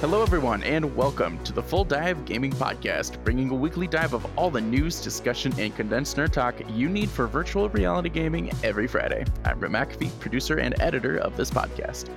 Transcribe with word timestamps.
Hello, 0.00 0.22
everyone, 0.22 0.62
and 0.62 0.94
welcome 0.94 1.42
to 1.42 1.52
the 1.52 1.62
Full 1.62 1.82
Dive 1.84 2.24
Gaming 2.24 2.52
Podcast, 2.52 3.22
bringing 3.24 3.50
a 3.50 3.54
weekly 3.54 3.88
dive 3.88 4.14
of 4.14 4.24
all 4.38 4.48
the 4.50 4.60
news, 4.60 5.00
discussion, 5.00 5.52
and 5.58 5.74
condensed 5.74 6.16
nerd 6.16 6.30
talk 6.32 6.54
you 6.70 6.88
need 6.88 7.10
for 7.10 7.26
virtual 7.26 7.68
reality 7.70 8.08
gaming 8.08 8.52
every 8.62 8.86
Friday. 8.86 9.24
I'm 9.44 9.58
Brett 9.58 9.72
McAfee, 9.72 10.16
producer 10.20 10.58
and 10.58 10.80
editor 10.80 11.16
of 11.18 11.36
this 11.36 11.50
podcast. 11.50 12.10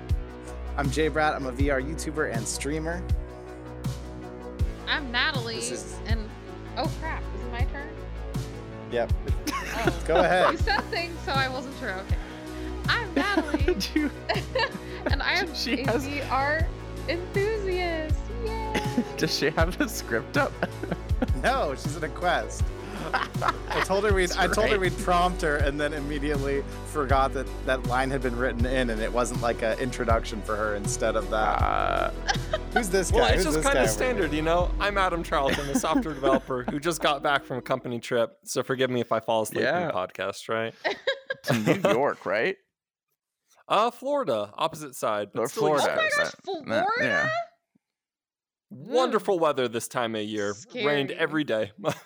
I'm 0.78 0.92
Jay 0.92 1.10
Bratt. 1.10 1.36
I'm 1.36 1.48
a 1.48 1.52
VR 1.52 1.82
YouTuber 1.84 2.32
and 2.36 2.48
streamer. 2.48 3.02
I'm 4.88 5.12
Natalie, 5.12 5.56
is- 5.58 5.98
and 6.06 6.30
oh 6.78 6.90
crap, 7.00 7.24
is 7.36 7.42
it 7.46 7.52
my 7.52 7.66
turn? 7.72 7.88
Yep. 8.92 9.12
Oh, 9.54 10.00
Go 10.08 10.16
ahead. 10.18 10.52
You 10.52 10.58
said 10.60 10.82
things, 10.86 11.18
so 11.26 11.32
I 11.32 11.50
wasn't 11.50 11.76
sure. 11.80 11.92
Okay, 11.94 12.16
I'm 12.90 13.14
Natalie, 13.16 13.74
Dude, 13.94 14.12
and 15.12 15.24
I 15.24 15.34
am 15.34 15.54
She 15.56 15.82
a 15.82 15.88
has- 15.92 16.06
VR 16.08 16.68
enthusiast. 17.08 17.61
Yay! 19.02 19.06
Does 19.18 19.38
she 19.38 19.50
have 19.52 19.78
the 19.78 19.88
script 19.88 20.38
up? 20.38 20.52
No, 21.44 21.76
she's 21.76 21.96
in 21.98 22.04
a 22.04 22.10
quest. 22.10 22.64
I 23.14 23.82
told 23.86 24.06
her 24.06 24.14
we'd 24.14 24.30
That's 24.30 24.38
I 24.40 24.48
told 24.48 24.70
her 24.72 24.80
we'd 24.80 24.98
prompt 24.98 25.42
her 25.44 25.58
and 25.58 25.80
then 25.80 25.94
immediately 25.94 26.64
forgot 26.88 27.32
that 27.34 27.46
that 27.68 27.86
line 27.86 28.10
had 28.10 28.24
been 28.24 28.36
written 28.36 28.66
in 28.66 28.90
and 28.90 29.00
it 29.00 29.12
wasn't 29.14 29.40
like 29.42 29.62
an 29.62 29.78
introduction 29.78 30.42
for 30.42 30.56
her 30.56 30.76
instead 30.76 31.16
of 31.16 31.30
that. 31.30 31.62
Uh, 31.62 32.12
Who's 32.74 32.90
this 32.90 33.12
guy? 33.12 33.18
Well, 33.18 33.34
it's 33.34 33.44
Who's 33.44 33.54
just 33.56 33.68
kind 33.68 33.78
of 33.78 33.88
standard, 33.90 34.34
you 34.34 34.42
know. 34.42 34.72
I'm 34.80 34.98
Adam 34.98 35.22
Charlton, 35.22 35.70
a 35.70 35.76
software 35.78 36.16
developer 36.16 36.64
who 36.72 36.80
just 36.80 37.02
got 37.02 37.22
back 37.22 37.44
from 37.46 37.58
a 37.58 37.62
company 37.62 38.00
trip. 38.00 38.32
So 38.46 38.64
forgive 38.64 38.90
me 38.90 39.00
if 39.02 39.12
I 39.12 39.20
fall 39.20 39.44
asleep 39.44 39.66
in 39.66 39.88
the 39.88 39.94
podcast, 39.94 40.50
right? 40.50 40.74
to 41.44 41.54
New 41.54 41.90
York, 41.92 42.26
right? 42.26 42.56
Uh, 43.68 43.92
Florida, 43.92 44.52
opposite 44.58 44.96
side. 44.96 45.30
but 45.34 45.42
Or 45.42 45.48
still 45.50 45.64
Florida. 45.64 45.86
Oh 45.92 45.96
my 45.96 46.24
gosh, 46.24 46.34
Florida! 46.44 46.86
yeah. 47.00 47.30
Wonderful 48.72 49.38
weather 49.38 49.68
this 49.68 49.90
time 49.90 50.16
of 50.16 50.24
year. 50.24 50.56
Rained 50.74 51.12
every 51.12 51.44
day. 51.44 51.72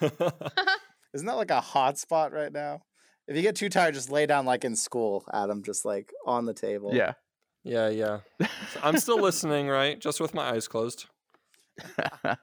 Isn't 1.14 1.26
that 1.26 1.36
like 1.36 1.52
a 1.52 1.60
hot 1.60 1.96
spot 1.96 2.32
right 2.32 2.52
now? 2.52 2.82
If 3.28 3.36
you 3.36 3.42
get 3.42 3.54
too 3.56 3.68
tired, 3.68 3.94
just 3.94 4.10
lay 4.10 4.26
down 4.26 4.46
like 4.46 4.64
in 4.64 4.74
school, 4.74 5.24
Adam, 5.32 5.62
just 5.62 5.84
like 5.84 6.12
on 6.26 6.44
the 6.44 6.54
table. 6.54 6.92
Yeah. 6.92 7.12
yeah, 7.64 7.88
yeah. 7.88 8.18
So 8.40 8.80
I'm 8.82 8.98
still 8.98 9.20
listening, 9.20 9.68
right? 9.68 9.98
Just 10.00 10.20
with 10.20 10.34
my 10.34 10.50
eyes 10.50 10.68
closed. 10.68 11.06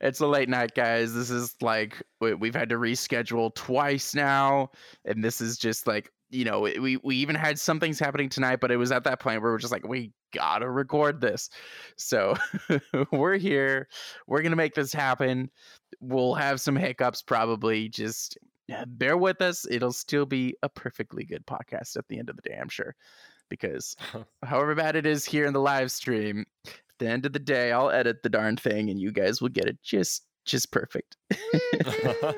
it's 0.00 0.20
a 0.20 0.26
late 0.26 0.48
night, 0.48 0.74
guys. 0.74 1.14
This 1.14 1.30
is 1.30 1.54
like 1.60 2.02
we've 2.20 2.54
had 2.54 2.68
to 2.70 2.76
reschedule 2.76 3.54
twice 3.54 4.14
now, 4.14 4.70
and 5.04 5.22
this 5.22 5.40
is 5.40 5.58
just 5.58 5.86
like 5.86 6.10
you 6.30 6.44
know 6.44 6.60
we 6.60 6.96
we 7.02 7.16
even 7.16 7.36
had 7.36 7.58
some 7.58 7.80
things 7.80 7.98
happening 7.98 8.28
tonight, 8.28 8.60
but 8.60 8.70
it 8.70 8.76
was 8.76 8.92
at 8.92 9.04
that 9.04 9.20
point 9.20 9.42
where 9.42 9.52
we're 9.52 9.58
just 9.58 9.72
like 9.72 9.86
we 9.86 10.12
gotta 10.32 10.68
record 10.68 11.20
this. 11.20 11.50
So 11.96 12.34
we're 13.12 13.36
here. 13.36 13.88
We're 14.26 14.42
gonna 14.42 14.56
make 14.56 14.74
this 14.74 14.92
happen. 14.92 15.50
We'll 16.00 16.34
have 16.34 16.60
some 16.60 16.76
hiccups 16.76 17.22
probably. 17.22 17.88
Just 17.88 18.38
bear 18.86 19.16
with 19.16 19.40
us. 19.40 19.66
It'll 19.70 19.92
still 19.92 20.26
be 20.26 20.56
a 20.62 20.68
perfectly 20.68 21.24
good 21.24 21.46
podcast 21.46 21.96
at 21.96 22.08
the 22.08 22.18
end 22.18 22.28
of 22.28 22.36
the 22.36 22.42
day, 22.42 22.58
I'm 22.60 22.68
sure. 22.68 22.94
Because 23.48 23.96
uh-huh. 24.00 24.24
however 24.42 24.74
bad 24.74 24.96
it 24.96 25.06
is 25.06 25.24
here 25.24 25.46
in 25.46 25.52
the 25.52 25.60
live 25.60 25.92
stream, 25.92 26.44
at 26.66 26.72
the 26.98 27.08
end 27.08 27.26
of 27.26 27.32
the 27.32 27.38
day, 27.38 27.70
I'll 27.70 27.90
edit 27.90 28.22
the 28.22 28.28
darn 28.28 28.56
thing 28.56 28.90
and 28.90 29.00
you 29.00 29.12
guys 29.12 29.40
will 29.40 29.50
get 29.50 29.66
it 29.66 29.80
just 29.82 30.24
just 30.44 30.72
perfect. 30.72 31.16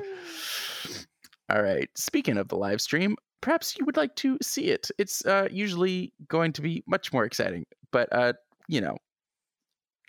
All 1.49 1.61
right. 1.61 1.89
Speaking 1.95 2.37
of 2.37 2.47
the 2.47 2.57
live 2.57 2.81
stream, 2.81 3.15
perhaps 3.41 3.77
you 3.77 3.85
would 3.85 3.97
like 3.97 4.15
to 4.17 4.37
see 4.41 4.65
it. 4.65 4.89
It's 4.97 5.25
uh, 5.25 5.47
usually 5.51 6.13
going 6.27 6.53
to 6.53 6.61
be 6.61 6.83
much 6.87 7.11
more 7.13 7.25
exciting, 7.25 7.65
but 7.91 8.09
uh, 8.11 8.33
you 8.67 8.81
know, 8.81 8.97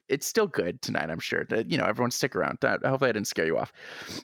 it's 0.08 0.26
still 0.26 0.46
good 0.46 0.82
tonight. 0.82 1.08
I'm 1.08 1.20
sure. 1.20 1.46
You 1.66 1.78
know, 1.78 1.84
everyone 1.84 2.10
stick 2.10 2.34
around. 2.34 2.58
Uh, 2.64 2.78
hopefully, 2.84 3.10
I 3.10 3.12
didn't 3.12 3.28
scare 3.28 3.46
you 3.46 3.56
off. 3.56 3.72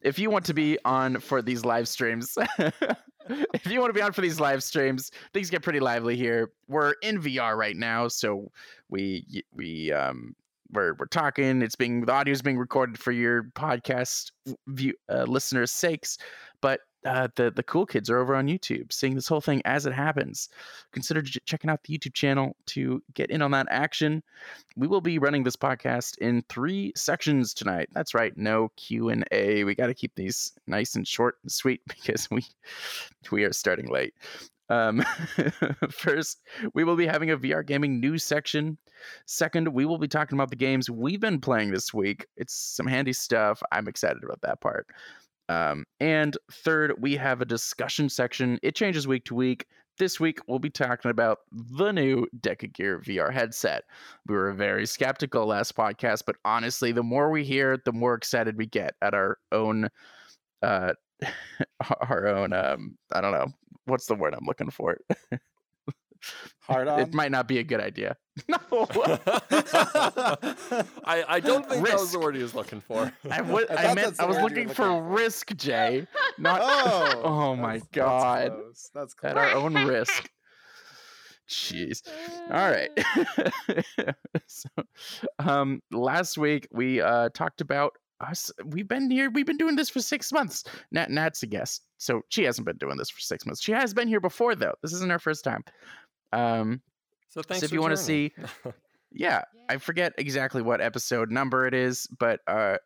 If 0.03 0.19
you 0.19 0.31
want 0.31 0.45
to 0.47 0.55
be 0.55 0.79
on 0.85 1.21
for 1.21 1.41
these 1.41 1.65
live 1.65 1.89
streams, 1.89 2.37
if 2.59 3.67
you 3.67 3.81
want 3.81 3.91
to 3.91 3.95
be 3.95 4.03
on 4.03 4.13
for 4.13 4.21
these 4.21 4.41
live 4.41 4.63
streams, 4.63 5.11
things 5.33 5.49
get 5.49 5.63
pretty 5.63 5.81
lively 5.81 6.17
here. 6.17 6.51
We're 6.69 6.95
in 7.03 7.23
VR 7.23 7.57
right 7.57 7.77
now, 7.77 8.09
so 8.09 8.51
we 8.91 9.45
we 9.55 9.93
um 9.93 10.35
we're 10.73 10.95
we're 10.95 11.07
talking. 11.07 11.63
It's 11.63 11.77
being 11.77 12.05
the 12.05 12.13
audio 12.13 12.33
is 12.33 12.43
being 12.43 12.59
recorded 12.59 12.99
for 12.99 13.13
your 13.13 13.45
podcast 13.55 14.33
view 14.67 14.95
uh, 15.09 15.25
listeners' 15.25 15.71
sakes, 15.71 16.19
but 16.61 16.81
uh, 17.07 17.29
the 17.37 17.51
the 17.51 17.63
cool 17.63 17.87
kids 17.87 18.11
are 18.11 18.19
over 18.19 18.35
on 18.35 18.49
YouTube, 18.49 18.93
seeing 18.93 19.15
this 19.15 19.29
whole 19.29 19.41
thing 19.41 19.63
as 19.65 19.87
it 19.87 19.93
happens. 19.93 20.49
Consider 20.93 21.23
j- 21.23 21.41
checking 21.47 21.71
out 21.71 21.83
the 21.85 21.97
YouTube 21.97 22.15
channel 22.15 22.57
to 22.67 23.03
get 23.15 23.31
in 23.31 23.43
on 23.43 23.53
that 23.53 23.67
action. 23.71 24.23
We 24.77 24.89
will 24.89 25.01
be 25.01 25.19
running 25.19 25.45
this 25.45 25.57
podcast 25.57 26.19
in 26.19 26.43
three 26.49 26.93
sections 26.97 27.55
tonight. 27.55 27.89
That's 27.93 28.15
right, 28.15 28.37
no 28.37 28.71
Q 28.77 29.11
and 29.11 29.25
A. 29.31 29.65
We 29.65 29.75
got 29.75 29.87
to 29.87 29.95
keep 29.95 30.15
these 30.17 30.53
nice 30.67 30.97
and 30.97 31.07
short 31.07 31.37
and 31.43 31.53
sweet 31.53 31.81
because 31.89 32.29
we 32.31 32.45
we 33.31 33.45
are 33.45 33.53
starting 33.53 33.89
late. 33.89 34.15
Um, 34.69 35.05
first, 35.91 36.41
we 36.75 36.83
will 36.83 36.97
be 36.97 37.07
having 37.07 37.31
a 37.31 37.37
VR 37.37 37.65
gaming 37.65 38.01
news 38.01 38.25
section. 38.25 38.79
Second, 39.27 39.69
we 39.69 39.85
will 39.85 39.99
be 39.99 40.09
talking 40.09 40.37
about 40.37 40.51
the 40.51 40.57
games 40.57 40.91
we've 40.91 41.21
been 41.21 41.41
playing 41.41 41.71
this 41.71 41.95
week. 41.95 42.27
It's 42.37 42.55
some 42.55 42.87
handy 42.87 43.13
stuff. 43.13 43.63
I'm 43.71 43.87
excited 43.87 44.25
about 44.25 44.41
that 44.43 44.61
part. 44.61 44.89
Um, 45.49 45.85
and 46.01 46.37
third, 46.51 46.95
we 46.99 47.17
have 47.17 47.41
a 47.41 47.45
discussion 47.45 48.09
section. 48.09 48.59
It 48.63 48.75
changes 48.75 49.07
week 49.07 49.25
to 49.27 49.35
week. 49.35 49.67
This 49.99 50.21
week, 50.21 50.41
we'll 50.47 50.59
be 50.59 50.69
talking 50.69 51.11
about 51.11 51.39
the 51.51 51.91
new 51.91 52.27
Deca 52.41 52.73
Gear 52.73 53.01
VR 53.01 53.33
headset. 53.33 53.85
We 54.27 54.35
were 54.35 54.53
very 54.53 54.85
skeptical 54.85 55.47
last 55.47 55.75
podcast, 55.75 56.25
but 56.27 56.37
honestly, 56.45 56.93
the 56.93 57.03
more 57.03 57.31
we 57.31 57.45
hear, 57.45 57.79
the 57.85 57.93
more 57.93 58.15
excited 58.15 58.59
we 58.59 58.67
get 58.67 58.95
at 59.01 59.15
our 59.15 59.39
own, 59.53 59.89
uh, 60.63 60.93
our 62.11 62.27
own. 62.27 62.53
Um, 62.53 62.99
I 63.13 63.23
don't 63.23 63.33
know 63.33 63.47
what's 63.87 64.07
the 64.07 64.15
word 64.15 64.35
I'm 64.35 64.45
looking 64.45 64.71
for. 64.71 64.99
Hard 66.63 66.89
on. 66.89 67.01
It 67.01 67.15
might 67.15 67.31
not 67.31 67.47
be 67.49 67.59
a 67.59 67.63
good 67.65 67.81
idea. 67.81 68.17
No, 68.49 68.59
I, 71.05 71.25
I 71.27 71.41
don't 71.41 71.67
think 71.69 71.87
that 71.87 71.99
was 71.99 72.13
the 72.13 72.19
word 72.19 72.37
he 72.37 72.43
was 72.43 72.55
looking 72.55 72.81
for. 72.81 73.11
I, 73.31 73.41
wa- 73.41 73.61
I 73.71 73.75
I 73.75 73.77
thought 73.83 73.95
meant 73.95 74.21
I 74.21 74.27
was 74.27 74.37
word 74.37 74.41
you 74.41 74.43
were 74.43 74.43
looking 74.43 74.57
looking 74.69 74.69
for 74.69 74.75
for. 74.85 75.03
risk, 75.03 75.57
Jay. 75.57 76.07
Not 76.39 76.61
oh. 76.63 77.23
Oh 77.25 77.57
my 77.57 77.75
that's- 77.79 77.89
God. 77.93 78.51
That's 78.53 78.55
close. 78.55 78.91
That's 78.95 79.15
close. 79.15 79.31
at 79.31 79.39
our 79.39 79.51
own 79.53 79.75
risk. 79.75 80.29
Jeez. 81.49 82.03
All 82.51 82.71
right. 82.71 82.91
so, 84.47 84.69
um, 85.39 85.81
last 85.93 86.37
week 86.39 86.67
we 86.73 87.01
uh 87.01 87.29
talked 87.31 87.61
about 87.61 87.93
us. 88.21 88.51
We've 88.65 88.89
been 88.89 89.11
here. 89.11 89.31
We've 89.31 89.47
been 89.47 89.57
doing 89.57 89.77
this 89.77 89.89
for 89.89 90.01
six 90.01 90.33
months. 90.33 90.65
Nat, 90.91 91.11
Nat's 91.11 91.43
a 91.43 91.47
guest, 91.47 91.85
so 91.99 92.23
she 92.31 92.43
hasn't 92.45 92.67
been 92.67 92.79
doing 92.79 92.97
this 92.97 93.11
for 93.11 93.21
six 93.21 93.47
months. 93.47 93.63
She 93.63 93.73
has 93.73 93.95
been 93.95 94.09
here 94.09 94.21
before, 94.21 94.55
though. 94.57 94.75
This 94.83 94.93
isn't 94.93 95.11
her 95.11 95.19
first 95.21 95.45
time. 95.45 95.63
Um, 96.33 96.83
So 97.29 97.43
thanks. 97.43 97.63
if 97.63 97.71
for 97.71 97.75
you 97.75 97.83
wanna 97.83 97.97
see, 97.97 98.33
yeah, 99.13 99.43
I 99.69 99.77
forget 99.79 100.13
exactly 100.19 100.63
what 100.63 100.81
episode 100.81 101.31
number 101.31 101.67
it 101.67 101.75
is, 101.75 102.07
but 102.19 102.41
uh, 102.47 102.77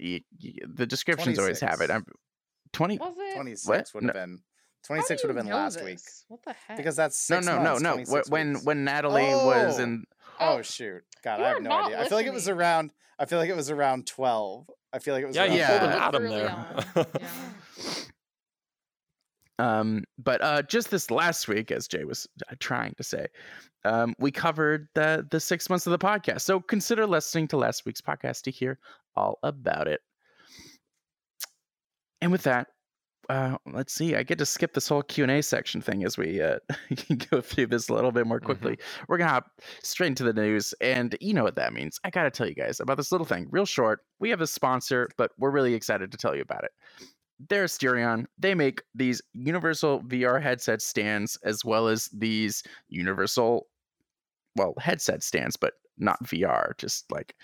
y- 0.00 0.20
y- 0.42 0.52
the 0.66 0.86
descriptions 0.86 1.38
always 1.38 1.60
have 1.60 1.80
it. 1.80 1.88
26. 1.88 1.92
I'm 1.92 2.04
twenty. 2.72 2.98
Was 2.98 3.16
it? 3.18 3.34
26 3.34 3.66
What? 3.68 3.90
would 3.94 4.04
have 4.04 4.14
been 4.14 4.38
26 4.86 5.22
would 5.24 5.34
have 5.34 5.44
been 5.44 5.52
last 5.52 5.82
week 5.82 5.98
What 6.28 6.40
the 6.44 6.54
heck? 6.66 6.76
because 6.76 6.96
that's 6.96 7.28
No, 7.30 7.36
six 7.36 7.46
no, 7.46 7.56
no, 7.56 7.62
months, 7.64 7.82
no. 7.82 7.92
26 7.94 8.28
Wh- 8.28 8.32
When 8.32 8.54
when 8.64 8.84
Natalie 8.84 9.22
was 9.24 9.78
Oh. 9.78 9.82
in 9.82 10.04
Oh 10.40 10.62
shoot! 10.62 11.02
God, 11.24 11.40
You 11.40 11.44
I 11.46 11.48
have 11.48 11.62
no 11.62 11.68
not 11.70 11.84
idea. 11.86 12.00
I 12.00 12.08
feel 12.08 12.16
like 12.18 12.26
it 12.26 12.32
was 12.32 12.48
around. 12.48 12.92
I 13.18 13.24
feel 13.24 13.40
like 13.40 13.50
it 13.50 13.56
was 13.56 13.70
around 13.70 14.06
twelve. 14.06 14.70
I 14.92 15.00
feel 15.00 15.14
like 15.14 15.24
it 15.24 15.26
was. 15.26 15.34
yeah, 15.36 15.46
around 15.46 15.56
Yeah. 15.56 15.78
pulled 15.78 15.90
an 15.90 15.96
12. 15.98 16.02
Adam 16.02 16.22
Early 16.22 16.36
there. 16.36 17.06
yeah. 17.20 17.94
Um, 19.58 20.04
but 20.18 20.40
uh, 20.42 20.62
just 20.62 20.90
this 20.90 21.10
last 21.10 21.48
week, 21.48 21.70
as 21.70 21.88
Jay 21.88 22.04
was 22.04 22.28
uh, 22.50 22.54
trying 22.60 22.94
to 22.96 23.02
say, 23.02 23.26
um, 23.84 24.14
we 24.18 24.30
covered 24.30 24.88
the 24.94 25.26
the 25.30 25.40
six 25.40 25.68
months 25.68 25.86
of 25.86 25.90
the 25.90 25.98
podcast. 25.98 26.42
So 26.42 26.60
consider 26.60 27.06
listening 27.06 27.48
to 27.48 27.56
last 27.56 27.84
week's 27.84 28.00
podcast 28.00 28.42
to 28.42 28.50
hear 28.50 28.78
all 29.16 29.38
about 29.42 29.88
it. 29.88 30.00
And 32.20 32.32
with 32.32 32.42
that, 32.42 32.68
uh, 33.28 33.56
let's 33.72 33.92
see. 33.92 34.16
I 34.16 34.22
get 34.22 34.38
to 34.38 34.46
skip 34.46 34.74
this 34.74 34.88
whole 34.88 35.02
Q 35.02 35.24
and 35.24 35.30
A 35.30 35.42
section 35.42 35.80
thing 35.80 36.04
as 36.04 36.16
we 36.16 36.40
uh, 36.40 36.58
go 37.30 37.40
through 37.40 37.66
this 37.66 37.88
a 37.88 37.94
little 37.94 38.12
bit 38.12 38.26
more 38.26 38.40
quickly. 38.40 38.78
We're 39.08 39.18
gonna 39.18 39.30
hop 39.30 39.50
straight 39.82 40.08
into 40.08 40.24
the 40.24 40.32
news, 40.32 40.72
and 40.80 41.16
you 41.20 41.34
know 41.34 41.44
what 41.44 41.56
that 41.56 41.72
means. 41.72 42.00
I 42.04 42.10
gotta 42.10 42.30
tell 42.30 42.48
you 42.48 42.54
guys 42.54 42.80
about 42.80 42.96
this 42.96 43.12
little 43.12 43.26
thing, 43.26 43.48
real 43.50 43.66
short. 43.66 44.00
We 44.20 44.30
have 44.30 44.40
a 44.40 44.46
sponsor, 44.46 45.08
but 45.16 45.32
we're 45.36 45.50
really 45.50 45.74
excited 45.74 46.12
to 46.12 46.18
tell 46.18 46.34
you 46.34 46.42
about 46.42 46.64
it 46.64 46.70
they're 47.48 47.64
Asterion. 47.64 48.26
They 48.38 48.54
make 48.54 48.82
these 48.94 49.22
universal 49.32 50.00
VR 50.02 50.42
headset 50.42 50.82
stands 50.82 51.38
as 51.44 51.64
well 51.64 51.88
as 51.88 52.06
these 52.12 52.62
universal, 52.88 53.66
well, 54.56 54.74
headset 54.78 55.22
stands, 55.22 55.56
but 55.56 55.74
not 55.98 56.22
VR, 56.24 56.76
just 56.78 57.10
like 57.12 57.34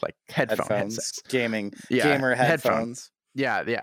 like 0.00 0.14
headphone 0.28 0.58
headphones, 0.58 0.96
headsets. 0.96 1.22
gaming, 1.28 1.72
Yeah, 1.90 2.04
gamer 2.04 2.34
headphone. 2.34 2.72
headphones. 2.72 3.10
Yeah, 3.34 3.62
yeah. 3.66 3.82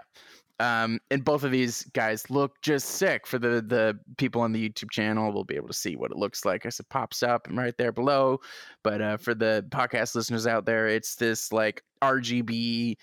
Um, 0.61 0.99
and 1.09 1.23
both 1.23 1.43
of 1.43 1.51
these 1.51 1.83
guys 1.93 2.29
look 2.29 2.61
just 2.61 2.89
sick. 2.89 3.25
For 3.25 3.39
the 3.39 3.61
the 3.65 3.97
people 4.17 4.41
on 4.41 4.51
the 4.51 4.69
YouTube 4.69 4.91
channel, 4.91 5.31
we'll 5.31 5.45
be 5.45 5.55
able 5.55 5.67
to 5.69 5.73
see 5.73 5.95
what 5.95 6.11
it 6.11 6.17
looks 6.17 6.43
like 6.45 6.65
as 6.65 6.79
it 6.79 6.89
pops 6.89 7.23
up 7.23 7.47
and 7.47 7.57
right 7.57 7.77
there 7.77 7.91
below. 7.93 8.39
But 8.83 9.01
uh, 9.01 9.17
for 9.17 9.33
the 9.33 9.65
podcast 9.69 10.15
listeners 10.15 10.47
out 10.47 10.65
there, 10.65 10.87
it's 10.87 11.15
this 11.15 11.53
like 11.53 11.81
RGB 12.03 12.97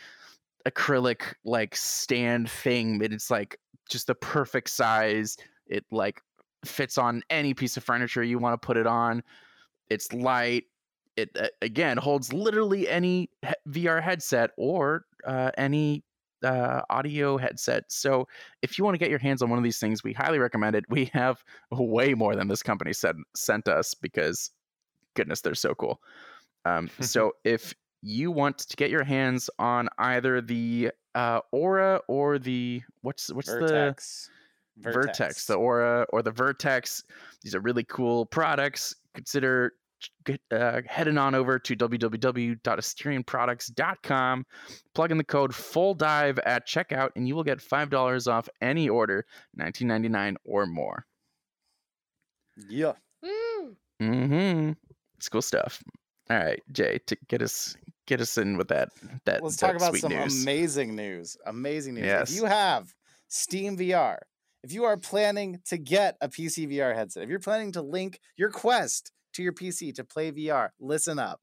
acrylic 0.67 1.23
like 1.45 1.77
stand 1.77 2.51
thing. 2.51 2.99
But 2.99 3.13
it's 3.13 3.31
like 3.31 3.59
just 3.89 4.07
the 4.07 4.15
perfect 4.15 4.71
size. 4.71 5.37
It 5.67 5.85
like 5.91 6.21
fits 6.65 6.99
on 6.99 7.23
any 7.31 7.55
piece 7.55 7.77
of 7.77 7.85
furniture 7.85 8.23
you 8.23 8.39
want 8.39 8.61
to 8.61 8.67
put 8.67 8.77
it 8.77 8.87
on. 8.87 9.23
It's 9.89 10.13
light. 10.13 10.65
It 11.17 11.31
uh, 11.39 11.49
again 11.63 11.97
holds 11.97 12.33
literally 12.33 12.89
any 12.89 13.31
he- 13.43 13.81
VR 13.81 14.03
headset 14.03 14.51
or 14.59 15.07
uh, 15.25 15.51
any 15.57 16.05
uh, 16.45 16.83
audio 16.91 17.39
headset. 17.39 17.85
So 17.89 18.29
if 18.63 18.79
you 18.79 18.85
want 18.85 18.95
to 18.95 18.99
get 18.99 19.09
your 19.09 19.19
hands 19.19 19.41
on 19.43 19.49
one 19.49 19.59
of 19.59 19.65
these 19.65 19.79
things, 19.79 20.05
we 20.05 20.13
highly 20.13 20.39
recommend 20.39 20.77
it. 20.77 20.85
We 20.89 21.07
have 21.15 21.43
way 21.71 22.15
more 22.15 22.37
than 22.37 22.49
this 22.49 22.63
company 22.63 22.93
said 22.93 23.17
sent 23.35 23.69
us 23.69 23.95
because 23.95 24.51
goodness, 25.15 25.41
they're 25.41 25.55
so 25.55 25.75
cool. 25.75 26.01
Um, 26.65 26.91
so 27.01 27.33
if 27.45 27.75
you 28.03 28.31
want 28.31 28.59
to 28.59 28.77
get 28.77 28.91
your 28.91 29.05
hands 29.05 29.49
on 29.59 29.89
either 29.99 30.41
the 30.41 30.91
uh, 31.15 31.41
Aura 31.53 32.01
or 32.09 32.39
the 32.39 32.83
what's 33.03 33.33
what's 33.33 33.49
the 33.49 33.61
Vertex. 33.61 34.31
Vertex. 34.79 35.47
the 35.47 35.55
Aura 35.55 36.07
or 36.11 36.23
the 36.23 36.31
Vertex. 36.31 37.03
These 37.43 37.55
are 37.55 37.61
really 37.61 37.85
cool 37.85 38.27
products. 38.27 38.95
Consider 39.15 39.73
get, 40.25 40.41
uh, 40.51 40.83
heading 40.87 41.19
on 41.19 41.35
over 41.35 41.59
to 41.59 41.75
www.asterianproducts.com, 41.75 44.47
plug 44.95 45.11
in 45.11 45.19
the 45.19 45.25
code 45.25 45.53
full 45.55 45.95
dive 45.95 46.39
at 46.41 46.69
checkout, 46.69 47.09
and 47.17 47.27
you 47.27 47.35
will 47.35 47.45
get 47.45 47.61
five 47.61 47.91
dollars 47.91 48.29
off 48.29 48.49
any 48.61 48.89
order, 48.89 49.27
nineteen 49.55 49.89
ninety 49.89 50.09
nine 50.09 50.37
or 50.45 50.67
more. 50.67 51.05
Yeah. 52.69 52.93
Mm-hmm. 54.01 54.73
It's 55.17 55.29
cool 55.29 55.43
stuff. 55.43 55.83
All 56.29 56.37
right, 56.37 56.63
Jay, 56.73 56.99
to 57.07 57.17
get 57.29 57.43
us 57.43 57.77
get 58.07 58.21
us 58.21 58.39
in 58.39 58.57
with 58.57 58.69
that 58.69 58.91
that. 59.25 59.43
Let's 59.43 59.57
that 59.57 59.67
talk 59.67 59.77
about 59.77 59.97
some 59.97 60.13
news. 60.13 60.43
amazing 60.43 60.97
news. 60.97 61.37
Amazing 61.47 61.95
news. 61.95 62.05
Yes. 62.05 62.31
If 62.31 62.37
you 62.37 62.47
have 62.47 62.93
Steam 63.29 63.77
VR, 63.77 64.19
if 64.63 64.73
you 64.73 64.85
are 64.85 64.97
planning 64.97 65.61
to 65.67 65.79
get 65.79 66.17
a 66.21 66.29
PC 66.29 66.69
VR 66.69 66.95
headset, 66.95 67.23
if 67.23 67.29
you're 67.29 67.39
planning 67.39 67.73
to 67.73 67.83
link 67.83 68.21
your 68.37 68.51
Quest 68.51 69.13
to 69.35 69.43
your 69.43 69.53
PC 69.53 69.95
to 69.95 70.05
play 70.05 70.33
VR, 70.33 70.71
listen 70.81 71.19
up. 71.19 71.41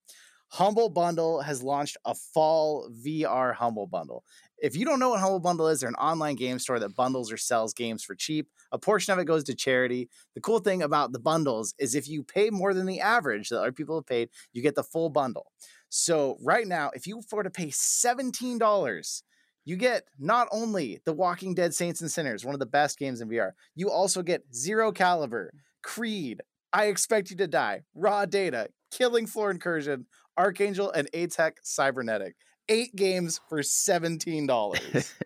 Humble 0.49 0.89
Bundle 0.89 1.41
has 1.41 1.63
launched 1.63 1.97
a 2.05 2.13
fall 2.13 2.87
VR 3.03 3.55
Humble 3.55 3.87
Bundle. 3.87 4.23
If 4.63 4.77
you 4.77 4.85
don't 4.85 4.99
know 4.99 5.09
what 5.09 5.19
Humble 5.19 5.41
Bundle 5.41 5.67
is, 5.67 5.81
they're 5.81 5.89
an 5.89 5.95
online 5.95 6.37
game 6.37 6.57
store 6.57 6.79
that 6.79 6.95
bundles 6.95 7.33
or 7.33 7.35
sells 7.35 7.73
games 7.73 8.01
for 8.01 8.15
cheap. 8.15 8.47
A 8.71 8.79
portion 8.79 9.11
of 9.11 9.19
it 9.19 9.25
goes 9.25 9.43
to 9.43 9.53
charity. 9.53 10.09
The 10.35 10.41
cool 10.41 10.59
thing 10.59 10.81
about 10.81 11.11
the 11.11 11.19
bundles 11.19 11.73
is 11.79 11.95
if 11.95 12.07
you 12.07 12.23
pay 12.23 12.49
more 12.49 12.73
than 12.73 12.85
the 12.85 13.01
average 13.01 13.49
that 13.49 13.59
other 13.59 13.73
people 13.73 13.97
have 13.97 14.07
paid, 14.07 14.29
you 14.53 14.61
get 14.61 14.75
the 14.75 14.81
full 14.81 15.09
bundle. 15.09 15.51
So 15.89 16.37
right 16.41 16.65
now, 16.65 16.91
if 16.93 17.05
you 17.05 17.19
afford 17.19 17.43
to 17.43 17.49
pay 17.49 17.67
$17, 17.67 19.23
you 19.65 19.75
get 19.75 20.05
not 20.17 20.47
only 20.49 21.01
The 21.03 21.11
Walking 21.11 21.53
Dead 21.53 21.73
Saints 21.73 21.99
and 21.99 22.09
Sinners, 22.09 22.45
one 22.45 22.55
of 22.55 22.59
the 22.59 22.65
best 22.65 22.97
games 22.97 23.19
in 23.19 23.27
VR, 23.27 23.51
you 23.75 23.91
also 23.91 24.21
get 24.21 24.55
Zero 24.55 24.93
Caliber, 24.93 25.51
Creed, 25.81 26.41
I 26.71 26.85
Expect 26.85 27.31
You 27.31 27.35
to 27.35 27.47
Die, 27.47 27.81
Raw 27.93 28.25
Data, 28.25 28.69
Killing 28.91 29.27
Floor 29.27 29.51
Incursion, 29.51 30.05
Archangel, 30.37 30.89
and 30.89 31.09
A-Tech 31.13 31.57
Cybernetic. 31.63 32.35
Eight 32.69 32.95
games 32.95 33.39
for 33.49 33.59
$17. 33.59 34.47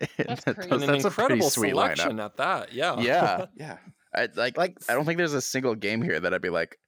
That's 0.16 0.44
That- 0.44 0.54
crazy. 0.56 0.70
and 0.70 0.82
an 0.82 0.88
that's 0.90 1.04
a 1.04 1.10
pretty 1.10 1.34
incredible 1.34 1.50
sweet 1.50 1.70
selection 1.70 2.16
lineup. 2.18 2.24
at 2.24 2.36
that. 2.38 2.72
Yeah. 2.72 2.98
Yeah, 3.00 3.46
yeah. 3.56 3.76
I, 4.14 4.28
like 4.34 4.56
Like 4.56 4.76
I 4.88 4.94
don't 4.94 5.04
think 5.04 5.18
there's 5.18 5.34
a 5.34 5.40
single 5.40 5.74
game 5.74 6.02
here 6.02 6.18
that 6.18 6.32
I'd 6.34 6.42
be 6.42 6.48
like 6.50 6.78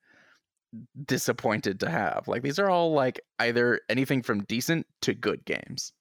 disappointed 1.07 1.81
to 1.81 1.91
have. 1.91 2.25
Like 2.29 2.43
these 2.43 2.59
are 2.59 2.69
all 2.71 2.93
like 2.93 3.21
either 3.39 3.81
anything 3.89 4.23
from 4.23 4.45
decent 4.45 4.87
to 5.03 5.15
good 5.15 5.45
games. 5.45 5.93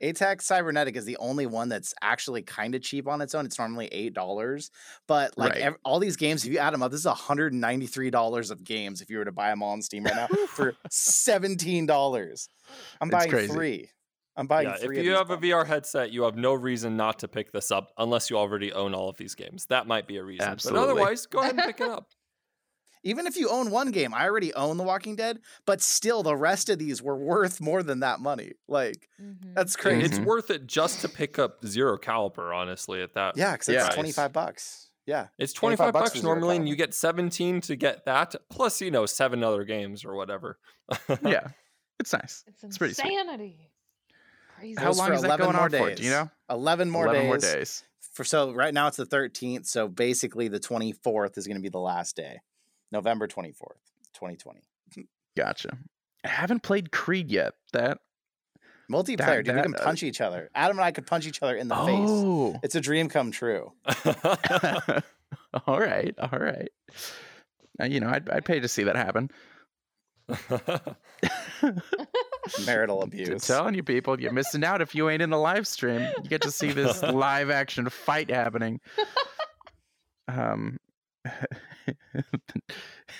A-Tech 0.00 0.40
Cybernetic 0.42 0.96
is 0.96 1.04
the 1.04 1.16
only 1.18 1.46
one 1.46 1.68
that's 1.68 1.94
actually 2.02 2.42
kind 2.42 2.74
of 2.74 2.82
cheap 2.82 3.08
on 3.08 3.20
its 3.20 3.34
own. 3.34 3.44
It's 3.46 3.58
normally 3.58 3.86
eight 3.92 4.14
dollars, 4.14 4.70
but 5.06 5.36
like 5.38 5.52
Right. 5.54 5.62
ev- 5.62 5.76
all 5.84 5.98
these 5.98 6.16
games, 6.16 6.44
if 6.44 6.52
you 6.52 6.58
add 6.58 6.74
them 6.74 6.82
up, 6.82 6.90
this 6.90 7.00
is 7.00 7.06
hundred 7.06 7.52
and 7.52 7.60
ninety 7.60 7.86
three 7.86 8.10
dollars 8.10 8.50
of 8.50 8.62
games 8.64 9.00
if 9.00 9.10
you 9.10 9.18
were 9.18 9.24
to 9.24 9.32
buy 9.32 9.50
them 9.50 9.62
all 9.62 9.72
on 9.72 9.82
Steam 9.82 10.04
right 10.04 10.14
now 10.16 10.26
for 10.48 10.74
seventeen 10.90 11.86
dollars. 11.86 12.48
I'm 13.00 13.08
It's 13.08 13.16
buying 13.16 13.30
crazy. 13.30 13.52
three. 13.52 13.90
I'm 14.38 14.46
buying 14.46 14.68
Yeah, 14.68 14.76
three. 14.76 14.96
if 14.96 15.00
of 15.00 15.04
you 15.06 15.10
these 15.12 15.18
have 15.18 15.30
a. 15.30 15.36
VR 15.38 15.66
headset, 15.66 16.12
you 16.12 16.24
have 16.24 16.36
no 16.36 16.52
reason 16.52 16.94
not 16.96 17.18
to 17.20 17.28
pick 17.28 17.52
this 17.52 17.70
up 17.70 17.90
unless 17.96 18.28
you 18.28 18.36
already 18.36 18.70
own 18.72 18.94
all 18.94 19.08
of 19.08 19.16
these 19.16 19.34
games. 19.34 19.64
That 19.66 19.86
might 19.86 20.06
be 20.06 20.18
a 20.18 20.22
reason. 20.24 20.46
Absolutely. 20.46 20.84
But 20.86 20.90
otherwise, 20.92 21.24
go 21.26 21.38
ahead 21.40 21.52
and 21.54 21.62
pick 21.64 21.80
it 21.80 21.88
up. 21.88 22.08
Even 23.06 23.26
if 23.26 23.36
you 23.36 23.48
own 23.48 23.70
one 23.70 23.90
game, 23.90 24.12
I 24.12 24.24
already 24.24 24.52
own 24.54 24.76
The 24.76 24.82
Walking 24.82 25.16
Dead, 25.16 25.38
but 25.64 25.80
still, 25.80 26.22
the 26.22 26.36
rest 26.36 26.68
of 26.68 26.78
these 26.78 27.02
were 27.02 27.16
worth 27.16 27.60
more 27.60 27.82
than 27.82 28.00
that 28.00 28.20
money. 28.20 28.52
Like 28.68 29.08
Mhm. 29.20 29.54
that's 29.54 29.76
crazy. 29.76 30.04
It's 30.04 30.18
Mhm. 30.18 30.24
worth 30.26 30.50
it 30.50 30.66
just 30.66 31.00
to 31.02 31.08
pick 31.08 31.38
up 31.38 31.64
Zero 31.64 31.96
Caliber, 31.98 32.52
honestly, 32.52 33.02
at 33.02 33.14
that. 33.14 33.36
yeah, 33.36 33.52
because 33.52 33.68
Yeah. 33.68 33.74
it's 33.76 33.84
price. 33.86 33.94
twenty 33.94 34.12
five 34.12 34.32
bucks. 34.32 34.90
Yeah, 35.06 35.28
It's 35.38 35.52
25 35.52 35.92
25 35.92 35.92
bucks 35.92 36.10
bucks, 36.10 36.20
for 36.20 36.26
normally, 36.26 36.56
and 36.56 36.68
you 36.68 36.74
get 36.74 36.92
17 36.92 37.60
to 37.60 37.76
get 37.76 38.06
that, 38.06 38.34
plus, 38.50 38.80
you 38.80 38.90
know, 38.90 39.06
seven 39.06 39.44
other 39.44 39.62
games 39.62 40.04
or 40.04 40.16
whatever. 40.16 40.58
yeah, 41.22 41.48
it's 42.00 42.12
nice. 42.12 42.42
It's 42.48 42.64
It's 42.64 42.76
pretty 42.78 42.94
sweet. 42.94 43.12
insanity. 43.12 43.70
Crazy. 44.58 44.80
How 44.82 44.90
long 44.92 45.06
for 45.08 45.12
is 45.14 45.20
that 45.22 45.28
11 45.28 45.44
going 45.46 45.54
more 45.56 45.64
on 45.66 45.70
for? 45.70 45.88
days. 45.90 45.98
Do 45.98 46.04
you 46.04 46.10
know? 46.10 46.30
eleven 46.50 46.90
more 46.90 47.04
11 47.06 47.22
days. 47.22 47.28
more 47.28 47.38
days. 47.38 47.84
For 48.14 48.24
so 48.24 48.52
right 48.52 48.74
now 48.74 48.88
it's 48.88 48.96
the 48.96 49.04
thirteenth. 49.06 49.66
So 49.66 49.86
basically, 49.86 50.48
the 50.48 50.58
twenty 50.58 50.90
fourth 50.92 51.36
is 51.38 51.46
going 51.46 51.56
to 51.58 51.62
be 51.62 51.68
the 51.68 51.78
last 51.78 52.16
day, 52.16 52.40
November 52.92 53.26
twenty 53.26 53.52
fourth, 53.52 53.80
twenty 54.14 54.36
twenty. 54.36 54.62
Gotcha. 55.36 55.76
I 56.24 56.28
haven't 56.28 56.62
played 56.62 56.90
Creed 56.90 57.30
yet. 57.30 57.54
That 57.72 57.98
Multiplayer, 58.90 59.44
dude. 59.44 59.48
We 59.48 59.52
that, 59.54 59.62
can 59.64 59.74
uh, 59.74 59.84
punch 59.84 60.02
each 60.02 60.20
other. 60.20 60.50
Adam 60.54 60.78
and 60.78 60.84
I 60.84 60.92
could 60.92 61.06
punch 61.06 61.26
each 61.26 61.42
other 61.42 61.56
in 61.56 61.68
the 61.68 61.74
face. 61.74 62.08
oh, 62.08 62.56
It's 62.62 62.74
a 62.74 62.80
dream 62.80 63.08
come 63.08 63.32
true. 63.32 63.72
all 65.66 65.80
right, 65.80 66.14
all 66.18 66.38
right. 66.38 66.68
Uh, 67.80 67.86
you 67.86 68.00
know, 68.00 68.08
I'd, 68.08 68.28
I'd 68.30 68.44
pay 68.44 68.60
to 68.60 68.68
see 68.68 68.84
that 68.84 68.96
happen. 68.96 69.30
Marital 72.64 73.02
abuse. 73.02 73.46
telling 73.46 73.74
you 73.74 73.82
people, 73.82 74.20
you're 74.20 74.32
missing 74.32 74.64
out 74.64 74.80
if 74.80 74.94
you 74.94 75.08
ain't 75.08 75.22
in 75.22 75.30
the 75.30 75.38
live 75.38 75.66
stream. 75.66 76.08
You 76.22 76.28
get 76.28 76.42
to 76.42 76.50
see 76.50 76.72
this 76.72 77.02
live 77.02 77.50
action 77.50 77.88
fight 77.88 78.30
happening. 78.30 78.80
Um. 80.28 80.78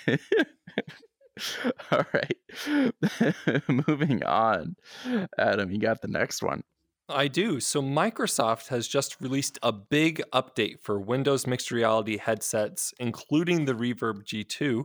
All 1.91 2.05
right. 2.13 2.37
Moving 3.87 4.23
on. 4.23 4.75
Adam, 5.37 5.71
you 5.71 5.79
got 5.79 6.01
the 6.01 6.07
next 6.07 6.41
one. 6.41 6.63
I 7.09 7.29
do. 7.29 7.59
So 7.61 7.81
Microsoft 7.81 8.67
has 8.67 8.87
just 8.87 9.21
released 9.21 9.57
a 9.63 9.71
big 9.71 10.21
update 10.33 10.81
for 10.81 10.99
Windows 10.99 11.47
mixed 11.47 11.71
reality 11.71 12.17
headsets, 12.17 12.93
including 12.99 13.63
the 13.65 13.73
Reverb 13.73 14.23
G2, 14.25 14.83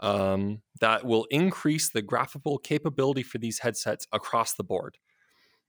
um, 0.00 0.62
that 0.80 1.04
will 1.04 1.26
increase 1.30 1.90
the 1.90 2.02
graphical 2.02 2.56
capability 2.58 3.22
for 3.22 3.38
these 3.38 3.58
headsets 3.58 4.06
across 4.10 4.54
the 4.54 4.64
board. 4.64 4.96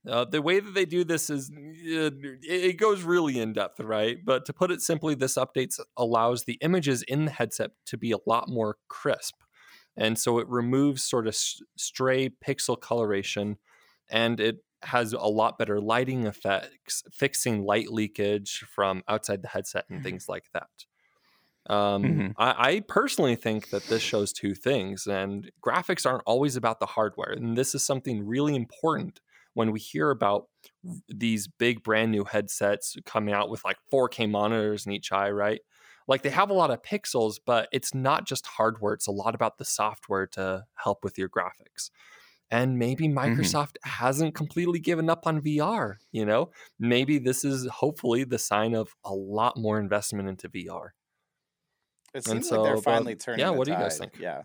Uh, 0.07 0.25
the 0.25 0.41
way 0.41 0.59
that 0.59 0.71
they 0.73 0.85
do 0.85 1.03
this 1.03 1.29
is 1.29 1.49
uh, 1.51 2.11
it 2.43 2.77
goes 2.77 3.03
really 3.03 3.39
in 3.39 3.53
depth, 3.53 3.79
right? 3.79 4.23
But 4.23 4.45
to 4.45 4.53
put 4.53 4.71
it 4.71 4.81
simply, 4.81 5.15
this 5.15 5.35
update 5.35 5.79
allows 5.97 6.43
the 6.43 6.57
images 6.61 7.01
in 7.03 7.25
the 7.25 7.31
headset 7.31 7.71
to 7.87 7.97
be 7.97 8.11
a 8.11 8.17
lot 8.27 8.47
more 8.47 8.77
crisp. 8.87 9.35
And 9.97 10.19
so 10.19 10.39
it 10.39 10.47
removes 10.47 11.03
sort 11.03 11.27
of 11.27 11.35
stray 11.35 12.29
pixel 12.29 12.79
coloration 12.79 13.57
and 14.09 14.39
it 14.39 14.63
has 14.83 15.13
a 15.13 15.19
lot 15.19 15.57
better 15.57 15.81
lighting 15.81 16.27
effects, 16.27 17.03
fixing 17.11 17.63
light 17.63 17.89
leakage 17.91 18.59
from 18.69 19.03
outside 19.07 19.41
the 19.41 19.47
headset 19.47 19.85
and 19.89 20.03
Mhm. 20.03 20.03
things 20.03 20.29
like 20.29 20.51
that. 20.53 20.85
Um, 21.67 22.25
Mhm. 22.25 22.35
I, 22.37 22.69
I 22.75 22.79
personally 22.81 23.35
think 23.35 23.69
that 23.69 23.87
this 23.87 24.03
shows 24.03 24.31
two 24.31 24.53
things, 24.53 25.07
and 25.07 25.51
graphics 25.65 26.05
aren't 26.05 26.23
always 26.27 26.55
about 26.55 26.79
the 26.79 26.85
hardware. 26.85 27.31
And 27.31 27.57
this 27.57 27.73
is 27.73 27.83
something 27.85 28.25
really 28.25 28.55
important 28.55 29.19
when 29.55 29.71
we 29.71 29.79
hear 29.79 30.11
about 30.11 30.47
these 31.09 31.47
big 31.47 31.81
brand 31.81 32.11
new 32.11 32.25
headsets 32.25 32.95
coming 33.05 33.33
out 33.33 33.49
with 33.49 33.65
like 33.65 33.77
4K 33.91 34.29
monitors 34.29 34.85
in 34.85 34.91
each 34.91 35.11
eye, 35.11 35.31
right? 35.31 35.61
Like 36.07 36.21
they 36.21 36.29
have 36.29 36.51
a 36.51 36.53
lot 36.53 36.69
of 36.69 36.83
pixels, 36.83 37.37
but 37.43 37.67
it's 37.71 37.95
not 37.95 38.27
just 38.27 38.45
hardware, 38.45 38.93
it's 38.93 39.07
a 39.07 39.11
lot 39.11 39.33
about 39.33 39.57
the 39.57 39.65
software 39.65 40.27
to 40.27 40.65
help 40.75 41.03
with 41.03 41.17
your 41.17 41.29
graphics. 41.29 41.89
And 42.51 42.77
maybe 42.77 43.07
mm-hmm. 43.07 43.17
Microsoft 43.17 43.77
hasn't 43.83 44.35
completely 44.35 44.77
given 44.77 45.09
up 45.09 45.25
on 45.25 45.41
VR, 45.41 45.95
you 46.11 46.25
know? 46.25 46.51
Maybe 46.77 47.17
this 47.17 47.43
is 47.43 47.65
hopefully 47.67 48.23
the 48.23 48.37
sign 48.37 48.75
of 48.75 48.89
a 49.03 49.13
lot 49.13 49.57
more 49.57 49.79
investment 49.79 50.29
into 50.29 50.49
VR. 50.49 50.89
It 52.13 52.25
seems 52.25 52.47
so, 52.47 52.61
like 52.61 52.65
they're 52.65 52.75
but- 52.75 52.83
finally 52.83 53.15
turning. 53.15 53.39
yeah, 53.39 53.49
what 53.49 53.65
do 53.65 53.71
you 53.71 53.77
guys 53.77 53.97
think? 53.97 54.19
Yeah, 54.19 54.43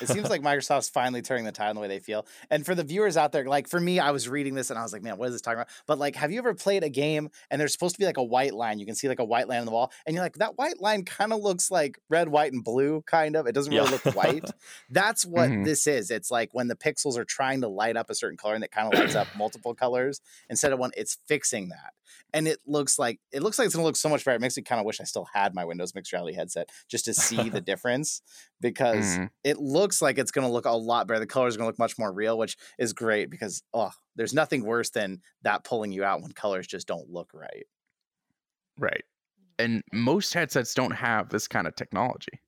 It 0.00 0.08
seems 0.08 0.30
like 0.30 0.42
Microsoft's 0.42 0.88
finally 0.88 1.22
turning 1.22 1.44
the 1.44 1.52
tide 1.52 1.68
on 1.70 1.74
the 1.74 1.80
way 1.80 1.88
they 1.88 1.98
feel. 1.98 2.26
And 2.50 2.64
for 2.64 2.74
the 2.74 2.84
viewers 2.84 3.16
out 3.16 3.32
there, 3.32 3.44
like 3.46 3.66
for 3.68 3.80
me, 3.80 3.98
I 3.98 4.10
was 4.12 4.28
reading 4.28 4.54
this 4.54 4.70
and 4.70 4.78
I 4.78 4.82
was 4.82 4.92
like, 4.92 5.02
man, 5.02 5.18
what 5.18 5.26
is 5.28 5.34
this 5.34 5.40
talking 5.42 5.58
about? 5.58 5.68
But 5.86 5.98
like, 5.98 6.14
have 6.16 6.30
you 6.30 6.38
ever 6.38 6.54
played 6.54 6.84
a 6.84 6.88
game 6.88 7.30
and 7.50 7.60
there's 7.60 7.72
supposed 7.72 7.96
to 7.96 7.98
be 7.98 8.06
like 8.06 8.16
a 8.16 8.22
white 8.22 8.54
line? 8.54 8.78
You 8.78 8.86
can 8.86 8.94
see 8.94 9.08
like 9.08 9.18
a 9.18 9.24
white 9.24 9.48
line 9.48 9.60
on 9.60 9.66
the 9.66 9.72
wall, 9.72 9.90
and 10.06 10.14
you're 10.14 10.24
like, 10.24 10.34
that 10.36 10.56
white 10.56 10.80
line 10.80 11.04
kind 11.04 11.32
of 11.32 11.40
looks 11.40 11.70
like 11.70 11.98
red, 12.08 12.28
white, 12.28 12.52
and 12.52 12.62
blue, 12.62 13.02
kind 13.06 13.34
of. 13.36 13.46
It 13.46 13.52
doesn't 13.52 13.72
really 13.74 13.86
Yeah. 13.86 13.98
look 14.04 14.14
white. 14.14 14.44
That's 14.90 15.24
what 15.26 15.50
Mhm. 15.50 15.64
this 15.64 15.86
is. 15.86 16.10
It's 16.10 16.30
like 16.30 16.50
when 16.52 16.68
the 16.68 16.76
pixels 16.76 17.16
are 17.18 17.24
trying 17.24 17.60
to 17.62 17.68
light 17.68 17.96
up 17.96 18.08
a 18.10 18.14
certain 18.14 18.36
color 18.36 18.54
and 18.54 18.62
it 18.64 18.70
kind 18.70 18.86
of 18.86 18.94
lights 18.98 19.14
up 19.16 19.28
multiple 19.36 19.74
colors 19.74 20.20
instead 20.48 20.72
of 20.72 20.78
one, 20.78 20.92
it's 20.96 21.18
fixing 21.26 21.68
that. 21.70 21.92
And 22.34 22.48
it 22.48 22.60
looks 22.66 22.98
like 22.98 23.20
it 23.32 23.42
looks 23.42 23.58
like 23.58 23.66
it's 23.66 23.74
gonna 23.74 23.86
look 23.86 23.96
so 23.96 24.08
much 24.08 24.24
better. 24.24 24.36
It 24.36 24.40
makes 24.40 24.56
me 24.56 24.62
kind 24.62 24.78
of 24.80 24.86
wish 24.86 25.00
I 25.00 25.04
still 25.04 25.26
had 25.32 25.54
my 25.54 25.64
Windows 25.64 25.94
mixed 25.94 26.12
reality 26.12 26.34
headset 26.34 26.70
just 26.88 27.04
to 27.06 27.14
see 27.14 27.48
the 27.48 27.60
difference 27.72 28.22
because 28.60 29.04
Mhm. 29.18 29.30
it 29.44 29.58
looks 29.58 30.00
like 30.02 30.18
it's 30.18 30.30
gonna 30.30 30.50
look 30.50 30.64
a 30.64 30.70
lot 30.70 31.06
better. 31.06 31.20
The 31.20 31.26
colors 31.26 31.54
are 31.54 31.58
gonna 31.58 31.68
look 31.68 31.78
much 31.78 31.98
more 31.98 32.12
real, 32.12 32.38
which 32.38 32.56
is 32.78 32.92
great 32.92 33.30
because 33.30 33.62
oh, 33.74 33.90
there's 34.16 34.34
nothing 34.34 34.64
worse 34.64 34.90
than 34.90 35.22
that 35.42 35.64
pulling 35.64 35.92
you 35.92 36.04
out 36.04 36.22
when 36.22 36.32
colors 36.32 36.66
just 36.66 36.86
don't 36.86 37.08
look 37.10 37.30
right. 37.34 37.66
Right. 38.78 39.04
And 39.58 39.82
most 39.92 40.34
headsets 40.34 40.74
don't 40.74 40.92
have 40.92 41.28
this 41.30 41.48
kind 41.48 41.66
of 41.66 41.76
technology. 41.76 42.40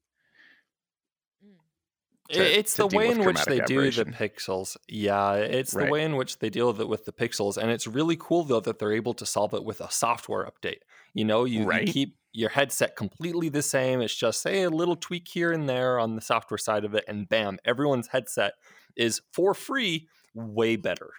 I- 2.30 2.34
to- 2.34 2.58
it's 2.58 2.74
to 2.76 2.82
the 2.82 2.88
deal 2.88 2.98
way 3.00 3.08
with 3.08 3.18
in 3.18 3.24
which 3.24 3.44
they 3.44 3.58
chromatic 3.60 3.66
do 3.66 3.90
the 3.90 4.04
pixels. 4.06 4.76
Yeah, 4.88 5.34
it's 5.34 5.72
the 5.72 5.80
Right. 5.80 5.90
way 5.90 6.04
in 6.04 6.16
which 6.16 6.38
they 6.38 6.50
deal 6.50 6.68
with 6.68 6.80
it 6.80 6.88
with 6.88 7.04
the 7.04 7.12
pixels, 7.12 7.56
and 7.56 7.70
it's 7.70 7.86
really 7.86 8.16
cool 8.18 8.44
though 8.44 8.60
that 8.60 8.78
they're 8.78 8.92
able 8.92 9.14
to 9.14 9.26
solve 9.26 9.52
it 9.54 9.64
with 9.64 9.80
a 9.80 9.90
software 9.90 10.44
update. 10.50 10.80
You 11.12 11.24
know, 11.24 11.44
you, 11.44 11.70
you 11.70 11.86
keep 11.86 12.16
your 12.32 12.50
headset 12.50 12.96
completely 12.96 13.48
the 13.48 13.62
same. 13.62 14.00
It's 14.00 14.14
just 14.16 14.40
say 14.42 14.62
a 14.62 14.70
little 14.70 14.96
tweak 14.96 15.28
here 15.28 15.52
and 15.52 15.68
there 15.68 15.98
on 16.00 16.16
the 16.16 16.20
software 16.22 16.58
side 16.58 16.84
of 16.84 16.94
it, 16.94 17.04
and 17.06 17.28
bam, 17.28 17.58
everyone's 17.64 18.08
headset 18.08 18.54
is 18.96 19.20
for 19.32 19.54
free, 19.54 20.08
way 20.34 20.76
better. 20.76 21.10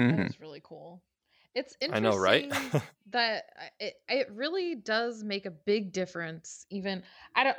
Mhm. 0.00 0.16
That 0.16 0.26
is 0.30 0.40
really 0.40 0.60
cool. 0.64 1.02
It's 1.54 1.76
interesting. 1.80 2.06
I 2.06 2.10
know, 2.10 2.16
right? 2.16 2.48
that 3.10 3.44
uh, 3.60 3.64
it 3.78 3.94
it 4.08 4.30
really 4.32 4.74
does 4.76 5.22
make 5.22 5.44
a 5.44 5.50
big 5.50 5.92
difference. 5.92 6.64
Even 6.70 7.02
I 7.34 7.44
don't 7.44 7.58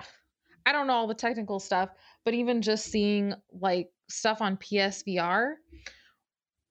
I 0.65 0.71
don't 0.71 0.87
know 0.87 0.93
all 0.93 1.07
the 1.07 1.13
technical 1.13 1.59
stuff, 1.59 1.89
but 2.23 2.33
even 2.33 2.61
just 2.61 2.85
seeing 2.85 3.33
like 3.51 3.89
stuff 4.09 4.41
on 4.41 4.57
PSVR, 4.57 5.55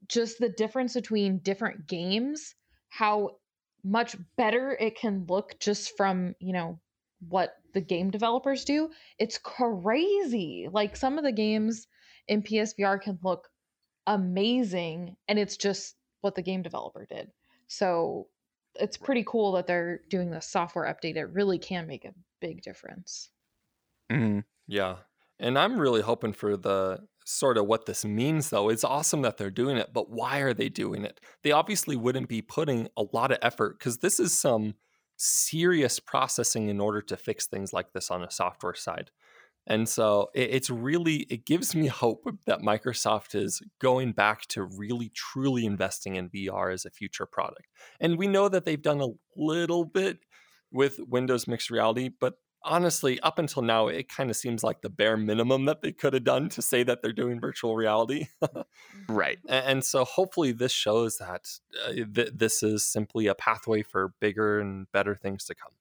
just 0.08 0.38
the 0.38 0.48
difference 0.48 0.94
between 0.94 1.38
different 1.38 1.86
games, 1.86 2.54
how 2.88 3.36
much 3.84 4.16
better 4.36 4.76
it 4.78 4.96
can 4.96 5.26
look 5.28 5.58
just 5.58 5.96
from 5.96 6.34
you 6.38 6.52
know 6.52 6.78
what 7.28 7.54
the 7.74 7.80
game 7.80 8.10
developers 8.10 8.64
do. 8.64 8.90
It's 9.18 9.38
crazy. 9.38 10.68
Like 10.70 10.96
some 10.96 11.18
of 11.18 11.24
the 11.24 11.32
games 11.32 11.86
in 12.28 12.42
PSVR 12.42 13.00
can 13.00 13.18
look 13.22 13.48
amazing 14.06 15.16
and 15.28 15.38
it's 15.38 15.56
just 15.56 15.94
what 16.20 16.34
the 16.34 16.42
game 16.42 16.62
developer 16.62 17.06
did. 17.06 17.30
So 17.68 18.28
it's 18.74 18.96
pretty 18.96 19.24
cool 19.26 19.52
that 19.52 19.66
they're 19.66 20.00
doing 20.08 20.30
the 20.30 20.40
software 20.40 20.92
update. 20.92 21.16
It 21.16 21.32
really 21.32 21.58
can 21.58 21.86
make 21.86 22.04
a 22.04 22.14
big 22.40 22.62
difference. 22.62 23.30
Mhm. 24.12 24.44
Yeah. 24.66 24.98
And 25.38 25.58
I'm 25.58 25.78
really 25.78 26.02
hoping 26.02 26.32
for 26.32 26.56
the 26.56 27.00
sort 27.24 27.56
of 27.58 27.66
what 27.66 27.86
this 27.86 28.04
means, 28.04 28.50
though. 28.50 28.68
It's 28.68 28.84
awesome 28.84 29.22
that 29.22 29.36
they're 29.38 29.50
doing 29.50 29.76
it, 29.76 29.92
but 29.92 30.10
why 30.10 30.40
are 30.40 30.54
they 30.54 30.68
doing 30.68 31.04
it? 31.04 31.20
They 31.42 31.52
obviously 31.52 31.96
wouldn't 31.96 32.28
be 32.28 32.42
putting 32.42 32.88
a 32.96 33.04
lot 33.12 33.32
of 33.32 33.38
effort 33.42 33.78
because 33.78 33.98
this 33.98 34.20
is 34.20 34.38
some 34.38 34.74
serious 35.16 36.00
processing 36.00 36.68
in 36.68 36.80
order 36.80 37.00
to 37.02 37.16
fix 37.16 37.46
things 37.46 37.72
like 37.72 37.92
this 37.92 38.10
on 38.10 38.22
a 38.24 38.30
software 38.30 38.74
side. 38.74 39.10
And 39.66 39.88
so 39.88 40.30
it, 40.34 40.50
it's 40.50 40.70
really, 40.70 41.26
it 41.30 41.46
gives 41.46 41.74
me 41.74 41.86
hope 41.88 42.28
that 42.46 42.60
Microsoft 42.60 43.34
is 43.34 43.62
going 43.80 44.12
back 44.12 44.46
to 44.48 44.64
really 44.64 45.10
truly 45.14 45.66
investing 45.66 46.16
in 46.16 46.28
VR 46.30 46.72
as 46.72 46.84
a 46.84 46.90
future 46.90 47.26
product. 47.26 47.66
And 48.00 48.18
we 48.18 48.28
know 48.28 48.48
that 48.48 48.64
they've 48.64 48.82
done 48.82 49.00
a 49.00 49.08
little 49.36 49.84
bit 49.84 50.18
with 50.72 50.98
Windows 51.06 51.46
Mixed 51.46 51.70
Reality, 51.70 52.10
but 52.20 52.34
honestly, 52.64 53.18
up 53.20 53.38
until 53.38 53.62
now, 53.62 53.88
it 53.88 54.08
kind 54.08 54.30
of 54.30 54.36
seems 54.36 54.62
like 54.62 54.80
the 54.82 54.90
bare 54.90 55.16
minimum 55.16 55.64
that 55.66 55.82
they 55.82 55.92
could 55.92 56.14
have 56.14 56.24
done 56.24 56.48
to 56.50 56.62
say 56.62 56.82
that 56.84 57.02
they're 57.02 57.12
doing 57.12 57.40
virtual 57.40 57.76
reality. 57.76 58.26
Right. 59.08 59.38
A- 59.48 59.68
and 59.68 59.84
so 59.84 60.04
hopefully 60.04 60.52
this 60.52 60.72
shows 60.72 61.16
that 61.18 61.46
uh, 61.86 61.92
th- 61.92 62.30
this 62.34 62.62
is 62.62 62.84
simply 62.84 63.26
a 63.26 63.34
pathway 63.34 63.82
for 63.82 64.14
bigger 64.20 64.60
and 64.60 64.90
better 64.92 65.16
things 65.16 65.44
to 65.46 65.54
come. 65.54 65.72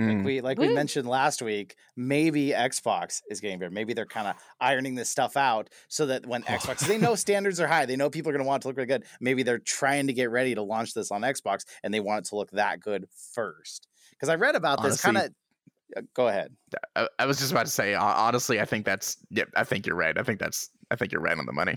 Like 0.00 0.16
Mm. 0.16 0.24
we 0.24 0.40
like 0.40 0.58
we 0.58 0.68
mentioned 0.68 1.06
last 1.06 1.42
week, 1.42 1.76
maybe 1.96 2.48
Xbox 2.48 3.20
is 3.30 3.40
getting 3.40 3.58
better. 3.58 3.70
Maybe 3.70 3.92
they're 3.92 4.06
kind 4.06 4.26
of 4.26 4.36
ironing 4.58 4.94
this 4.96 5.10
stuff 5.10 5.36
out 5.36 5.68
so 5.88 6.06
that 6.06 6.26
when 6.26 6.42
Xbox, 6.44 6.78
'cause 6.78 6.88
they 6.88 6.98
know 6.98 7.14
standards 7.26 7.60
are 7.60 7.68
high, 7.68 7.84
they 7.86 7.94
know 7.94 8.08
people 8.10 8.30
are 8.30 8.32
going 8.32 8.42
to 8.42 8.48
want 8.48 8.60
it 8.60 8.62
to 8.62 8.68
look 8.68 8.78
really 8.78 8.86
good. 8.88 9.04
Maybe 9.20 9.42
they're 9.42 9.58
trying 9.60 10.06
to 10.08 10.12
get 10.12 10.30
ready 10.30 10.54
to 10.54 10.62
launch 10.62 10.94
this 10.94 11.12
on 11.12 11.20
Xbox, 11.20 11.64
and 11.84 11.92
they 11.92 12.00
want 12.00 12.24
it 12.26 12.28
to 12.30 12.36
look 12.36 12.50
that 12.52 12.80
good 12.80 13.06
first. 13.34 13.86
Because 14.10 14.28
I 14.30 14.36
read 14.36 14.56
about 14.56 14.82
this 14.82 15.00
kind 15.00 15.18
of. 15.18 15.34
Go 16.14 16.28
ahead. 16.28 16.54
I, 16.96 17.08
I 17.18 17.26
was 17.26 17.38
just 17.38 17.52
about 17.52 17.66
to 17.66 17.72
say, 17.72 17.94
honestly, 17.94 18.60
I 18.60 18.64
think 18.64 18.84
that's. 18.86 19.16
Yeah, 19.30 19.44
I 19.56 19.64
think 19.64 19.86
you're 19.86 19.96
right. 19.96 20.16
I 20.18 20.22
think 20.22 20.40
that's. 20.40 20.70
I 20.90 20.96
think 20.96 21.12
you're 21.12 21.20
right 21.20 21.38
on 21.38 21.46
the 21.46 21.52
money. 21.52 21.76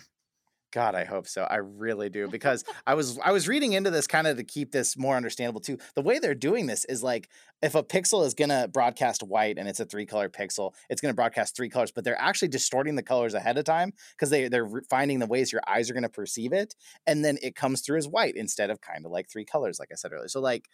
God, 0.75 0.93
I 0.93 1.05
hope 1.05 1.25
so. 1.25 1.43
I 1.49 1.55
really 1.55 2.09
do 2.09 2.27
because 2.37 2.65
I 2.85 2.95
was 2.95 3.17
I 3.23 3.31
was 3.31 3.47
reading 3.47 3.71
into 3.73 3.91
this 3.91 4.07
kind 4.07 4.27
of 4.27 4.35
to 4.35 4.43
keep 4.43 4.73
this 4.73 4.97
more 4.97 5.15
understandable 5.15 5.61
too. 5.61 5.77
The 5.95 6.01
way 6.01 6.19
they're 6.19 6.35
doing 6.35 6.65
this 6.67 6.83
is 6.83 7.01
like 7.01 7.29
if 7.61 7.75
a 7.75 7.81
pixel 7.81 8.25
is 8.25 8.33
going 8.33 8.49
to 8.49 8.67
broadcast 8.71 9.23
white 9.23 9.57
and 9.57 9.69
it's 9.69 9.79
a 9.79 9.85
three 9.85 10.05
color 10.05 10.27
pixel, 10.27 10.73
it's 10.89 10.99
going 10.99 11.11
to 11.13 11.15
broadcast 11.15 11.55
three 11.55 11.69
colors, 11.69 11.91
but 11.93 12.03
they're 12.03 12.19
actually 12.19 12.49
distorting 12.49 12.95
the 12.95 13.03
colors 13.03 13.33
ahead 13.33 13.57
of 13.57 13.63
time 13.63 13.93
because 14.17 14.29
they 14.29 14.49
they're 14.49 14.69
finding 14.89 15.19
the 15.19 15.27
ways 15.27 15.53
your 15.53 15.61
eyes 15.65 15.89
are 15.89 15.93
going 15.93 16.03
to 16.03 16.09
perceive 16.09 16.51
it, 16.51 16.75
and 17.07 17.23
then 17.23 17.37
it 17.41 17.55
comes 17.55 17.79
through 17.79 17.97
as 17.97 18.07
white 18.09 18.35
instead 18.35 18.69
of 18.69 18.81
kind 18.81 19.05
of 19.05 19.11
like 19.13 19.29
three 19.29 19.45
colors, 19.45 19.79
like 19.79 19.89
I 19.93 19.95
said 19.95 20.11
earlier. 20.11 20.27
So 20.27 20.41
like, 20.41 20.65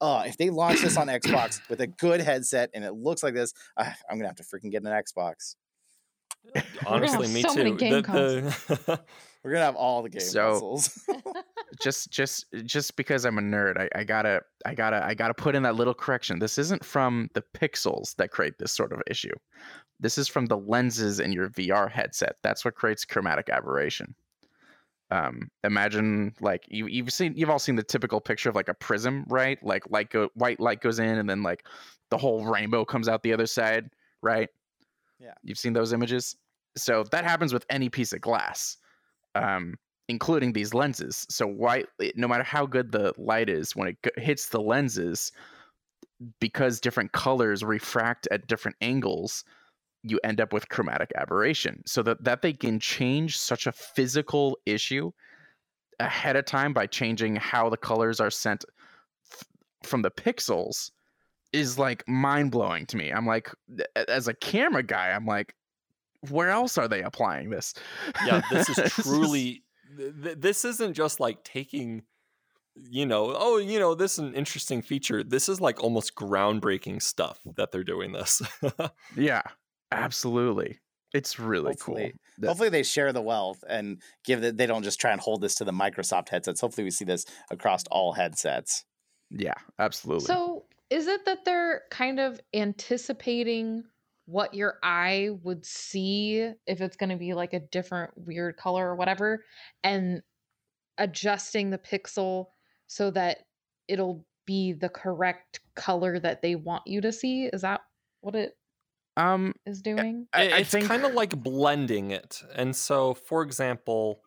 uh, 0.00 0.22
if 0.24 0.36
they 0.36 0.50
launch 0.50 0.82
this 0.82 0.96
on 0.96 1.08
Xbox 1.08 1.60
with 1.68 1.80
a 1.80 1.88
good 1.88 2.20
headset 2.20 2.70
and 2.74 2.84
it 2.84 2.92
looks 2.94 3.24
like 3.24 3.34
this, 3.34 3.52
uh, 3.76 3.90
I'm 4.08 4.18
gonna 4.18 4.28
have 4.28 4.36
to 4.36 4.44
freaking 4.44 4.70
get 4.70 4.84
an 4.84 4.92
Xbox. 4.92 5.56
Honestly, 6.86 7.28
me 7.28 7.42
so 7.42 7.54
many 7.54 7.72
too. 7.72 7.76
game 7.76 7.92
The- 7.92 8.56
the- 8.68 9.00
We're 9.48 9.54
gonna 9.54 9.64
have 9.64 9.76
all 9.76 10.02
the 10.02 10.10
game 10.10 10.20
So- 10.20 10.50
consoles. 10.50 11.08
just 11.82 12.10
just 12.10 12.44
just 12.66 12.96
because 12.96 13.24
I'm 13.24 13.38
a 13.38 13.40
nerd, 13.40 13.78
I, 13.80 13.88
I 14.00 14.04
gotta 14.04 14.42
I 14.66 14.74
gotta 14.74 15.02
I 15.02 15.14
gotta 15.14 15.32
put 15.32 15.54
in 15.54 15.62
that 15.62 15.74
little 15.74 15.94
correction. 15.94 16.38
This 16.38 16.58
isn't 16.58 16.84
from 16.84 17.30
the 17.32 17.42
pixels 17.56 18.14
that 18.16 18.30
create 18.30 18.58
this 18.58 18.72
sort 18.72 18.92
of 18.92 19.00
issue. 19.06 19.32
This 20.00 20.18
is 20.18 20.28
from 20.28 20.44
the 20.44 20.58
lenses 20.58 21.18
in 21.18 21.32
your 21.32 21.48
VR 21.48 21.90
headset. 21.90 22.36
That's 22.42 22.62
what 22.62 22.74
creates 22.74 23.06
chromatic 23.06 23.48
aberration. 23.48 24.14
Um, 25.10 25.50
imagine 25.64 26.34
like 26.42 26.64
you 26.68 26.86
you've 26.86 27.10
seen 27.10 27.32
you've 27.34 27.48
all 27.48 27.58
seen 27.58 27.76
the 27.76 27.82
typical 27.82 28.20
picture 28.20 28.50
of 28.50 28.54
like 28.54 28.68
a 28.68 28.74
prism, 28.74 29.24
right? 29.30 29.58
Like 29.62 29.90
light 29.90 30.10
go 30.10 30.28
white 30.34 30.60
light 30.60 30.82
goes 30.82 30.98
in 30.98 31.16
and 31.16 31.30
then 31.30 31.42
like 31.42 31.64
the 32.10 32.18
whole 32.18 32.44
rainbow 32.44 32.84
comes 32.84 33.08
out 33.08 33.22
the 33.22 33.32
other 33.32 33.46
side, 33.46 33.88
right? 34.20 34.50
Yeah. 35.18 35.32
You've 35.42 35.58
seen 35.58 35.72
those 35.72 35.94
images. 35.94 36.36
So 36.76 37.02
that 37.12 37.24
happens 37.24 37.54
with 37.54 37.64
any 37.70 37.88
piece 37.88 38.12
of 38.12 38.20
glass. 38.20 38.76
Um, 39.34 39.74
including 40.08 40.52
these 40.52 40.72
lenses. 40.72 41.26
So 41.28 41.46
why, 41.46 41.84
no 42.16 42.26
matter 42.26 42.42
how 42.42 42.66
good 42.66 42.92
the 42.92 43.12
light 43.18 43.50
is, 43.50 43.76
when 43.76 43.88
it 43.88 43.96
hits 44.16 44.46
the 44.46 44.60
lenses, 44.60 45.32
because 46.40 46.80
different 46.80 47.12
colors 47.12 47.62
refract 47.62 48.26
at 48.30 48.46
different 48.46 48.76
angles, 48.80 49.44
you 50.02 50.18
end 50.24 50.40
up 50.40 50.52
with 50.52 50.68
chromatic 50.68 51.12
aberration. 51.16 51.82
So 51.86 52.02
that 52.02 52.24
that 52.24 52.42
they 52.42 52.52
can 52.52 52.80
change 52.80 53.38
such 53.38 53.66
a 53.66 53.72
physical 53.72 54.58
issue 54.64 55.12
ahead 56.00 56.36
of 56.36 56.44
time 56.44 56.72
by 56.72 56.86
changing 56.86 57.36
how 57.36 57.68
the 57.68 57.76
colors 57.76 58.20
are 58.20 58.30
sent 58.30 58.64
f- 59.30 59.44
from 59.82 60.02
the 60.02 60.10
pixels 60.10 60.90
is 61.52 61.78
like 61.78 62.06
mind 62.08 62.50
blowing 62.50 62.86
to 62.86 62.96
me. 62.96 63.10
I'm 63.10 63.26
like, 63.26 63.50
as 64.08 64.28
a 64.28 64.34
camera 64.34 64.82
guy, 64.82 65.10
I'm 65.10 65.26
like, 65.26 65.54
where 66.30 66.50
else 66.50 66.78
are 66.78 66.88
they 66.88 67.02
applying 67.02 67.50
this? 67.50 67.74
yeah, 68.26 68.42
this 68.50 68.68
is 68.68 68.92
truly. 68.92 69.62
th- 69.96 70.12
th- 70.22 70.36
this 70.38 70.64
isn't 70.64 70.94
just 70.94 71.20
like 71.20 71.44
taking, 71.44 72.02
you 72.76 73.06
know, 73.06 73.34
oh, 73.36 73.58
you 73.58 73.78
know, 73.78 73.94
this 73.94 74.12
is 74.14 74.18
an 74.20 74.34
interesting 74.34 74.82
feature. 74.82 75.22
This 75.22 75.48
is 75.48 75.60
like 75.60 75.82
almost 75.82 76.14
groundbreaking 76.14 77.02
stuff 77.02 77.38
that 77.56 77.70
they're 77.72 77.84
doing 77.84 78.12
this. 78.12 78.42
Yeah, 79.16 79.42
absolutely. 79.92 80.78
It's 81.14 81.38
really 81.38 81.70
Hopefully- 81.72 82.02
cool. 82.12 82.20
That- 82.38 82.48
Hopefully 82.48 82.68
they 82.68 82.82
share 82.84 83.12
the 83.12 83.22
wealth 83.22 83.64
and 83.68 84.00
give 84.24 84.42
that 84.42 84.56
they 84.58 84.66
don't 84.66 84.82
just 84.84 85.00
try 85.00 85.10
and 85.12 85.20
hold 85.20 85.40
this 85.40 85.54
to 85.56 85.64
the 85.64 85.72
Microsoft 85.72 86.28
headsets. 86.28 86.60
Hopefully 86.60 86.84
we 86.84 86.90
see 86.92 87.04
this 87.04 87.24
across 87.50 87.82
all 87.90 88.12
headsets. 88.12 88.84
yeah, 89.30 89.54
absolutely. 89.78 90.26
So, 90.26 90.64
is 90.90 91.06
it 91.08 91.24
that 91.26 91.44
they're 91.44 91.82
kind 91.90 92.20
of 92.20 92.40
anticipating 92.54 93.84
what 94.28 94.52
your 94.52 94.74
eye 94.82 95.30
would 95.42 95.64
see 95.64 96.52
if 96.66 96.82
it's 96.82 96.96
going 96.98 97.08
to 97.08 97.16
be 97.16 97.32
like 97.32 97.54
a 97.54 97.60
different 97.60 98.10
weird 98.14 98.58
color 98.58 98.86
or 98.86 98.94
whatever 98.94 99.42
and 99.82 100.20
adjusting 100.98 101.70
the 101.70 101.78
pixel 101.78 102.48
so 102.86 103.10
that 103.10 103.38
it'll 103.88 104.26
be 104.44 104.74
the 104.74 104.90
correct 104.90 105.60
color 105.74 106.18
that 106.18 106.42
they 106.42 106.54
want 106.56 106.82
you 106.86 107.00
to 107.00 107.10
see? 107.10 107.44
Is 107.46 107.62
that 107.62 107.80
what 108.20 108.34
it 108.34 108.52
Um, 109.16 109.54
is 109.64 109.80
doing. 109.80 110.26
I, 110.34 110.42
I 110.42 110.58
it's 110.58 110.70
think 110.70 110.84
kind 110.84 111.06
of 111.06 111.14
like 111.14 111.42
blending 111.42 112.10
it. 112.10 112.42
And 112.54 112.76
so, 112.76 113.14
for 113.14 113.42
example, 113.42 114.20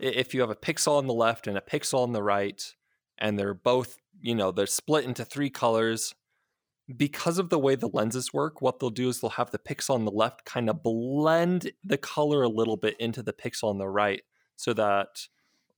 if 0.00 0.32
you 0.32 0.40
have 0.40 0.50
a 0.50 0.56
pixel 0.56 0.96
on 0.96 1.06
the 1.06 1.14
left 1.14 1.46
and 1.46 1.58
a 1.58 1.60
pixel 1.60 2.02
on 2.02 2.12
the 2.12 2.22
right, 2.22 2.74
and 3.18 3.38
they're 3.38 3.54
both, 3.54 3.98
you 4.18 4.34
know, 4.34 4.50
they're 4.50 4.66
split 4.66 5.04
into 5.04 5.24
three 5.26 5.50
colors, 5.50 6.14
because 6.96 7.38
of 7.38 7.48
the 7.50 7.58
way 7.58 7.74
the 7.74 7.88
lenses 7.88 8.32
work, 8.32 8.60
what 8.60 8.78
they'll 8.80 8.90
do 8.90 9.08
is 9.08 9.20
they'll 9.20 9.30
have 9.30 9.50
the 9.50 9.58
pixel 9.58 9.94
on 9.94 10.04
the 10.04 10.10
left 10.10 10.44
kind 10.44 10.68
of 10.68 10.82
blend 10.82 11.72
the 11.84 11.98
color 11.98 12.42
a 12.42 12.48
little 12.48 12.76
bit 12.76 12.96
into 13.00 13.22
the 13.22 13.32
pixel 13.32 13.64
on 13.70 13.78
the 13.78 13.88
right 13.88 14.22
so 14.56 14.72
that 14.74 15.28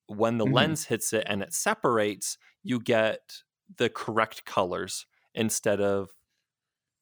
when 0.08 0.38
the 0.38 0.46
Mhm. 0.46 0.46
lens 0.46 0.86
hits 0.86 1.12
it 1.12 1.24
and 1.28 1.42
it 1.42 1.54
separates, 1.54 2.38
you 2.62 2.80
get 2.80 3.42
the 3.76 3.90
correct 3.90 4.44
colors 4.44 5.06
instead 5.34 5.80
of 5.80 6.10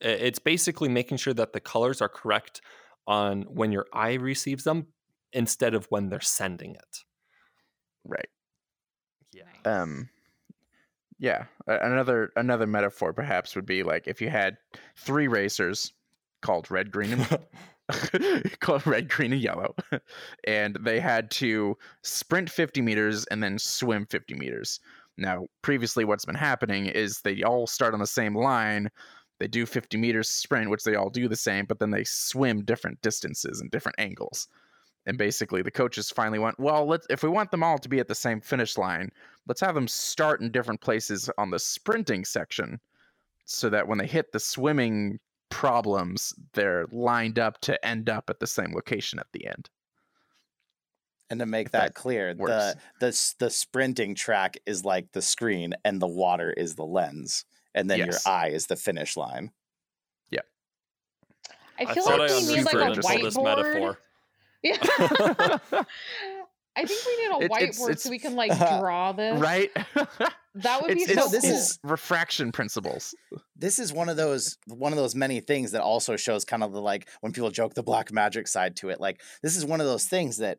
it's 0.01 0.39
basically 0.39 0.89
making 0.89 1.17
sure 1.17 1.35
that 1.35 1.53
the 1.53 1.61
colors 1.61 2.01
are 2.03 2.09
correct 2.09 2.61
on 3.07 3.43
when 3.45 3.73
your 3.73 3.87
eye 3.93 4.15
receives 4.15 4.65
them 4.65 4.89
instead 5.33 5.75
of 5.75 5.87
when 5.87 6.09
they're 6.09 6.21
sending 6.21 6.75
it. 6.75 6.99
right. 8.05 8.29
Yeah. 9.33 9.49
Um, 9.65 10.09
yeah. 11.23 11.45
Another 11.69 12.33
another 12.35 12.67
metaphor 12.67 13.13
perhaps 13.13 13.55
would 13.55 13.65
be 13.65 13.85
like 13.85 14.09
if 14.09 14.21
you 14.21 14.29
had 14.29 14.59
three 14.97 15.29
racers 15.29 15.93
called 16.41 16.69
red, 16.69 16.91
green, 16.91 17.13
and 17.13 17.39
called 18.61 18.85
red, 18.85 19.09
green, 19.09 19.33
and 19.33 19.41
yellow, 19.41 19.73
and 20.45 20.77
they 20.81 20.99
had 20.99 21.31
to 21.31 21.79
sprint 22.03 22.51
50 22.51 22.83
meters 22.83 23.25
and 23.27 23.41
then 23.41 23.57
swim 23.57 24.05
50 24.07 24.35
meters. 24.35 24.81
Now, 25.17 25.47
previously, 25.63 26.05
what's 26.05 26.25
been 26.25 26.35
happening 26.35 26.87
is 26.87 27.21
they 27.21 27.45
all 27.45 27.69
start 27.69 27.95
on 27.95 28.01
the 28.01 28.07
same 28.07 28.37
line. 28.37 28.91
They 29.39 29.47
do 29.47 29.65
50 29.65 29.97
meters 29.99 30.29
sprint, 30.29 30.71
which 30.71 30.83
they 30.83 30.97
all 30.97 31.09
do 31.09 31.29
the 31.29 31.37
same, 31.37 31.67
but 31.67 31.79
then 31.79 31.93
they 31.93 32.03
swim 32.03 32.65
different 32.65 33.01
distances 33.01 33.61
and 33.61 33.71
different 33.71 34.01
angles. 34.01 34.49
And 35.07 35.19
basically, 35.19 35.63
the 35.63 35.71
coaches 35.71 36.11
finally 36.11 36.39
went, 36.39 36.61
well, 36.61 36.87
let's 36.87 37.07
if 37.11 37.23
we 37.23 37.29
want 37.29 37.51
them 37.51 37.65
all 37.65 37.79
to 37.79 37.89
be 37.89 37.99
at 37.99 38.07
the 38.09 38.15
same 38.15 38.41
finish 38.41 38.79
line, 38.79 39.11
let's 39.49 39.61
have 39.61 39.75
them 39.75 39.89
start 39.89 40.41
in 40.41 40.53
different 40.53 40.81
places 40.81 41.29
on 41.39 41.51
the 41.51 41.59
sprinting 41.59 42.25
section, 42.25 42.79
so 43.45 43.69
that 43.69 43.89
when 43.89 43.99
they 43.99 44.07
hit 44.07 44.31
the 44.31 44.39
swimming 44.39 45.19
problems, 45.51 46.33
they're 46.55 46.87
lined 46.93 47.39
up 47.39 47.61
to 47.63 47.85
end 47.85 48.09
up 48.09 48.31
at 48.31 48.39
the 48.39 48.47
same 48.47 48.73
location 48.73 49.19
at 49.19 49.27
the 49.33 49.47
end. 49.47 49.69
And 51.31 51.41
to 51.41 51.47
make 51.47 51.71
that, 51.73 51.87
that 51.87 51.95
clear, 51.95 52.35
works. 52.37 52.53
the 52.53 52.79
the 53.01 53.35
the 53.47 53.51
sprinting 53.51 54.15
track 54.15 54.57
is 54.67 54.85
like 54.85 55.11
the 55.13 55.23
screen, 55.23 55.75
and 55.85 56.01
the 56.01 56.07
water 56.07 56.53
is 56.53 56.75
the 56.77 56.85
lens, 56.85 57.45
and 57.75 57.91
then 57.91 57.99
Yes. 57.99 58.07
your 58.07 58.33
eye 58.33 58.49
is 58.51 58.67
the 58.67 58.77
finish 58.77 59.17
line. 59.17 59.51
Yeah, 60.31 60.41
I 61.79 61.93
feel 61.95 62.05
thought 62.05 62.19
like 62.21 62.31
I 62.31 62.39
we 62.39 62.47
need 62.57 62.65
like 62.67 62.75
a 62.75 62.87
interesting. 62.87 63.23
this 63.25 63.37
whiteboard. 63.37 63.97
Metaphor. 64.65 65.61
Yeah. 65.73 65.83
I 66.75 66.87
think 66.87 67.01
we 67.07 67.17
need 67.17 67.31
a 67.31 67.39
It- 67.45 67.51
whiteboard 67.51 67.91
it's- 67.91 68.03
so 68.03 68.11
we 68.11 68.19
can 68.19 68.35
like 68.35 68.57
draw 68.81 69.13
this. 69.13 69.39
right? 69.41 69.71
That 70.57 70.83
would 70.83 70.95
be 70.95 71.01
it's, 71.05 71.15
so 71.15 71.23
it's, 71.23 71.31
this 71.31 71.45
cool. 71.45 71.51
is- 71.55 71.79
refraction 71.83 72.53
principles. 72.53 73.15
This 73.57 73.79
is 73.79 73.91
one 73.91 74.11
of 74.11 74.19
those 74.19 74.59
one 74.67 74.93
of 74.93 74.99
those 74.99 75.15
many 75.15 75.41
things 75.41 75.71
that 75.71 75.81
also 75.81 76.15
shows 76.17 76.45
kind 76.45 76.63
of 76.63 76.73
the 76.73 76.81
like 76.83 77.09
when 77.23 77.33
people 77.33 77.51
joke 77.51 77.73
the 77.73 77.83
black 77.83 78.13
magic 78.13 78.47
side 78.47 78.77
to 78.77 78.91
it. 78.91 79.01
Like 79.01 79.23
this 79.43 79.57
is 79.57 79.65
one 79.65 79.81
of 79.81 79.87
those 79.87 80.05
things 80.05 80.37
that 80.39 80.59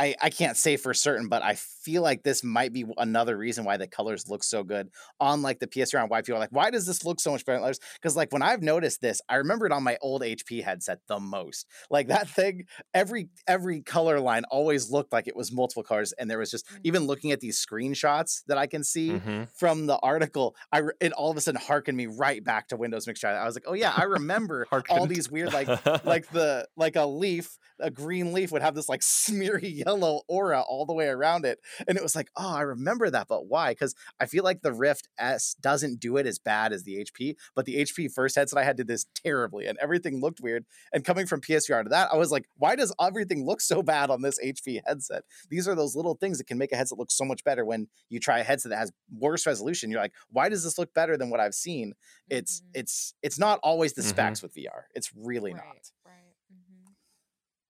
I, 0.00 0.14
I 0.22 0.30
can't 0.30 0.56
say 0.56 0.78
for 0.78 0.94
certain, 0.94 1.28
but 1.28 1.42
I 1.42 1.56
feel 1.56 2.00
like 2.00 2.22
this 2.22 2.42
might 2.42 2.72
be 2.72 2.86
another 2.96 3.36
reason 3.36 3.64
why 3.66 3.76
the 3.76 3.86
colors 3.86 4.28
look 4.30 4.42
so 4.42 4.64
good 4.64 4.88
on 5.20 5.42
like 5.42 5.58
the 5.58 5.66
PSVR 5.66 6.00
and 6.00 6.08
why 6.10 6.22
people 6.22 6.36
are 6.36 6.38
like, 6.40 6.52
why 6.52 6.70
does 6.70 6.86
this 6.86 7.04
look 7.04 7.20
so 7.20 7.32
much 7.32 7.44
better 7.44 7.58
than 7.58 7.64
others? 7.64 7.80
Because 8.00 8.16
like 8.16 8.32
when 8.32 8.40
I've 8.40 8.62
noticed 8.62 9.02
this, 9.02 9.20
I 9.28 9.36
remember 9.36 9.66
it 9.66 9.72
on 9.72 9.82
my 9.82 9.98
old 10.00 10.22
HP 10.22 10.64
headset 10.64 11.00
the 11.06 11.20
most. 11.20 11.66
Like 11.90 12.08
that 12.08 12.28
thing, 12.30 12.64
every 12.94 13.28
every 13.46 13.82
color 13.82 14.20
line 14.20 14.44
always 14.50 14.90
looked 14.90 15.12
like 15.12 15.28
it 15.28 15.36
was 15.36 15.52
multiple 15.52 15.82
colors, 15.82 16.12
and 16.12 16.30
there 16.30 16.38
was 16.38 16.50
just 16.50 16.66
Mm. 16.70 16.80
even 16.84 17.02
looking 17.06 17.30
at 17.32 17.40
these 17.40 17.62
screenshots 17.64 18.42
that 18.46 18.56
I 18.56 18.66
can 18.66 18.82
see 18.84 19.10
Mhm. 19.10 19.48
from 19.58 19.86
the 19.86 19.98
article, 19.98 20.56
I 20.72 20.82
it 21.00 21.12
all 21.12 21.30
of 21.30 21.36
a 21.36 21.42
sudden 21.42 21.60
harkened 21.60 21.98
me 21.98 22.06
right 22.06 22.42
back 22.42 22.68
to 22.68 22.76
Windows 22.78 23.06
Mixed. 23.06 23.22
I 23.24 23.44
was 23.44 23.54
like, 23.54 23.64
oh 23.66 23.74
yeah, 23.74 23.92
I 23.94 24.04
remember 24.04 24.66
all 24.88 25.06
these 25.06 25.30
weird 25.30 25.52
like 25.52 25.68
like 26.06 26.30
the 26.30 26.66
like 26.76 26.96
a 26.96 27.04
leaf, 27.04 27.58
a 27.78 27.90
green 27.90 28.32
leaf 28.32 28.50
would 28.52 28.62
have 28.62 28.74
this 28.74 28.88
like 28.88 29.02
smeary 29.02 29.82
yellow 29.90 30.22
aura 30.28 30.60
all 30.60 30.86
the 30.86 30.92
way 30.94 31.08
around 31.08 31.44
it, 31.44 31.58
and 31.88 31.96
it 31.96 32.02
was 32.02 32.14
like, 32.16 32.30
oh, 32.36 32.54
I 32.54 32.62
remember 32.62 33.10
that, 33.10 33.28
but 33.28 33.46
why? 33.46 33.72
Because 33.72 33.94
I 34.18 34.26
feel 34.26 34.44
like 34.44 34.62
the 34.62 34.72
Rift 34.72 35.08
S 35.18 35.54
doesn't 35.60 36.00
do 36.00 36.16
it 36.16 36.26
as 36.26 36.38
bad 36.38 36.72
as 36.72 36.84
the 36.84 36.96
HP, 37.04 37.36
but 37.54 37.64
the 37.64 37.76
HP 37.82 38.08
first 38.08 38.36
headset 38.36 38.58
I 38.58 38.64
had 38.64 38.76
did 38.76 38.86
this 38.88 39.06
terribly, 39.14 39.66
and 39.66 39.78
everything 39.78 40.20
looked 40.20 40.40
weird. 40.40 40.64
And 40.92 41.04
coming 41.04 41.26
from 41.26 41.40
PSVR 41.40 41.82
to 41.84 41.88
that, 41.90 42.10
I 42.12 42.16
was 42.16 42.30
like, 42.30 42.48
why 42.56 42.76
does 42.76 42.94
everything 43.00 43.44
look 43.44 43.60
so 43.60 43.82
bad 43.82 44.10
on 44.10 44.22
this 44.22 44.38
HP 44.38 44.80
headset? 44.86 45.24
These 45.48 45.66
are 45.68 45.74
those 45.74 45.96
little 45.96 46.14
things 46.14 46.38
that 46.38 46.46
can 46.46 46.58
make 46.58 46.72
a 46.72 46.76
headset 46.76 46.98
look 46.98 47.10
so 47.10 47.24
much 47.24 47.44
better 47.44 47.64
when 47.64 47.88
you 48.08 48.20
try 48.20 48.38
a 48.38 48.44
headset 48.44 48.70
that 48.70 48.78
has 48.78 48.92
worse 49.12 49.46
resolution. 49.46 49.90
You're 49.90 50.00
like, 50.00 50.14
why 50.30 50.48
does 50.48 50.64
this 50.64 50.78
look 50.78 50.92
better 50.94 51.16
than 51.16 51.30
what 51.30 51.40
I've 51.40 51.54
seen? 51.54 51.94
It's 52.28 52.60
Mhm. 52.60 52.64
it's 52.74 53.14
it's 53.22 53.38
not 53.38 53.58
always 53.62 53.92
the 53.94 54.02
Mhm. 54.02 54.06
specs 54.08 54.42
with 54.42 54.54
VR. 54.54 54.86
It's 54.94 55.10
really 55.14 55.52
right, 55.52 55.64
not. 55.64 55.90
Right. 56.04 56.34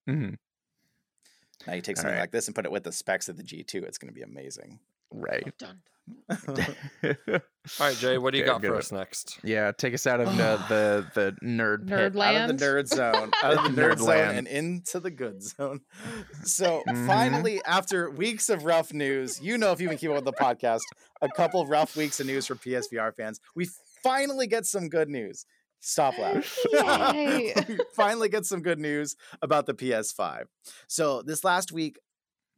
mhm. 0.09 0.37
Now 1.67 1.75
you 1.75 1.83
take 1.83 1.97
something 1.97 2.15
right. 2.15 2.21
like 2.21 2.31
this 2.31 2.47
and 2.49 2.55
put 2.55 2.65
it 2.65 2.73
with 2.73 2.85
the 2.85 2.93
specs 2.93 3.29
of 3.29 3.37
the 3.37 3.43
G2, 3.43 3.83
it's 3.85 3.99
going 3.99 4.09
to 4.09 4.15
be 4.15 4.23
amazing. 4.23 4.79
Right. 5.13 5.45
All 7.05 7.87
right, 7.87 7.97
Jay, 7.97 8.19
what 8.19 8.33
do 8.33 8.39
you 8.39 8.45
Okay, 8.45 8.53
got 8.53 8.61
for 8.63 8.71
one. 8.71 8.79
us 8.79 8.91
next? 8.91 9.39
yeah, 9.45 9.71
take 9.77 9.95
us 9.95 10.07
out 10.07 10.21
of 10.21 10.37
the 10.37 10.61
the, 10.69 11.07
the 11.15 11.37
nerd 11.47 11.87
pit. 11.87 12.15
Nerd 12.15 12.21
Out 12.21 12.51
of 12.51 12.59
the 12.59 12.65
nerd 12.65 12.89
zone, 12.89 13.31
out 13.45 13.59
of 13.59 13.75
the 13.75 13.81
Nerd 13.81 13.93
nerd 13.93 13.99
zone, 13.99 14.07
land. 14.09 14.39
and 14.39 14.49
into 14.49 14.99
the 14.99 15.11
good 15.11 15.43
zone. 15.43 15.81
So 16.45 16.83
Mhm. 16.89 17.07
finally, 17.07 17.61
after 17.65 18.11
weeks 18.11 18.49
of 18.49 18.65
rough 18.65 18.93
news, 18.93 19.41
you 19.41 19.57
know 19.59 19.73
if 19.73 19.81
you've 19.81 19.91
been 19.91 19.99
keeping 19.99 20.17
up 20.17 20.25
with 20.25 20.35
the 20.37 20.43
podcast, 20.45 20.81
a 21.21 21.29
couple 21.29 21.65
rough 21.67 21.97
weeks 21.97 22.19
of 22.19 22.27
news 22.27 22.47
for 22.47 22.55
PSVR 22.57 23.13
fans, 23.15 23.41
we 23.55 23.69
finally 24.03 24.47
get 24.47 24.67
some 24.67 24.89
good 24.89 25.09
news. 25.09 25.45
Stop 25.81 26.19
laughing. 26.19 26.43
Yay. 26.73 27.55
finally 27.97 28.29
get 28.29 28.47
some 28.47 28.63
good 28.63 28.79
news 28.79 29.17
about 29.43 29.67
the 29.67 29.75
PS5. 29.75 30.45
So 30.87 31.23
this 31.23 31.43
last 31.43 31.73
week, 31.73 31.99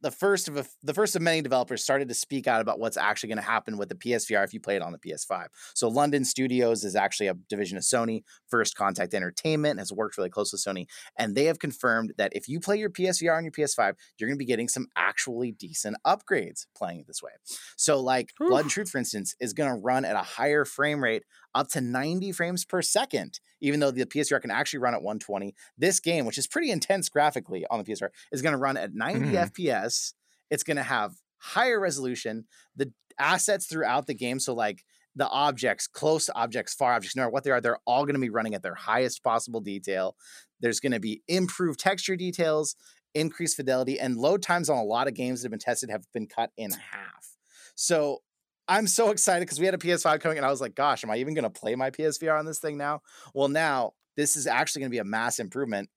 the 0.03 0.11
first 0.11 0.49
of 0.49 0.57
a, 0.57 0.65
the 0.83 0.93
first 0.93 1.15
of 1.15 1.21
many 1.21 1.41
developers 1.41 1.81
started 1.81 2.09
to 2.09 2.13
speak 2.13 2.45
out 2.45 2.59
about 2.59 2.77
what's 2.77 2.97
actually 2.97 3.29
going 3.29 3.37
to 3.37 3.43
happen 3.43 3.77
with 3.77 3.87
the 3.87 3.95
PSVR 3.95 4.43
if 4.43 4.53
you 4.53 4.59
play 4.59 4.75
it 4.75 4.81
on 4.81 4.91
the 4.91 4.99
PS5. 4.99 5.45
So 5.73 5.87
London 5.87 6.25
Studios 6.25 6.83
is 6.83 6.93
actually 6.93 7.27
a 7.27 7.35
division 7.49 7.77
of 7.77 7.83
Sony. 7.83 8.23
First 8.49 8.75
Contact 8.75 9.13
Entertainment 9.13 9.79
has 9.79 9.93
worked 9.93 10.17
really 10.17 10.29
close 10.29 10.51
with 10.51 10.61
Sony, 10.61 10.87
and 11.17 11.35
they 11.35 11.45
have 11.45 11.57
confirmed 11.57 12.13
that 12.17 12.33
if 12.35 12.49
you 12.49 12.59
play 12.59 12.77
your 12.77 12.89
PSVR 12.89 13.37
on 13.37 13.45
your 13.45 13.53
PS5, 13.53 13.93
you're 14.19 14.27
going 14.27 14.37
to 14.37 14.43
be 14.43 14.45
getting 14.45 14.67
some 14.67 14.87
actually 14.97 15.53
decent 15.53 15.95
upgrades 16.05 16.65
playing 16.75 16.99
it 16.99 17.07
this 17.07 17.23
way. 17.23 17.31
So 17.77 18.01
like 18.01 18.31
Blood 18.37 18.63
and 18.63 18.69
Truth, 18.69 18.89
for 18.89 18.97
instance, 18.97 19.35
is 19.39 19.53
going 19.53 19.73
to 19.73 19.81
run 19.81 20.03
at 20.03 20.17
a 20.17 20.19
higher 20.19 20.65
frame 20.65 21.01
rate 21.01 21.23
up 21.55 21.67
to 21.69 21.81
90 21.81 22.31
frames 22.31 22.65
per 22.65 22.81
second, 22.81 23.39
even 23.61 23.79
though 23.79 23.91
the 23.91 24.05
PSVR 24.05 24.41
can 24.41 24.51
actually 24.51 24.79
run 24.79 24.93
at 24.93 25.01
120. 25.01 25.53
This 25.77 25.99
game, 25.99 26.25
which 26.25 26.37
is 26.37 26.47
pretty 26.47 26.71
intense 26.71 27.09
graphically 27.09 27.65
on 27.69 27.79
the 27.79 27.85
PSVR, 27.85 28.09
is 28.31 28.41
going 28.41 28.53
to 28.53 28.57
run 28.57 28.77
at 28.77 28.93
90 28.93 29.31
Mhm. 29.31 29.51
FPS. 29.51 30.13
It's 30.49 30.63
going 30.63 30.77
to 30.77 30.83
have 30.83 31.15
higher 31.37 31.79
resolution. 31.79 32.45
The 32.75 32.91
assets 33.19 33.65
throughout 33.67 34.07
the 34.07 34.13
game, 34.13 34.39
so 34.39 34.53
like 34.53 34.83
the 35.15 35.27
objects, 35.29 35.85
close 35.87 36.29
objects, 36.33 36.73
far 36.73 36.93
objects, 36.93 37.15
no 37.15 37.21
matter 37.21 37.31
what 37.31 37.43
they 37.43 37.51
are, 37.51 37.61
they're 37.61 37.77
all 37.85 38.03
going 38.05 38.15
to 38.15 38.19
be 38.19 38.29
running 38.31 38.55
at 38.55 38.63
their 38.63 38.73
highest 38.75 39.23
possible 39.23 39.61
detail. 39.61 40.15
There's 40.59 40.79
going 40.79 40.93
to 40.93 40.99
be 40.99 41.21
improved 41.27 41.79
texture 41.79 42.15
details, 42.15 42.75
increased 43.13 43.55
fidelity, 43.55 43.99
and 43.99 44.17
load 44.17 44.41
times 44.41 44.69
on 44.71 44.77
a 44.79 44.83
lot 44.83 45.07
of 45.07 45.13
games 45.13 45.41
that 45.41 45.45
have 45.47 45.51
been 45.51 45.59
tested 45.59 45.91
have 45.91 46.05
been 46.13 46.25
cut 46.25 46.51
in 46.57 46.71
half. 46.71 47.37
So 47.75 48.23
I'm 48.67 48.87
so 48.87 49.09
excited 49.11 49.41
because 49.41 49.59
we 49.59 49.65
had 49.65 49.75
a 49.75 49.79
PS5 49.79 50.21
coming, 50.21 50.37
and 50.37 50.45
I 50.45 50.49
was 50.49 50.61
like, 50.61 50.75
gosh, 50.75 51.03
am 51.03 51.11
I 51.11 51.17
even 51.17 51.33
going 51.33 51.43
to 51.43 51.49
play 51.49 51.75
my 51.75 51.91
PSVR 51.91 52.39
on 52.39 52.45
this 52.45 52.59
thing 52.59 52.77
now? 52.77 53.01
Well, 53.33 53.49
now 53.49 53.93
this 54.15 54.35
is 54.35 54.47
actually 54.47 54.81
going 54.81 54.89
to 54.91 54.95
be 54.95 54.99
a 54.99 55.03
mass 55.03 55.39
improvement. 55.39 55.89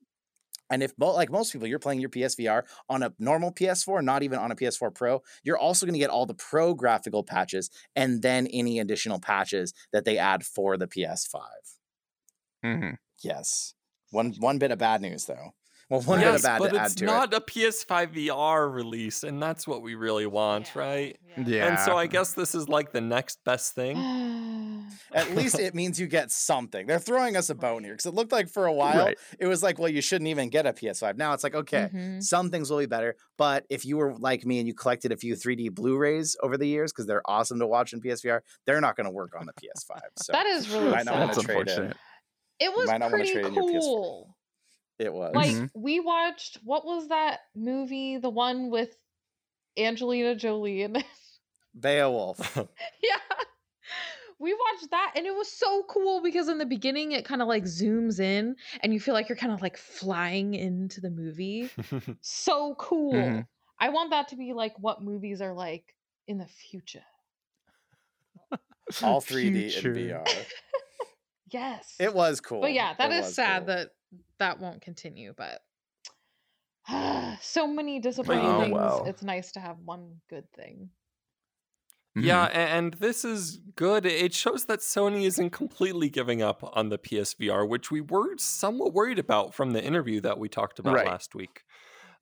And 0.70 0.82
if, 0.82 0.92
like 0.98 1.30
most 1.30 1.52
people, 1.52 1.68
you're 1.68 1.78
playing 1.78 2.00
your 2.00 2.10
PSVR 2.10 2.64
on 2.88 3.02
a 3.02 3.12
normal 3.18 3.52
PS4, 3.52 4.02
not 4.02 4.22
even 4.24 4.38
on 4.38 4.50
a 4.50 4.56
PS4 4.56 4.90
Pro, 4.90 5.22
you're 5.44 5.58
also 5.58 5.86
going 5.86 5.94
to 5.94 5.98
get 6.00 6.10
all 6.10 6.26
the 6.26 6.34
pro 6.34 6.74
graphical 6.74 7.22
patches 7.24 7.70
and 7.96 8.22
then 8.22 8.46
any 8.48 8.80
additional 8.80 9.20
patches 9.20 9.74
that 9.92 10.04
they 10.04 10.18
add 10.18 10.44
for 10.44 10.76
the 10.76 10.88
PS5. 10.88 11.42
Mhm. 12.64 12.98
Yes. 13.22 13.74
One 14.10 14.34
one 14.38 14.58
bit 14.58 14.70
of 14.70 14.78
bad 14.78 15.00
news 15.00 15.26
though. 15.26 15.54
Well, 15.88 16.00
one 16.00 16.18
bit 16.18 16.24
yes, 16.26 16.36
of 16.40 16.42
bad 16.42 16.58
but 16.58 16.68
to 16.72 16.80
add 16.80 16.86
it's 16.86 16.94
to 16.96 17.04
not 17.04 17.32
a 17.32 17.40
PS5 17.40 18.12
VR 18.26 18.68
release, 18.72 19.22
and 19.22 19.40
that's 19.40 19.68
what 19.68 19.82
we 19.82 19.94
really 19.94 20.26
want, 20.26 20.72
Yeah, 20.74 20.80
right? 20.82 21.18
Yeah. 21.46 21.66
And 21.68 21.78
so 21.78 21.96
I 21.96 22.08
guess 22.08 22.32
this 22.32 22.56
is 22.56 22.68
like 22.68 22.90
the 22.90 23.00
next 23.00 23.38
best 23.44 23.74
thing. 23.76 23.96
At 25.14 25.30
least 25.36 25.60
it 25.60 25.74
means 25.76 26.00
you 26.00 26.08
get 26.08 26.32
something. 26.32 26.86
They're 26.88 26.98
throwing 26.98 27.36
us 27.36 27.50
a 27.50 27.54
bone 27.54 27.84
here 27.84 27.92
because 27.92 28.06
it 28.06 28.14
looked 28.14 28.32
like 28.32 28.48
for 28.48 28.66
a 28.66 28.72
while 28.72 28.98
Right. 29.06 29.18
it 29.38 29.46
was 29.46 29.62
like, 29.62 29.78
well, 29.78 29.88
you 29.88 30.00
shouldn't 30.00 30.26
even 30.28 30.48
get 30.48 30.66
a 30.66 30.72
PS5. 30.72 31.16
Now 31.16 31.34
it's 31.34 31.44
like, 31.44 31.54
okay, 31.54 31.88
Mhm. 31.94 32.22
some 32.22 32.50
things 32.50 32.68
will 32.70 32.78
be 32.78 32.86
better. 32.86 33.14
But 33.38 33.64
if 33.70 33.84
you 33.84 33.96
were 33.96 34.14
like 34.16 34.44
me 34.44 34.58
and 34.58 34.66
you 34.66 34.74
collected 34.74 35.12
a 35.12 35.16
few 35.16 35.36
3D 35.36 35.68
Blu-rays 35.68 36.36
over 36.42 36.56
the 36.56 36.66
years 36.66 36.92
because 36.92 37.06
they're 37.06 37.22
awesome 37.26 37.60
to 37.60 37.66
watch 37.66 37.92
in 37.92 38.00
PSVR, 38.00 38.40
they're 38.66 38.80
not 38.80 38.96
going 38.96 39.04
to 39.06 39.10
work 39.12 39.34
on 39.38 39.46
the 39.46 39.52
PS5. 39.52 40.00
So 40.18 40.32
That 40.32 40.46
is 40.46 40.68
really 40.68 40.90
might 40.90 41.04
not 41.04 41.14
wanna 41.14 41.26
That's 41.26 41.42
trade 41.42 41.54
in. 41.54 41.60
unfortunate. 41.68 41.96
It 42.58 42.74
was 42.74 42.86
might 42.88 42.98
not 42.98 43.12
wanna 43.12 43.16
pretty 43.24 43.32
trade 43.34 43.46
in 43.46 43.54
your 43.54 43.64
PS4. 43.64 43.80
cool. 43.80 44.35
It 44.98 45.12
was. 45.12 45.34
Like 45.34 45.50
Mhm. 45.50 45.70
we 45.74 46.00
watched 46.00 46.58
what 46.64 46.84
was 46.86 47.08
that 47.08 47.40
movie? 47.54 48.16
The 48.18 48.30
one 48.30 48.70
with 48.70 48.96
Angelina 49.76 50.34
Jolie 50.34 50.82
in 50.82 50.96
it. 50.96 51.04
Beowulf. 51.78 52.38
yeah. 53.02 53.16
We 54.38 54.52
watched 54.54 54.90
that 54.90 55.12
and 55.16 55.26
it 55.26 55.34
was 55.34 55.50
so 55.50 55.82
cool 55.88 56.22
because 56.22 56.48
in 56.48 56.58
the 56.58 56.66
beginning 56.66 57.12
it 57.12 57.24
kind 57.24 57.40
of 57.42 57.48
like 57.48 57.64
zooms 57.64 58.20
in 58.20 58.56
and 58.80 58.92
you 58.92 59.00
feel 59.00 59.14
like 59.14 59.28
you're 59.28 59.36
kind 59.36 59.52
of 59.52 59.62
like 59.62 59.76
flying 59.76 60.54
into 60.54 61.00
the 61.00 61.10
movie. 61.10 61.70
So 62.22 62.74
cool. 62.78 63.12
Mhm. 63.14 63.46
I 63.78 63.90
want 63.90 64.10
that 64.10 64.28
to 64.28 64.36
be 64.36 64.52
like 64.54 64.74
what 64.78 65.02
movies 65.02 65.40
are 65.42 65.54
like 65.54 65.94
in 66.26 66.38
the 66.38 66.46
future. 66.46 67.04
All 69.02 69.20
3D 69.20 69.70
Future. 69.72 69.92
in 69.92 70.08
VR. 70.08 70.44
Yes. 71.52 71.94
It 72.00 72.12
was 72.12 72.40
cool. 72.40 72.60
But 72.60 72.72
yeah, 72.72 72.94
that 72.98 73.12
It 73.12 73.18
is 73.24 73.34
sad 73.34 73.60
cool. 73.60 73.66
that 73.76 73.90
that 74.38 74.58
won't 74.60 74.82
continue, 74.82 75.34
but 75.36 75.62
so 77.40 77.66
many 77.66 77.98
disappointing 78.00 78.48
Oh, 78.48 78.60
things. 78.60 78.72
well. 78.72 79.04
It's 79.04 79.22
nice 79.22 79.52
to 79.52 79.60
have 79.60 79.78
one 79.80 80.20
good 80.28 80.50
thing. 80.52 80.90
Yeah, 82.18 82.48
Mhm. 82.48 82.54
and 82.54 82.94
this 82.94 83.24
is 83.26 83.58
good. 83.76 84.06
It 84.06 84.32
shows 84.32 84.64
that 84.66 84.78
Sony 84.80 85.24
isn't 85.26 85.50
completely 85.50 86.08
giving 86.08 86.40
up 86.40 86.62
on 86.76 86.88
the 86.88 86.96
PSVR, 86.98 87.66
which 87.66 87.90
we 87.90 88.00
were 88.00 88.38
somewhat 88.38 88.94
worried 88.94 89.18
about 89.18 89.54
from 89.54 89.72
the 89.72 89.84
interview 89.84 90.20
that 90.22 90.38
we 90.38 90.48
talked 90.48 90.78
about 90.78 90.94
Right. 90.94 91.04
last 91.04 91.34
week. 91.34 91.64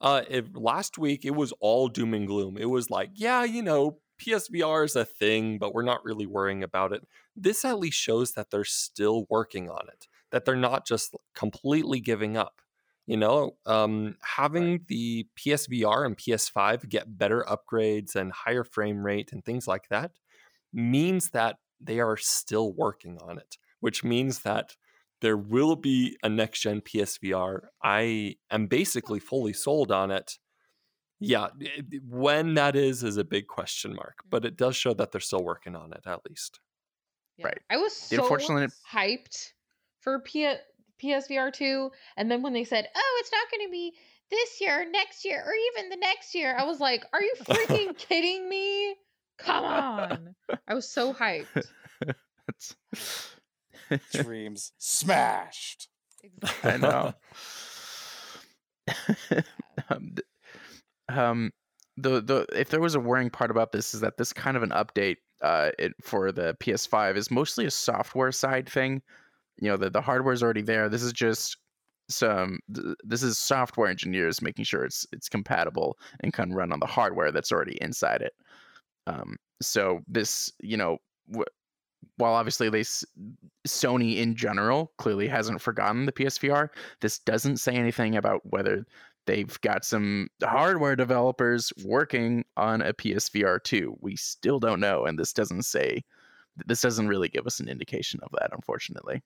Uh, 0.00 0.24
if, 0.28 0.46
last 0.54 0.98
week, 0.98 1.24
it 1.24 1.32
was 1.32 1.52
all 1.60 1.88
doom 1.88 2.14
and 2.14 2.26
gloom. 2.26 2.56
It 2.58 2.66
was 2.66 2.90
like, 2.90 3.10
yeah, 3.14 3.44
you 3.44 3.62
know, 3.62 4.00
PSVR 4.18 4.84
is 4.84 4.96
a 4.96 5.04
thing, 5.04 5.58
but 5.58 5.74
we're 5.74 5.82
not 5.82 6.04
really 6.04 6.26
worrying 6.26 6.62
about 6.64 6.92
it. 6.92 7.06
This 7.36 7.64
at 7.64 7.78
least 7.78 7.98
shows 7.98 8.32
that 8.34 8.50
they're 8.50 8.64
still 8.64 9.26
working 9.30 9.70
on 9.70 9.88
it, 9.88 10.08
that 10.34 10.44
they're 10.44 10.56
not 10.56 10.84
just 10.84 11.14
completely 11.36 12.00
giving 12.00 12.36
up. 12.36 12.60
You 13.06 13.16
know, 13.16 13.52
um, 13.66 14.16
having 14.20 14.80
the 14.88 15.28
PSVR 15.38 16.04
and 16.04 16.16
PS5 16.18 16.88
get 16.88 17.16
better 17.16 17.46
upgrades 17.48 18.16
and 18.16 18.32
higher 18.32 18.64
frame 18.64 19.06
rate 19.06 19.30
and 19.30 19.44
things 19.44 19.68
like 19.68 19.86
that 19.90 20.10
means 20.72 21.30
that 21.30 21.58
they 21.80 22.00
are 22.00 22.16
still 22.16 22.72
working 22.72 23.16
on 23.22 23.38
it, 23.38 23.58
which 23.78 24.02
means 24.02 24.40
that 24.40 24.74
there 25.20 25.36
will 25.36 25.76
be 25.76 26.16
a 26.24 26.28
next 26.28 26.62
gen 26.62 26.80
PSVR. 26.80 27.66
I 27.80 28.34
am 28.50 28.66
basically 28.66 29.20
fully 29.20 29.52
sold 29.52 29.92
on 29.92 30.10
it. 30.10 30.38
Yeah, 31.20 31.50
when 32.08 32.54
that 32.54 32.74
is 32.74 33.04
is 33.04 33.18
a 33.18 33.24
big 33.24 33.46
question 33.46 33.94
mark, 33.94 34.16
but 34.28 34.44
it 34.44 34.56
does 34.56 34.74
show 34.74 34.94
that 34.94 35.12
they're 35.12 35.20
still 35.20 35.44
working 35.44 35.76
on 35.76 35.92
it 35.92 36.02
at 36.06 36.22
least. 36.28 36.58
Yeah. 37.36 37.46
Right. 37.46 37.58
I 37.70 37.76
was 37.76 37.94
so 37.94 38.20
Unfortunately- 38.20 38.66
hyped 38.92 39.52
for 40.04 40.20
P- 40.20 40.54
PSVR 41.02 41.52
2 41.52 41.90
and 42.16 42.30
then 42.30 42.42
when 42.42 42.52
they 42.52 42.64
said, 42.64 42.86
"Oh, 42.94 43.20
it's 43.20 43.32
not 43.32 43.50
going 43.50 43.66
to 43.66 43.72
be 43.72 43.94
this 44.30 44.60
year, 44.60 44.88
next 44.90 45.24
year, 45.24 45.42
or 45.44 45.52
even 45.52 45.90
the 45.90 45.96
next 45.96 46.34
year." 46.34 46.54
I 46.56 46.64
was 46.64 46.78
like, 46.78 47.04
"Are 47.12 47.22
you 47.22 47.34
freaking 47.42 47.96
kidding 48.08 48.48
me? 48.48 48.94
Come 49.38 49.64
on." 49.64 50.34
I 50.68 50.74
was 50.74 50.88
so 50.88 51.12
hyped. 51.12 51.46
That's- 52.00 52.76
Dreams 54.12 54.72
smashed. 54.78 55.88
I 56.62 56.76
know. 56.76 57.14
um, 59.88 60.14
th- 60.14 60.26
um, 61.08 61.52
the 61.96 62.20
the 62.20 62.46
if 62.52 62.70
there 62.70 62.80
was 62.80 62.94
a 62.94 63.00
worrying 63.00 63.30
part 63.30 63.50
about 63.50 63.72
this 63.72 63.94
is 63.94 64.00
that 64.00 64.16
this 64.16 64.32
kind 64.32 64.56
of 64.56 64.62
an 64.62 64.70
update 64.70 65.16
uh 65.42 65.70
it, 65.78 65.92
for 66.02 66.32
the 66.32 66.56
PS5 66.60 67.16
is 67.16 67.30
mostly 67.30 67.66
a 67.66 67.70
software 67.70 68.32
side 68.32 68.68
thing. 68.68 69.02
You 69.60 69.70
know, 69.70 69.76
the 69.76 69.90
the 69.90 70.00
hardware 70.00 70.34
is 70.34 70.42
already 70.42 70.62
there. 70.62 70.88
This 70.88 71.02
is 71.02 71.12
just 71.12 71.56
some 72.08 72.58
th- 72.74 72.96
this 73.04 73.22
is 73.22 73.38
software 73.38 73.88
engineers 73.88 74.42
making 74.42 74.64
sure 74.64 74.84
it's 74.84 75.06
it's 75.12 75.28
compatible 75.28 75.96
and 76.20 76.32
can 76.32 76.52
run 76.52 76.72
on 76.72 76.80
the 76.80 76.86
hardware 76.86 77.32
that's 77.32 77.52
already 77.52 77.78
inside 77.80 78.22
it. 78.22 78.34
Um, 79.06 79.36
so 79.62 80.00
this, 80.08 80.52
you 80.60 80.76
know, 80.76 80.98
w- 81.30 81.44
while 82.16 82.34
obviously 82.34 82.68
they 82.68 82.82
Sony 83.66 84.16
in 84.18 84.34
general 84.34 84.92
clearly 84.98 85.28
hasn't 85.28 85.60
forgotten 85.60 86.06
the 86.06 86.12
PSVR, 86.12 86.68
this 87.00 87.18
doesn't 87.18 87.58
say 87.58 87.74
anything 87.74 88.16
about 88.16 88.40
whether 88.44 88.86
they've 89.26 89.60
got 89.62 89.84
some 89.84 90.28
hardware 90.42 90.96
developers 90.96 91.72
working 91.84 92.44
on 92.56 92.82
a 92.82 92.92
PSVR 92.92 93.62
2. 93.62 93.96
We 94.00 94.16
still 94.16 94.60
don't 94.60 94.80
know, 94.80 95.04
and 95.06 95.18
this 95.18 95.32
doesn't 95.32 95.64
say. 95.64 96.02
This 96.66 96.82
doesn't 96.82 97.08
really 97.08 97.28
give 97.28 97.46
us 97.46 97.58
an 97.58 97.68
indication 97.68 98.20
of 98.22 98.30
that, 98.38 98.50
unfortunately. 98.52 99.22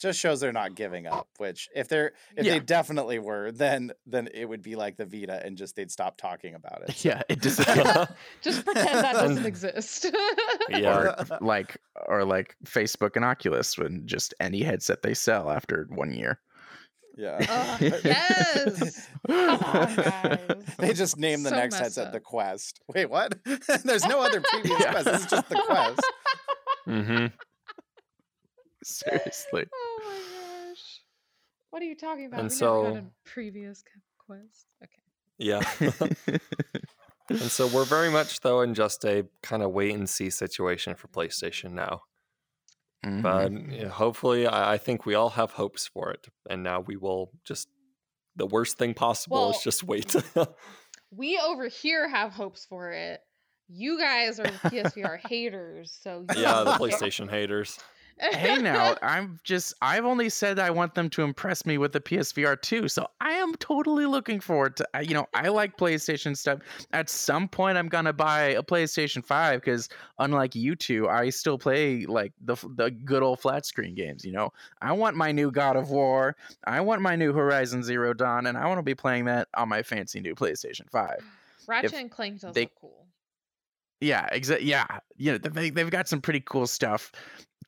Just 0.00 0.18
shows 0.18 0.40
they're 0.40 0.52
not 0.52 0.74
giving 0.74 1.06
up. 1.06 1.28
Which, 1.38 1.68
if 1.74 1.88
they're 1.88 2.12
if 2.36 2.44
Yeah. 2.44 2.54
they 2.54 2.60
definitely 2.60 3.18
were, 3.18 3.52
then 3.52 3.92
then 4.06 4.28
it 4.34 4.44
would 4.44 4.60
be 4.62 4.74
like 4.76 4.96
the 4.96 5.06
Vita, 5.06 5.40
and 5.44 5.56
just 5.56 5.76
they'd 5.76 5.90
stop 5.90 6.16
talking 6.16 6.54
about 6.54 6.82
it. 6.88 6.96
so- 6.96 7.08
Yeah, 7.08 7.22
it 7.28 7.40
disappears. 7.40 7.86
Just 8.42 8.64
pretend 8.64 8.88
that 8.98 9.12
doesn't 9.14 9.46
exist. 9.46 10.06
Yeah. 10.68 10.98
or 10.98 11.38
like 11.40 11.76
or 12.06 12.24
like 12.24 12.56
Facebook 12.64 13.16
and 13.16 13.24
Oculus 13.24 13.78
when 13.78 14.06
just 14.06 14.34
any 14.40 14.62
headset 14.62 15.02
they 15.02 15.14
sell 15.14 15.50
after 15.50 15.86
one 15.90 16.12
year. 16.12 16.40
yeah. 17.16 17.38
Ugh, 17.48 18.00
yes. 18.04 19.08
Come 19.28 19.48
on, 19.60 19.94
guys. 19.96 20.64
They 20.78 20.92
just 20.92 21.16
named 21.16 21.46
the 21.46 21.50
So 21.50 21.56
next 21.56 21.76
headset 21.78 22.08
up. 22.08 22.12
the 22.12 22.18
Quest. 22.20 22.80
Wait, 22.92 23.08
what? 23.08 23.36
There's 23.84 24.04
no 24.06 24.20
other 24.20 24.40
previous 24.40 24.80
Yeah. 24.80 24.90
Quest. 24.90 25.04
This 25.06 25.20
is 25.20 25.26
just 25.30 25.48
the 25.48 25.62
Quest. 25.64 26.12
hmm 26.84 27.26
Seriously. 28.84 29.64
Oh 29.72 30.00
my 30.04 30.68
gosh. 30.70 31.00
What 31.70 31.82
are 31.82 31.86
you 31.86 31.96
talking 31.96 32.26
about? 32.26 32.40
And 32.40 32.50
we 32.50 32.58
never 32.58 32.84
had 32.84 32.94
so- 32.94 32.98
a 32.98 33.04
previous 33.28 33.82
quest. 34.18 34.66
Okay. 34.82 35.02
Yeah. 35.38 35.62
and 37.28 37.40
so 37.40 37.66
we're 37.66 37.84
very 37.84 38.10
much 38.10 38.40
though 38.40 38.60
in 38.60 38.74
just 38.74 39.04
a 39.04 39.26
kind 39.42 39.62
of 39.62 39.72
wait 39.72 39.94
and 39.94 40.08
see 40.08 40.30
situation 40.30 40.94
for 40.94 41.08
PlayStation 41.08 41.72
now. 41.72 42.02
Mhm. 43.04 43.22
But 43.22 43.72
yeah, 43.74 43.88
hopefully, 43.88 44.46
I, 44.46 44.74
I 44.74 44.78
think 44.78 45.04
we 45.04 45.14
all 45.14 45.30
have 45.30 45.50
hopes 45.52 45.86
for 45.86 46.10
it, 46.10 46.28
and 46.48 46.62
now 46.62 46.80
we 46.80 46.96
will 46.96 47.32
just. 47.44 47.68
The 48.36 48.46
worst 48.46 48.78
thing 48.78 48.94
possible 48.94 49.50
is 49.50 49.60
just 49.62 49.84
wait. 49.84 50.14
We 51.16 51.38
over 51.38 51.68
here 51.68 52.08
have 52.08 52.32
hopes 52.32 52.64
for 52.64 52.90
it. 52.90 53.20
You 53.68 53.98
guys 54.00 54.40
are 54.40 54.46
PSVR 54.46 55.20
haters, 55.28 55.96
so 56.02 56.24
you 56.34 56.42
yeah, 56.42 56.64
the 56.64 56.72
PlayStation 56.80 57.30
haters. 57.30 57.78
Hey 58.18 58.58
now, 58.58 58.96
I'm 59.02 59.38
just 59.44 59.74
I've 59.82 60.04
only 60.04 60.28
said 60.28 60.58
I 60.58 60.70
want 60.70 60.94
them 60.94 61.10
to 61.10 61.22
impress 61.22 61.66
me 61.66 61.78
with 61.78 61.92
the 61.92 62.00
PSVR 62.00 62.60
2. 62.60 62.88
So 62.88 63.06
I 63.20 63.32
am 63.32 63.54
totally 63.56 64.06
looking 64.06 64.40
forward 64.40 64.76
to 64.76 64.88
you 65.02 65.14
know, 65.14 65.26
I 65.34 65.48
like 65.48 65.76
PlayStation 65.76 66.36
stuff. 66.36 66.60
At 66.92 67.08
some 67.08 67.48
point 67.48 67.78
I'm 67.78 67.88
going 67.88 68.04
to 68.04 68.12
buy 68.12 68.42
a 68.42 68.62
PlayStation 68.62 69.24
5 69.24 69.62
cuz 69.62 69.88
unlike 70.18 70.54
you 70.54 70.76
two, 70.76 71.08
I 71.08 71.30
still 71.30 71.58
play 71.58 72.06
like 72.06 72.32
the 72.40 72.56
the 72.76 72.90
good 72.90 73.22
old 73.22 73.40
flat 73.40 73.66
screen 73.66 73.94
games, 73.94 74.24
you 74.24 74.32
know. 74.32 74.52
I 74.80 74.92
want 74.92 75.16
my 75.16 75.32
new 75.32 75.50
God 75.50 75.76
of 75.76 75.90
War, 75.90 76.36
I 76.64 76.80
want 76.80 77.02
my 77.02 77.16
new 77.16 77.32
Horizon 77.32 77.82
Zero 77.82 78.14
Dawn 78.14 78.46
and 78.46 78.56
I 78.56 78.66
want 78.66 78.78
to 78.78 78.82
be 78.82 78.94
playing 78.94 79.24
that 79.26 79.48
on 79.56 79.68
my 79.68 79.82
fancy 79.82 80.20
new 80.20 80.34
PlayStation 80.34 80.88
5. 80.90 81.18
Ratchet 81.66 81.94
and 81.94 82.10
Clank 82.10 82.40
does 82.40 82.54
they- 82.54 82.62
look 82.62 82.72
cool. 82.80 83.06
Yeah, 84.00 84.26
exactly. 84.32 84.68
Yeah, 84.68 84.86
you 85.16 85.32
know 85.32 85.38
they 85.38 85.70
they've 85.70 85.90
got 85.90 86.08
some 86.08 86.20
pretty 86.20 86.40
cool 86.40 86.66
stuff 86.66 87.10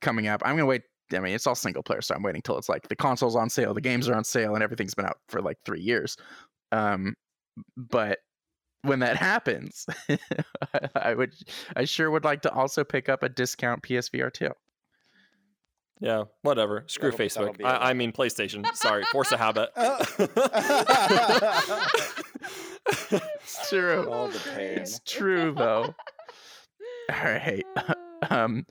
coming 0.01 0.27
up. 0.27 0.41
I'm 0.45 0.55
gonna 0.55 0.65
wait. 0.65 0.83
I 1.13 1.19
mean, 1.19 1.33
it's 1.33 1.47
all 1.47 1.55
single 1.55 1.83
player, 1.83 2.01
so 2.01 2.13
I'm 2.15 2.21
waiting 2.23 2.41
till 2.41 2.57
it's 2.57 2.67
like 2.69 2.87
the 2.89 2.95
console's 2.95 3.35
on 3.37 3.49
sale, 3.49 3.73
the 3.73 3.81
games 3.81 4.09
are 4.09 4.15
on 4.15 4.23
sale, 4.25 4.53
and 4.55 4.63
everything's 4.63 4.93
been 4.93 5.05
out 5.05 5.17
for 5.29 5.41
like 5.41 5.57
three 5.65 5.79
years. 5.81 6.17
Um, 6.73 7.15
but 7.77 8.19
when 8.81 8.99
that 8.99 9.15
happens, 9.17 9.85
I 10.95 11.13
would, 11.13 11.33
I 11.77 11.85
sure 11.85 12.11
would 12.11 12.25
like 12.25 12.41
to 12.41 12.51
also 12.51 12.83
pick 12.83 13.07
up 13.09 13.23
a 13.23 13.29
discount 13.29 13.83
PSVR 13.83 14.31
2. 14.33 14.49
Yeah, 16.01 16.23
whatever. 16.43 16.83
Screw 16.87 17.09
That'll- 17.11 17.25
that'll 17.27 17.53
Facebook. 17.53 17.65
I, 17.65 17.89
I 17.89 17.93
mean 17.93 18.11
PlayStation. 18.11 18.65
Sorry, 18.75 19.03
force 19.05 19.31
a 19.31 19.37
habit. 19.37 19.69
It's 22.89 23.69
true. 23.69 24.09
All 24.11 24.27
the 24.27 24.35
Oh, 24.37 24.41
pain. 24.55 24.55
great. 24.55 24.77
It's 24.79 24.99
true 25.05 25.53
though. 25.57 25.95
All 27.11 27.31
right. 27.31 27.65
Um, 28.31 28.65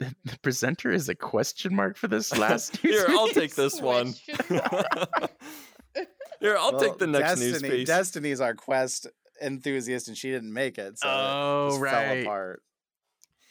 the 0.00 0.12
the 0.24 0.36
presenter 0.42 0.90
is 0.90 1.08
a 1.08 1.14
question 1.14 1.72
mark 1.72 1.96
for 1.96 2.08
this 2.08 2.36
last. 2.38 2.82
news 2.82 2.96
Here, 2.96 3.06
I'll 3.10 3.28
take 3.28 3.54
this 3.54 3.80
one. 3.80 4.12
Here, 6.40 6.56
I'll 6.58 6.72
Well, 6.72 6.80
take 6.80 6.98
the 6.98 7.06
next 7.06 7.38
news 7.38 7.52
Destiny, 7.52 7.70
piece. 7.78 7.86
Destiny's 7.86 8.40
our 8.40 8.54
Quest 8.54 9.06
enthusiast, 9.40 10.08
and 10.08 10.16
she 10.16 10.30
didn't 10.32 10.52
make 10.52 10.78
it, 10.78 10.98
so 10.98 11.08
it 11.08 11.12
Oh, 11.12 11.68
just 11.70 11.80
fell 11.80 12.06
right. 12.06 12.22
apart. 12.24 12.62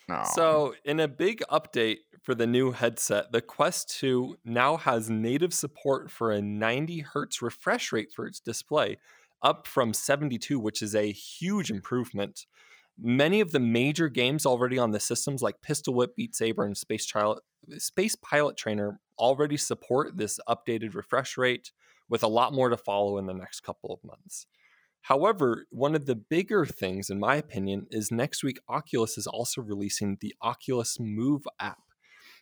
Aw. 0.10 0.23
So, 0.23 0.76
in 0.86 1.00
a 1.00 1.08
big 1.08 1.43
update 1.50 2.00
for 2.23 2.36
the 2.36 2.45
new 2.47 2.71
headset, 2.71 3.32
the 3.32 3.41
Quest 3.41 3.89
2 4.00 4.38
now 4.45 4.76
has 4.78 5.10
native 5.10 5.54
support 5.54 6.12
for 6.12 6.32
a 6.32 6.41
90 6.41 7.00
hertz 7.00 7.41
refresh 7.41 7.91
rate 7.93 8.12
for 8.13 8.26
its 8.26 8.39
display, 8.41 8.97
up 9.41 9.65
from 9.67 9.93
72, 9.93 10.60
which 10.60 10.82
is 10.82 10.93
a 10.93 11.12
huge 11.12 11.69
improvement. 11.71 12.45
Many 12.99 13.41
of 13.41 13.51
the 13.51 13.60
major 13.60 14.10
games 14.10 14.45
already 14.45 14.79
on 14.79 14.91
the 14.91 14.99
systems, 14.99 15.41
like 15.41 15.62
Pistol 15.62 15.93
Whip, 15.93 16.15
Beat 16.15 16.36
Saber, 16.36 16.65
and 16.65 16.75
Space 16.75 17.05
Chal- 17.05 17.41
Space 17.77 18.15
Pirate 18.15 18.57
Trainer 18.57 18.99
already 19.19 19.57
support 19.57 20.17
this 20.17 20.39
updated 20.49 20.95
refresh 20.95 21.38
rate 21.38 21.71
with 22.10 22.23
a 22.23 22.27
lot 22.27 22.53
more 22.53 22.69
to 22.69 22.77
follow 22.77 23.17
in 23.17 23.25
the 23.25 23.33
next 23.33 23.62
couple 23.62 23.93
of 23.93 24.03
months. 24.03 24.47
However, 25.01 25.67
one 25.69 25.95
of 25.95 26.05
the 26.05 26.15
bigger 26.15 26.65
things, 26.65 27.10
in 27.10 27.19
my 27.19 27.36
opinion, 27.36 27.88
is 27.91 28.12
next 28.12 28.43
week 28.43 28.60
Oculus 28.67 29.17
is 29.17 29.27
also 29.27 29.62
releasing 29.62 30.17
the 30.19 30.36
Oculus 30.41 30.97
Move 30.99 31.43
app, 31.60 31.77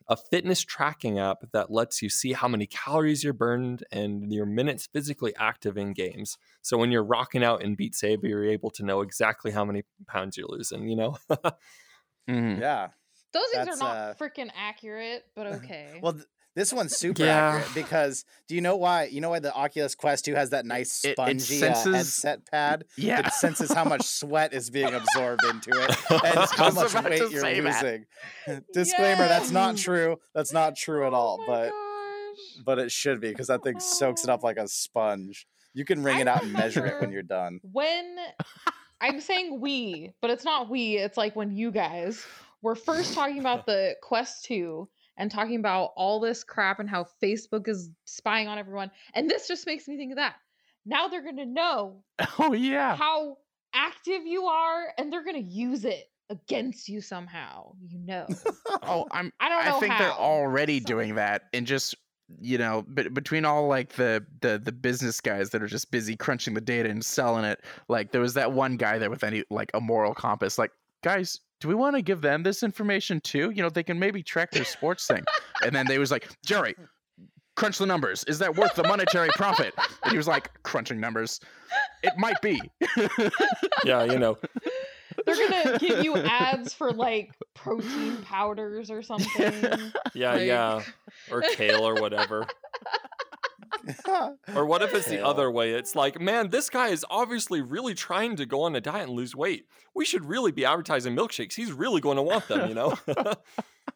a 0.07 0.15
fitness 0.15 0.61
tracking 0.61 1.19
app 1.19 1.39
that 1.51 1.71
lets 1.71 2.01
you 2.01 2.09
see 2.09 2.33
how 2.33 2.47
many 2.47 2.67
calories 2.67 3.23
you're 3.23 3.33
burned 3.33 3.83
and 3.91 4.31
your 4.31 4.45
minutes 4.45 4.87
physically 4.91 5.33
active 5.37 5.77
in 5.77 5.93
games. 5.93 6.37
So 6.61 6.77
when 6.77 6.91
you're 6.91 7.03
rocking 7.03 7.43
out 7.43 7.61
in 7.63 7.75
Beat 7.75 7.95
Saber, 7.95 8.27
you're 8.27 8.45
able 8.45 8.69
to 8.71 8.83
know 8.83 9.01
exactly 9.01 9.51
how 9.51 9.65
many 9.65 9.83
pounds 10.07 10.37
you're 10.37 10.47
losing, 10.47 10.87
you 10.87 10.95
know? 10.95 11.17
Mhm. 12.29 12.59
Yeah. 12.59 12.89
Those 13.33 13.43
things 13.51 13.65
That's, 13.65 13.81
are 13.81 13.85
not 13.85 13.97
uh, 13.97 14.13
freaking 14.15 14.49
accurate, 14.55 15.25
but 15.35 15.47
okay. 15.63 15.99
Well, 16.01 16.13
th- 16.13 16.25
this 16.55 16.71
one's 16.73 16.95
super 16.97 17.23
Yeah. 17.23 17.47
accurate 17.57 17.75
because 17.75 18.25
do 18.47 18.55
you 18.55 18.61
know 18.61 18.75
why? 18.77 19.05
You 19.05 19.21
know 19.21 19.29
why 19.29 19.39
the 19.39 19.53
Oculus 19.53 19.93
Quest 19.95 20.25
2 20.25 20.35
has 20.35 20.51
that 20.51 20.65
nice 20.65 21.03
It- 21.03 21.09
it 21.09 21.13
spongy 21.13 21.39
senses- 21.39 21.85
uh, 21.87 21.97
headset 21.97 22.45
pad? 22.51 22.85
Yeah. 22.97 23.27
It 23.27 23.33
senses 23.33 23.71
how 23.71 23.83
much 23.83 24.03
sweat 24.05 24.53
is 24.53 24.69
being 24.69 24.93
absorbed 24.93 25.43
into 25.43 25.71
it 25.71 25.89
and 26.23 26.49
how 26.51 26.71
much 26.71 26.93
weight 27.03 27.31
you're 27.31 27.41
that. 27.41 27.83
losing. 27.83 28.05
Disclaimer: 28.73 29.27
That's 29.27 29.51
not 29.51 29.77
true. 29.77 30.17
That's 30.33 30.53
not 30.53 30.75
true 30.75 31.05
at 31.05 31.13
all. 31.13 31.39
oh 31.41 31.45
but 31.47 31.69
gosh. 31.69 32.63
but 32.65 32.79
it 32.79 32.91
should 32.91 33.19
be 33.21 33.29
because 33.29 33.47
that 33.47 33.63
thing 33.63 33.79
soaks 33.79 34.23
it 34.23 34.29
up 34.29 34.43
like 34.43 34.57
a 34.57 34.67
sponge. 34.67 35.47
You 35.73 35.83
can 35.83 36.03
wring 36.03 36.17
I 36.17 36.21
it 36.21 36.27
out 36.29 36.43
and 36.43 36.53
measure 36.53 36.85
it 36.85 37.01
when 37.01 37.11
you're 37.11 37.21
done. 37.21 37.59
when 37.71 38.15
I'm 39.01 39.19
saying 39.19 39.59
we, 39.59 40.13
but 40.21 40.29
it's 40.31 40.45
not 40.45 40.69
we, 40.69 40.95
it's 40.97 41.17
like 41.17 41.35
when 41.35 41.51
you 41.51 41.69
guys 41.71 42.23
were 42.61 42.75
first 42.75 43.13
talking 43.13 43.39
about 43.39 43.65
the 43.65 43.95
Quest 44.01 44.45
2 44.45 44.87
and 45.17 45.32
talking 45.32 45.60
about 45.60 45.91
all 45.95 46.19
this 46.19 46.43
crap 46.43 46.80
and 46.80 46.89
how 46.89 47.06
Facebook 47.23 47.67
is 47.67 47.89
spying 48.06 48.47
on 48.47 48.58
everyone. 48.58 48.91
And 49.13 49.30
this 49.30 49.47
just 49.47 49.65
makes 49.65 49.88
me 49.88 49.97
think 49.97 50.12
of 50.12 50.17
that. 50.17 50.36
Now 50.86 51.08
they're 51.08 51.23
going 51.23 51.38
to 51.38 51.45
know 51.45 52.04
Oh 52.39 52.54
yeah. 52.54 52.95
how 52.95 53.38
active 53.73 54.25
you 54.25 54.45
are 54.45 54.93
and 54.97 55.12
they're 55.12 55.23
going 55.23 55.43
to 55.43 55.49
use 55.49 55.86
it 55.86 56.06
against 56.30 56.89
you 56.89 57.01
somehow. 57.01 57.73
You 57.88 57.99
know. 57.99 58.28
Oh, 58.88 59.08
I'm. 59.12 59.32
I 59.39 59.49
don't 59.49 59.65
know 59.65 59.78
I 59.78 59.80
think 59.80 59.97
they're 59.97 60.12
already 60.12 60.80
doing 60.80 61.15
that, 61.15 61.43
and 61.54 61.65
just 61.65 61.95
you 62.39 62.58
know, 62.58 62.84
but 62.88 63.13
between 63.13 63.45
all 63.45 63.67
like 63.67 63.93
the 63.93 64.23
the 64.41 64.60
the 64.63 64.71
business 64.71 65.21
guys 65.21 65.49
that 65.51 65.63
are 65.63 65.67
just 65.67 65.89
busy 65.91 66.15
crunching 66.15 66.54
the 66.54 66.62
data 66.62 66.89
and 66.89 67.04
selling 67.04 67.45
it, 67.45 67.63
like 67.88 68.12
there 68.12 68.21
was 68.21 68.36
that 68.36 68.51
one 68.51 68.78
guy 68.78 68.99
there 68.99 69.10
with 69.10 69.23
any 69.23 69.43
like 69.49 69.71
a 69.73 69.82
moral 69.82 70.13
compass, 70.13 70.58
like 70.60 70.71
guys. 71.04 71.39
Do 71.61 71.67
we 71.67 71.75
want 71.75 71.95
to 71.95 72.01
give 72.01 72.21
them 72.21 72.43
this 72.43 72.63
information 72.63 73.21
too? 73.21 73.51
You 73.51 73.63
know, 73.63 73.69
they 73.69 73.83
can 73.83 73.97
maybe 73.97 74.21
track 74.21 74.51
their 74.51 74.65
sports 74.65 75.07
thing. 75.07 75.23
And 75.63 75.73
then 75.73 75.87
they 75.87 75.97
was 75.99 76.11
like, 76.11 76.27
Jerry, 76.45 76.75
crunch 77.55 77.77
the 77.77 77.85
numbers. 77.85 78.23
Is 78.25 78.39
that 78.39 78.55
worth 78.55 78.75
the 78.75 78.83
monetary 78.83 79.29
profit? 79.35 79.73
And 80.03 80.11
he 80.11 80.17
was 80.17 80.27
like, 80.27 80.51
crunching 80.63 80.99
numbers. 80.99 81.39
It 82.03 82.13
might 82.17 82.41
be. 82.41 82.61
yeah, 83.85 84.03
you 84.03 84.19
know, 84.19 84.37
They're 85.25 85.35
going 85.35 85.63
to 85.63 85.77
give 85.79 86.03
you 86.03 86.17
ads 86.17 86.73
for 86.73 86.91
like 86.91 87.31
protein 87.53 88.17
powders 88.23 88.91
or 88.91 89.01
something. 89.01 89.53
yeah, 90.13 90.33
Like- 90.33 90.41
yeah, 90.47 90.81
or 91.31 91.41
kale 91.53 91.87
or 91.87 91.95
whatever. 91.95 92.45
Or 94.55 94.65
what 94.65 94.81
if 94.81 94.93
it's 94.93 95.07
the 95.07 95.25
other 95.25 95.49
way? 95.51 95.71
It's 95.71 95.95
like, 95.95 96.19
man, 96.19 96.49
this 96.49 96.69
guy 96.69 96.89
is 96.89 97.05
obviously 97.09 97.61
really 97.61 97.93
trying 97.93 98.35
to 98.38 98.45
go 98.45 98.63
on 98.63 98.75
a 98.75 98.81
diet 98.81 99.07
and 99.07 99.15
lose 99.17 99.35
weight. 99.35 99.67
We 99.93 100.05
should 100.05 100.25
really 100.25 100.51
be 100.51 100.65
advertising 100.65 101.15
milkshakes. 101.15 101.53
He's 101.53 101.71
really 101.71 102.01
going 102.01 102.17
to 102.17 102.23
want 102.23 102.47
them, 102.47 102.67
you 102.69 102.75
know? 102.75 102.95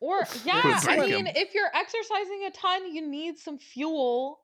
Or 0.02 0.20
yeah, 0.46 0.80
I 0.88 0.98
mean, 1.00 1.26
him. 1.26 1.28
if 1.36 1.54
you're 1.54 1.70
exercising 1.74 2.46
a 2.48 2.52
ton, 2.52 2.94
you 2.94 3.06
need 3.06 3.38
some 3.38 3.58
fuel. 3.58 4.40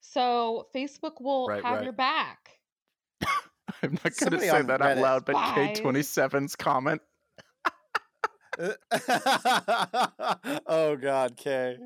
So 0.00 0.68
Facebook 0.74 1.20
will 1.20 1.46
Right, 1.46 1.62
have 1.62 1.76
right. 1.76 1.84
your 1.84 1.92
back. 1.92 2.58
I'm 3.82 3.92
not 3.92 4.02
going 4.02 4.12
to 4.12 4.14
Somebody 4.14 4.48
say 4.48 4.62
that 4.62 4.82
out 4.82 4.98
loud, 4.98 5.24
but 5.24 5.36
K27's 5.36 6.56
comment. 6.56 7.00
oh 10.66 10.96
God, 11.00 11.36
Kay. 11.36 11.76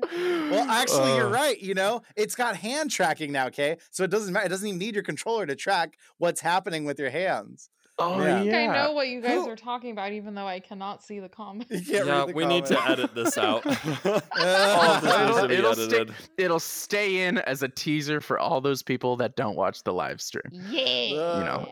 Well, 0.49 0.69
actually, 0.69 1.15
you're 1.15 1.27
Uh, 1.27 1.31
right. 1.31 1.61
You 1.61 1.73
know, 1.73 2.01
it's 2.15 2.35
got 2.35 2.55
hand 2.55 2.91
tracking 2.91 3.31
now, 3.31 3.49
Kay. 3.49 3.77
So 3.91 4.03
it 4.03 4.09
doesn't 4.09 4.33
matter. 4.33 4.45
It 4.45 4.49
doesn't 4.49 4.67
even 4.67 4.79
need 4.79 4.95
your 4.95 5.03
controller 5.03 5.45
to 5.45 5.55
track 5.55 5.97
what's 6.17 6.41
happening 6.41 6.85
with 6.85 6.99
your 6.99 7.09
hands. 7.09 7.69
Oh 7.99 8.19
Yeah. 8.23 8.39
I 8.39 8.41
think 8.41 8.55
I 8.71 8.83
know 8.85 8.93
what 8.93 9.07
you 9.07 9.21
guys 9.21 9.33
Who- 9.33 9.49
are 9.51 9.55
talking 9.55 9.91
about, 9.91 10.13
even 10.13 10.33
though 10.33 10.47
I 10.47 10.59
cannot 10.59 11.03
see 11.03 11.19
the 11.19 11.29
comments. 11.41 11.69
You 11.71 11.79
can't 11.81 12.07
yeah, 12.07 12.19
read 12.21 12.29
the 12.29 12.33
we 12.33 12.45
need 12.45 12.65
to 12.65 12.89
edit 12.89 13.13
this 13.13 13.37
out. 13.37 13.63
All 13.67 15.01
this 15.01 15.17
needs 15.27 15.41
to 15.41 15.47
be 15.47 15.53
It'll 15.55 15.75
stay- 15.75 16.05
It'll 16.39 16.59
stay 16.59 17.27
in 17.27 17.37
as 17.37 17.61
a 17.61 17.69
teaser 17.69 18.19
for 18.19 18.39
all 18.39 18.61
those 18.61 18.81
people 18.81 19.15
that 19.17 19.35
don't 19.35 19.55
watch 19.55 19.83
the 19.83 19.93
live 19.93 20.21
stream. 20.21 20.43
Yeah. 20.69 21.37
You 21.37 21.43
know, 21.43 21.69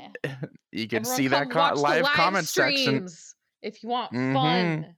You 0.72 0.88
can 0.88 1.00
Everyone 1.00 1.18
see 1.18 1.28
that 1.30 1.50
co- 1.50 1.60
watch 1.60 1.76
the 1.76 1.82
live, 1.82 2.06
comment 2.06 2.48
section. 2.48 3.08
If 3.62 3.84
you 3.84 3.90
want 3.90 4.12
Mhm. 4.12 4.32
fun. 4.32 4.96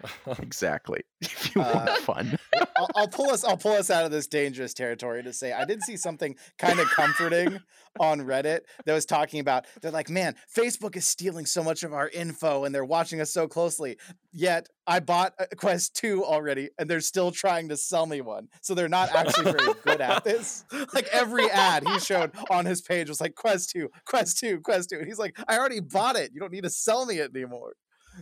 Exactly. 0.38 1.00
If 1.20 1.54
you 1.56 1.60
Uh, 1.62 1.72
want 1.86 1.98
fun. 2.02 2.38
I'll, 2.76 2.88
I'll 2.94 3.08
pull 3.08 3.30
us. 3.30 3.42
I'll 3.42 3.56
pull 3.56 3.72
us 3.72 3.90
out 3.90 4.04
of 4.04 4.12
this 4.12 4.28
dangerous 4.28 4.72
territory 4.72 5.24
to 5.24 5.32
say 5.32 5.52
I 5.52 5.64
did 5.64 5.82
see 5.82 5.96
something 5.96 6.36
kind 6.58 6.78
of 6.78 6.86
comforting 6.90 7.58
on 7.98 8.20
Reddit 8.20 8.60
that 8.84 8.94
was 8.94 9.04
talking 9.04 9.40
about. 9.40 9.66
They're 9.82 9.90
like, 9.90 10.08
man, 10.08 10.36
Facebook 10.56 10.94
is 10.94 11.04
stealing 11.06 11.46
so 11.46 11.64
much 11.64 11.82
of 11.82 11.92
our 11.92 12.08
info, 12.08 12.62
and 12.64 12.72
they're 12.72 12.84
watching 12.84 13.20
us 13.20 13.32
so 13.32 13.48
closely. 13.48 13.96
Yet 14.32 14.68
I 14.86 15.00
bought 15.00 15.32
a 15.40 15.56
Quest 15.56 15.96
Two 15.96 16.24
already, 16.24 16.68
and 16.78 16.88
they're 16.88 17.00
still 17.00 17.32
trying 17.32 17.68
to 17.70 17.76
sell 17.76 18.06
me 18.06 18.20
one. 18.20 18.46
So 18.62 18.74
they're 18.74 18.88
not 18.88 19.12
actually 19.12 19.50
very 19.52 19.74
good 19.84 20.00
at 20.00 20.22
this. 20.22 20.64
Like 20.94 21.08
every 21.10 21.50
ad 21.50 21.86
he 21.88 21.98
showed 21.98 22.30
on 22.50 22.64
his 22.66 22.80
page 22.82 23.08
was 23.08 23.20
like 23.20 23.34
Quest 23.34 23.70
Two, 23.70 23.88
Quest 24.06 24.38
Two, 24.38 24.60
Quest 24.60 24.90
Two, 24.90 24.98
and 24.98 25.08
he's 25.08 25.18
like, 25.18 25.36
I 25.48 25.58
already 25.58 25.80
bought 25.80 26.14
it. 26.14 26.30
You 26.32 26.38
don't 26.38 26.52
need 26.52 26.64
to 26.64 26.70
sell 26.70 27.04
me 27.04 27.18
it 27.18 27.32
anymore. 27.34 27.72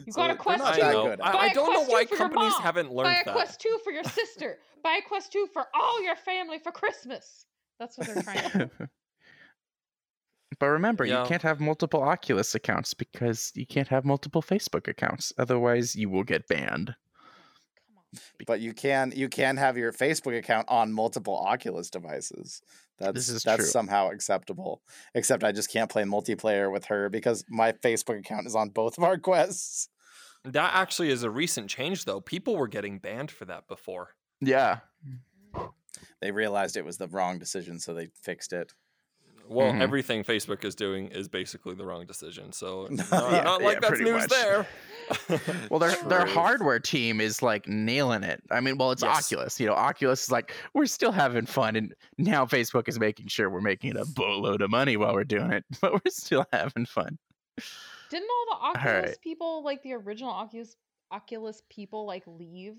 You 0.04 0.12
So 0.12 0.16
got 0.16 0.24
a 0.30 0.34
they're 0.34 0.36
Quest 0.36 0.58
not 0.64 0.72
I 0.72 0.76
two. 0.76 0.80
that 0.82 0.92
know. 0.92 1.02
good 1.04 1.20
at 1.20 1.26
I, 1.26 1.30
it. 1.30 1.32
Buy 1.32 1.38
I 1.38 1.46
a 1.46 1.54
don't 1.54 1.72
know 1.72 1.84
Quest 1.84 1.90
why 1.92 2.04
2 2.04 2.08
for 2.08 2.14
your 2.14 2.18
companies 2.28 2.52
mom. 2.52 2.62
haven't 2.62 2.92
learned 2.92 3.04
Buy 3.14 3.20
a 3.20 3.24
that. 3.24 3.34
Quest 3.34 3.60
2 3.60 3.78
for 3.84 3.92
your 3.92 4.04
sister. 4.04 4.58
Buy 4.82 5.00
a 5.04 5.08
Quest 5.08 5.32
2 5.32 5.48
for 5.52 5.66
all 5.74 6.02
your 6.02 6.16
family 6.16 6.58
for 6.58 6.72
Christmas. 6.72 7.46
That's 7.78 7.96
what 7.98 8.06
they're 8.08 8.22
trying 8.22 8.50
to 8.50 8.58
do. 8.78 8.86
but 10.58 10.66
remember, 10.66 11.04
Yeah. 11.04 11.22
you 11.22 11.28
can't 11.28 11.42
have 11.42 11.60
multiple 11.60 12.02
Oculus 12.02 12.54
accounts 12.54 12.94
because 12.94 13.52
you 13.54 13.66
can't 13.66 13.88
have 13.88 14.04
multiple 14.04 14.42
Facebook 14.42 14.88
accounts. 14.88 15.32
Otherwise, 15.38 15.94
you 15.96 16.08
will 16.08 16.24
get 16.24 16.46
banned. 16.48 16.94
Come 17.76 17.96
on. 17.98 18.04
But 18.46 18.60
you 18.60 18.72
can 18.72 19.12
you 19.14 19.28
can 19.28 19.56
have 19.56 19.76
your 19.76 19.92
Facebook 19.92 20.36
account 20.38 20.66
on 20.68 20.92
multiple 20.92 21.36
Oculus 21.36 21.90
devices. 21.90 22.62
That's 22.98 23.28
is 23.28 23.42
that's 23.42 23.56
true. 23.56 23.66
somehow 23.66 24.10
acceptable. 24.10 24.82
Except 25.14 25.44
I 25.44 25.52
just 25.52 25.70
can't 25.70 25.90
play 25.90 26.04
multiplayer 26.04 26.72
with 26.72 26.86
her 26.86 27.08
because 27.08 27.44
my 27.48 27.72
Facebook 27.72 28.18
account 28.18 28.46
is 28.46 28.56
on 28.56 28.70
both 28.70 28.98
of 28.98 29.04
our 29.04 29.18
quests. 29.18 29.88
That 30.44 30.72
actually 30.74 31.10
is 31.10 31.22
a 31.22 31.30
recent 31.30 31.68
change, 31.68 32.04
though. 32.04 32.20
People 32.20 32.56
were 32.56 32.68
getting 32.68 32.98
banned 32.98 33.30
for 33.30 33.44
that 33.46 33.66
before. 33.66 34.10
Yeah. 34.40 34.78
Mm. 35.06 35.70
They 36.20 36.30
realized 36.30 36.76
it 36.76 36.84
was 36.84 36.98
the 36.98 37.08
wrong 37.08 37.38
decision, 37.38 37.78
so 37.78 37.92
they 37.94 38.08
fixed 38.22 38.52
it. 38.52 38.72
Well, 39.48 39.72
Mhm. 39.72 39.80
everything 39.80 40.24
Facebook 40.24 40.64
is 40.64 40.74
doing 40.74 41.08
is 41.08 41.28
basically 41.28 41.74
the 41.74 41.84
wrong 41.84 42.06
decision. 42.06 42.52
So, 42.52 42.88
Yeah, 42.90 43.04
not, 43.10 43.44
not 43.44 43.62
like 43.62 43.74
yeah, 43.82 43.88
that's 43.88 44.00
news 44.00 44.22
much. 44.22 44.30
there. 44.30 44.66
Well, 45.70 45.78
their 45.78 45.94
their 46.08 46.26
hardware 46.26 46.80
team 46.80 47.20
is 47.20 47.40
like 47.40 47.68
nailing 47.68 48.24
it. 48.24 48.42
I 48.50 48.60
mean, 48.60 48.76
well, 48.76 48.90
it's 48.90 49.02
Yes. 49.04 49.30
Oculus. 49.32 49.60
You 49.60 49.66
know, 49.66 49.74
Oculus 49.74 50.24
is 50.24 50.30
like 50.32 50.52
we're 50.74 50.86
still 50.86 51.12
having 51.12 51.46
fun, 51.46 51.76
and 51.76 51.94
now 52.18 52.44
Facebook 52.44 52.88
is 52.88 52.98
making 52.98 53.28
sure 53.28 53.48
we're 53.48 53.60
making 53.60 53.96
a 53.96 54.04
boatload 54.04 54.62
of 54.62 54.70
money 54.70 54.96
while 54.96 55.14
we're 55.14 55.22
doing 55.24 55.52
it, 55.52 55.64
but 55.80 55.92
we're 55.92 56.00
still 56.10 56.44
having 56.52 56.86
fun. 56.86 57.18
Didn't 58.10 58.28
all 58.50 58.58
the 58.72 58.78
Oculus 58.78 59.06
right. 59.10 59.16
people, 59.22 59.62
like 59.64 59.82
the 59.82 59.92
original 59.94 60.30
Oculus 60.32 60.74
Oculus 61.12 61.62
people, 61.70 62.04
like 62.04 62.24
leave 62.26 62.74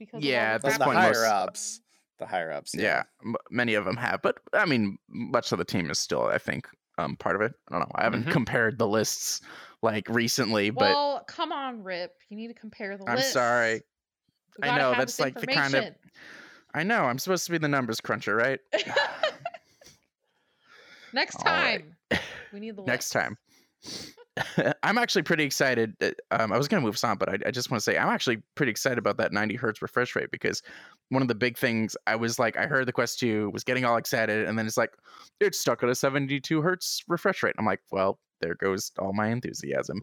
because 0.00 0.22
Yeah, 0.24 0.56
of 0.56 0.64
at 0.64 0.64
all 0.64 0.70
this 0.70 0.78
the 0.78 0.78
the 0.78 0.84
point, 0.84 0.98
crap? 0.98 1.12
most- 1.14 1.26
ups. 1.26 1.80
The 2.18 2.26
higher 2.26 2.50
ups. 2.50 2.74
Yeah, 2.74 3.04
m- 3.24 3.36
many 3.50 3.74
of 3.74 3.84
them 3.84 3.96
have, 3.96 4.22
but 4.22 4.38
I 4.52 4.64
mean, 4.64 4.98
much 5.08 5.52
of 5.52 5.58
the 5.58 5.64
team 5.64 5.90
is 5.90 5.98
still, 5.98 6.24
I 6.24 6.38
think, 6.38 6.66
um, 6.98 7.16
part 7.16 7.36
of 7.36 7.42
it. 7.42 7.52
I 7.68 7.72
don't 7.72 7.80
know. 7.80 7.92
I 7.94 8.02
haven't 8.02 8.26
Mhm. 8.26 8.32
compared 8.32 8.78
the 8.78 8.88
lists 8.88 9.40
like 9.82 10.08
recently, 10.08 10.70
but 10.70 10.80
Well, 10.80 11.24
come 11.28 11.52
on, 11.52 11.84
Rip. 11.84 12.16
You 12.28 12.36
need 12.36 12.48
to 12.48 12.54
compare 12.54 12.96
the 12.96 13.08
I'm 13.08 13.16
lists. 13.16 13.32
sorry. 13.32 13.82
I 14.62 14.76
know, 14.76 14.94
that's 14.96 15.20
like 15.20 15.38
the 15.38 15.46
kind 15.46 15.74
of- 15.76 15.94
I 16.74 16.82
know 16.82 17.04
I'm 17.04 17.18
supposed 17.20 17.44
to 17.46 17.52
be 17.52 17.58
the 17.58 17.68
numbers 17.68 18.00
cruncher, 18.00 18.34
right? 18.34 18.58
Next 21.12 21.36
All 21.36 21.44
right. 21.52 21.84
time, 22.10 22.20
we 22.52 22.60
need 22.60 22.76
the 22.76 22.82
Next 22.86 23.14
list. 23.14 23.24
time. 23.24 23.38
I'm 24.82 24.98
actually 24.98 25.22
pretty 25.22 25.44
excited. 25.44 25.96
Um, 26.30 26.52
I 26.52 26.58
was 26.58 26.68
going 26.68 26.80
to 26.80 26.86
move 26.86 26.94
us 26.94 27.04
on, 27.04 27.18
but 27.18 27.28
I, 27.28 27.38
I 27.46 27.50
just 27.50 27.70
want 27.70 27.80
to 27.80 27.84
say 27.84 27.96
I'm 27.98 28.08
actually 28.08 28.42
pretty 28.54 28.70
excited 28.70 28.98
about 28.98 29.16
that 29.18 29.32
90 29.32 29.56
hertz 29.56 29.80
refresh 29.82 30.14
rate 30.14 30.30
because 30.30 30.62
one 31.08 31.22
of 31.22 31.28
the 31.28 31.34
big 31.34 31.56
things 31.56 31.96
I 32.06 32.16
was 32.16 32.38
like, 32.38 32.56
I 32.56 32.66
heard 32.66 32.86
the 32.86 32.92
Quest 32.92 33.18
2 33.18 33.50
was 33.50 33.64
getting 33.64 33.84
all 33.84 33.96
excited, 33.96 34.46
and 34.46 34.58
then 34.58 34.66
it's 34.66 34.76
like, 34.76 34.90
it's 35.40 35.58
stuck 35.58 35.82
at 35.82 35.88
a 35.88 35.94
72 35.94 36.60
hertz 36.62 37.02
refresh 37.08 37.42
rate. 37.42 37.54
I'm 37.58 37.64
like, 37.66 37.80
well, 37.90 38.18
there 38.40 38.54
goes 38.54 38.92
all 38.98 39.12
my 39.12 39.28
enthusiasm. 39.28 40.02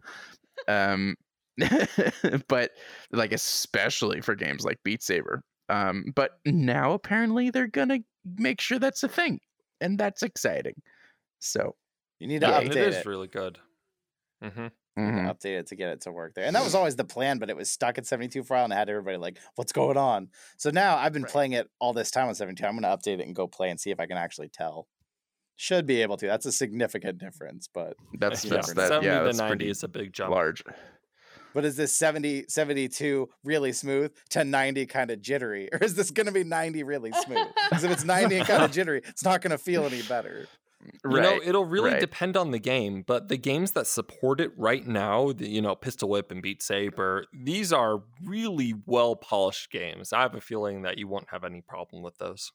um, 0.67 1.15
but 2.47 2.71
like 3.11 3.31
especially 3.31 4.21
for 4.21 4.35
games 4.35 4.65
like 4.65 4.79
Beat 4.83 5.03
Saber. 5.03 5.43
Um, 5.69 6.11
but 6.15 6.39
now 6.45 6.93
apparently 6.93 7.49
they're 7.49 7.67
gonna 7.67 7.99
make 8.25 8.61
sure 8.61 8.79
that's 8.79 9.03
a 9.03 9.09
thing, 9.09 9.39
and 9.81 9.99
that's 9.99 10.23
exciting. 10.23 10.75
So 11.39 11.75
You 12.19 12.27
need 12.27 12.39
to 12.41 12.47
Yeah, 12.47 12.59
update 12.59 12.71
it 12.71 12.77
it. 12.91 12.93
is 12.93 13.05
really 13.05 13.27
good. 13.29 13.59
Hmm 14.41 14.67
You 14.97 15.03
need 15.03 15.11
mhm. 15.11 15.27
to 15.27 15.33
update 15.33 15.59
it 15.59 15.67
to 15.67 15.75
get 15.75 15.89
it 15.89 16.01
to 16.01 16.11
work 16.11 16.33
there. 16.35 16.45
And 16.45 16.55
that 16.55 16.63
was 16.63 16.75
always 16.75 16.95
the 16.95 17.03
plan, 17.05 17.37
but 17.39 17.49
it 17.49 17.55
was 17.57 17.69
stuck 17.69 17.97
at 17.97 18.05
72 18.05 18.43
for 18.43 18.53
a 18.53 18.57
while 18.57 18.63
and 18.65 18.73
I 18.73 18.77
had 18.77 18.89
everybody 18.89 19.17
like, 19.17 19.39
what's 19.55 19.71
going 19.73 19.97
on? 19.97 20.29
So 20.57 20.69
now 20.69 20.97
I've 20.97 21.13
been 21.13 21.23
Right. 21.23 21.31
playing 21.31 21.51
it 21.53 21.69
all 21.79 21.93
this 21.93 22.11
time 22.11 22.27
on 22.27 22.35
72. 22.35 22.65
I'm 22.65 22.79
going 22.79 22.83
to 22.83 22.89
update 22.97 23.19
it 23.19 23.25
and 23.27 23.35
go 23.35 23.47
play 23.47 23.69
and 23.69 23.79
see 23.79 23.91
if 23.91 23.99
I 23.99 24.05
can 24.05 24.17
actually 24.17 24.49
tell. 24.49 24.87
Should 25.57 25.85
be 25.85 26.01
able 26.01 26.17
to. 26.17 26.27
That's 26.27 26.45
a 26.45 26.51
significant 26.51 27.17
difference, 27.17 27.69
but 27.73 27.95
that's 28.19 28.43
you 28.43 28.49
that's 28.49 28.67
never 28.67 28.81
that. 28.81 28.87
70 28.89 29.07
Yeah, 29.07 29.19
to 29.19 29.25
that's 29.25 29.37
90 29.37 29.69
is 29.69 29.83
a 29.83 29.87
big 29.87 30.11
jump. 30.11 30.31
large. 30.33 30.63
but 31.53 31.63
is 31.63 31.77
this 31.77 31.95
70 31.95 32.45
72 32.49 33.29
really 33.43 33.71
smooth 33.71 34.13
to 34.31 34.43
90 34.43 34.85
kind 34.85 35.11
of 35.11 35.21
jittery 35.21 35.69
or 35.73 35.81
is 35.81 35.95
this 35.95 36.11
going 36.11 36.25
to 36.25 36.33
be 36.33 36.43
90 36.43 36.83
really 36.83 37.13
smooth? 37.13 37.47
Because 37.69 37.83
if 37.85 37.91
it's 37.91 38.03
90 38.03 38.35
and 38.37 38.47
kind 38.47 38.63
of 38.63 38.71
jittery, 38.77 39.01
it's 39.05 39.23
not 39.23 39.41
going 39.41 39.51
to 39.51 39.57
feel 39.57 39.85
any 39.85 40.01
better. 40.01 40.47
You 41.03 41.21
know, 41.21 41.39
it'll 41.43 41.65
really 41.65 41.91
right. 41.91 41.99
depend 41.99 42.37
on 42.37 42.51
the 42.51 42.59
game, 42.59 43.03
but 43.05 43.27
the 43.27 43.37
games 43.37 43.71
that 43.73 43.87
support 43.87 44.39
it 44.39 44.51
right 44.57 44.85
now, 44.85 45.31
the, 45.31 45.47
you 45.47 45.61
know, 45.61 45.75
Pistol 45.75 46.09
Whip 46.09 46.31
and 46.31 46.41
Beat 46.41 46.61
Saber, 46.61 47.25
these 47.33 47.71
are 47.71 48.03
really 48.23 48.73
well 48.85 49.15
polished 49.15 49.71
games. 49.71 50.13
I 50.13 50.21
have 50.21 50.35
a 50.35 50.41
feeling 50.41 50.83
that 50.83 50.97
you 50.97 51.07
won't 51.07 51.29
have 51.29 51.43
any 51.43 51.61
problem 51.61 52.03
with 52.03 52.17
those. 52.17 52.51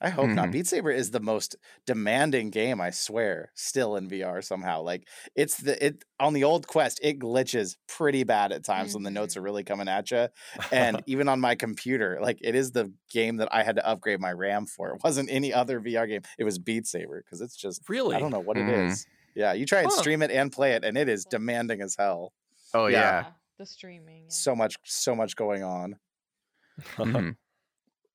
I 0.00 0.10
hope 0.10 0.28
not. 0.30 0.48
Mhm. 0.48 0.52
Beat 0.52 0.66
Saber 0.68 0.90
is 0.92 1.10
the 1.10 1.18
most 1.20 1.56
demanding 1.84 2.50
game, 2.50 2.80
I 2.80 2.90
swear, 2.90 3.50
still 3.54 3.96
in 3.96 4.08
VR 4.08 4.40
somehow. 4.42 4.82
Like 4.82 5.08
it's 5.34 5.56
the 5.56 5.84
it 5.84 6.04
on 6.20 6.34
the 6.34 6.44
old 6.44 6.68
Quest, 6.68 7.00
it 7.02 7.18
glitches 7.18 7.76
pretty 7.88 8.22
bad 8.24 8.52
at 8.52 8.64
times 8.64 8.94
when 8.94 9.02
the 9.02 9.10
notes 9.10 9.36
are 9.36 9.42
really 9.42 9.64
coming 9.64 9.88
at 9.88 10.10
you. 10.12 10.28
And 10.70 11.02
even 11.06 11.28
on 11.28 11.40
my 11.40 11.56
computer, 11.56 12.18
like 12.22 12.38
it 12.42 12.54
is 12.54 12.70
the 12.72 12.92
game 13.10 13.38
that 13.38 13.48
I 13.52 13.64
had 13.64 13.76
to 13.76 13.86
upgrade 13.86 14.20
my 14.20 14.32
RAM 14.32 14.66
for. 14.66 14.90
It 14.94 15.02
wasn't 15.02 15.30
any 15.30 15.52
other 15.52 15.80
VR 15.80 16.06
game. 16.08 16.22
It 16.38 16.44
was 16.44 16.58
Beat 16.60 16.86
Saber 16.86 17.22
because 17.24 17.40
it's 17.40 17.56
just 17.56 17.88
really, 17.88 18.14
I 18.14 18.20
don't 18.20 18.30
know 18.30 18.40
what 18.40 18.56
it 18.56 18.66
Mhm. 18.66 18.90
is. 18.92 19.06
Yeah, 19.34 19.52
you 19.52 19.66
try 19.66 19.80
and 19.80 19.90
Huh. 19.90 20.00
stream 20.00 20.22
it 20.22 20.30
and 20.30 20.52
play 20.52 20.74
it, 20.74 20.84
and 20.84 20.96
it 20.96 21.08
is 21.08 21.24
demanding 21.24 21.80
as 21.82 21.96
hell. 21.96 22.32
Oh 22.72 22.86
Yeah. 22.86 22.98
yeah. 23.00 23.32
The 23.58 23.66
streaming. 23.66 24.22
yeah. 24.24 24.28
So 24.30 24.54
much, 24.54 24.76
so 24.84 25.16
much 25.16 25.34
going 25.34 25.64
on. 25.64 25.98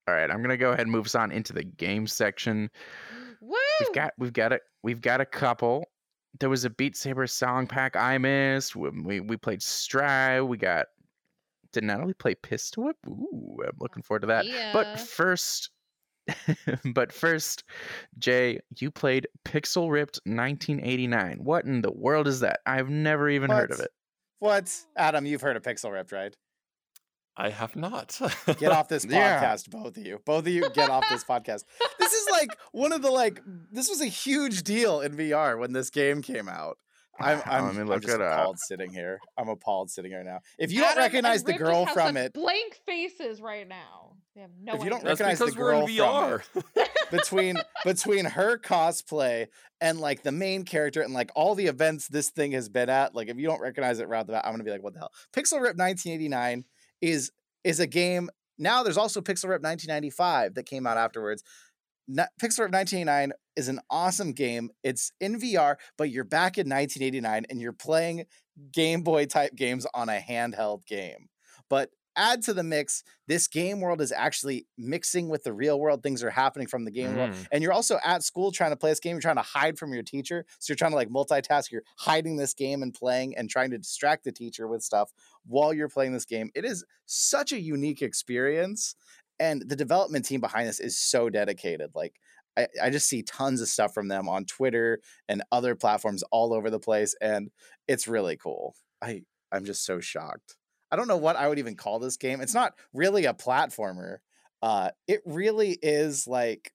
All 0.07 0.13
right, 0.13 0.29
I'm 0.29 0.41
gonna 0.41 0.57
go 0.57 0.69
ahead 0.71 0.81
and 0.81 0.91
move 0.91 1.05
us 1.05 1.15
on 1.15 1.31
into 1.31 1.53
the 1.53 1.63
game 1.63 2.07
section. 2.07 2.69
Woo! 3.41 3.55
We've 3.79 3.93
got 3.93 4.13
we've 4.17 4.33
got 4.33 4.53
a 4.53 4.59
we've 4.83 5.01
got 5.01 5.21
a 5.21 5.25
couple. 5.25 5.85
There 6.39 6.49
was 6.49 6.65
a 6.65 6.69
Beat 6.69 6.97
Saber 6.97 7.27
song 7.27 7.67
pack 7.67 7.95
I 7.95 8.17
missed. 8.17 8.75
We 8.75 8.89
we, 8.89 9.19
we 9.21 9.37
played 9.37 9.61
Stride. 9.61 10.43
We 10.43 10.57
got 10.57 10.87
did 11.73 11.83
Natalie 11.83 12.13
play 12.13 12.35
Pistol 12.35 12.85
Whip? 12.85 12.97
Ooh, 13.07 13.57
I'm 13.65 13.77
looking 13.79 14.03
forward 14.03 14.21
to 14.21 14.27
that. 14.27 14.45
Yeah. 14.45 14.71
But 14.73 14.99
first, 14.99 15.71
but 16.93 17.11
first, 17.11 17.63
Jay, 18.19 18.59
you 18.79 18.91
played 18.91 19.27
Pixel 19.43 19.91
Ripped 19.91 20.19
1989. 20.25 21.39
What 21.43 21.65
in 21.65 21.81
the 21.81 21.91
world 21.91 22.27
is 22.27 22.39
that? 22.41 22.59
I've 22.65 22.89
never 22.89 23.29
even 23.29 23.49
heard 23.49 23.71
of 23.71 23.79
it. 23.79 23.91
What, 24.39 24.71
Adam? 24.95 25.25
You've 25.25 25.41
heard 25.41 25.57
of 25.57 25.63
Pixel 25.63 25.91
Ripped, 25.91 26.11
right? 26.11 26.35
I 27.35 27.49
have 27.49 27.75
not. 27.75 28.19
Get 28.59 28.71
off 28.71 28.87
this 28.89 29.05
Yeah. 29.05 29.41
podcast, 29.43 29.69
both 29.69 29.97
of 29.97 30.05
you. 30.05 30.19
Both 30.25 30.45
of 30.45 30.49
you, 30.53 30.69
get 30.71 30.89
off 30.89 31.03
this 31.09 31.23
podcast. 31.23 31.63
This 31.99 32.13
is 32.13 32.27
like 32.31 32.49
one 32.71 32.91
of 32.93 33.01
the 33.01 33.09
like. 33.11 33.41
This 33.71 33.89
was 33.89 34.01
a 34.01 34.05
huge 34.05 34.63
deal 34.63 35.01
in 35.01 35.15
VR 35.17 35.57
when 35.59 35.73
this 35.73 35.89
game 35.89 36.21
came 36.21 36.47
out. 36.47 36.77
I'm 37.19 37.41
I'm, 37.45 37.65
Let 37.65 37.75
me 37.75 37.81
I'm 37.81 37.87
look 37.87 38.01
just 38.03 38.13
it 38.15 38.21
up. 38.21 38.39
appalled 38.39 38.57
sitting 38.59 38.91
here. 38.91 39.19
I'm 39.37 39.49
appalled 39.49 39.89
sitting 39.89 40.11
here 40.11 40.23
now. 40.23 40.39
If 40.59 40.71
you 40.71 40.81
don't 40.81 40.97
recognize 40.97 41.43
the 41.43 41.53
girl 41.53 41.85
from 41.87 42.17
it 42.17 42.33
Blank 42.33 42.79
faces 42.85 43.41
right 43.41 43.67
now. 43.67 44.11
They 44.35 44.41
have 44.41 44.49
no 44.59 44.73
If 44.73 44.83
you 44.83 44.89
don't. 44.89 45.03
That's 45.03 45.19
recognize 45.21 45.39
the 45.39 45.45
because 45.45 45.57
we're 45.57 45.73
in 45.73 45.95
girl 45.95 46.37
from 46.39 46.63
VR. 46.75 46.87
between 47.11 47.57
between 47.85 48.25
her 48.25 48.57
cosplay 48.57 49.47
and 49.79 49.99
like 49.99 50.23
the 50.23 50.31
main 50.31 50.65
character 50.65 51.01
and 51.01 51.13
like 51.13 51.29
all 51.35 51.53
the 51.53 51.67
events 51.67 52.07
this 52.07 52.29
thing 52.29 52.51
has 52.53 52.67
been 52.69 52.89
at, 52.89 53.13
like 53.13 53.27
if 53.27 53.37
you 53.37 53.45
don't 53.47 53.61
recognize 53.61 53.99
it 53.99 54.07
right 54.07 54.19
off 54.21 54.25
the 54.27 54.33
bat, 54.33 54.43
I'm 54.45 54.53
gonna 54.53 54.63
be 54.63 54.71
like, 54.71 54.81
what 54.83 54.93
the 54.93 54.99
hell? 54.99 55.11
Pixel 55.35 55.61
Ripped 55.61 55.77
1989 55.77 56.65
is 57.03 57.31
is 57.63 57.79
a 57.79 57.87
game. 57.87 58.29
Now 58.57 58.81
there's 58.81 58.97
also 58.97 59.21
Pixel 59.21 59.49
Ripped 59.49 59.63
1995 59.63 60.55
that 60.55 60.65
came 60.65 60.87
out 60.87 60.97
afterwards. 60.97 61.43
Pixel 62.09 62.59
Ripped 62.59 62.73
1989 62.73 63.33
is 63.55 63.67
an 63.67 63.79
awesome 63.89 64.33
game. 64.33 64.69
It's 64.83 65.11
in 65.19 65.39
VR, 65.39 65.75
but 65.97 66.09
you're 66.09 66.23
back 66.23 66.57
in 66.57 66.67
1989 66.67 67.45
and 67.49 67.61
you're 67.61 67.73
playing 67.73 68.25
Game 68.71 69.01
Boy 69.01 69.25
type 69.25 69.55
games 69.55 69.85
on 69.93 70.09
a 70.09 70.19
handheld 70.19 70.85
game. 70.85 71.27
But 71.69 71.89
add 72.15 72.41
to 72.43 72.53
the 72.53 72.63
mix, 72.63 73.03
this 73.27 73.47
game 73.47 73.81
world 73.81 74.01
is 74.01 74.11
actually 74.11 74.67
mixing 74.77 75.29
with 75.29 75.43
the 75.43 75.53
real 75.53 75.79
world. 75.79 76.03
Things 76.03 76.23
are 76.23 76.29
happening 76.29 76.67
from 76.67 76.85
the 76.85 76.91
game 76.91 77.15
world. 77.15 77.31
Mm. 77.31 77.47
And 77.51 77.63
you're 77.63 77.73
also 77.73 77.99
at 78.03 78.23
school 78.23 78.51
trying 78.51 78.71
to 78.71 78.75
play 78.75 78.91
this 78.91 78.99
game. 78.99 79.15
You're 79.15 79.21
trying 79.21 79.37
to 79.37 79.41
hide 79.41 79.77
from 79.77 79.93
your 79.93 80.03
teacher. 80.03 80.45
So 80.59 80.71
you're 80.71 80.77
trying 80.77 80.91
to 80.91 80.97
like 80.97 81.09
multitask. 81.09 81.71
You're 81.71 81.83
hiding 81.97 82.37
this 82.37 82.53
game 82.53 82.83
and 82.83 82.93
playing 82.93 83.35
and 83.37 83.49
trying 83.49 83.71
to 83.71 83.77
distract 83.77 84.23
the 84.23 84.31
teacher 84.31 84.67
with 84.67 84.83
stuff 84.83 85.11
while 85.45 85.73
you're 85.73 85.89
playing 85.89 86.13
this 86.13 86.25
game. 86.25 86.49
It 86.55 86.65
is 86.65 86.85
such 87.05 87.51
a 87.51 87.59
unique 87.59 88.01
experience. 88.01 88.95
And 89.39 89.63
the 89.67 89.75
development 89.75 90.25
team 90.25 90.41
behind 90.41 90.67
this 90.67 90.79
is 90.79 90.99
so 90.99 91.29
dedicated. 91.29 91.91
Like, 91.95 92.13
I, 92.55 92.67
I 92.81 92.89
just 92.91 93.09
see 93.09 93.23
tons 93.23 93.61
of 93.61 93.67
stuff 93.67 93.93
from 93.93 94.07
them 94.07 94.29
on 94.29 94.45
Twitter 94.45 94.99
and 95.27 95.41
other 95.51 95.75
platforms 95.75 96.23
all 96.31 96.53
over 96.53 96.69
the 96.69 96.79
place. 96.79 97.15
And 97.19 97.49
it's 97.87 98.07
really 98.07 98.37
cool. 98.37 98.75
I, 99.01 99.23
I'm 99.51 99.65
just 99.65 99.85
so 99.85 99.99
shocked. 99.99 100.55
I 100.93 100.95
don't 100.95 101.07
know 101.07 101.17
what 101.17 101.35
I 101.35 101.47
would 101.47 101.57
even 101.57 101.75
call 101.75 101.97
this 101.97 102.17
game. 102.17 102.39
It's 102.39 102.53
not 102.53 102.75
really 102.93 103.25
a 103.25 103.33
platformer. 103.33 104.17
Uh, 104.61 104.91
it 105.07 105.21
really 105.25 105.75
is 105.81 106.27
like 106.27 106.71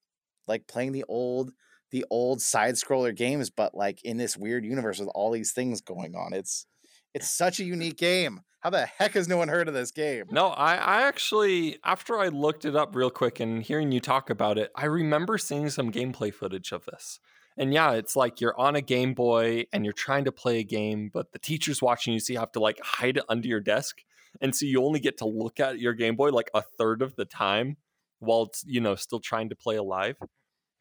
like 0.49 0.67
playing 0.67 0.91
the 0.91 1.05
old 1.09 1.53
the 1.93 2.05
old 2.11 2.43
side 2.43 2.75
scroller 2.75 3.15
games, 3.15 3.49
but 3.49 3.77
like 3.77 4.03
in 4.03 4.17
this 4.17 4.37
weird 4.37 4.65
universe 4.65 4.99
with 4.99 5.09
all 5.15 5.31
these 5.31 5.53
things 5.53 5.81
going 5.83 6.17
on. 6.17 6.33
It's 6.33 6.67
it's 7.15 7.31
such 7.31 7.61
a 7.61 7.65
unique 7.65 7.97
game. 7.97 8.41
How 8.59 8.71
the 8.71 8.87
heck 8.87 9.13
has 9.13 9.29
no 9.29 9.37
one 9.37 9.47
heard 9.47 9.69
of 9.69 9.75
this 9.75 9.93
game? 9.93 10.25
No, 10.33 10.49
I, 10.49 10.75
I 10.75 11.03
actually, 11.03 11.79
after 11.85 12.19
I 12.19 12.27
looked 12.27 12.65
it 12.65 12.75
up 12.75 12.97
real 12.97 13.11
quick 13.11 13.39
and 13.39 13.63
hearing 13.63 13.93
you 13.93 14.01
talk 14.01 14.31
about 14.31 14.59
it, 14.59 14.73
I 14.75 14.87
remember 14.87 15.39
seeing 15.39 15.71
some 15.71 15.93
gameplay 15.93 16.35
footage 16.35 16.73
of 16.73 16.85
this. 16.87 17.21
And 17.57 17.73
yeah, 17.73 17.93
it's 17.93 18.17
like 18.17 18.41
you're 18.41 18.59
on 18.59 18.75
a 18.75 18.81
Game 18.81 19.15
Boy 19.15 19.67
and 19.73 19.85
you're 19.85 19.93
trying 19.93 20.25
to 20.25 20.33
play 20.33 20.59
a 20.59 20.65
game, 20.65 21.11
but 21.13 21.33
the 21.33 21.39
teacher's 21.39 21.81
watching 21.81 22.15
you, 22.15 22.21
so 22.21 22.33
you 22.33 22.39
have 22.39 22.53
to 22.53 22.61
like 22.61 22.81
hide 22.83 23.17
it 23.17 23.25
under 23.29 23.49
your 23.49 23.61
desk. 23.61 24.03
And 24.41 24.55
so 24.55 24.67
you 24.67 24.85
only 24.85 25.01
get 25.01 25.19
to 25.19 25.27
look 25.27 25.61
at 25.61 25.79
your 25.79 25.95
Game 25.95 26.17
Boy 26.17 26.31
like 26.31 26.51
a 26.55 26.63
third 26.63 27.03
of 27.03 27.17
the 27.17 27.25
time 27.25 27.77
while 28.21 28.45
it's, 28.45 28.65
you 28.67 28.81
know, 28.81 28.95
still 28.95 29.21
trying 29.21 29.49
to 29.51 29.57
play 29.57 29.77
alive. 29.77 30.17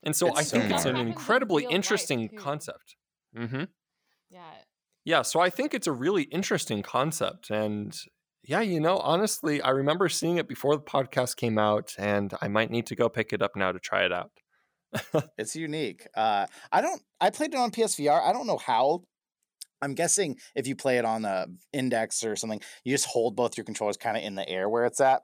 And 0.04 0.16
so 0.16 0.28
It's 0.28 0.40
I 0.40 0.44
so 0.44 0.60
think 0.60 0.72
it's 0.72 0.86
an 0.86 0.96
Happens 0.96 1.02
in 1.02 1.08
incredibly 1.08 1.64
life, 1.66 1.74
interesting 1.74 2.30
too. 2.30 2.36
concept. 2.38 2.96
Mm-hmm. 3.38 3.64
Yeah. 4.30 4.42
Yeah, 5.06 5.22
so 5.22 5.40
I 5.40 5.50
think 5.50 5.74
it's 5.74 5.88
a 5.88 5.92
really 5.92 6.24
interesting 6.24 6.82
concept. 6.84 7.50
And 7.50 7.98
yeah, 8.44 8.62
you 8.62 8.80
know, 8.80 8.98
honestly, 8.98 9.62
I 9.62 9.70
remember 9.70 10.10
seeing 10.10 10.38
it 10.38 10.48
before 10.48 10.76
the 10.76 10.82
podcast 10.84 11.36
came 11.38 11.58
out, 11.58 11.94
and 11.98 12.34
I 12.42 12.48
might 12.50 12.70
need 12.72 12.86
to 12.88 12.96
go 12.96 13.08
pick 13.10 13.32
it 13.34 13.42
up 13.42 13.56
now 13.56 13.72
to 13.72 13.80
try 13.80 14.04
it 14.06 14.12
out. 14.12 14.32
It's 15.38 15.56
unique. 15.56 16.08
Uh, 16.16 16.46
I 16.72 16.82
don't. 16.82 17.02
I 17.20 17.30
played 17.30 17.54
it 17.54 17.58
on 17.60 17.72
PSVR. 17.72 18.22
I 18.22 18.32
don't 18.34 18.48
know 18.48 18.58
how. 18.58 19.04
I'm 19.82 19.94
guessing 19.94 20.38
if 20.56 20.68
you 20.68 20.76
play 20.76 20.98
it 20.98 21.06
on 21.06 21.26
a 21.26 21.48
index 21.74 22.24
or 22.24 22.36
something, 22.36 22.62
you 22.84 22.94
just 22.94 23.06
hold 23.08 23.36
both 23.36 23.58
your 23.58 23.64
controllers 23.66 23.98
kind 23.98 24.18
of 24.18 24.24
in 24.24 24.36
the 24.36 24.48
air 24.48 24.68
where 24.70 24.86
it's 24.86 25.00
at. 25.02 25.22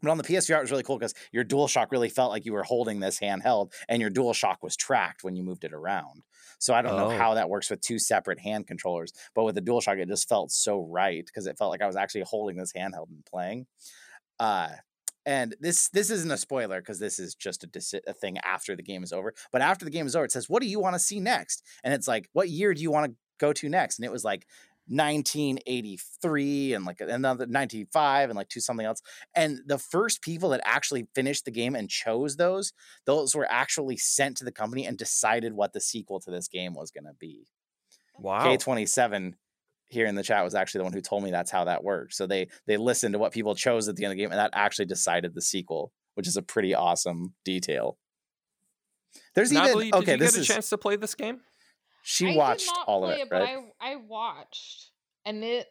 But 0.00 0.10
on 0.12 0.18
the 0.18 0.22
PSVR, 0.24 0.58
it 0.58 0.60
was 0.60 0.70
really 0.70 0.84
cool 0.84 0.96
because 0.96 1.14
your 1.32 1.44
DualShock 1.44 1.90
really 1.90 2.08
felt 2.08 2.30
like 2.30 2.44
you 2.46 2.52
were 2.52 2.62
holding 2.62 3.00
this 3.00 3.18
handheld, 3.18 3.72
and 3.88 4.00
your 4.00 4.10
DualShock 4.10 4.58
was 4.62 4.76
tracked 4.76 5.24
when 5.24 5.34
you 5.34 5.42
moved 5.42 5.64
it 5.64 5.72
around. 5.72 6.22
So 6.60 6.72
I 6.72 6.82
don't 6.82 6.96
know 6.96 7.06
Oh. 7.10 7.18
how 7.18 7.34
that 7.34 7.48
works 7.50 7.68
with 7.68 7.80
two 7.80 7.98
separate 7.98 8.38
hand 8.38 8.68
controllers, 8.68 9.12
but 9.34 9.42
with 9.42 9.56
the 9.56 9.60
DualShock, 9.62 9.98
it 9.98 10.06
just 10.08 10.28
felt 10.28 10.52
so 10.52 10.82
right 10.82 11.24
because 11.26 11.46
it 11.48 11.58
felt 11.58 11.70
like 11.72 11.82
I 11.82 11.86
was 11.88 11.96
actually 11.96 12.22
holding 12.28 12.56
this 12.56 12.72
handheld 12.72 13.08
and 13.10 13.24
playing. 13.24 13.66
Uh, 14.38 14.68
and 15.26 15.56
this 15.60 15.88
this 15.88 16.10
isn't 16.10 16.30
a 16.30 16.36
spoiler 16.38 16.80
because 16.80 17.00
this 17.00 17.18
is 17.18 17.34
just 17.34 17.64
a, 17.64 17.66
deci- 17.66 18.00
a 18.06 18.12
thing 18.14 18.38
after 18.44 18.74
the 18.76 18.82
game 18.82 19.02
is 19.02 19.12
over. 19.12 19.34
But 19.52 19.62
after 19.62 19.84
the 19.84 19.90
game 19.90 20.06
is 20.06 20.14
over, 20.16 20.24
it 20.24 20.32
says, 20.32 20.48
"What 20.48 20.62
do 20.62 20.68
you 20.68 20.80
want 20.80 20.94
to 20.94 21.00
see 21.00 21.20
next?" 21.20 21.62
And 21.84 21.92
it's 21.92 22.08
like, 22.08 22.28
"What 22.32 22.48
year 22.48 22.72
do 22.72 22.80
you 22.80 22.90
want 22.90 23.10
to 23.12 23.16
go 23.38 23.52
to 23.52 23.68
next?" 23.68 23.98
And 23.98 24.04
it 24.04 24.12
was 24.12 24.24
like 24.24 24.46
1983 24.88 26.72
and 26.72 26.84
like 26.84 27.00
another 27.00 27.46
95 27.46 28.30
and 28.30 28.36
like 28.36 28.48
two 28.48 28.60
something 28.60 28.86
else. 28.86 29.02
And 29.34 29.60
the 29.66 29.78
first 29.78 30.22
people 30.22 30.50
that 30.50 30.60
actually 30.64 31.06
finished 31.14 31.44
the 31.44 31.50
game 31.50 31.74
and 31.74 31.90
chose 31.90 32.36
those, 32.36 32.72
those 33.04 33.34
were 33.34 33.46
actually 33.50 33.98
sent 33.98 34.38
to 34.38 34.44
the 34.44 34.52
company 34.52 34.86
and 34.86 34.96
decided 34.96 35.52
what 35.52 35.72
the 35.72 35.80
sequel 35.80 36.20
to 36.20 36.30
this 36.30 36.48
game 36.48 36.74
was 36.74 36.90
going 36.90 37.04
to 37.04 37.14
be. 37.18 37.46
Wow. 38.18 38.46
K27 38.46 39.34
here 39.90 40.06
in 40.06 40.14
the 40.14 40.22
chat 40.22 40.44
was 40.44 40.54
actually 40.54 40.80
the 40.80 40.84
one 40.84 40.92
who 40.92 41.00
told 41.00 41.22
me 41.22 41.30
that's 41.30 41.50
how 41.50 41.64
that 41.64 41.84
worked. 41.84 42.14
So 42.14 42.26
they 42.26 42.48
they 42.66 42.76
listened 42.76 43.12
to 43.12 43.18
what 43.18 43.32
people 43.32 43.54
chose 43.54 43.88
at 43.88 43.96
the 43.96 44.04
end 44.04 44.12
of 44.12 44.16
the 44.16 44.22
game 44.22 44.30
and 44.30 44.38
that 44.38 44.50
actually 44.54 44.86
decided 44.86 45.34
the 45.34 45.42
sequel, 45.42 45.92
which 46.14 46.26
is 46.26 46.36
a 46.36 46.42
pretty 46.42 46.74
awesome 46.74 47.34
detail. 47.44 47.98
There's 49.34 49.52
Natalie, 49.52 49.88
even 49.88 50.00
did 50.00 50.08
okay, 50.08 50.12
you 50.12 50.18
this 50.18 50.32
get 50.32 50.38
a 50.38 50.40
is 50.42 50.46
chance 50.48 50.70
to 50.70 50.78
play 50.78 50.96
this 50.96 51.14
game? 51.14 51.40
She 52.02 52.32
I 52.32 52.36
watched 52.36 52.70
all 52.86 53.04
of 53.04 53.10
it, 53.10 53.28
but 53.30 53.42
right? 53.42 53.58
I 53.80 53.92
I 53.92 53.96
watched, 53.96 54.90
and 55.24 55.42
it 55.44 55.66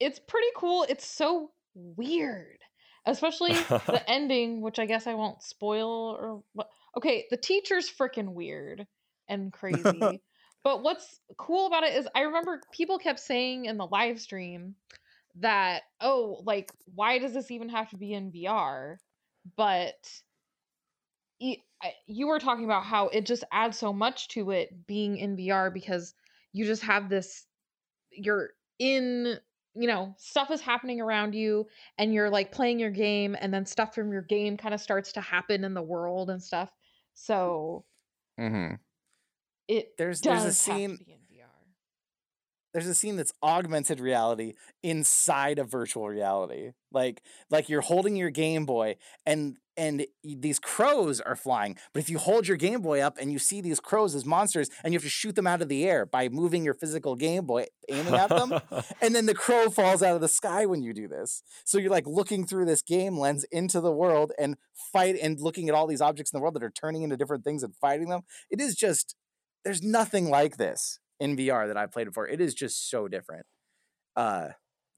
it's 0.00 0.18
pretty 0.18 0.48
cool. 0.56 0.84
It's 0.88 1.06
so 1.06 1.50
weird, 1.74 2.58
especially 3.06 3.52
the 3.68 4.02
ending, 4.08 4.60
which 4.60 4.78
I 4.78 4.86
guess 4.86 5.06
I 5.06 5.14
won't 5.14 5.42
spoil 5.42 6.16
or 6.20 6.42
what. 6.52 6.68
Okay, 6.96 7.26
the 7.30 7.36
teacher's 7.36 7.90
freaking 7.90 8.32
weird 8.32 8.86
and 9.28 9.52
crazy. 9.52 9.82
but 10.64 10.82
what's 10.82 11.20
cool 11.36 11.66
about 11.66 11.84
it 11.84 11.94
is 11.94 12.08
I 12.14 12.22
remember 12.22 12.60
people 12.72 12.98
kept 12.98 13.20
saying 13.20 13.66
in 13.66 13.76
the 13.76 13.86
live 13.86 14.20
stream 14.20 14.74
that 15.40 15.82
oh, 16.00 16.42
like 16.44 16.72
why 16.94 17.18
does 17.18 17.34
this 17.34 17.50
even 17.50 17.68
have 17.68 17.90
to 17.90 17.96
be 17.96 18.12
in 18.12 18.32
VR? 18.32 18.96
But 19.56 19.94
I- 21.82 21.94
you 22.06 22.26
were 22.28 22.38
talking 22.38 22.64
about 22.64 22.84
how 22.84 23.08
it 23.08 23.26
just 23.26 23.44
adds 23.52 23.78
so 23.78 23.92
much 23.92 24.28
to 24.28 24.50
it 24.50 24.86
being 24.86 25.16
in 25.18 25.36
VR 25.36 25.70
because 25.70 26.14
you 26.52 26.64
just 26.64 26.82
have 26.82 27.08
this 27.08 27.46
you're 28.10 28.50
in 28.78 29.38
you 29.74 29.86
know 29.86 30.14
stuff 30.18 30.50
is 30.50 30.60
happening 30.60 31.00
around 31.00 31.34
you 31.34 31.66
and 31.98 32.14
you're 32.14 32.30
like 32.30 32.50
playing 32.52 32.78
your 32.78 32.90
game 32.90 33.36
and 33.38 33.52
then 33.52 33.66
stuff 33.66 33.94
from 33.94 34.10
your 34.12 34.22
game 34.22 34.56
kind 34.56 34.74
of 34.74 34.80
starts 34.80 35.12
to 35.12 35.20
happen 35.20 35.64
in 35.64 35.74
the 35.74 35.82
world 35.82 36.30
and 36.30 36.42
stuff 36.42 36.70
so 37.14 37.84
Mm-hmm. 38.38 38.74
it 39.68 39.96
There's 39.98 40.20
does 40.20 40.42
there's 40.42 40.44
a 40.44 40.46
have 40.48 40.54
scene 40.54 40.98
to 40.98 41.04
be 41.04 41.12
in 41.12 41.18
VR. 41.30 41.48
there's 42.72 42.86
a 42.86 42.94
scene 42.94 43.16
that's 43.16 43.32
augmented 43.42 44.00
reality 44.00 44.54
inside 44.82 45.58
of 45.58 45.70
virtual 45.70 46.08
reality. 46.08 46.72
Like 46.92 47.22
like 47.50 47.68
you're 47.68 47.80
holding 47.80 48.16
your 48.16 48.30
Game 48.30 48.66
Boy 48.66 48.96
and 49.24 49.56
and 49.76 50.06
these 50.22 50.58
crows 50.58 51.20
are 51.20 51.36
flying. 51.36 51.76
But 51.92 52.00
if 52.00 52.10
you 52.10 52.18
hold 52.18 52.48
your 52.48 52.56
Game 52.56 52.80
Boy 52.80 53.00
up 53.00 53.18
and 53.20 53.32
you 53.32 53.38
see 53.38 53.60
these 53.60 53.80
crows 53.80 54.14
as 54.14 54.24
monsters 54.24 54.70
and 54.82 54.92
you 54.92 54.98
have 54.98 55.04
to 55.04 55.10
shoot 55.10 55.34
them 55.34 55.46
out 55.46 55.62
of 55.62 55.68
the 55.68 55.84
air 55.84 56.06
by 56.06 56.28
moving 56.28 56.64
your 56.64 56.74
physical 56.74 57.14
Game 57.14 57.46
Boy 57.46 57.66
aiming 57.88 58.14
at 58.14 58.28
them, 58.28 58.58
and 59.00 59.14
then 59.14 59.26
the 59.26 59.34
crow 59.34 59.70
falls 59.70 60.02
out 60.02 60.14
of 60.14 60.20
the 60.20 60.28
sky 60.28 60.66
when 60.66 60.82
you 60.82 60.92
do 60.92 61.08
this. 61.08 61.42
So 61.64 61.78
you're 61.78 61.90
like 61.90 62.06
looking 62.06 62.46
through 62.46 62.66
this 62.66 62.82
game 62.82 63.18
lens 63.18 63.44
into 63.52 63.80
the 63.80 63.92
world 63.92 64.32
and 64.38 64.56
fight 64.92 65.16
and 65.20 65.40
looking 65.40 65.68
at 65.68 65.74
all 65.74 65.86
these 65.86 66.00
objects 66.00 66.32
in 66.32 66.38
the 66.38 66.42
world 66.42 66.54
that 66.54 66.62
are 66.62 66.70
turning 66.70 67.02
into 67.02 67.16
different 67.16 67.44
things 67.44 67.62
and 67.62 67.74
fighting 67.76 68.08
them. 68.08 68.22
It 68.50 68.60
is 68.60 68.74
just 68.74 69.14
there's 69.64 69.82
nothing 69.82 70.30
like 70.30 70.56
this 70.56 71.00
in 71.18 71.36
VR 71.36 71.66
that 71.66 71.76
I've 71.76 71.92
played 71.92 72.06
before. 72.06 72.28
It 72.28 72.40
is 72.40 72.54
just 72.54 72.88
so 72.88 73.08
different. 73.08 73.46
Uh 74.14 74.50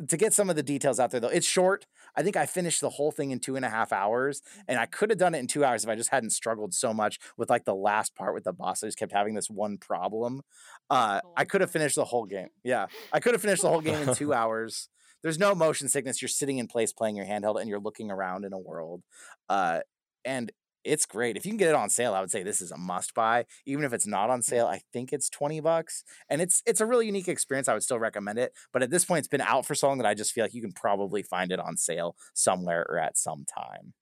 to 0.07 0.17
get 0.17 0.33
some 0.33 0.49
of 0.49 0.57
the 0.57 0.63
details 0.63 1.01
out 1.01 1.11
there 1.11 1.21
though, 1.21 1.29
it's 1.29 1.47
short. 1.47 1.87
I 2.15 2.23
think 2.23 2.37
I 2.37 2.47
finished 2.47 2.81
the 2.81 2.91
whole 2.91 3.11
thing 3.11 3.31
in 3.31 3.41
two 3.41 3.57
and 3.57 3.65
a 3.65 3.69
half 3.69 3.93
hours, 3.93 4.43
and 4.67 4.79
I 4.79 4.87
could 4.87 5.11
have 5.11 5.19
done 5.19 5.35
it 5.35 5.39
in 5.39 5.47
two 5.47 5.65
hours 5.65 5.85
if 5.85 5.91
I 5.91 5.97
just 5.97 6.11
hadn't 6.11 6.31
struggled 6.31 6.73
so 6.75 6.95
much 6.95 7.19
with 7.37 7.51
like 7.51 7.65
the 7.65 7.75
last 7.75 8.15
part 8.15 8.35
with 8.35 8.45
the 8.45 8.53
boss. 8.53 8.83
I 8.83 8.87
just 8.87 8.99
kept 8.99 9.13
having 9.13 9.35
this 9.35 9.51
one 9.51 9.77
problem. 9.79 10.43
Uh, 10.89 11.21
I 11.37 11.45
could 11.45 11.61
have 11.61 11.71
finished 11.71 11.97
the 11.97 12.05
whole 12.05 12.27
game. 12.27 12.49
Yeah, 12.63 12.87
I 13.13 13.21
could 13.21 13.35
have 13.35 13.43
finished 13.43 13.63
the 13.63 13.69
whole 13.69 13.81
game 13.81 14.09
in 14.09 14.15
two 14.15 14.33
hours. 14.41 14.89
There's 15.23 15.39
no 15.39 15.55
motion 15.55 15.89
sickness. 15.89 16.23
You're 16.23 16.29
sitting 16.29 16.59
in 16.59 16.69
place 16.69 16.93
playing 16.93 17.17
your 17.17 17.27
handheld, 17.27 17.61
and 17.61 17.69
you're 17.69 17.81
looking 17.81 18.11
around 18.11 18.45
in 18.45 18.53
a 18.53 18.59
world. 18.59 19.03
Uh, 19.49 19.81
and 20.25 20.53
it's 20.89 21.07
great. 21.07 21.37
If 21.37 21.45
you 21.47 21.51
can 21.53 21.59
get 21.59 21.69
it 21.69 21.75
on 21.75 21.91
sale, 21.91 22.15
I 22.15 22.21
would 22.21 22.31
say 22.31 22.43
this 22.43 22.61
is 22.61 22.73
a 22.73 22.77
must 22.77 23.15
buy. 23.15 23.45
Even 23.67 23.85
if 23.85 23.93
it's 23.93 24.07
not 24.07 24.31
on 24.31 24.43
sale, 24.43 24.67
I 24.67 24.81
think 24.93 25.13
it's 25.13 25.29
20 25.31 25.61
bucks. 25.61 26.03
And 26.29 26.41
it's 26.41 26.63
it's 26.67 26.81
a 26.81 26.87
really 26.87 27.07
unique 27.07 27.29
experience. 27.29 27.69
I 27.69 27.75
would 27.75 27.83
still 27.83 27.99
recommend 27.99 28.39
it. 28.39 28.53
But 28.73 28.83
at 28.83 28.91
this 28.91 29.05
point, 29.05 29.21
it's 29.21 29.29
been 29.29 29.41
out 29.41 29.67
for 29.67 29.75
so 29.75 29.89
long 29.89 29.99
that 29.99 30.07
I 30.07 30.15
just 30.15 30.33
feel 30.33 30.45
like 30.45 30.55
you 30.55 30.63
can 30.63 30.73
probably 30.73 31.23
find 31.23 31.53
it 31.53 31.61
on 31.61 31.77
sale 31.77 32.17
somewhere 32.35 32.85
or 32.89 32.99
at 32.99 33.17
some 33.19 33.45
time. 33.45 33.93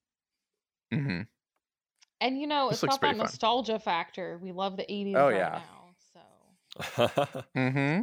Mm-hmm. 0.93 1.21
And 2.21 2.39
you 2.39 2.47
know, 2.47 2.69
This 2.69 2.77
it's 2.77 2.83
looks 2.83 2.93
not 2.93 3.01
that 3.01 3.07
pretty 3.07 3.17
fun. 3.19 3.25
nostalgia 3.25 3.79
factor. 3.79 4.39
We 4.41 4.51
love 4.51 4.77
the 4.77 4.83
80s 4.85 5.15
Oh, 5.15 5.29
right 5.29 5.35
yeah. 5.35 5.61
now. 5.61 5.89
So 6.13 7.07
Mm-hmm. 7.57 8.01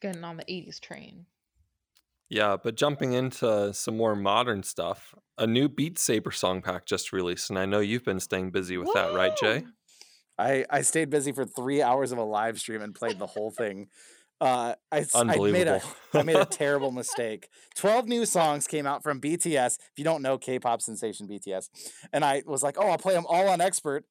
getting 0.00 0.24
on 0.24 0.36
the 0.36 0.44
80s 0.44 0.80
train. 0.80 1.26
Yeah, 2.30 2.56
but 2.62 2.76
jumping 2.76 3.12
into 3.12 3.74
some 3.74 3.96
more 3.96 4.16
modern 4.16 4.62
stuff, 4.62 5.14
a 5.36 5.46
new 5.46 5.68
Beat 5.68 5.98
Saber 5.98 6.30
song 6.30 6.62
pack 6.62 6.86
just 6.86 7.12
released, 7.12 7.50
and 7.50 7.58
I 7.58 7.66
know 7.66 7.80
you've 7.80 8.04
been 8.04 8.20
staying 8.20 8.50
busy 8.52 8.78
with 8.78 8.92
that, 8.94 9.12
right, 9.12 9.36
Jay? 9.36 9.64
I, 10.38 10.64
I 10.70 10.80
stayed 10.82 11.10
busy 11.10 11.32
for 11.32 11.44
three 11.44 11.82
hours 11.82 12.12
of 12.12 12.18
a 12.18 12.22
live 12.24 12.58
stream 12.58 12.80
and 12.80 12.94
played 12.94 13.18
the 13.18 13.26
whole 13.26 13.50
thing. 13.50 13.88
Uh, 14.40 14.74
I, 14.90 15.00
s- 15.00 15.14
I 15.14 15.24
made 15.24 15.34
a 15.36 15.74
Unbelievable. 15.74 15.82
I 16.14 16.22
made 16.22 16.36
a 16.36 16.44
terrible 16.50 16.92
mistake. 16.92 17.48
12 17.76 18.08
new 18.08 18.24
songs 18.24 18.66
came 18.66 18.86
out 18.86 19.02
from 19.02 19.20
BTS. 19.20 19.76
If 19.78 19.98
you 19.98 20.04
don't 20.04 20.22
know 20.22 20.38
K-pop 20.38 20.80
sensation 20.80 21.28
BTS, 21.28 21.68
and 22.10 22.24
I 22.24 22.42
was 22.46 22.62
like, 22.62 22.76
"Oh, 22.78 22.88
I'll 22.88 22.96
play 22.96 23.12
them 23.12 23.26
all 23.28 23.48
on 23.50 23.60
expert 23.60 24.06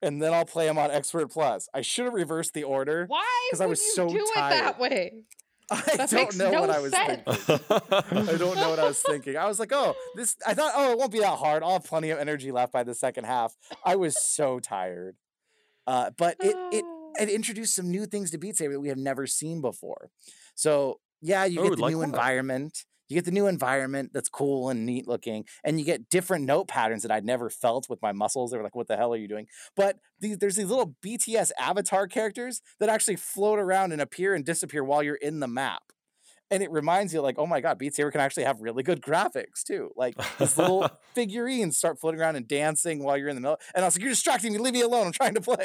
and 0.00 0.22
then 0.22 0.32
I'll 0.32 0.44
play 0.44 0.66
them 0.66 0.78
on 0.78 0.92
expert 0.92 1.32
plus." 1.32 1.68
I 1.74 1.80
should 1.80 2.04
have 2.04 2.14
reversed 2.14 2.54
the 2.54 2.62
order. 2.62 3.06
Why? 3.08 3.48
Because 3.50 3.60
I 3.60 3.66
was 3.66 3.80
you 3.80 3.92
so 3.94 4.08
do 4.08 4.16
it 4.18 4.32
that 4.34 4.78
way? 4.78 5.24
I 5.70 5.96
That 5.96 6.10
don't 6.10 6.36
know 6.36 6.50
no 6.50 6.60
what 6.60 6.70
I 6.70 6.78
was 6.80 6.92
sense. 6.92 7.22
thinking. 7.24 7.66
I 7.70 8.36
don't 8.36 8.56
know 8.56 8.70
what 8.70 8.78
I 8.78 8.84
was 8.86 9.00
thinking. 9.02 9.36
I 9.36 9.46
was 9.46 9.58
like, 9.58 9.72
"Oh, 9.72 9.94
this 10.14 10.36
I 10.46 10.54
thought, 10.54 10.72
oh, 10.76 10.92
it 10.92 10.98
won't 10.98 11.12
be 11.12 11.20
that 11.20 11.38
hard. 11.38 11.62
I'll 11.62 11.72
have 11.72 11.84
plenty 11.84 12.10
of 12.10 12.18
energy 12.18 12.52
left 12.52 12.72
by 12.72 12.82
the 12.82 12.94
second 12.94 13.24
half." 13.24 13.56
I 13.84 13.96
was 13.96 14.14
so 14.34 14.60
tired. 14.60 15.16
Uh, 15.86 16.10
but 16.16 16.36
it 16.40 16.56
it 16.72 16.84
it 17.20 17.28
introduced 17.30 17.74
some 17.74 17.90
new 17.90 18.06
things 18.06 18.30
to 18.32 18.38
Beat 18.38 18.56
Saber 18.56 18.74
that 18.74 18.80
we 18.80 18.88
have 18.88 18.98
never 18.98 19.26
seen 19.26 19.60
before. 19.60 20.10
So 20.54 21.00
yeah, 21.22 21.44
you 21.46 21.60
Oh, 21.60 21.64
get 21.70 21.76
the 21.76 21.82
like 21.82 21.90
new 21.92 21.98
what? 21.98 22.08
environment. 22.08 22.84
You 23.08 23.14
get 23.14 23.24
the 23.24 23.30
new 23.30 23.46
environment 23.46 24.10
that's 24.12 24.28
cool 24.28 24.70
and 24.70 24.86
neat 24.86 25.06
looking, 25.06 25.44
and 25.62 25.78
you 25.78 25.84
get 25.84 26.08
different 26.08 26.46
note 26.46 26.68
patterns 26.68 27.02
that 27.02 27.10
I'd 27.10 27.24
never 27.24 27.50
felt 27.50 27.88
with 27.88 28.00
my 28.00 28.12
muscles. 28.12 28.50
They 28.50 28.56
were 28.56 28.62
like, 28.62 28.74
"What 28.74 28.88
the 28.88 28.96
hell 28.96 29.12
are 29.12 29.18
you 29.18 29.28
doing?" 29.28 29.46
But 29.76 29.98
these, 30.20 30.38
there's 30.38 30.56
these 30.56 30.68
little 30.68 30.94
BTS 31.04 31.50
avatar 31.58 32.06
characters 32.06 32.62
that 32.80 32.88
actually 32.88 33.16
float 33.16 33.58
around 33.58 33.92
and 33.92 34.00
appear 34.00 34.34
and 34.34 34.44
disappear 34.44 34.82
while 34.82 35.02
you're 35.02 35.16
in 35.16 35.40
the 35.40 35.48
map. 35.48 35.82
And 36.50 36.62
it 36.62 36.70
reminds 36.70 37.12
you, 37.12 37.20
like, 37.20 37.38
oh 37.38 37.46
my 37.46 37.60
god, 37.60 37.78
Beat 37.78 37.94
Saber 37.94 38.10
can 38.10 38.20
actually 38.20 38.44
have 38.44 38.60
really 38.60 38.82
good 38.82 39.00
graphics 39.00 39.62
too. 39.66 39.90
Like 39.96 40.14
these 40.38 40.56
little 40.56 40.88
figurines 41.14 41.76
start 41.76 41.98
floating 41.98 42.20
around 42.20 42.36
and 42.36 42.46
dancing 42.46 43.02
while 43.02 43.16
you're 43.16 43.28
in 43.28 43.34
the 43.34 43.40
middle. 43.40 43.58
And 43.74 43.84
I 43.84 43.88
was 43.88 43.96
like, 43.96 44.02
"You're 44.02 44.12
distracting 44.12 44.52
me. 44.52 44.58
Leave 44.58 44.74
me 44.74 44.82
alone. 44.82 45.06
I'm 45.06 45.12
trying 45.12 45.34
to 45.34 45.40
play." 45.40 45.64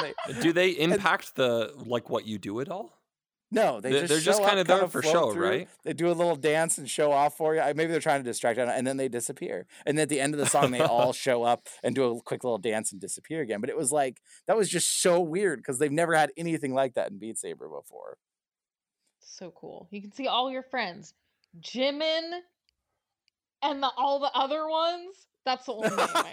They, 0.00 0.40
Do 0.40 0.52
they 0.54 0.70
impact 0.70 1.34
the 1.36 1.74
like 1.76 2.08
what 2.08 2.24
you 2.24 2.38
do 2.38 2.60
at 2.60 2.70
all? 2.70 2.99
No, 3.52 3.80
they 3.80 3.90
They're- 3.90 4.00
just 4.02 4.08
they're 4.10 4.20
just 4.20 4.38
show 4.38 4.44
up, 4.44 4.50
kinda 4.50 4.64
there 4.64 4.76
kinda 4.78 4.90
for 4.92 5.02
show, 5.02 5.32
through, 5.32 5.48
right? 5.48 5.68
They 5.82 5.92
do 5.92 6.08
a 6.08 6.12
little 6.12 6.36
dance 6.36 6.78
and 6.78 6.88
show 6.88 7.10
off 7.10 7.36
for 7.36 7.54
you. 7.56 7.60
Maybe 7.74 7.86
they're 7.86 7.98
trying 8.00 8.20
to 8.20 8.24
distract 8.30 8.58
you, 8.58 8.64
and 8.64 8.86
then 8.86 8.96
they 8.96 9.08
disappear. 9.08 9.66
And 9.84 9.98
then 9.98 10.04
at 10.04 10.08
the 10.08 10.20
end 10.20 10.34
of 10.34 10.38
the 10.40 10.46
song, 10.46 10.70
they 10.70 10.80
all 10.80 11.12
show 11.26 11.42
up 11.42 11.66
and 11.82 11.94
do 11.94 12.04
a 12.04 12.22
quick 12.22 12.44
little 12.44 12.58
dance 12.58 12.92
and 12.92 13.00
disappear 13.00 13.40
again. 13.40 13.60
But 13.60 13.68
it 13.70 13.76
was 13.76 13.90
like 13.90 14.20
that 14.46 14.56
was 14.56 14.68
just 14.68 15.02
so 15.02 15.20
weird 15.20 15.58
because 15.58 15.78
they've 15.78 15.90
never 15.90 16.14
had 16.14 16.30
anything 16.36 16.74
like 16.74 16.94
that 16.94 17.10
in 17.10 17.18
Beat 17.18 17.38
Saber 17.38 17.68
before. 17.68 18.18
So 19.18 19.50
cool. 19.50 19.88
You 19.90 20.00
can 20.00 20.12
see 20.12 20.28
all 20.28 20.50
your 20.50 20.62
friends. 20.62 21.14
Jimin 21.60 22.40
and 23.62 23.82
the, 23.82 23.90
all 23.96 24.20
the 24.20 24.30
other 24.32 24.68
ones. 24.68 25.26
That's 25.46 25.64
the 25.66 25.72
only 25.72 25.88
name 25.88 25.98
I 25.98 26.32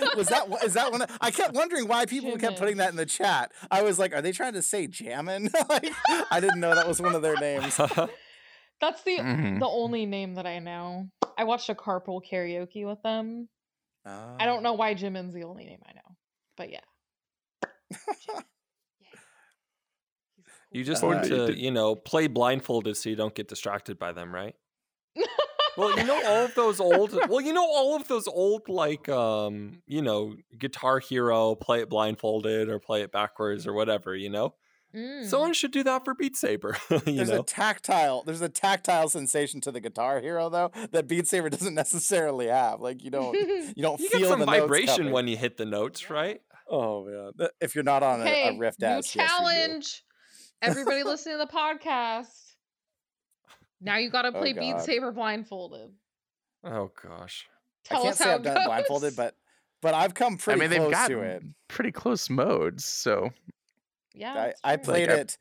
know. 0.00 0.08
was 0.16 0.28
that 0.28 0.48
one- 0.48 0.60
that 0.68 0.90
one? 0.92 1.06
I 1.20 1.30
kept 1.30 1.54
wondering 1.54 1.86
why 1.86 2.06
people 2.06 2.36
kept 2.36 2.58
putting 2.58 2.78
that 2.78 2.90
in 2.90 2.96
the 2.96 3.06
chat. 3.06 3.52
I 3.70 3.82
was 3.82 3.98
like, 3.98 4.12
are 4.14 4.20
they 4.22 4.32
trying 4.32 4.54
to 4.54 4.62
say 4.62 4.86
Jammin? 4.86 5.50
like, 5.68 5.88
I 6.30 6.40
didn't 6.40 6.60
know 6.60 6.74
that 6.74 6.88
was 6.88 7.00
one 7.00 7.14
of 7.14 7.22
their 7.22 7.36
names. 7.36 7.76
That's 8.80 9.02
the 9.02 9.18
Mhm. 9.18 9.60
the 9.60 9.66
only 9.68 10.06
name 10.06 10.34
that 10.34 10.46
I 10.46 10.58
know. 10.58 11.08
I 11.38 11.44
watched 11.44 11.68
a 11.68 11.74
carpool 11.74 12.20
karaoke 12.28 12.86
with 12.86 13.00
them. 13.02 13.48
I 14.06 14.46
don't 14.46 14.62
know 14.62 14.72
why 14.72 14.94
Jimin's 14.94 15.34
the 15.34 15.44
only 15.44 15.64
name 15.66 15.80
I 15.86 15.92
know. 15.92 16.16
But 16.56 16.70
yeah. 16.70 16.80
Yeah. 17.62 18.40
He's 20.72 20.78
You 20.78 20.84
just 20.84 21.02
cool. 21.02 21.12
Oh, 21.12 21.20
need 21.20 21.28
to, 21.28 21.58
you 21.58 21.70
know, 21.70 21.94
play 21.94 22.26
blindfolded 22.26 22.96
so 22.96 23.10
you 23.10 23.16
don't 23.16 23.34
get 23.34 23.48
distracted 23.48 23.98
by 23.98 24.12
them, 24.12 24.32
right? 24.34 24.54
Well, 25.80 25.98
you 25.98 26.04
know 26.04 26.22
all 26.26 26.44
of 26.44 26.54
those 26.54 26.80
old 26.80 27.18
well, 27.28 27.40
you 27.40 27.52
know 27.52 27.64
all 27.66 27.96
of 27.96 28.06
those 28.08 28.28
old 28.28 28.68
like 28.68 29.08
um, 29.08 29.82
you 29.86 30.02
know, 30.02 30.36
Guitar 30.58 30.98
Hero, 31.00 31.54
play 31.54 31.80
it 31.80 31.88
blindfolded 31.88 32.68
or 32.68 32.78
play 32.78 33.02
it 33.02 33.10
backwards 33.12 33.66
or 33.66 33.72
whatever, 33.72 34.14
you 34.14 34.30
know? 34.30 34.54
Mm. 34.94 35.24
Someone 35.24 35.52
should 35.52 35.70
do 35.70 35.84
that 35.84 36.04
for 36.04 36.14
Beat 36.14 36.36
Saber, 36.36 36.76
you 36.90 36.98
There's 37.16 37.30
know. 37.30 37.40
a 37.40 37.44
tactile. 37.44 38.24
There's 38.24 38.40
a 38.40 38.48
tactile 38.48 39.08
sensation 39.08 39.60
to 39.60 39.70
the 39.70 39.80
Guitar 39.80 40.20
Hero 40.20 40.48
though 40.48 40.72
that 40.90 41.06
Beat 41.06 41.28
Saber 41.28 41.48
doesn't 41.48 41.74
necessarily 41.84 42.48
have. 42.48 42.80
Like 42.80 43.04
you 43.04 43.10
don't 43.10 43.34
you 43.76 43.82
don't 43.82 44.00
You 44.00 44.08
feel 44.08 44.20
get 44.20 44.28
some 44.28 44.40
the 44.40 44.46
vibration 44.46 44.96
coming. 44.96 45.12
when 45.12 45.28
you 45.28 45.36
hit 45.36 45.56
the 45.56 45.64
notes, 45.64 46.10
right? 46.10 46.40
Oh 46.68 47.04
man, 47.04 47.48
if 47.60 47.74
you're 47.76 47.84
not 47.84 48.02
on 48.02 48.20
a, 48.20 48.24
hey, 48.24 48.54
a 48.54 48.58
Rift 48.58 48.80
new 48.80 48.86
S, 48.88 49.14
yes, 49.14 49.28
challenge. 49.28 50.04
Everybody 50.60 51.04
listening 51.04 51.38
to 51.38 51.46
the 51.46 51.52
podcast. 51.52 52.49
Now 53.80 53.96
you 53.96 54.10
got 54.10 54.22
to 54.22 54.28
Oh, 54.28 54.32
play 54.32 54.52
Beat 54.52 54.80
Saber 54.80 55.12
blindfolded. 55.12 55.90
Oh 56.64 56.90
gosh. 57.02 57.46
I 57.86 57.88
Tell 57.94 58.02
can't 58.02 58.12
us 58.12 58.18
say 58.18 58.24
how 58.24 58.34
I've 58.34 58.40
it 58.40 58.44
done 58.44 58.56
it 58.62 58.66
blindfolded, 58.66 59.16
but 59.16 59.34
but 59.80 59.94
I've 59.94 60.12
come 60.14 60.34
I 60.34 60.36
pretty 60.36 60.60
mean, 60.60 60.70
they've 60.70 60.80
close 60.92 61.08
to 61.08 61.20
it. 61.20 61.42
pretty 61.68 61.92
close 61.92 62.28
modes, 62.28 62.84
so 62.84 63.30
yeah, 64.14 64.52
I, 64.64 64.72
I 64.72 64.76
played 64.76 65.08
I- 65.08 65.14
it 65.14 65.38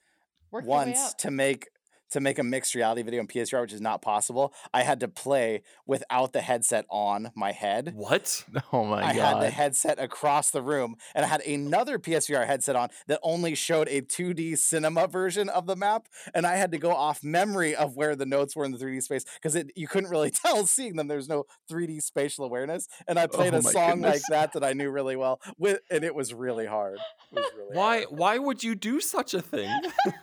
Work 0.51 0.65
once 0.65 1.13
to 1.15 1.31
make 1.31 1.67
to 2.11 2.19
make 2.19 2.39
a 2.39 2.43
mixed 2.43 2.75
reality 2.75 3.01
video 3.01 3.21
in 3.21 3.27
PSVR, 3.27 3.61
which 3.61 3.73
is 3.73 3.81
not 3.81 4.01
possible, 4.01 4.53
I 4.73 4.83
had 4.83 4.99
to 5.01 5.07
play 5.07 5.63
without 5.85 6.33
the 6.33 6.41
headset 6.41 6.85
on 6.89 7.31
my 7.35 7.51
head. 7.51 7.93
What? 7.95 8.45
Oh 8.71 8.83
my 8.85 9.03
I 9.03 9.15
god. 9.15 9.19
I 9.19 9.27
had 9.29 9.41
the 9.41 9.49
headset 9.49 9.99
across 9.99 10.51
the 10.51 10.61
room, 10.61 10.95
and 11.15 11.25
I 11.25 11.27
had 11.27 11.41
another 11.41 11.97
PSVR 11.97 12.45
headset 12.45 12.75
on 12.75 12.89
that 13.07 13.19
only 13.23 13.55
showed 13.55 13.87
a 13.87 14.01
2D 14.01 14.57
cinema 14.57 15.07
version 15.07 15.49
of 15.49 15.65
the 15.65 15.75
map, 15.75 16.07
and 16.33 16.45
I 16.45 16.57
had 16.57 16.71
to 16.73 16.77
go 16.77 16.91
off 16.91 17.23
memory 17.23 17.75
of 17.75 17.95
where 17.95 18.15
the 18.15 18.25
notes 18.25 18.55
were 18.55 18.65
in 18.65 18.71
the 18.71 18.77
3D 18.77 19.01
space 19.01 19.25
because 19.41 19.57
you 19.75 19.87
couldn't 19.87 20.09
really 20.09 20.29
tell 20.45 20.65
seeing 20.65 20.97
them. 20.97 21.07
There's 21.07 21.29
no 21.29 21.45
3D 21.71 22.03
spatial 22.03 22.45
awareness, 22.45 22.87
and 23.07 23.17
I 23.17 23.27
played 23.27 23.53
Oh 23.53 23.57
a 23.57 23.61
song 23.61 24.01
like 24.01 24.21
that 24.29 24.53
that 24.53 24.63
I 24.63 24.73
knew 24.73 24.89
really 24.91 25.15
well, 25.15 25.41
with, 25.57 25.79
and 25.89 26.03
it 26.03 26.13
was 26.13 26.33
really 26.33 26.65
hard. 26.65 26.99
It 27.31 27.35
was 27.35 27.51
really 27.57 27.75
Why? 27.77 27.97
hard 28.01 28.19
Why 28.19 28.37
would 28.37 28.63
you 28.63 28.75
do 28.75 28.99
such 28.99 29.33
a 29.33 29.41
thing? 29.41 29.69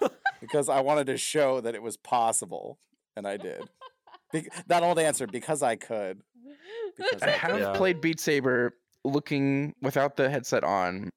because 0.41 0.69
I 0.69 0.81
wanted 0.81 1.07
to 1.09 1.17
show 1.17 1.61
that 1.61 1.75
it 1.75 1.83
was 1.83 1.97
possible, 1.97 2.79
and 3.17 3.27
I 3.27 3.37
did. 3.37 3.63
Be- 4.33 4.49
that 4.67 4.83
old 4.83 4.99
answer 4.99 5.27
because 5.27 5.63
I 5.63 5.77
could. 5.77 6.21
Because 6.97 7.23
I 7.23 7.31
have 7.31 7.59
Yeah. 7.61 7.73
played 7.75 8.01
Beat 8.01 8.21
Saber 8.21 8.73
looking 9.05 9.75
without 9.83 10.17
the 10.17 10.29
headset 10.31 10.65
on, 10.65 11.11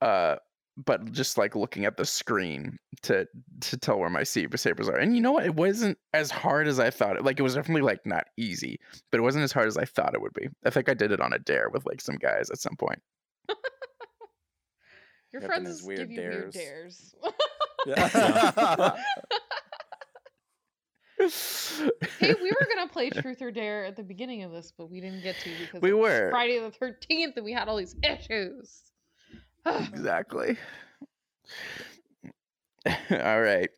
uh, 0.00 0.36
but 0.76 1.10
just 1.12 1.38
like 1.38 1.56
looking 1.56 1.86
at 1.86 1.96
the 1.96 2.04
screen 2.04 2.78
to 3.02 3.26
to 3.62 3.76
tell 3.78 3.98
where 3.98 4.10
my 4.10 4.22
saber 4.22 4.56
sabers 4.58 4.88
are. 4.88 4.96
And 4.98 5.16
you 5.16 5.22
know 5.22 5.32
what? 5.32 5.46
It 5.46 5.54
wasn't 5.54 5.98
as 6.12 6.30
hard 6.30 6.68
as 6.68 6.78
I 6.78 6.90
thought. 6.90 7.16
It 7.16 7.24
like 7.24 7.38
it 7.40 7.42
was 7.42 7.54
definitely 7.54 7.80
like 7.82 8.04
not 8.04 8.26
easy, 8.36 8.78
but 9.10 9.18
it 9.18 9.22
wasn't 9.22 9.44
as 9.44 9.52
hard 9.52 9.68
as 9.68 9.78
I 9.78 9.86
thought 9.86 10.14
it 10.14 10.20
would 10.20 10.34
be. 10.34 10.48
I 10.66 10.70
think 10.70 10.88
I 10.90 10.94
did 10.94 11.12
it 11.12 11.20
on 11.20 11.32
a 11.32 11.38
dare 11.38 11.70
with 11.70 11.86
like 11.86 12.00
some 12.02 12.16
guys 12.16 12.50
at 12.50 12.58
some 12.60 12.76
point. 12.76 13.00
Your 15.32 15.42
Yep, 15.42 15.50
friends 15.50 15.66
his 15.68 15.76
just 15.78 15.86
weird 15.88 16.10
give 16.10 16.24
you 16.24 16.30
weird 16.30 16.52
dares. 16.52 17.14
Yeah. 17.86 18.96
hey, 21.18 22.34
we 22.42 22.50
were 22.50 22.66
gonna 22.74 22.88
play 22.92 23.10
Truth 23.10 23.40
or 23.42 23.50
Dare 23.50 23.84
at 23.84 23.96
the 23.96 24.02
beginning 24.02 24.42
of 24.42 24.52
this, 24.52 24.72
but 24.76 24.90
we 24.90 25.00
didn't 25.00 25.22
get 25.22 25.36
to 25.36 25.50
because 25.58 25.80
We 25.80 25.90
it 25.90 25.94
was 25.94 26.10
were. 26.10 26.30
Friday 26.30 26.58
the 26.58 26.70
thirteenth, 26.70 27.36
and 27.36 27.44
we 27.44 27.52
had 27.52 27.68
all 27.68 27.76
these 27.76 27.96
issues. 28.02 28.82
exactly. 29.66 30.56
All 33.10 33.40
right. 33.40 33.70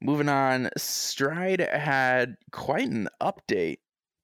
Moving 0.00 0.28
on. 0.28 0.70
Stride 0.76 1.60
had 1.60 2.36
quite 2.52 2.88
an 2.88 3.08
update. 3.20 3.78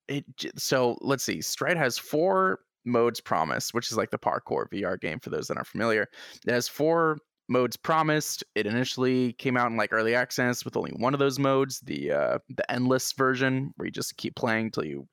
It 0.09 0.25
so 0.57 0.97
let's 1.01 1.25
see. 1.25 1.41
Stride 1.43 1.77
has 1.77 1.99
four 1.99 2.61
modes 2.85 3.21
promised, 3.21 3.75
which 3.75 3.91
is 3.91 3.97
like 3.97 4.11
the 4.11 4.19
parkour 4.19 4.67
VR 4.73 4.99
game 5.01 5.21
for 5.21 5.31
those 5.31 5.49
that 5.49 5.57
aren't 5.57 5.67
familiar. 5.67 6.09
It 6.47 6.53
has 6.53 6.69
four 6.69 7.19
modes 7.49 7.77
promised. 7.77 8.45
It 8.55 8.67
initially 8.67 9.35
came 9.35 9.57
out 9.57 9.71
in 9.71 9.77
like 9.77 9.93
early 9.93 10.15
access 10.15 10.65
with 10.65 10.77
only 10.77 10.93
one 10.93 11.15
of 11.15 11.21
those 11.21 11.39
modes, 11.39 11.81
the 11.81 12.13
uh 12.13 12.39
the 12.49 12.71
endless 12.71 13.13
version 13.13 13.73
where 13.77 13.87
you 13.87 13.93
just 13.93 14.17
keep 14.17 14.35
playing 14.37 14.71
till 14.71 14.85
you 14.85 15.09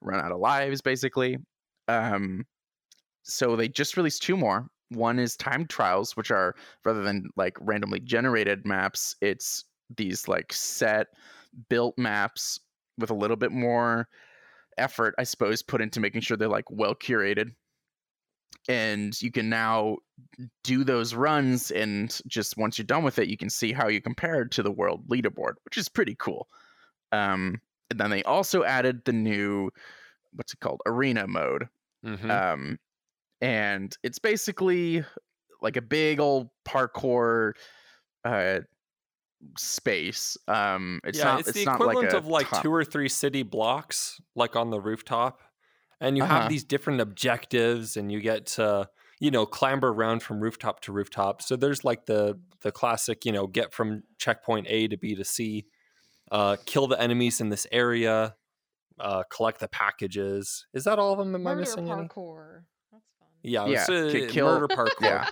run 0.00 0.20
out 0.20 0.32
of 0.32 0.40
lives 0.40 0.80
basically. 0.80 1.38
Um 1.86 2.44
so 3.22 3.56
they 3.56 3.68
just 3.68 3.96
released 3.96 4.22
two 4.22 4.36
more. 4.36 4.68
One 4.90 5.18
is 5.18 5.36
timed 5.36 5.68
trials, 5.68 6.16
which 6.16 6.30
are 6.30 6.54
rather 6.84 7.02
than 7.02 7.28
like 7.36 7.56
randomly 7.60 8.00
generated 8.00 8.66
maps, 8.66 9.14
it's 9.20 9.64
these 9.96 10.28
like 10.28 10.52
set 10.52 11.08
built 11.68 11.96
maps 11.98 12.60
with 12.98 13.10
a 13.10 13.14
little 13.14 13.36
bit 13.36 13.52
more 13.52 14.08
effort, 14.78 15.14
I 15.18 15.24
suppose, 15.24 15.62
put 15.62 15.80
into 15.80 16.00
making 16.00 16.22
sure 16.22 16.36
they're 16.36 16.48
like 16.48 16.70
well 16.70 16.94
curated. 16.94 17.52
And 18.68 19.20
you 19.22 19.30
can 19.30 19.48
now 19.48 19.96
do 20.62 20.84
those 20.84 21.14
runs, 21.14 21.70
and 21.70 22.20
just 22.26 22.58
once 22.58 22.76
you're 22.76 22.84
done 22.84 23.02
with 23.02 23.18
it, 23.18 23.28
you 23.28 23.38
can 23.38 23.48
see 23.48 23.72
how 23.72 23.88
you 23.88 24.00
compared 24.02 24.52
to 24.52 24.62
the 24.62 24.70
world 24.70 25.08
leaderboard, 25.08 25.54
which 25.64 25.78
is 25.78 25.88
pretty 25.88 26.14
cool. 26.16 26.48
Um, 27.12 27.62
and 27.90 27.98
then 27.98 28.10
they 28.10 28.22
also 28.24 28.64
added 28.64 29.06
the 29.06 29.14
new, 29.14 29.70
what's 30.34 30.52
it 30.52 30.60
called, 30.60 30.82
arena 30.84 31.26
mode, 31.26 31.68
Mhm. 32.04 32.30
um, 32.30 32.78
and 33.40 33.96
it's 34.02 34.18
basically 34.18 35.04
like 35.62 35.76
a 35.76 35.82
big 35.82 36.20
old 36.20 36.50
parkour 36.66 37.54
uh, 38.24 38.60
space. 39.56 40.36
Um, 40.48 41.00
it's 41.04 41.18
yeah, 41.18 41.24
not. 41.24 41.40
it's, 41.40 41.48
It's, 41.50 41.64
the 41.64 41.72
equivalent 41.72 42.12
like 42.12 42.14
of 42.14 42.26
like 42.26 42.48
top- 42.48 42.62
two 42.62 42.72
or 42.74 42.84
three 42.84 43.08
city 43.08 43.42
blocks, 43.42 44.20
like 44.34 44.56
on 44.56 44.70
the 44.70 44.80
rooftop, 44.80 45.40
and 46.00 46.16
you 46.16 46.22
Uh-huh. 46.24 46.40
have 46.42 46.48
these 46.50 46.64
different 46.64 47.00
objectives, 47.00 47.96
and 47.96 48.10
you 48.12 48.20
get 48.20 48.46
to 48.46 48.88
you 49.20 49.30
know 49.30 49.44
clamber 49.46 49.88
around 49.88 50.22
from 50.22 50.40
rooftop 50.40 50.80
to 50.82 50.92
rooftop. 50.92 51.42
So 51.42 51.56
there's 51.56 51.84
like 51.84 52.06
the 52.06 52.38
the 52.62 52.72
classic, 52.72 53.24
you 53.24 53.32
know, 53.32 53.46
get 53.46 53.72
from 53.72 54.02
checkpoint 54.18 54.66
A 54.68 54.88
to 54.88 54.96
B 54.96 55.14
to 55.14 55.24
C, 55.24 55.66
uh, 56.32 56.56
kill 56.66 56.86
the 56.88 57.00
enemies 57.00 57.40
in 57.40 57.48
this 57.50 57.66
area, 57.70 58.34
uh, 58.98 59.22
collect 59.30 59.60
the 59.60 59.68
packages. 59.68 60.66
Is 60.74 60.84
that 60.84 60.98
all 60.98 61.12
of 61.12 61.18
them? 61.18 61.34
Am 61.34 61.40
I 61.46 61.50
Murder 61.50 61.60
missing 61.60 61.88
any? 61.90 62.02
parkour. 62.08 62.62
That's 62.90 63.04
fun. 63.18 63.28
Yeah, 63.42 63.66
Yeah, 63.66 63.84
it's, 63.88 63.90
uh, 63.90 64.32
kill- 64.32 64.46
murder 64.58 64.68
parkour. 64.68 65.02
Yeah, 65.02 65.28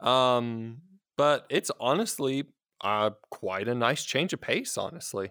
Um, 0.00 0.82
but 1.16 1.46
it's 1.50 1.70
honestly 1.80 2.44
uh, 2.82 3.10
quite 3.30 3.68
a 3.68 3.74
nice 3.74 4.04
change 4.04 4.32
of 4.32 4.40
pace, 4.40 4.76
honestly. 4.76 5.30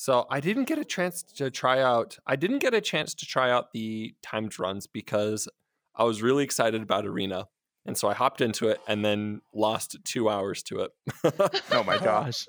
So 0.00 0.26
I 0.30 0.38
didn't 0.38 0.66
get 0.66 0.78
a 0.78 0.84
chance 0.84 1.24
to 1.24 1.50
try 1.50 1.82
out. 1.82 2.18
I 2.24 2.36
didn't 2.36 2.60
get 2.60 2.72
a 2.72 2.80
chance 2.80 3.14
to 3.14 3.26
try 3.26 3.50
out 3.50 3.72
the 3.72 4.14
timed 4.22 4.56
runs 4.56 4.86
because 4.86 5.48
I 5.96 6.04
was 6.04 6.22
really 6.22 6.44
excited 6.44 6.80
about 6.82 7.04
Arena, 7.04 7.48
and 7.84 7.98
so 7.98 8.06
I 8.06 8.14
hopped 8.14 8.40
into 8.40 8.68
it 8.68 8.80
and 8.86 9.04
then 9.04 9.40
lost 9.52 9.96
two 10.04 10.28
hours 10.28 10.62
to 10.64 10.82
it. 10.82 10.92
oh 11.72 11.82
my 11.82 11.98
gosh. 12.04 12.46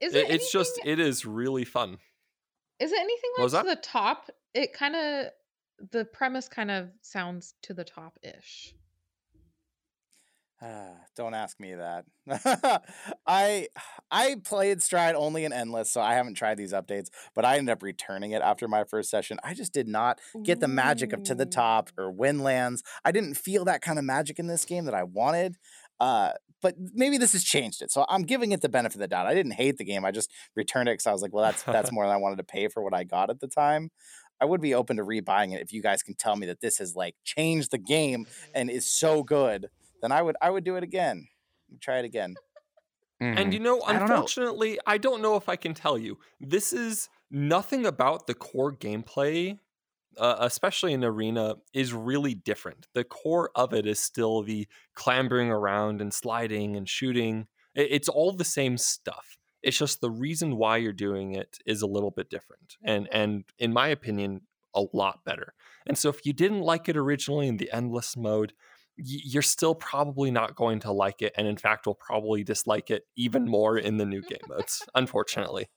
Is 0.00 0.14
It- 0.14 0.26
it? 0.26 0.30
it's 0.30 0.52
just 0.52 0.78
it 0.84 1.00
is 1.00 1.26
really 1.26 1.64
fun. 1.64 1.98
Is 2.78 2.92
it 2.92 3.00
anything 3.00 3.30
like 3.38 3.50
to 3.50 3.68
the 3.68 3.74
top? 3.82 4.30
It 4.54 4.72
kind 4.74 4.94
of 4.94 5.90
the 5.90 6.04
premise 6.04 6.48
kind 6.48 6.70
of 6.70 6.88
sounds 7.02 7.54
to 7.62 7.74
the 7.74 7.82
top 7.82 8.16
ish. 8.22 8.76
Ah, 10.62 10.94
Don't 11.14 11.34
ask 11.34 11.60
me 11.60 11.74
that. 11.74 12.06
I 13.26 13.68
I 14.10 14.36
played 14.42 14.82
Stride 14.82 15.14
only 15.14 15.44
in 15.44 15.52
Endless, 15.52 15.92
so 15.92 16.00
I 16.00 16.14
haven't 16.14 16.34
tried 16.34 16.56
these 16.56 16.72
updates. 16.72 17.08
But 17.34 17.44
I 17.44 17.58
ended 17.58 17.72
up 17.72 17.82
returning 17.82 18.30
it 18.30 18.40
after 18.40 18.66
my 18.66 18.84
first 18.84 19.10
session. 19.10 19.38
I 19.44 19.52
just 19.52 19.74
did 19.74 19.86
not 19.86 20.18
get 20.44 20.60
the 20.60 20.68
magic 20.68 21.12
of 21.12 21.22
To 21.24 21.34
the 21.34 21.44
Top 21.46 21.90
or 21.98 22.10
Windlands. 22.10 22.82
I 23.04 23.12
didn't 23.12 23.34
feel 23.34 23.66
that 23.66 23.82
kind 23.82 23.98
of 23.98 24.04
magic 24.06 24.38
in 24.38 24.46
this 24.46 24.64
game 24.64 24.86
that 24.86 24.94
I 24.94 25.02
wanted. 25.02 25.56
Uh, 26.00 26.32
but 26.62 26.74
maybe 26.94 27.18
this 27.18 27.32
has 27.32 27.44
changed 27.44 27.82
it, 27.82 27.92
so 27.92 28.06
I'm 28.08 28.22
giving 28.22 28.52
it 28.52 28.62
the 28.62 28.68
benefit 28.70 28.96
of 28.96 29.00
the 29.00 29.08
doubt. 29.08 29.26
I 29.26 29.34
didn't 29.34 29.52
hate 29.52 29.76
the 29.76 29.84
game. 29.84 30.06
I 30.06 30.10
just 30.10 30.30
returned 30.54 30.88
it 30.88 30.92
because 30.92 31.06
I 31.06 31.12
was 31.12 31.20
like, 31.20 31.34
well, 31.34 31.44
that's 31.44 31.62
that's 31.64 31.92
more 31.92 32.04
than 32.06 32.14
I 32.14 32.16
wanted 32.18 32.36
to 32.36 32.44
pay 32.44 32.68
for 32.68 32.82
what 32.82 32.94
I 32.94 33.04
got 33.04 33.28
at 33.28 33.40
the 33.40 33.46
time. 33.46 33.90
I 34.40 34.46
would 34.46 34.60
be 34.60 34.74
open 34.74 34.96
to 34.96 35.04
rebuying 35.04 35.54
it 35.54 35.60
if 35.62 35.72
you 35.72 35.82
guys 35.82 36.02
can 36.02 36.14
tell 36.14 36.34
me 36.36 36.46
that 36.46 36.60
this 36.60 36.78
has 36.78 36.94
like 36.96 37.14
changed 37.24 37.70
the 37.70 37.78
game 37.78 38.26
and 38.54 38.70
is 38.70 38.86
so 38.90 39.22
good. 39.22 39.68
Then 40.02 40.12
I 40.12 40.22
would 40.22 40.36
I 40.42 40.50
would 40.50 40.64
do 40.64 40.76
it 40.76 40.82
again. 40.84 41.28
Try 41.80 41.98
it 41.98 42.04
again. 42.04 42.38
And 43.34 43.52
Mhm. 43.52 43.52
you 43.52 43.60
know, 43.60 43.82
I 43.86 43.98
don't 43.98 44.10
know. 44.10 44.28
unfortunately, 44.28 44.78
I 44.86 44.98
don't 44.98 45.22
know 45.22 45.36
if 45.36 45.48
I 45.48 45.56
can 45.56 45.74
tell 45.74 45.98
you. 45.98 46.18
This 46.40 46.72
is 46.72 47.08
nothing 47.30 47.84
about 47.86 48.26
the 48.26 48.34
core 48.34 48.72
gameplay, 48.74 49.58
uh, 50.18 50.36
especially 50.40 50.92
in 50.94 51.04
Arena, 51.04 51.56
is 51.74 51.92
really 51.94 52.34
different. 52.34 52.88
The 52.94 53.04
core 53.04 53.50
of 53.54 53.74
it 53.74 53.86
is 53.86 54.00
still 54.00 54.42
the 54.42 54.68
clambering 54.94 55.50
around 55.50 56.00
and 56.00 56.12
sliding 56.14 56.76
and 56.76 56.88
shooting. 56.88 57.48
I- 57.76 57.82
It's 57.82 58.08
all 58.08 58.32
the 58.32 58.44
same 58.44 58.78
stuff. 58.78 59.38
It's 59.62 59.78
just 59.78 60.00
the 60.00 60.10
reason 60.10 60.56
why 60.56 60.78
you're 60.78 60.92
doing 60.92 61.34
it 61.34 61.58
is 61.66 61.82
a 61.82 61.86
little 61.86 62.10
bit 62.12 62.30
different, 62.30 62.76
and 62.84 63.08
and 63.12 63.44
in 63.58 63.72
my 63.72 63.88
opinion, 63.88 64.46
a 64.74 64.84
lot 64.92 65.24
better. 65.24 65.54
And 65.86 65.98
so, 65.98 66.08
if 66.10 66.26
you 66.26 66.32
didn't 66.32 66.60
like 66.62 66.88
it 66.88 66.96
originally 66.96 67.48
in 67.48 67.56
the 67.58 67.70
endless 67.72 68.16
mode, 68.16 68.52
y- 68.52 68.75
you're 68.96 69.42
still 69.42 69.74
probably 69.74 70.30
not 70.30 70.54
going 70.56 70.80
to 70.80 70.92
like 70.92 71.20
it 71.22 71.32
and 71.36 71.46
in 71.46 71.56
fact 71.56 71.86
will 71.86 71.94
probably 71.94 72.42
dislike 72.44 72.90
it 72.90 73.04
even 73.16 73.46
more 73.46 73.76
in 73.78 73.98
the 73.98 74.06
new 74.06 74.22
game 74.22 74.38
modes 74.48 74.82
unfortunately. 74.94 75.68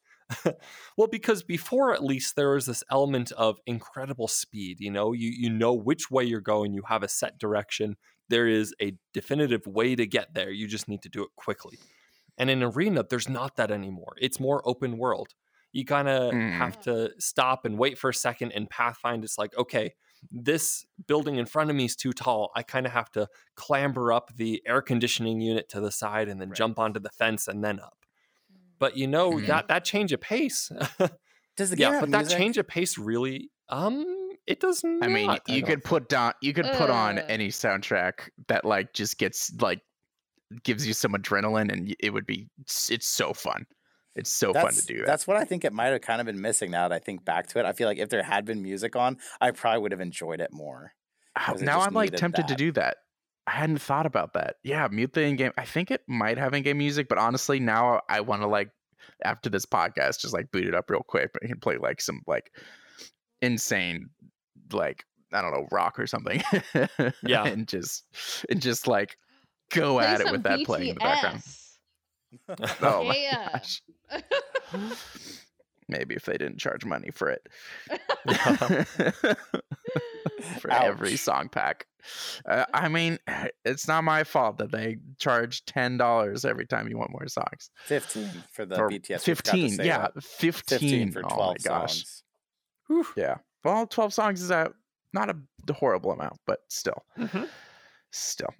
Well 0.97 1.07
because 1.07 1.41
before 1.43 1.93
at 1.93 2.03
least 2.03 2.35
there 2.35 2.51
was 2.51 2.65
this 2.67 2.83
element 2.91 3.31
of 3.33 3.57
incredible 3.65 4.27
speed 4.27 4.79
you 4.79 4.91
know? 4.91 5.11
You 5.13 5.29
you 5.29 5.49
know 5.49 5.73
which 5.73 6.11
way 6.11 6.23
you're 6.23 6.39
going 6.41 6.73
you 6.73 6.83
have 6.87 7.03
a 7.03 7.07
set 7.07 7.39
direction 7.39 7.97
there 8.29 8.47
is 8.47 8.73
a 8.81 8.95
definitive 9.13 9.65
way 9.65 9.95
to 9.95 10.05
get 10.05 10.33
there 10.35 10.51
you 10.51 10.67
just 10.67 10.87
need 10.87 11.01
to 11.01 11.09
do 11.09 11.23
it 11.23 11.29
quickly. 11.35 11.79
And 12.37 12.49
in 12.49 12.61
arena 12.63 13.03
there's 13.09 13.27
not 13.29 13.55
that 13.57 13.71
anymore 13.71 14.15
it's 14.21 14.39
more 14.39 14.61
open 14.67 14.97
world. 14.97 15.33
You 15.71 15.85
kind 15.85 16.07
of 16.07 16.33
Mm. 16.33 16.57
have 16.57 16.79
to 16.81 17.11
stop 17.19 17.65
and 17.65 17.77
wait 17.77 17.97
for 17.97 18.09
a 18.09 18.13
second 18.13 18.51
and 18.53 18.69
pathfind 18.69 19.23
it's 19.23 19.37
like 19.37 19.55
okay 19.57 19.93
this 20.31 20.85
building 21.07 21.35
in 21.37 21.45
front 21.45 21.69
of 21.69 21.75
me 21.75 21.85
is 21.85 21.95
too 21.95 22.13
tall. 22.13 22.51
I 22.55 22.63
kind 22.63 22.85
of 22.85 22.91
have 22.91 23.11
to 23.11 23.27
clamber 23.55 24.11
up 24.11 24.35
the 24.35 24.61
air 24.65 24.81
conditioning 24.81 25.41
unit 25.41 25.69
to 25.69 25.79
the 25.79 25.91
side 25.91 26.27
and 26.29 26.39
then 26.41 26.49
Right. 26.49 26.57
jump 26.57 26.79
onto 26.79 26.99
the 26.99 27.09
fence 27.09 27.47
and 27.47 27.63
then 27.63 27.79
up. 27.79 28.05
But 28.79 28.95
you 28.97 29.07
know 29.07 29.31
Mhm. 29.33 29.47
that 29.47 29.67
that 29.69 29.85
change 29.85 30.11
of 30.13 30.21
pace, 30.21 30.69
Does 31.57 31.69
the 31.71 31.75
game 31.75 31.91
yeah. 31.91 31.91
have 31.93 32.01
But 32.01 32.11
that 32.11 32.17
music? 32.21 32.37
change 32.37 32.57
of 32.57 32.67
pace 32.67 32.97
really, 32.97 33.51
um, 33.69 34.05
it 34.47 34.59
does 34.61 34.83
not. 34.83 35.03
I 35.03 35.07
mean, 35.13 35.29
you 35.47 35.61
don't 35.61 35.67
could 35.69 35.83
put 35.83 36.09
down, 36.09 36.33
you 36.41 36.53
could 36.53 36.65
put 36.73 36.89
on 36.89 37.19
Uh. 37.19 37.25
any 37.27 37.49
soundtrack 37.49 38.29
that 38.47 38.63
like 38.65 38.93
just 38.93 39.17
gets 39.17 39.51
like 39.61 39.81
gives 40.63 40.87
you 40.87 40.93
some 40.93 41.13
adrenaline, 41.13 41.71
and 41.71 41.95
it 41.99 42.11
would 42.11 42.25
be 42.25 42.49
it's 42.61 42.89
it's 42.89 43.07
so 43.07 43.33
fun. 43.33 43.65
It's 44.15 44.31
so 44.31 44.53
fun 44.53 44.73
to 44.73 44.85
do 44.85 44.97
that. 44.99 45.05
that's 45.05 45.27
what 45.27 45.37
I 45.37 45.45
think 45.45 45.63
it 45.63 45.71
might 45.71 45.87
have 45.87 46.01
kind 46.01 46.19
of 46.19 46.25
been 46.25 46.41
missing 46.41 46.71
now 46.71 46.87
that 46.87 46.95
I 46.95 46.99
think 46.99 47.23
back 47.23 47.47
to 47.47 47.59
it. 47.59 47.65
I 47.65 47.73
feel 47.73 47.87
like 47.87 47.99
if 47.99 48.09
there 48.09 48.23
had 48.23 48.43
been 48.45 48.61
music 48.61 48.95
on, 48.95 49.17
I 49.39 49.51
probably 49.51 49.81
would 49.81 49.91
have 49.91 50.01
enjoyed 50.01 50.41
it 50.41 50.51
more. 50.51 50.93
Ah, 51.35 51.39
How- 51.41 51.53
now 51.53 51.81
I'm 51.81 51.93
like 51.93 52.07
needed 52.07 52.19
tempted 52.19 52.47
to 52.47 52.55
do 52.55 52.71
that. 52.73 52.97
I 53.47 53.51
hadn't 53.51 53.81
thought 53.81 54.05
about 54.05 54.33
that. 54.33 54.57
Yeah, 54.63 54.87
mute 54.91 55.13
the 55.13 55.21
in-game. 55.23 55.53
I 55.57 55.65
think 55.65 55.89
it 55.89 56.01
might 56.07 56.37
have 56.37 56.53
in-game 56.53 56.77
music, 56.77 57.07
but 57.07 57.17
honestly, 57.17 57.59
now 57.59 58.01
I 58.09 58.21
want 58.21 58.41
to 58.43 58.47
like 58.47 58.69
after 59.23 59.49
this 59.49 59.65
podcast, 59.65 60.19
just 60.19 60.33
like 60.33 60.51
boot 60.51 60.65
it 60.67 60.75
up 60.75 60.89
real 60.89 61.01
quick 61.07 61.31
and 61.41 61.59
play 61.61 61.77
like 61.77 62.01
some 62.01 62.21
like 62.27 62.51
insane, 63.41 64.09
like 64.71 65.03
I 65.33 65.41
don't 65.41 65.53
know, 65.53 65.67
rock 65.71 65.99
or 65.99 66.07
something. 66.07 66.43
Yeah. 67.23 67.43
and 67.45 67.67
just 67.67 68.03
and 68.49 68.61
just 68.61 68.87
like 68.87 69.17
go 69.71 69.95
Play 69.95 70.05
at 70.05 70.21
it 70.21 70.23
some 70.25 70.31
with 70.33 70.43
that 70.43 70.59
playing 70.65 70.89
in 70.89 70.95
the 70.95 70.99
background. 70.99 71.43
BTS. 72.49 72.75
Oh 72.81 73.03
my 73.03 73.15
Yeah. 73.17 73.49
gosh. 73.51 73.81
Maybe 75.87 76.13
if 76.13 76.25
they 76.25 76.37
didn't 76.37 76.59
charge 76.59 76.85
money 76.85 77.09
for 77.09 77.29
it. 77.29 77.47
for 80.59 80.71
every 80.71 81.15
song 81.15 81.49
pack. 81.49 81.87
Uh, 82.47 82.65
I 82.73 82.87
mean, 82.89 83.17
it's 83.65 83.87
not 83.87 84.03
my 84.03 84.23
fault 84.23 84.59
that 84.59 84.71
they 84.71 84.97
charge 85.17 85.65
ten 85.65 85.97
dollars 85.97 86.45
every 86.45 86.65
time 86.67 86.87
you 86.87 86.97
want 86.97 87.11
more 87.11 87.27
songs. 87.27 87.71
15 87.85 88.29
for 88.51 88.65
the 88.65 88.79
Or 88.79 88.89
BTS. 88.89 88.93
we 88.93 88.95
forgot 88.99 89.17
to 89.17 89.35
fifteen, 89.35 89.69
say 89.71 89.85
yeah, 89.87 90.07
fifteen. 90.21 91.11
15 91.11 91.11
for 91.11 91.25
oh 91.25 91.35
12 91.35 91.39
my 91.39 91.55
gosh, 91.63 91.93
songs. 91.95 92.23
Whew. 92.87 93.05
yeah. 93.17 93.35
Well, 93.63 93.87
twelve 93.87 94.13
songs 94.13 94.41
is 94.41 94.51
a 94.51 94.71
not 95.13 95.29
a 95.29 95.73
horrible 95.73 96.11
amount, 96.11 96.37
but 96.45 96.59
still, 96.69 97.03
Mhm. 97.17 97.49
still. 98.11 98.53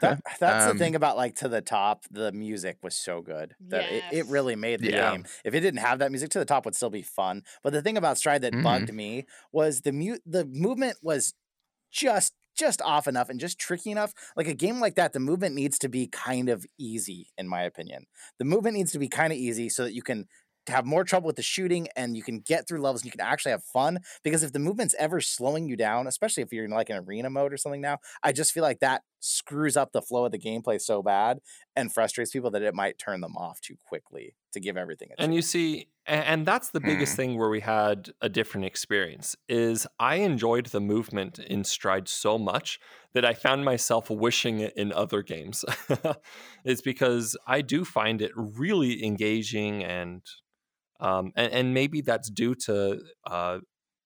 That, 0.00 0.18
that's 0.40 0.64
Um, 0.64 0.66
the 0.66 0.74
thing 0.74 0.94
about 0.94 1.16
like 1.16 1.36
to 1.36 1.48
the 1.48 1.62
top. 1.62 2.04
The 2.10 2.30
music 2.30 2.78
was 2.82 2.96
so 2.96 3.22
good 3.22 3.56
that 3.70 3.88
it, 3.90 4.04
it 4.10 4.26
really 4.26 4.54
made 4.54 4.82
the 4.82 4.90
Yeah. 4.90 4.90
game. 4.90 5.24
If 5.44 5.54
it 5.54 5.60
didn't 5.60 5.80
have 5.80 6.00
that 6.00 6.10
music, 6.12 6.30
to 6.30 6.38
the 6.38 6.44
top 6.44 6.66
would 6.66 6.74
still 6.74 6.90
be 6.90 7.02
fun. 7.02 7.42
But 7.62 7.72
the 7.72 7.80
thing 7.82 7.96
about 7.96 8.18
Stride 8.18 8.42
that 8.42 8.60
Mhm. 8.60 8.60
bugged 8.60 8.92
me 8.92 9.24
was 9.52 9.80
the 9.80 9.92
mu- 9.92 10.18
the 10.26 10.44
movement 10.44 10.98
was 11.02 11.34
just 11.90 12.34
just 12.56 12.82
off 12.82 13.06
enough 13.06 13.28
and 13.28 13.40
just 13.40 13.58
tricky 13.58 13.90
enough. 13.90 14.12
Like 14.36 14.48
a 14.48 14.54
game 14.54 14.80
like 14.80 14.96
that, 14.96 15.12
the 15.12 15.20
movement 15.20 15.54
needs 15.54 15.78
to 15.80 15.88
be 15.90 16.08
kind 16.08 16.48
of 16.48 16.66
easy, 16.78 17.28
in 17.38 17.48
my 17.48 17.62
opinion. 17.62 18.06
The 18.38 18.46
movement 18.46 18.76
needs 18.76 18.92
to 18.92 18.98
be 18.98 19.08
kind 19.08 19.32
of 19.32 19.38
easy 19.38 19.68
so 19.68 19.84
that 19.84 19.94
you 19.94 20.02
can 20.02 20.26
have 20.68 20.84
more 20.86 21.04
trouble 21.04 21.26
with 21.26 21.36
the 21.36 21.42
shooting 21.42 21.88
and 21.96 22.16
you 22.16 22.22
can 22.22 22.40
get 22.40 22.66
through 22.66 22.80
levels 22.80 23.02
and 23.02 23.06
you 23.06 23.12
can 23.12 23.20
actually 23.20 23.52
have 23.52 23.64
fun. 23.64 24.00
Because 24.22 24.42
if 24.42 24.52
the 24.52 24.58
movement's 24.58 24.94
ever 24.98 25.20
slowing 25.20 25.68
you 25.68 25.76
down, 25.76 26.06
especially 26.06 26.42
if 26.42 26.52
you're 26.52 26.64
in 26.64 26.70
like 26.70 26.90
an 26.90 26.96
arena 26.96 27.30
mode 27.30 27.52
or 27.52 27.56
something 27.56 27.80
now, 27.80 27.98
I 28.22 28.32
just 28.32 28.52
feel 28.52 28.62
like 28.62 28.80
that 28.80 29.02
screws 29.20 29.76
up 29.76 29.92
the 29.92 30.02
flow 30.02 30.24
of 30.26 30.32
the 30.32 30.38
gameplay 30.38 30.80
so 30.80 31.02
bad 31.02 31.40
and 31.74 31.92
frustrates 31.92 32.30
people 32.30 32.50
that 32.52 32.62
it 32.62 32.74
might 32.74 32.98
turn 32.98 33.20
them 33.20 33.36
off 33.36 33.60
too 33.60 33.76
quickly 33.86 34.34
to 34.52 34.60
give 34.60 34.76
everything 34.76 35.10
a 35.12 35.16
And 35.18 35.34
you 35.34 35.40
see, 35.40 35.88
and 36.04 36.44
that's 36.44 36.70
the 36.70 36.80
biggest 36.80 37.16
Mm. 37.16 37.16
thing 37.16 37.38
where 37.38 37.48
we 37.48 37.60
had 37.60 38.10
a 38.20 38.28
different 38.28 38.66
experience 38.66 39.34
is 39.48 39.86
I 39.98 40.16
enjoyed 40.16 40.66
the 40.66 40.80
movement 40.80 41.38
in 41.38 41.64
Stride 41.64 42.06
so 42.06 42.36
much 42.36 42.78
that 43.14 43.24
I 43.24 43.32
found 43.32 43.64
myself 43.64 44.10
wishing 44.10 44.60
it 44.60 44.74
in 44.76 44.92
other 44.92 45.22
games. 45.22 45.64
it's 46.64 46.82
because 46.82 47.34
I 47.46 47.62
do 47.62 47.84
find 47.84 48.20
it 48.20 48.32
really 48.36 49.02
engaging 49.04 49.82
and 49.82 50.22
um, 51.00 51.32
and, 51.36 51.52
and 51.52 51.74
maybe 51.74 52.00
that's 52.00 52.30
due 52.30 52.54
to 52.66 53.00
uh, 53.24 53.58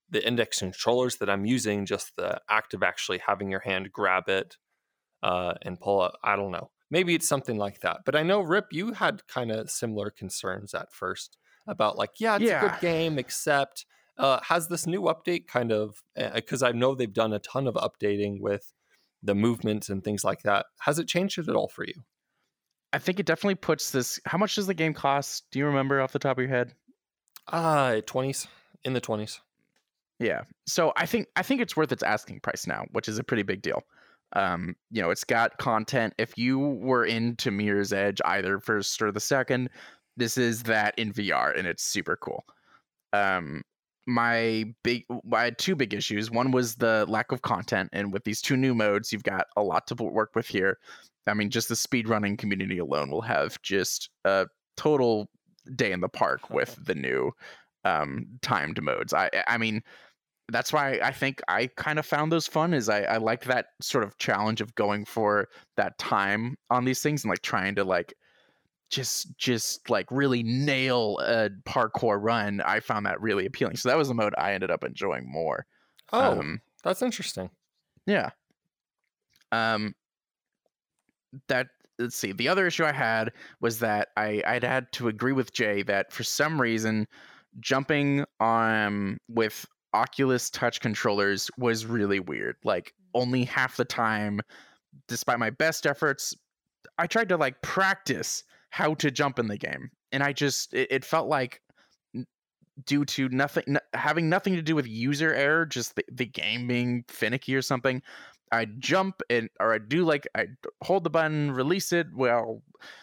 the 0.09 0.27
index 0.27 0.59
controllers 0.59 1.17
that 1.17 1.31
I'm 1.31 1.45
using, 1.45 1.87
just 1.87 2.13
the 2.17 2.41
act 2.49 2.75
of 2.75 2.83
actually 2.83 3.21
having 3.27 3.51
your 3.51 3.61
hand 3.61 3.93
grab 3.93 4.29
it 4.29 4.57
uh, 5.23 5.55
and 5.63 5.79
pull 5.79 6.05
it. 6.07 6.13
I 6.23 6.37
don't 6.37 6.51
know. 6.51 6.71
Maybe 6.91 7.15
it's 7.15 7.29
something 7.29 7.57
like 7.57 7.81
that. 7.83 7.99
But 8.05 8.17
I 8.17 8.25
know, 8.25 8.41
Rip, 8.41 8.67
you 8.73 8.93
had 8.95 9.27
kind 9.29 9.53
of 9.53 9.71
similar 9.71 10.11
concerns 10.11 10.75
at 10.75 10.93
first 10.93 11.37
about 11.67 11.97
like, 11.97 12.19
yeah, 12.19 12.39
it's 12.41 12.51
a 12.51 12.61
good 12.61 12.81
game, 12.81 13.19
except 13.19 13.87
uh, 14.19 14.41
has 14.43 14.67
this 14.67 14.87
new 14.87 15.03
update 15.03 15.47
kind 15.47 15.71
of, 15.71 16.03
because 16.35 16.65
I 16.65 16.73
know 16.73 16.95
they've 16.95 17.13
done 17.13 17.33
a 17.33 17.39
ton 17.39 17.69
of 17.69 17.75
updating 17.75 18.41
with 18.41 18.73
the 19.23 19.37
movements 19.37 19.89
and 19.89 20.03
things 20.03 20.25
like 20.25 20.43
that. 20.43 20.67
Has 20.81 20.99
it 20.99 21.07
changed 21.07 21.39
it 21.39 21.49
at 21.49 21.55
all 21.55 21.69
for 21.69 21.85
you? 21.85 21.95
I 22.93 22.99
think 22.99 23.21
it 23.21 23.27
definitely 23.27 23.55
puts 23.55 23.93
this. 23.93 24.19
How 24.25 24.39
much 24.39 24.57
does 24.57 24.67
the 24.67 24.75
game 24.75 24.95
cost? 24.95 25.45
Do 25.53 25.61
you 25.61 25.67
remember 25.67 26.01
off 26.01 26.13
the 26.13 26.19
top 26.19 26.39
of 26.39 26.43
your 26.43 26.49
head? 26.49 26.75
Uh, 27.49 28.01
20s, 28.07 28.47
in 28.85 28.93
the 28.93 29.01
20s. 29.01 29.41
Yeah. 30.21 30.43
So 30.67 30.93
I 30.97 31.07
think 31.07 31.29
I 31.35 31.43
think 31.43 31.63
it's 31.63 31.77
worth 31.77 31.91
its 31.91 32.03
asking 32.03 32.41
price 32.41 32.67
now, 32.67 32.85
which 32.93 33.09
is 33.09 33.19
a 33.19 33.25
pretty 33.25 33.43
big 33.43 33.63
deal. 33.63 33.83
Um, 34.35 34.77
you 34.91 35.03
know, 35.03 35.11
it's 35.11 35.25
got 35.25 35.59
content. 35.59 36.15
If 36.19 36.39
you 36.39 36.59
were 36.59 37.05
into 37.05 37.51
Mirror's 37.51 37.93
Edge 37.93 38.21
either 38.25 38.61
first 38.61 39.01
or 39.03 39.11
the 39.11 39.19
second, 39.19 39.71
this 40.17 40.37
is 40.37 40.63
that 40.65 40.97
in 40.99 41.13
VR 41.13 41.59
and 41.59 41.67
it's 41.67 41.83
super 41.83 42.17
cool. 42.17 42.45
Um 43.13 43.63
my 44.07 44.65
big 44.83 45.05
I 45.33 45.45
had 45.45 45.59
two 45.59 45.75
big 45.75 45.95
issues. 45.95 46.31
One 46.31 46.51
was 46.51 46.77
the 46.77 47.07
lack 47.09 47.33
of 47.33 47.43
content 47.43 47.89
and 47.93 48.13
with 48.13 48.25
these 48.25 48.43
two 48.43 48.57
new 48.57 48.75
modes, 48.75 49.13
you've 49.13 49.25
got 49.25 49.47
a 49.57 49.63
lot 49.63 49.87
to 49.87 49.95
work 49.95 50.35
with 50.35 50.47
here. 50.47 50.79
I 51.27 51.35
mean, 51.35 51.51
just 51.51 51.69
the 51.69 51.75
speedrunning 51.75 52.39
community 52.39 52.79
alone 52.79 53.11
will 53.11 53.21
have 53.23 53.61
just 53.63 54.11
a 54.25 54.47
total 54.77 55.31
day 55.77 55.93
in 55.93 56.01
the 56.01 56.09
park 56.09 56.51
with 56.51 56.77
the 56.85 56.95
new 56.95 57.33
um 57.85 58.27
timed 58.43 58.83
modes. 58.83 59.13
I 59.15 59.31
I 59.47 59.59
mean, 59.59 59.83
that's 60.49 60.73
why 60.73 61.01
I 61.03 61.13
think 61.13 61.41
I 61.49 61.69
kind 61.69 61.99
of 61.99 62.07
found 62.07 62.33
those 62.33 62.47
fun 62.47 62.75
is 62.75 62.89
I, 62.89 63.03
I 63.03 63.17
like 63.19 63.45
that 63.45 63.67
sort 63.81 64.05
of 64.05 64.19
challenge 64.19 64.61
of 64.61 64.75
going 64.75 65.05
for 65.05 65.49
that 65.77 65.99
time 65.99 66.57
on 66.71 66.85
these 66.85 67.03
things 67.03 67.25
and 67.25 67.31
like 67.31 67.43
trying 67.43 67.75
to 67.77 67.85
like 67.85 68.15
just 68.91 69.37
just 69.39 69.89
like 69.89 70.07
really 70.11 70.43
nail 70.43 71.19
a 71.21 71.51
parkour 71.69 72.19
run. 72.21 72.61
I 72.63 72.81
found 72.81 73.07
that 73.07 73.21
really 73.21 73.47
appealing. 73.47 73.77
So 73.77 73.89
that 73.89 73.99
was 73.99 74.09
the 74.09 74.15
mode 74.15 74.35
I 74.37 74.53
ended 74.55 74.71
up 74.71 74.85
enjoying 74.85 75.31
more. 75.31 75.67
Oh, 76.13 76.41
Um, 76.41 76.61
that's 76.83 77.03
interesting. 77.03 77.51
yeah. 78.07 78.31
Um 79.53 79.95
that 81.49 81.69
let's 82.01 82.17
see. 82.17 82.33
The 82.33 82.49
other 82.49 82.67
issue 82.67 82.85
I 82.85 82.93
had 82.93 83.33
was 83.61 83.79
that 83.81 84.09
I 84.17 84.43
I'd 84.47 84.65
had 84.65 84.91
to 84.93 85.09
agree 85.09 85.33
with 85.33 85.53
Jay 85.53 85.83
that 85.85 86.13
for 86.13 86.25
some 86.25 86.61
reason 86.61 87.07
jumping 87.61 88.25
um 88.41 89.19
with 89.29 89.67
Oculus 89.93 90.51
touch 90.51 90.81
controllers 90.81 91.51
was 91.59 91.87
really 91.87 92.21
weird. 92.21 92.57
Like 92.65 92.95
only 93.15 93.45
half 93.45 93.77
the 93.77 93.85
time 93.85 94.41
despite 95.07 95.39
my 95.39 95.51
best 95.51 95.87
efforts 95.87 96.35
I 96.99 97.07
tried 97.07 97.29
to 97.29 97.37
like 97.37 97.61
practice 97.63 98.45
how 98.71 98.95
to 98.95 99.11
jump 99.11 99.39
in 99.39 99.49
the 99.49 99.59
game 99.59 99.91
and 100.13 100.23
I 100.23 100.33
just 100.33 100.75
it, 100.75 100.89
it 100.91 101.05
felt 101.05 101.29
like 101.29 101.61
due 102.87 103.05
to 103.05 103.29
nothing 103.29 103.65
n- 103.69 103.79
having 103.95 104.29
nothing 104.29 104.55
to 104.55 104.63
do 104.63 104.75
with 104.75 104.87
user 104.87 105.35
error 105.35 105.67
just 105.67 105.97
the, 105.97 106.05
the 106.11 106.27
game 106.27 106.67
being 106.67 107.05
finicky 107.09 107.55
or 107.55 107.63
something 107.63 108.03
i 108.53 108.65
jump 108.79 109.23
and 109.31 109.49
or 109.61 109.73
i 109.75 109.79
do 109.79 110.05
like 110.05 110.27
i 110.35 110.47
hold 110.83 111.05
the 111.05 111.11
button 111.11 111.51
release 111.53 111.93
it 111.93 112.07
while 112.13 112.63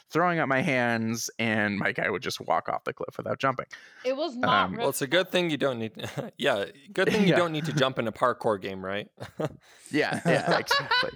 throwing 0.09 0.39
up 0.39 0.47
my 0.47 0.61
hands 0.61 1.29
and 1.37 1.77
my 1.77 1.91
guy 1.91 2.09
would 2.09 2.21
just 2.21 2.39
walk 2.41 2.69
off 2.69 2.83
the 2.85 2.93
cliff 2.93 3.15
without 3.17 3.39
jumping 3.39 3.65
It 4.05 4.15
was 4.15 4.35
not. 4.37 4.65
Um, 4.69 4.75
Well, 4.77 4.89
it's 4.89 5.01
a 5.01 5.07
good 5.07 5.29
thing 5.29 5.49
you 5.49 5.57
don't 5.57 5.79
need. 5.79 5.91
yeah, 6.37 6.65
good 6.93 7.09
thing 7.09 7.23
you 7.23 7.29
Yeah. 7.29 7.35
don't 7.35 7.51
need 7.51 7.65
to 7.65 7.73
jump 7.73 7.99
in 7.99 8.07
a 8.07 8.11
parkour 8.11 8.59
game, 8.59 8.83
right? 8.83 9.09
yeah 9.91 10.19
yeah 10.25 10.57
exactly 10.57 11.11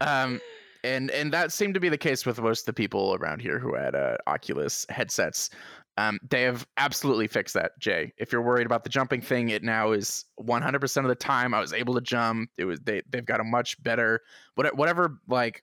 um 0.00 0.40
and 0.84 1.10
and 1.10 1.32
that 1.32 1.52
seemed 1.52 1.74
to 1.74 1.80
be 1.80 1.88
the 1.90 1.98
case 1.98 2.24
with 2.24 2.40
most 2.40 2.60
of 2.60 2.66
the 2.66 2.72
people 2.72 3.16
around 3.20 3.40
here 3.42 3.58
who 3.58 3.74
had 3.74 3.94
uh, 3.94 4.16
oculus 4.26 4.86
headsets 4.88 5.50
um, 5.96 6.18
they 6.30 6.42
have 6.42 6.66
absolutely 6.76 7.26
fixed 7.26 7.54
that 7.54 7.72
jay 7.78 8.12
if 8.18 8.32
you're 8.32 8.42
worried 8.42 8.66
about 8.66 8.84
the 8.84 8.90
jumping 8.90 9.20
thing 9.20 9.48
it 9.50 9.62
now 9.62 9.92
is 9.92 10.24
100% 10.38 10.98
of 10.98 11.08
the 11.08 11.14
time 11.14 11.54
i 11.54 11.60
was 11.60 11.72
able 11.72 11.94
to 11.94 12.00
jump 12.00 12.50
it 12.58 12.64
was 12.64 12.80
they, 12.80 13.02
they've 13.10 13.26
got 13.26 13.40
a 13.40 13.44
much 13.44 13.82
better 13.82 14.20
what- 14.54 14.76
whatever 14.76 15.18
like 15.28 15.62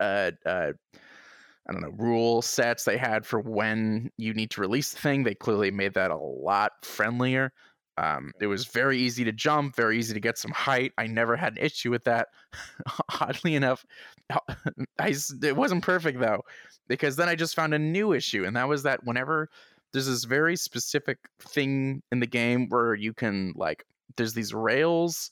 uh 0.00 0.30
uh 0.44 0.72
I 1.68 1.72
don't 1.72 1.82
know, 1.82 1.94
rule 1.98 2.42
sets 2.42 2.84
they 2.84 2.96
had 2.96 3.26
for 3.26 3.40
when 3.40 4.10
you 4.16 4.32
need 4.34 4.50
to 4.52 4.60
release 4.60 4.92
the 4.92 5.00
thing. 5.00 5.24
They 5.24 5.34
clearly 5.34 5.70
made 5.72 5.94
that 5.94 6.12
a 6.12 6.16
lot 6.16 6.72
friendlier. 6.82 7.52
Um, 7.98 8.30
it 8.40 8.46
was 8.46 8.66
very 8.66 8.98
easy 8.98 9.24
to 9.24 9.32
jump, 9.32 9.74
very 9.74 9.98
easy 9.98 10.14
to 10.14 10.20
get 10.20 10.38
some 10.38 10.52
height. 10.52 10.92
I 10.98 11.06
never 11.06 11.34
had 11.34 11.54
an 11.54 11.64
issue 11.64 11.90
with 11.90 12.04
that. 12.04 12.28
Oddly 13.20 13.54
enough, 13.54 13.84
I 15.00 15.14
it 15.42 15.56
wasn't 15.56 15.82
perfect 15.82 16.20
though, 16.20 16.42
because 16.88 17.16
then 17.16 17.28
I 17.28 17.34
just 17.34 17.54
found 17.54 17.74
a 17.74 17.78
new 17.78 18.12
issue, 18.12 18.44
and 18.44 18.56
that 18.56 18.68
was 18.68 18.82
that 18.84 19.04
whenever 19.04 19.48
there's 19.92 20.06
this 20.06 20.24
very 20.24 20.56
specific 20.56 21.18
thing 21.40 22.02
in 22.12 22.20
the 22.20 22.26
game 22.26 22.68
where 22.68 22.94
you 22.94 23.14
can 23.14 23.52
like, 23.56 23.84
there's 24.16 24.34
these 24.34 24.52
rails, 24.52 25.30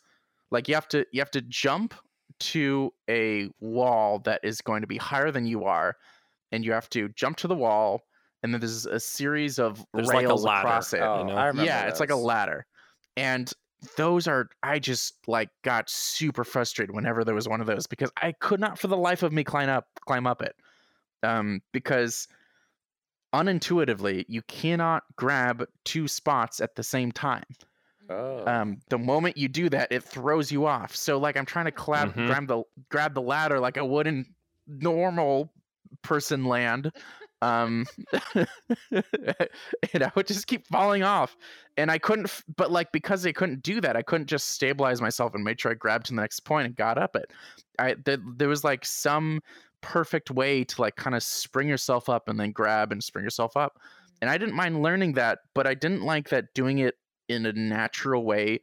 like 0.51 0.69
you 0.69 0.75
have 0.75 0.89
to 0.89 1.05
you 1.13 1.21
have 1.21 1.31
to 1.33 1.43
jump 1.43 1.95
to 2.41 2.91
a 3.09 3.49
wall 3.61 4.21
that 4.21 4.41
is 4.43 4.61
going 4.61 4.81
to 4.81 4.87
be 4.87 4.97
higher 4.97 5.31
than 5.31 5.47
you 5.47 5.65
are, 5.65 5.95
and 6.53 6.65
you 6.65 6.73
have 6.73 6.89
to 6.91 7.09
jump 7.11 7.37
to 7.39 7.49
the 7.49 7.55
wall, 7.55 8.01
and 8.43 8.53
then 8.53 8.61
there's 8.61 8.87
a 8.87 9.01
series 9.01 9.59
of 9.59 9.85
There's 9.95 10.09
like 10.09 10.25
a 10.25 10.29
rails 10.29 10.45
ladder. 10.45 10.69
across 10.69 10.93
it 10.93 11.01
Oh, 11.01 11.21
you 11.21 11.27
know? 11.27 11.37
I 11.37 11.47
remember 11.47 11.67
yeah, 11.67 11.87
it's 11.87 12.01
like 12.01 12.11
a 12.11 12.17
ladder. 12.17 12.67
And 13.17 13.53
those 13.97 14.27
are 14.27 14.49
I 14.63 14.79
just 14.79 15.15
like 15.27 15.51
got 15.63 15.89
super 15.91 16.45
frustrated 16.45 16.95
whenever 16.95 17.25
there 17.25 17.35
was 17.35 17.49
one 17.49 17.61
of 17.61 17.67
those 17.67 17.87
because 17.87 18.11
I 18.21 18.33
could 18.33 18.61
not 18.61 18.79
for 18.79 18.89
the 18.89 18.97
life 18.97 19.23
of 19.23 19.33
me 19.33 19.45
climb 19.45 19.69
up 19.69 19.87
climb 20.07 20.27
up 20.27 20.43
it. 20.43 20.55
Um 21.25 21.63
because 21.73 22.29
unintuitively 23.35 24.25
you 24.29 24.43
cannot 24.43 25.03
grab 25.17 25.65
two 25.85 26.07
spots 26.07 26.61
at 26.61 26.77
the 26.77 26.83
same 26.83 27.11
time. 27.11 27.45
Oh. 28.09 28.47
Um 28.47 28.81
the 28.91 28.99
moment 28.99 29.37
you 29.37 29.49
do 29.49 29.69
that 29.71 29.91
it 29.91 30.05
throws 30.05 30.53
you 30.53 30.67
off. 30.67 30.95
So 30.95 31.19
like 31.19 31.37
I'm 31.37 31.47
trying 31.47 31.65
to 31.65 31.73
clap, 31.73 32.11
Mhm. 32.11 32.27
grab 32.27 32.47
the 32.47 32.63
grab 32.91 33.15
the 33.15 33.23
ladder 33.23 33.59
like 33.61 33.79
I 33.79 33.83
would 33.83 34.07
in 34.07 34.27
normal 34.67 35.53
person 36.03 36.45
land. 36.45 36.93
Um 37.43 37.87
and 38.91 40.03
I 40.03 40.11
would 40.15 40.27
just 40.27 40.47
keep 40.47 40.67
falling 40.67 41.03
off 41.03 41.37
and 41.77 41.91
I 41.91 41.99
couldn't, 41.99 42.43
but 42.57 42.71
like 42.71 42.93
because 42.93 43.27
I 43.27 43.33
couldn't 43.33 43.63
do 43.63 43.81
that, 43.81 43.97
I 43.97 44.03
couldn't 44.03 44.29
just 44.29 44.51
stabilize 44.51 45.01
myself 45.01 45.35
and 45.35 45.45
make 45.45 45.59
sure 45.61 45.71
I 45.73 45.75
grabbed 45.75 46.07
to 46.07 46.15
the 46.15 46.21
next 46.21 46.41
point 46.41 46.67
and 46.67 46.77
got 46.77 46.99
up 46.99 47.17
it. 47.17 47.33
I 47.79 47.95
th- 47.95 48.21
there 48.37 48.49
was 48.49 48.65
like 48.65 48.85
some 48.85 49.43
perfect 49.85 50.31
way 50.31 50.65
to 50.65 50.81
like 50.81 50.97
kind 50.97 51.15
of 51.15 51.23
spring 51.23 51.69
yourself 51.69 52.09
up 52.09 52.29
and 52.29 52.39
then 52.41 52.51
grab 52.53 52.91
and 52.93 53.03
spring 53.05 53.25
yourself 53.25 53.57
up, 53.57 53.79
and 54.21 54.31
I 54.31 54.39
didn't 54.39 54.55
mind 54.55 54.83
learning 54.83 55.13
that, 55.15 55.41
but 55.55 55.67
I 55.67 55.75
didn't 55.75 56.03
like 56.03 56.29
that 56.31 56.47
doing 56.55 56.79
it 56.79 56.95
in 57.29 57.47
a 57.47 57.53
natural 57.53 58.25
way 58.25 58.61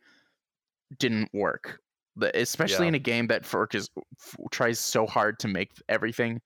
didn't 0.99 1.29
work. 1.33 1.79
The- 2.17 2.37
Especially 2.37 2.85
Yeah. 2.85 2.89
in 2.89 2.95
a 2.95 2.99
game 2.99 3.27
that 3.27 3.45
Fork 3.45 3.73
is 3.75 3.89
f- 4.19 4.35
tries 4.51 4.79
so 4.79 5.07
hard 5.07 5.39
to 5.39 5.47
make 5.47 5.71
everything. 5.87 6.41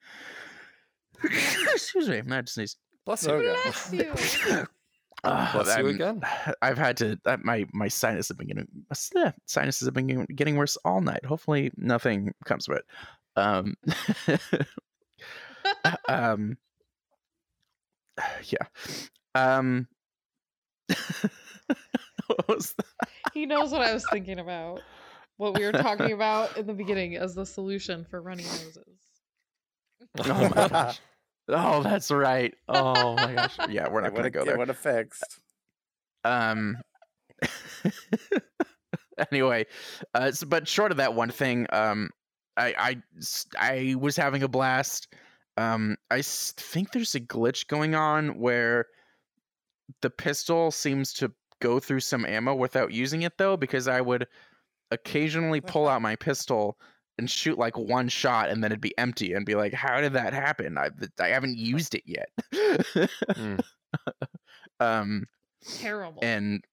Excuse 1.23 2.09
me, 2.09 2.21
I 2.29 2.41
just 2.41 2.53
sneezed. 2.55 2.77
Bless 3.05 3.23
you. 3.27 3.55
Bless 3.63 3.91
you. 3.91 4.65
Uh, 5.23 5.51
Bless 5.53 5.67
you 5.67 5.73
I'm- 5.73 5.87
again. 5.87 6.21
I've 6.61 6.77
had 6.77 6.97
to. 6.97 7.19
uh, 7.25 7.37
My 7.43 7.65
my 7.73 7.87
sinus 7.87 8.27
have 8.27 8.37
been 8.37 8.47
getting 8.47 8.67
uh, 8.91 9.31
sinuses 9.47 9.87
have 9.87 9.93
been 9.93 10.07
getting- 10.07 10.25
getting 10.35 10.55
worse 10.55 10.77
all 10.85 11.01
night. 11.01 11.25
Hopefully, 11.25 11.71
nothing 11.77 12.33
comes 12.45 12.67
of 12.67 12.75
it. 12.75 12.83
Um, 13.35 13.75
um, 16.07 16.57
yeah. 18.43 18.67
Um, 19.33 19.87
what 22.45 22.73
he 23.33 23.45
knows 23.45 23.71
what 23.71 23.81
I 23.81 23.93
was 23.93 24.05
thinking 24.11 24.39
about. 24.39 24.81
What 25.37 25.57
we 25.59 25.65
were 25.65 25.73
talking 25.73 26.13
about 26.13 26.57
in 26.57 26.65
the 26.65 26.73
beginning 26.73 27.17
as 27.17 27.35
the 27.35 27.45
solution 27.45 28.05
for 28.05 28.21
runny 28.21 28.43
noses. 28.43 28.99
Oh 30.19 30.49
my 30.55 30.67
gosh. 30.69 31.01
Oh, 31.49 31.83
that's 31.83 32.09
right. 32.09 32.53
Oh 32.69 33.15
my 33.15 33.33
gosh. 33.33 33.57
Yeah, 33.69 33.89
we're 33.89 34.01
not 34.01 34.11
going 34.11 34.23
to 34.23 34.29
go 34.29 34.39
would 34.45 34.47
there. 34.47 34.65
have 34.67 34.77
fixed. 34.77 35.39
um 36.23 36.77
anyway 39.31 39.65
uh 40.15 40.23
s- 40.23 40.43
but 40.43 40.67
short 40.67 40.91
of 40.91 40.97
that 40.97 41.13
one 41.13 41.29
thing 41.29 41.67
um 41.71 42.09
I, 42.57 42.73
I 42.77 42.97
I 43.57 43.95
was 43.95 44.15
having 44.15 44.43
a 44.43 44.47
blast 44.47 45.13
um 45.57 45.95
i 46.11 46.21
think 46.21 46.91
there's 46.91 47.15
a 47.15 47.19
glitch 47.19 47.67
going 47.67 47.95
on 47.95 48.39
where 48.39 48.85
the 50.01 50.09
pistol 50.09 50.71
seems 50.71 51.13
to 51.13 51.31
go 51.61 51.79
through 51.79 52.01
some 52.01 52.25
ammo 52.25 52.53
without 52.53 52.91
using 52.91 53.21
it 53.21 53.37
though 53.37 53.55
because 53.55 53.87
i 53.87 54.01
would 54.01 54.27
occasionally 54.91 55.61
pull 55.73 55.87
out 55.87 56.01
my 56.01 56.15
pistol 56.15 56.77
and 57.17 57.29
shoot 57.31 57.57
like 57.57 57.77
one 57.77 58.09
shot 58.09 58.49
and 58.49 58.61
then 58.61 58.71
it'd 58.71 58.81
be 58.81 58.97
empty 58.97 59.31
and 59.33 59.45
be 59.45 59.55
like 59.55 59.73
how 59.73 60.01
did 60.01 60.13
that 60.13 60.33
happen 60.33 60.77
i, 60.77 60.89
I 61.19 61.29
haven't 61.29 61.57
used 61.57 61.95
it 61.95 62.03
yet 62.05 62.29
Mm. 62.53 63.61
um 64.79 65.25
Terrible. 65.79 66.19
and 66.21 66.63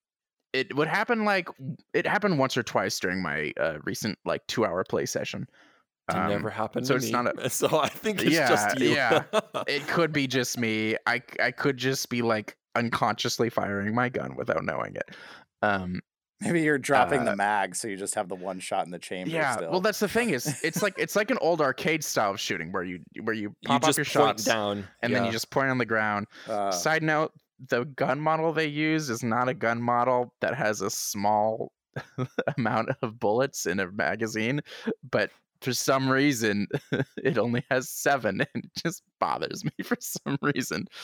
it 0.52 0.74
would 0.76 0.88
happen 0.88 1.24
like 1.24 1.48
it 1.94 2.06
happened 2.06 2.38
once 2.38 2.56
or 2.56 2.62
twice 2.62 2.98
during 2.98 3.22
my 3.22 3.52
uh, 3.58 3.78
recent 3.84 4.18
like 4.24 4.46
two 4.48 4.64
hour 4.66 4.84
play 4.84 5.06
session 5.06 5.46
It 6.14 6.18
Um, 6.18 6.28
never 6.28 6.50
happened 6.50 6.86
so 6.86 6.94
to 6.94 6.96
it's 6.98 7.06
me. 7.06 7.12
not 7.12 7.38
a- 7.44 7.50
so 7.60 7.80
I 7.80 7.88
think 7.88 8.22
it's 8.22 8.30
Yeah, 8.32 8.48
just 8.48 8.78
you. 8.80 8.90
yeah. 8.90 9.22
it 9.66 9.86
could 9.88 10.12
be 10.12 10.26
just 10.26 10.58
me 10.58 10.96
I 11.06 11.22
I 11.40 11.50
could 11.50 11.76
just 11.76 12.08
be 12.08 12.22
like 12.22 12.56
unconsciously 12.74 13.50
firing 13.50 13.94
my 13.94 14.08
gun 14.08 14.34
without 14.36 14.64
knowing 14.64 14.96
it 14.96 15.14
um 15.62 16.00
Maybe 16.40 16.62
you're 16.62 16.76
dropping 16.78 17.20
Uh, 17.20 17.24
the 17.30 17.36
mag, 17.36 17.76
so 17.76 17.86
you 17.86 17.96
just 17.96 18.16
have 18.16 18.28
the 18.28 18.34
one 18.34 18.58
shot 18.58 18.84
in 18.84 18.90
the 18.90 18.98
chamber. 18.98 19.30
yeah 19.30 19.54
Still. 19.56 19.70
well 19.70 19.80
that's 19.80 20.00
the 20.00 20.08
thing 20.08 20.30
is 20.30 20.60
it's 20.64 20.82
like 20.82 20.94
it's 20.98 21.14
like 21.14 21.30
an 21.30 21.38
old 21.40 21.60
arcade 21.60 22.02
style 22.02 22.32
of 22.32 22.40
shooting 22.40 22.72
where 22.72 22.82
you 22.82 22.98
where 23.22 23.34
you 23.34 23.54
you 23.60 23.68
pop 23.68 23.82
just 23.84 23.98
up 23.98 24.06
your 24.06 24.24
point 24.24 24.38
shots 24.40 24.44
down, 24.44 24.84
and 25.02 25.14
then 25.14 25.24
you 25.24 25.30
just 25.30 25.50
point 25.50 25.68
on 25.70 25.78
the 25.78 25.86
ground 25.86 26.26
Uh, 26.48 26.72
Side 26.72 27.02
note: 27.04 27.30
the 27.68 27.84
gun 27.84 28.18
model 28.20 28.52
they 28.52 28.66
use 28.66 29.08
is 29.08 29.22
not 29.22 29.48
a 29.48 29.54
gun 29.54 29.80
model 29.80 30.34
that 30.40 30.54
has 30.56 30.80
a 30.80 30.90
small 30.90 31.70
amount 32.58 32.88
of 33.02 33.20
bullets 33.20 33.66
in 33.66 33.78
a 33.78 33.86
magazine, 33.92 34.60
but 35.10 35.30
for 35.62 35.72
some 35.72 36.08
reason 36.08 36.66
it 37.22 37.38
only 37.38 37.64
has 37.70 37.88
seven, 37.88 38.40
and 38.54 38.64
it 38.64 38.70
just 38.82 39.02
bothers 39.20 39.64
me 39.64 39.72
for 39.84 39.96
some 40.00 40.38
reason. 40.42 40.86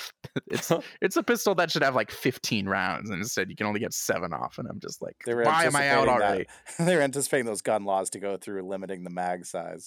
It's 0.51 0.73
it's 1.03 1.17
a 1.17 1.23
pistol 1.23 1.55
that 1.57 1.71
should 1.71 1.83
have 1.83 1.95
like 1.95 2.11
15 2.11 2.69
rounds, 2.69 3.11
and 3.11 3.19
instead 3.19 3.51
you 3.51 3.57
can 3.57 3.67
only 3.67 3.81
get 3.81 3.93
seven 3.93 4.33
off, 4.33 4.59
and 4.59 4.67
I'm 4.69 4.81
just 4.81 5.03
like, 5.03 5.17
why 5.27 5.65
am 5.65 5.77
I 5.77 5.89
out 5.89 6.07
anticipating 6.07 6.07
that. 6.07 6.09
already? 6.09 6.47
they're 6.79 7.03
anticipating 7.03 7.47
those 7.47 7.61
gun 7.61 7.85
laws 7.85 8.11
to 8.11 8.19
go 8.19 8.37
through, 8.37 8.63
limiting 8.63 9.05
the 9.05 9.11
mag 9.11 9.45
size. 9.45 9.87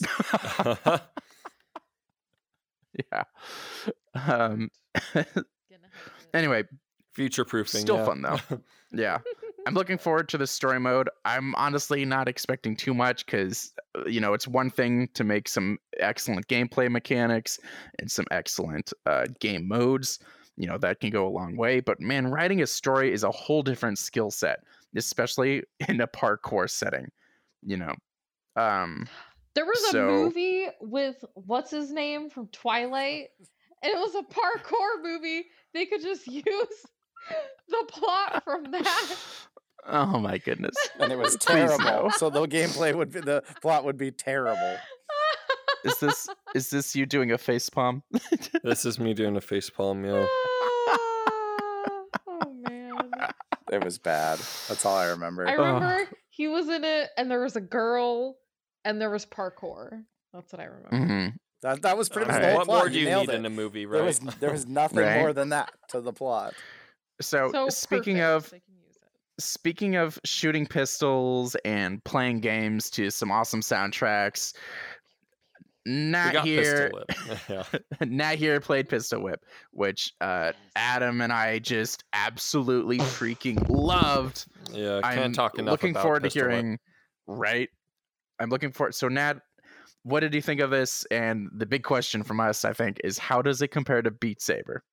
yeah. 3.11 3.23
Um. 4.13 4.69
Getting 5.13 5.25
ahead 5.25 5.27
of 5.35 6.13
it. 6.21 6.35
anyway, 6.35 6.63
Future 7.13 7.43
proofing. 7.43 7.81
Still 7.81 7.97
yeah. 7.97 8.05
fun, 8.05 8.21
though. 8.21 8.39
Yeah. 8.91 9.19
I'm 9.67 9.73
looking 9.75 9.97
forward 9.97 10.27
to 10.29 10.37
the 10.37 10.47
story 10.47 10.79
mode. 10.79 11.09
I'm 11.25 11.53
honestly 11.55 12.03
not 12.05 12.27
expecting 12.27 12.75
too 12.75 12.93
much 12.93 13.25
because, 13.25 13.73
you 14.07 14.19
know, 14.19 14.33
it's 14.33 14.47
one 14.47 14.69
thing 14.69 15.07
to 15.13 15.23
make 15.23 15.47
some 15.47 15.77
excellent 15.99 16.47
gameplay 16.47 16.89
mechanics 16.89 17.59
and 17.99 18.09
some 18.09 18.25
excellent 18.31 18.91
uh, 19.05 19.25
game 19.39 19.67
modes. 19.67 20.19
You 20.57 20.67
know, 20.67 20.77
that 20.79 20.99
can 20.99 21.09
go 21.09 21.27
a 21.27 21.29
long 21.29 21.55
way. 21.55 21.79
But 21.79 21.99
man, 21.99 22.27
writing 22.27 22.61
a 22.61 22.67
story 22.67 23.13
is 23.13 23.23
a 23.23 23.31
whole 23.31 23.63
different 23.63 23.97
skill 23.99 24.31
set, 24.31 24.59
especially 24.95 25.63
in 25.87 26.01
a 26.01 26.07
parkour 26.07 26.69
setting, 26.69 27.09
you 27.63 27.77
know. 27.77 27.93
Um, 28.55 29.07
There 29.55 29.65
was 29.65 29.93
a 29.93 30.01
movie 30.01 30.67
with 30.81 31.23
what's 31.35 31.71
his 31.71 31.91
name 31.91 32.29
from 32.29 32.47
Twilight, 32.47 33.29
and 33.81 33.93
it 33.93 33.97
was 33.97 34.15
a 34.15 34.23
parkour 34.23 35.03
movie. 35.03 35.45
They 35.73 35.85
could 35.85 36.01
just 36.01 36.27
use 36.31 36.45
the 37.69 37.85
plot 37.87 38.43
from 38.43 38.71
that. 38.71 39.15
Oh 39.87 40.19
my 40.19 40.37
goodness. 40.37 40.75
and 40.99 41.11
it 41.11 41.17
was 41.17 41.35
terrible. 41.37 41.77
no. 41.85 42.09
So 42.17 42.29
the 42.29 42.45
gameplay 42.47 42.93
would 42.95 43.11
be 43.11 43.19
the 43.21 43.43
plot 43.61 43.83
would 43.85 43.97
be 43.97 44.11
terrible. 44.11 44.77
Is 45.83 45.97
this 45.99 46.29
is 46.53 46.69
this 46.69 46.95
you 46.95 47.05
doing 47.05 47.31
a 47.31 47.37
face 47.37 47.69
palm? 47.69 48.03
This 48.63 48.85
is 48.85 48.99
me 48.99 49.13
doing 49.15 49.35
a 49.37 49.41
face 49.41 49.69
palm, 49.69 50.05
yeah. 50.05 50.25
oh 52.27 52.53
man. 52.69 52.99
It 53.71 53.83
was 53.83 53.97
bad. 53.97 54.37
That's 54.67 54.85
all 54.85 54.95
I 54.97 55.07
remember. 55.07 55.47
I 55.47 55.53
remember 55.53 56.09
he 56.29 56.47
was 56.47 56.67
in 56.69 56.83
it 56.83 57.09
and 57.17 57.29
there 57.31 57.41
was 57.41 57.55
a 57.55 57.61
girl 57.61 58.37
and 58.85 58.99
there 59.01 59.09
was 59.09 59.25
parkour. 59.25 60.03
That's 60.33 60.51
what 60.53 60.59
I 60.59 60.65
remember. 60.65 61.13
Mhm. 61.15 61.33
that 61.61 61.81
that 61.83 61.97
was 61.97 62.09
pretty 62.09 62.27
much 62.27 62.35
Alright. 62.35 62.43
the 62.43 62.49
whole 62.51 62.57
what 62.59 62.65
plot. 62.67 62.77
more 62.83 62.89
do 62.89 62.99
you 62.99 63.05
nailed 63.05 63.27
need 63.27 63.33
it. 63.33 63.37
in 63.37 63.45
a 63.45 63.49
movie, 63.49 63.85
There 63.85 64.03
was 64.03 64.19
there 64.39 64.51
was 64.51 64.67
nothing 64.67 64.99
Right. 64.99 65.19
more 65.19 65.33
than 65.33 65.49
that 65.49 65.71
to 65.89 66.01
the 66.01 66.13
plot. 66.13 66.53
So, 67.21 67.51
So 67.51 67.69
speaking 67.69 68.17
perfect, 68.17 68.45
of 68.45 68.51
they 68.51 68.59
can 68.59 68.75
use 68.75 68.95
it. 68.97 69.09
Speaking 69.43 69.95
of 69.95 70.19
shooting 70.23 70.65
pistols 70.65 71.55
and 71.65 72.03
playing 72.03 72.39
games 72.39 72.89
to 72.91 73.09
some 73.09 73.31
awesome 73.31 73.61
soundtracks, 73.61 74.53
Nat 75.85 76.43
here, 76.43 76.91
yeah. 77.49 77.63
Nat 78.01 78.35
here 78.35 78.59
played 78.59 78.87
Pistol 78.87 79.23
Whip, 79.23 79.43
which 79.71 80.13
uh, 80.21 80.51
Adam 80.75 81.21
and 81.21 81.33
I 81.33 81.59
just 81.59 82.03
absolutely 82.13 82.99
freaking 82.99 83.63
loved. 83.67 84.45
Yeah, 84.71 84.99
I 85.03 85.15
can't 85.15 85.25
I'm 85.25 85.33
talk 85.33 85.57
enough 85.57 85.71
looking 85.71 85.91
about 85.91 86.03
forward 86.03 86.19
to 86.23 86.27
Pistol 86.27 86.43
Whip. 86.43 86.51
hearing. 86.51 86.79
Right, 87.25 87.69
I'm 88.39 88.49
looking 88.49 88.71
forward. 88.71 88.93
So 88.93 89.07
Nat, 89.07 89.37
what 90.03 90.19
did 90.19 90.35
you 90.35 90.41
think 90.41 90.61
of 90.61 90.69
this? 90.69 91.05
And 91.09 91.49
the 91.55 91.65
big 91.65 91.83
question 91.83 92.21
from 92.21 92.39
us, 92.39 92.63
I 92.63 92.73
think, 92.73 92.99
is 93.03 93.17
how 93.17 93.41
does 93.41 93.61
it 93.61 93.69
compare 93.69 94.01
to 94.03 94.11
Beat 94.11 94.41
Saber? 94.41 94.83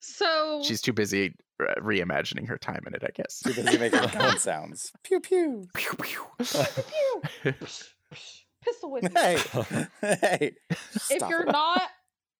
So 0.00 0.62
She's 0.64 0.80
too 0.82 0.92
busy 0.92 1.34
reimagining 1.60 2.48
her 2.48 2.58
time 2.58 2.82
in 2.86 2.94
it, 2.94 3.02
I 3.04 3.10
guess. 3.14 3.40
Too 3.40 3.54
busy 3.54 3.78
making 3.78 4.00
gun 4.12 4.38
sounds. 4.38 4.92
Pew 5.02 5.20
pew. 5.20 5.66
Pew, 5.74 5.96
pew. 6.02 6.22
Pew, 6.38 7.22
psh, 7.44 7.84
psh, 8.14 8.40
pistol 8.62 8.90
whip. 8.92 9.04
Hey, 9.16 9.38
hey. 10.00 10.52
if 10.70 10.78
Stop 11.18 11.30
you're 11.30 11.42
it. 11.42 11.52
not 11.52 11.82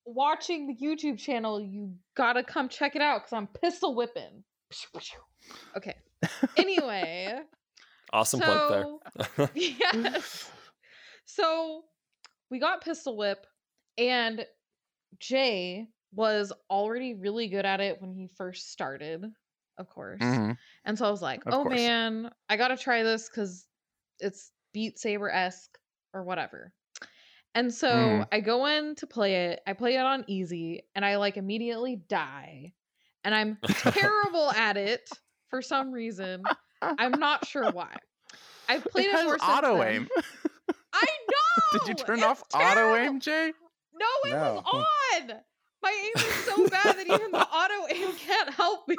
watching 0.06 0.66
the 0.66 0.74
YouTube 0.74 1.18
channel, 1.18 1.60
you 1.60 1.94
gotta 2.16 2.42
come 2.42 2.68
check 2.68 2.96
it 2.96 3.02
out 3.02 3.20
because 3.22 3.32
I'm 3.32 3.46
pistol 3.46 3.94
whipping. 3.94 4.44
Okay. 5.76 5.94
Anyway, 6.56 7.38
Awesome 8.12 8.40
plug 8.40 9.00
there. 9.36 9.50
yes. 9.54 10.50
So 11.26 11.82
we 12.50 12.58
got 12.58 12.82
pistol 12.82 13.16
whip, 13.16 13.46
and 13.98 14.44
Jay 15.20 15.86
was 16.14 16.52
already 16.70 17.14
really 17.14 17.48
good 17.48 17.64
at 17.66 17.80
it 17.80 18.00
when 18.00 18.12
he 18.14 18.28
first 18.28 18.70
started. 18.70 19.24
of 19.76 19.88
course. 19.88 20.20
Mhm. 20.20 20.56
And 20.84 20.96
so 20.96 21.06
I 21.06 21.10
was 21.10 21.22
like, 21.22 21.42
Of 21.46 21.52
oh 21.52 21.62
course. 21.64 21.74
man, 21.74 22.30
I 22.48 22.56
gotta 22.56 22.76
try 22.76 23.02
this 23.02 23.28
because 23.28 23.66
it's 24.20 24.52
Beat 24.72 24.98
Saber 24.98 25.28
esque 25.30 25.78
or 26.12 26.22
whatever. 26.22 26.72
And 27.54 27.72
so 27.72 27.90
Mhm. 27.94 28.28
I 28.32 28.40
go 28.40 28.66
in 28.66 28.94
to 28.96 29.06
play 29.06 29.46
it. 29.46 29.60
I 29.66 29.72
play 29.72 29.94
it 29.96 30.00
on 30.00 30.24
easy 30.28 30.82
and 30.94 31.04
I 31.04 31.16
like 31.16 31.36
immediately 31.36 31.96
die. 31.96 32.74
And 33.24 33.34
I'm 33.34 33.58
terrible 33.78 34.50
at 34.56 34.76
it 34.76 35.10
for 35.48 35.62
some 35.62 35.90
reason. 35.92 36.46
I'm 36.82 37.18
not 37.18 37.46
sure 37.46 37.70
why. 37.70 37.96
I've 38.68 38.84
played 38.90 39.06
it 39.10 39.18
it, 39.18 39.28
since 39.30 39.42
auto 39.42 39.82
aim. 39.82 40.08
I 40.92 41.06
know. 41.30 41.78
Did 41.78 41.88
you 41.88 41.94
turn 42.04 42.18
it's 42.20 42.24
off 42.24 42.42
auto 42.54 42.94
aim, 42.96 43.20
Jay? 43.20 43.52
No, 43.92 44.06
it 44.24 44.32
No. 44.32 44.62
was 44.64 45.26
on. 45.30 45.40
My 45.84 45.92
aim 46.16 46.26
is 46.26 46.34
so 46.46 46.68
bad 46.68 46.96
that 46.98 47.06
even 47.06 47.30
the 47.30 47.46
auto 47.46 47.86
aim 47.94 48.16
can't 48.16 48.50
help 48.54 48.88
me. 48.88 48.96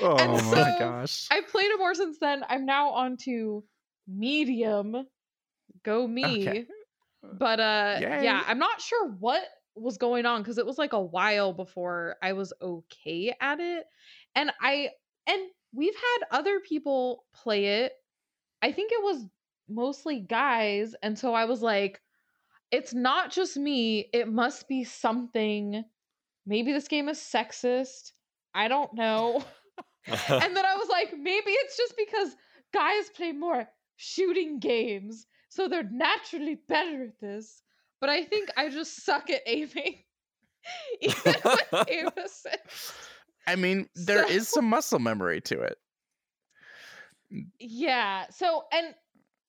Oh 0.00 0.16
And 0.18 0.32
my 0.32 0.38
so, 0.38 0.78
gosh. 0.78 1.28
I've 1.30 1.48
played 1.48 1.70
it 1.70 1.78
more 1.78 1.94
since 1.94 2.18
then. 2.20 2.44
I'm 2.48 2.64
now 2.64 2.90
on 2.90 3.16
to 3.24 3.64
medium. 4.08 5.06
Go 5.84 6.06
me. 6.06 6.48
Okay. 6.48 6.66
But 7.22 7.60
uh 7.60 7.98
Yay. 8.00 8.24
yeah, 8.24 8.42
I'm 8.46 8.58
not 8.58 8.80
sure 8.80 9.08
what 9.18 9.42
was 9.74 9.98
going 9.98 10.26
on 10.26 10.42
because 10.42 10.58
it 10.58 10.66
was 10.66 10.78
like 10.78 10.92
a 10.92 11.00
while 11.02 11.52
before 11.52 12.16
I 12.22 12.32
was 12.34 12.52
okay 12.62 13.34
at 13.40 13.60
it. 13.60 13.84
And 14.34 14.52
I 14.60 14.90
and 15.26 15.42
we've 15.74 15.94
had 15.94 16.38
other 16.38 16.60
people 16.60 17.24
play 17.34 17.82
it. 17.82 17.92
I 18.62 18.72
think 18.72 18.92
it 18.92 19.02
was 19.02 19.24
mostly 19.68 20.20
guys. 20.20 20.94
And 21.02 21.18
so 21.18 21.34
I 21.34 21.44
was 21.46 21.62
like, 21.62 22.00
it's 22.70 22.94
not 22.94 23.30
just 23.30 23.56
me. 23.56 24.08
It 24.12 24.28
must 24.28 24.68
be 24.68 24.84
something. 24.84 25.84
Maybe 26.46 26.72
this 26.72 26.88
game 26.88 27.08
is 27.08 27.18
sexist. 27.18 28.12
I 28.54 28.68
don't 28.68 28.92
know. 28.94 29.44
and 30.06 30.56
then 30.56 30.64
I 30.64 30.74
was 30.76 30.88
like, 30.88 31.12
maybe 31.18 31.50
it's 31.50 31.76
just 31.76 31.94
because 31.96 32.36
guys 32.72 33.10
play 33.14 33.32
more 33.32 33.68
shooting 33.96 34.58
games, 34.60 35.26
so 35.48 35.68
they're 35.68 35.88
naturally 35.90 36.58
better 36.68 37.04
at 37.04 37.20
this. 37.20 37.62
But 38.00 38.08
I 38.10 38.24
think 38.24 38.48
I 38.56 38.70
just 38.70 39.04
suck 39.04 39.28
at 39.30 39.42
aiming. 39.46 39.98
Even 41.00 41.34
with 41.44 41.84
aim 41.88 42.08
assist. 42.16 42.94
I 43.46 43.56
mean, 43.56 43.88
there 43.94 44.30
is 44.30 44.48
So- 44.48 44.56
some 44.56 44.66
muscle 44.66 44.98
memory 44.98 45.40
to 45.42 45.60
it. 45.60 45.76
Yeah. 47.58 48.26
So 48.30 48.64
and 48.72 48.94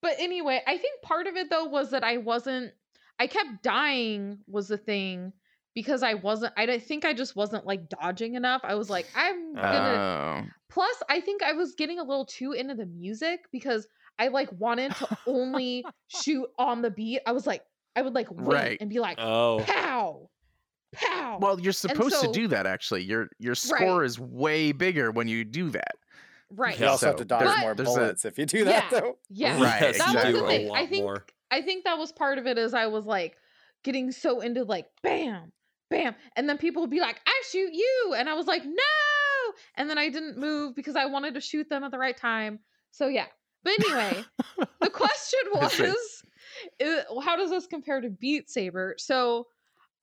but 0.01 0.15
anyway, 0.19 0.61
I 0.67 0.77
think 0.77 1.01
part 1.01 1.27
of 1.27 1.35
it 1.35 1.49
though 1.49 1.65
was 1.65 1.91
that 1.91 2.03
I 2.03 2.17
wasn't 2.17 2.73
I 3.21 3.27
kept 3.27 3.61
dying 3.61 4.39
was 4.47 4.67
the 4.67 4.77
thing 4.77 5.31
because 5.75 6.01
I 6.01 6.15
wasn't 6.15 6.53
I 6.57 6.79
think 6.79 7.05
I 7.05 7.13
just 7.13 7.35
wasn't 7.35 7.65
like 7.67 7.87
dodging 7.87 8.33
enough. 8.35 8.61
I 8.63 8.73
was 8.75 8.89
like 8.89 9.05
I'm 9.15 9.53
gonna 9.53 10.43
Oh. 10.43 10.49
Plus, 10.69 10.95
I 11.09 11.21
think 11.21 11.43
I 11.43 11.51
was 11.53 11.75
getting 11.75 11.99
a 11.99 12.03
little 12.03 12.25
too 12.25 12.53
into 12.53 12.73
the 12.73 12.85
music 12.87 13.41
because 13.51 13.87
I 14.17 14.29
like 14.29 14.49
wanted 14.53 14.95
to 14.95 15.17
only 15.27 15.85
shoot 16.07 16.47
on 16.57 16.81
the 16.81 16.89
beat. 16.89 17.19
I 17.27 17.31
was 17.33 17.45
like, 17.45 17.61
I 17.95 18.01
would 18.01 18.15
like 18.15 18.31
wait 18.31 18.53
Right. 18.55 18.77
and 18.81 18.89
be 18.89 18.99
like, 18.99 19.19
oh. 19.19 19.63
pow, 19.67 20.29
pow. 20.95 21.37
Well, 21.41 21.59
you're 21.59 21.73
supposed 21.73 22.15
so- 22.15 22.27
to 22.27 22.31
do 22.31 22.47
that 22.47 22.65
actually. 22.65 23.03
Your 23.03 23.27
your 23.37 23.53
score 23.55 23.99
Right. 23.99 24.05
is 24.05 24.19
way 24.19 24.71
bigger 24.71 25.11
when 25.11 25.27
you 25.27 25.43
do 25.43 25.69
that. 25.71 25.93
right. 26.49 26.79
You 26.79 26.87
also 26.87 27.05
have 27.07 27.17
to 27.17 27.25
dodge 27.25 27.59
more 27.61 27.75
there's 27.75 27.89
a- 27.89 27.99
bullets 27.99 28.25
if 28.25 28.39
you 28.39 28.45
do 28.45 28.65
that, 28.65 28.91
Yeah. 28.91 28.99
though. 28.99 29.17
Yeah. 29.29 29.61
Right, 29.61 29.81
Yes, 29.81 29.97
That 29.99 30.07
was 30.07 30.15
exactly. 30.15 30.41
the 30.41 30.47
thing. 30.47 30.71
I 30.75 30.85
think 30.87 31.03
more. 31.03 31.25
I 31.51 31.61
think 31.61 31.83
that 31.83 31.97
was 31.97 32.11
part 32.11 32.37
of 32.37 32.47
it 32.47 32.57
is 32.57 32.73
I 32.73 32.87
was 32.87 33.05
like 33.05 33.37
getting 33.83 34.11
so 34.11 34.39
into 34.41 34.63
like 34.63 34.87
bam, 35.03 35.51
bam. 35.89 36.15
And 36.35 36.47
then 36.47 36.57
people 36.57 36.81
would 36.81 36.89
be 36.89 37.01
like, 37.01 37.19
I 37.25 37.41
shoot 37.51 37.73
you. 37.73 38.15
And 38.17 38.29
I 38.29 38.33
was 38.33 38.47
like, 38.47 38.63
no. 38.65 39.53
And 39.75 39.89
then 39.89 39.97
I 39.97 40.09
didn't 40.09 40.37
move 40.37 40.75
because 40.75 40.95
I 40.95 41.05
wanted 41.05 41.33
to 41.35 41.41
shoot 41.41 41.69
them 41.69 41.83
at 41.83 41.91
the 41.91 41.97
right 41.97 42.15
time. 42.15 42.59
So 42.91 43.07
yeah. 43.07 43.25
But 43.63 43.73
anyway, 43.73 44.23
the 44.79 44.89
question 44.93 45.39
was 45.53 46.23
i- 46.81 47.03
how 47.23 47.35
does 47.35 47.49
this 47.49 47.67
compare 47.67 48.01
to 48.01 48.09
Beat 48.09 48.49
Saber? 48.49 48.95
So 48.97 49.47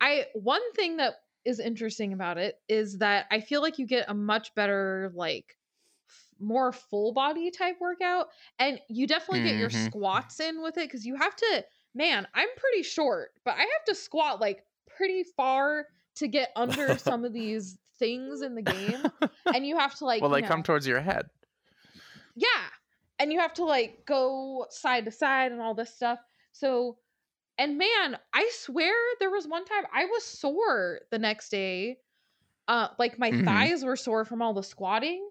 I 0.01 0.27
one 0.35 0.73
thing 0.75 0.99
that 0.99 1.15
is 1.45 1.61
interesting 1.61 2.13
about 2.13 2.39
it 2.39 2.57
is 2.69 2.99
that 2.99 3.27
I 3.31 3.41
feel 3.41 3.63
like 3.63 3.79
you 3.79 3.87
get 3.87 4.09
a 4.09 4.15
much 4.15 4.55
better 4.55 5.11
like 5.15 5.58
more 6.41 6.73
full 6.73 7.13
body 7.13 7.51
type 7.51 7.77
workout 7.81 8.29
and 8.59 8.81
you 8.89 9.07
definitely 9.07 9.41
get 9.41 9.57
your 9.57 9.71
Mhm. 9.71 9.71
squats 9.71 10.41
in 10.41 10.63
with 10.63 10.77
it 10.79 10.91
cuz 10.91 11.05
you 11.07 11.17
have 11.17 11.35
to 11.37 11.65
man, 11.95 12.29
I'm 12.35 12.49
pretty 12.57 12.83
short, 12.83 13.33
but 13.45 13.57
I 13.57 13.61
have 13.63 13.85
to 13.87 13.95
squat 13.95 14.41
like 14.41 14.65
pretty 14.87 15.25
far 15.25 15.89
to 16.17 16.29
get 16.29 16.51
under 16.57 16.97
some 16.99 17.25
of 17.25 17.33
these 17.33 17.79
things 17.99 18.43
in 18.43 18.55
the 18.55 18.63
game 18.63 19.09
and 19.53 19.67
you 19.67 19.77
have 19.77 19.95
to 19.97 20.05
like 20.05 20.29
well, 20.29 20.31
they 20.31 20.43
come 20.43 20.63
towards 20.63 20.87
your 20.87 21.01
head. 21.01 21.31
yeah. 22.35 22.69
And 23.19 23.33
you 23.33 23.41
have 23.41 23.55
to 23.55 23.65
like 23.65 24.05
go 24.07 24.67
side 24.71 25.05
to 25.07 25.11
side 25.11 25.51
and 25.53 25.61
all 25.61 25.75
this 25.75 25.95
stuff. 25.95 26.21
So, 26.53 26.99
and 27.59 27.79
man, 27.79 28.19
I 28.35 28.51
swear 28.55 28.95
there 29.21 29.31
was 29.31 29.49
one 29.49 29.65
time 29.65 29.85
I 29.93 30.07
was 30.07 30.25
sore 30.25 31.03
the 31.11 31.19
next 31.19 31.51
day. 31.51 31.99
Uh 32.69 32.91
like 32.99 33.19
my 33.19 33.33
Mhm. 33.33 33.39
thighs 33.47 33.85
were 33.85 33.97
sore 33.97 34.25
from 34.25 34.43
all 34.43 34.55
the 34.55 34.63
squatting. 34.65 35.31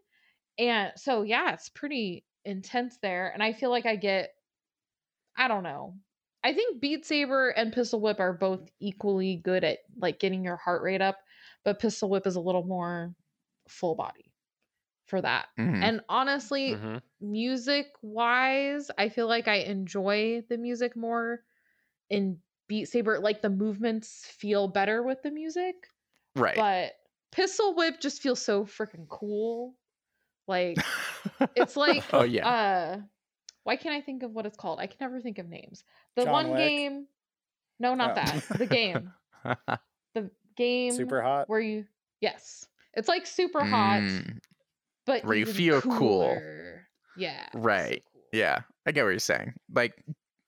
And 0.57 0.93
so 0.97 1.23
yeah, 1.23 1.53
it's 1.53 1.69
pretty 1.69 2.25
intense 2.45 2.97
there 2.99 3.31
and 3.33 3.43
I 3.43 3.53
feel 3.53 3.69
like 3.69 3.85
I 3.85 3.95
get 3.97 4.31
I 5.35 5.47
don't 5.47 5.63
know. 5.63 5.97
I 6.43 6.53
think 6.53 6.79
Beat 6.81 7.05
Saber 7.05 7.49
and 7.49 7.73
Pistol 7.73 7.99
Whip 7.99 8.19
are 8.19 8.33
both 8.33 8.69
equally 8.79 9.35
good 9.37 9.63
at 9.63 9.79
like 9.97 10.19
getting 10.19 10.43
your 10.43 10.55
heart 10.57 10.81
rate 10.81 11.01
up, 11.01 11.19
but 11.63 11.79
Pistol 11.79 12.09
Whip 12.09 12.25
is 12.25 12.35
a 12.35 12.41
little 12.41 12.63
more 12.63 13.15
full 13.67 13.95
body 13.95 14.33
for 15.07 15.21
that. 15.21 15.49
Mhm. 15.57 15.89
And 15.89 16.01
honestly, 16.09 16.85
Mhm. 16.85 17.01
music 17.21 17.87
wise, 18.01 18.91
I 18.97 19.09
feel 19.09 19.27
like 19.27 19.47
I 19.47 19.57
enjoy 19.57 20.43
the 20.49 20.57
music 20.57 20.95
more 20.95 21.43
in 22.09 22.41
Beat 22.67 22.85
Saber. 22.87 23.19
Like 23.19 23.41
the 23.41 23.49
movements 23.49 24.25
feel 24.27 24.67
better 24.69 25.03
with 25.03 25.23
the 25.23 25.31
music, 25.31 25.89
right. 26.35 26.65
but 26.65 26.93
Pistol 27.31 27.75
Whip 27.75 27.99
just 28.01 28.21
feels 28.21 28.41
so 28.41 28.65
freaking 28.65 29.07
cool. 29.09 29.75
Like 30.47 30.77
it's 31.55 31.75
like 31.77 32.03
oh 32.13 32.23
yeah. 32.23 32.47
uh 32.47 32.97
why 33.63 33.75
can't 33.75 33.93
I 33.95 34.01
think 34.01 34.23
of 34.23 34.31
what 34.31 34.45
it's 34.45 34.55
called? 34.57 34.79
I 34.79 34.87
can 34.87 34.97
never 35.01 35.19
think 35.19 35.39
of 35.39 35.49
names. 35.49 35.83
The 36.15 36.23
John 36.23 36.31
one 36.33 36.49
Wick? 36.51 36.57
game 36.59 37.07
No, 37.79 37.93
not 37.95 38.11
Oh. 38.11 38.15
that. 38.15 38.57
The 38.57 38.65
game. 38.65 39.11
The 40.15 40.31
game 40.55 40.93
Superhot. 40.93 41.45
where 41.47 41.59
you 41.59 41.85
Yes. 42.21 42.65
It's 42.95 43.07
like 43.07 43.25
Superhot, 43.25 44.01
Mm, 44.01 44.39
but 45.05 45.23
Where 45.23 45.37
you 45.37 45.45
feel 45.45 45.81
cool. 45.81 46.35
Yeah. 47.15 47.43
it's 47.43 47.53
so 47.53 47.59
Right. 47.59 48.03
cool. 48.13 48.21
yeah, 48.33 48.61
I 48.85 48.91
get 48.91 49.03
what 49.03 49.09
you're 49.11 49.19
saying. 49.19 49.53
Like 49.73 49.93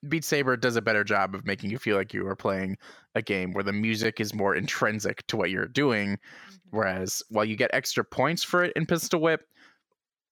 Beat 0.08 0.24
Saber 0.24 0.56
does 0.58 0.76
a 0.78 0.82
better 0.82 1.04
job 1.04 1.36
of 1.36 1.46
making 1.46 1.70
you 1.72 1.78
feel 1.78 1.98
like 1.98 2.14
you 2.14 2.26
are 2.28 2.36
playing 2.36 2.78
a 3.16 3.22
game 3.22 3.52
where 3.52 3.64
the 3.66 3.74
music 3.74 4.20
is 4.22 4.34
more 4.34 4.56
intrinsic 4.56 5.28
to 5.28 5.36
what 5.38 5.50
you're 5.52 5.68
doing, 5.68 6.14
Mhm. 6.18 6.60
whereas 6.72 7.22
while 7.30 7.46
you 7.46 7.56
get 7.58 7.70
extra 7.74 8.04
points 8.04 8.42
for 8.44 8.64
it 8.64 8.74
in 8.78 8.86
Pistol 8.86 9.20
Whip, 9.22 9.42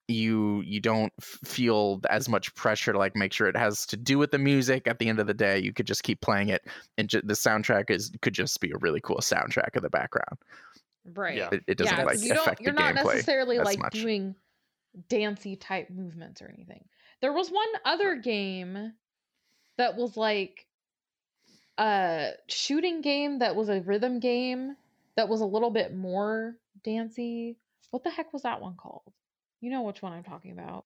you 0.07 0.61
you 0.65 0.79
don't 0.79 1.11
feel 1.21 1.99
as 2.09 2.29
much 2.29 2.53
pressure 2.55 2.93
to 2.93 2.97
like 2.97 3.15
make 3.15 3.33
sure 3.33 3.47
it 3.47 3.57
has 3.57 3.85
to 3.87 3.97
do 3.97 4.17
with 4.17 4.31
the 4.31 4.37
music. 4.37 4.87
At 4.87 4.99
the 4.99 5.09
end 5.09 5.19
of 5.19 5.27
the 5.27 5.33
day, 5.33 5.59
you 5.59 5.73
could 5.73 5.85
just 5.87 6.03
keep 6.03 6.21
playing 6.21 6.49
it, 6.49 6.65
and 6.97 7.09
ju- 7.09 7.21
the 7.23 7.33
soundtrack 7.33 7.89
is 7.89 8.11
could 8.21 8.33
just 8.33 8.59
be 8.61 8.71
a 8.71 8.77
really 8.79 9.01
cool 9.01 9.17
soundtrack 9.17 9.75
in 9.75 9.83
the 9.83 9.89
background. 9.89 10.37
Right. 11.13 11.37
Yeah. 11.37 11.49
It, 11.51 11.63
it 11.67 11.77
doesn't 11.77 11.97
yeah, 11.97 12.03
'cause 12.05 12.15
like 12.21 12.27
you 12.27 12.33
don't, 12.33 12.61
you're 12.61 12.73
the 12.73 12.79
not 12.79 12.95
gameplay. 12.95 13.13
necessarily 13.15 13.57
as 13.59 13.65
like 13.65 13.79
much. 13.79 13.93
doing 13.93 14.35
dancey 15.09 15.55
type 15.55 15.89
movements 15.89 16.41
or 16.41 16.51
anything. 16.55 16.83
There 17.21 17.33
was 17.33 17.49
one 17.49 17.67
other 17.85 18.15
game 18.15 18.93
that 19.77 19.95
was 19.95 20.17
like 20.17 20.65
a 21.77 22.31
shooting 22.47 23.01
game 23.01 23.39
that 23.39 23.55
was 23.55 23.69
a 23.69 23.81
rhythm 23.81 24.19
game 24.19 24.75
that 25.15 25.29
was 25.29 25.41
a 25.41 25.45
little 25.45 25.69
bit 25.69 25.95
more 25.95 26.55
dancey. 26.83 27.57
What 27.91 28.03
the 28.03 28.09
heck 28.09 28.33
was 28.33 28.43
that 28.43 28.61
one 28.61 28.75
called? 28.75 29.13
You 29.59 29.71
know 29.71 29.81
which 29.81 30.01
one 30.01 30.13
I'm 30.13 30.23
talking 30.23 30.51
about. 30.51 30.85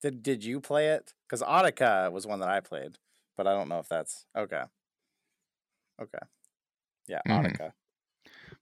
Did 0.00 0.22
Did 0.22 0.44
you 0.44 0.60
play 0.60 0.88
it? 0.88 1.14
Because 1.26 1.42
Audica 1.42 2.10
was 2.10 2.26
one 2.26 2.40
that 2.40 2.48
I 2.48 2.60
played, 2.60 2.98
but 3.36 3.46
I 3.46 3.52
don't 3.52 3.68
know 3.68 3.78
if 3.78 3.88
that's 3.88 4.26
okay. 4.36 4.64
Okay. 6.00 6.18
Yeah, 7.06 7.20
Mhm. 7.26 7.44
Audica. 7.44 7.72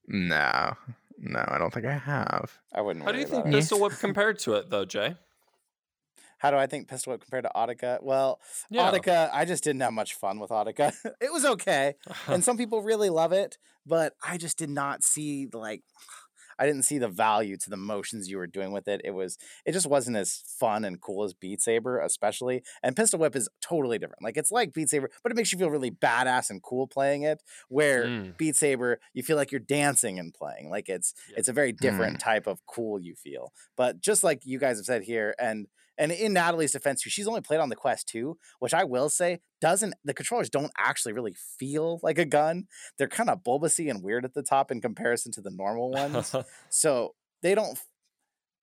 No, 0.08 0.76
no, 1.18 1.44
I 1.46 1.58
don't 1.58 1.72
think 1.72 1.86
I 1.86 1.96
have. 1.96 2.58
I 2.72 2.80
wouldn't. 2.80 3.04
How 3.04 3.12
do 3.12 3.18
you 3.18 3.26
think 3.26 3.42
about 3.42 3.54
it. 3.54 3.56
Pistol 3.58 3.80
Whip 3.80 3.92
compared 4.00 4.38
to 4.40 4.54
it, 4.54 4.70
though, 4.70 4.84
Jay? 4.84 5.16
How 6.38 6.50
do 6.50 6.56
I 6.56 6.66
think 6.66 6.88
Pistol 6.88 7.12
Whip 7.12 7.20
compared 7.20 7.44
to 7.44 7.50
Audica? 7.54 8.02
Well, 8.02 8.40
Yeah. 8.70 8.90
Audica, 8.90 9.30
I 9.32 9.44
just 9.44 9.62
didn't 9.62 9.82
have 9.82 9.92
much 9.92 10.14
fun 10.14 10.38
with 10.40 10.50
Audica. 10.50 10.92
it 11.20 11.32
was 11.32 11.44
okay, 11.44 11.94
and 12.26 12.42
some 12.42 12.56
people 12.56 12.82
really 12.82 13.10
love 13.10 13.32
it, 13.32 13.58
but 13.86 14.14
I 14.22 14.38
just 14.38 14.58
did 14.58 14.70
not 14.70 15.02
see 15.02 15.48
like. 15.52 15.82
I 16.60 16.66
didn't 16.66 16.84
see 16.84 16.98
the 16.98 17.08
value 17.08 17.56
to 17.56 17.70
the 17.70 17.76
motions 17.76 18.28
you 18.28 18.36
were 18.36 18.46
doing 18.46 18.70
with 18.70 18.86
it. 18.86 19.00
It 19.02 19.12
was 19.12 19.38
it 19.64 19.72
just 19.72 19.86
wasn't 19.86 20.16
as 20.18 20.42
fun 20.60 20.84
and 20.84 21.00
cool 21.00 21.24
as 21.24 21.32
Beat 21.34 21.62
Saber, 21.62 21.98
especially. 22.00 22.62
And 22.82 22.94
Pistol 22.94 23.18
Whip 23.18 23.34
is 23.34 23.48
totally 23.62 23.98
different. 23.98 24.22
Like 24.22 24.36
it's 24.36 24.52
like 24.52 24.72
Beat 24.74 24.90
Saber, 24.90 25.10
but 25.22 25.32
it 25.32 25.36
makes 25.36 25.52
you 25.52 25.58
feel 25.58 25.70
really 25.70 25.90
badass 25.90 26.50
and 26.50 26.62
cool 26.62 26.86
playing 26.86 27.22
it. 27.22 27.42
Where 27.68 28.04
Mm. 28.04 28.36
Beat 28.36 28.56
Saber, 28.56 29.00
you 29.14 29.22
feel 29.22 29.36
like 29.36 29.50
you're 29.50 29.58
dancing 29.60 30.18
and 30.18 30.32
playing. 30.34 30.68
Like 30.70 30.88
it's 30.88 31.14
Yeah. 31.30 31.36
it's 31.38 31.48
a 31.48 31.52
very 31.52 31.72
different 31.72 32.20
type 32.20 32.46
of 32.46 32.64
cool 32.66 33.00
you 33.00 33.14
feel. 33.14 33.52
But 33.76 34.00
just 34.00 34.22
like 34.22 34.44
you 34.44 34.58
guys 34.58 34.76
have 34.76 34.86
said 34.86 35.02
here, 35.02 35.34
and 35.38 35.66
and 36.00 36.10
in 36.10 36.32
Natalie's 36.32 36.72
defense, 36.72 37.02
she's 37.02 37.28
only 37.28 37.42
played 37.42 37.60
on 37.60 37.68
the 37.68 37.76
Quest 37.76 38.08
2, 38.08 38.38
which 38.58 38.72
I 38.72 38.84
will 38.84 39.10
say 39.10 39.40
doesn't 39.60 39.94
the 40.02 40.14
controllers 40.14 40.48
don't 40.48 40.72
actually 40.78 41.12
really 41.12 41.34
feel 41.58 42.00
like 42.02 42.16
a 42.16 42.24
gun. 42.24 42.64
They're 42.96 43.06
kind 43.06 43.28
of 43.28 43.44
bulbousy 43.44 43.90
and 43.90 44.02
weird 44.02 44.24
at 44.24 44.32
the 44.32 44.42
top 44.42 44.70
in 44.72 44.80
comparison 44.80 45.30
to 45.32 45.42
the 45.42 45.50
normal 45.50 45.90
ones. 45.90 46.34
so 46.70 47.14
they 47.42 47.54
don't 47.54 47.78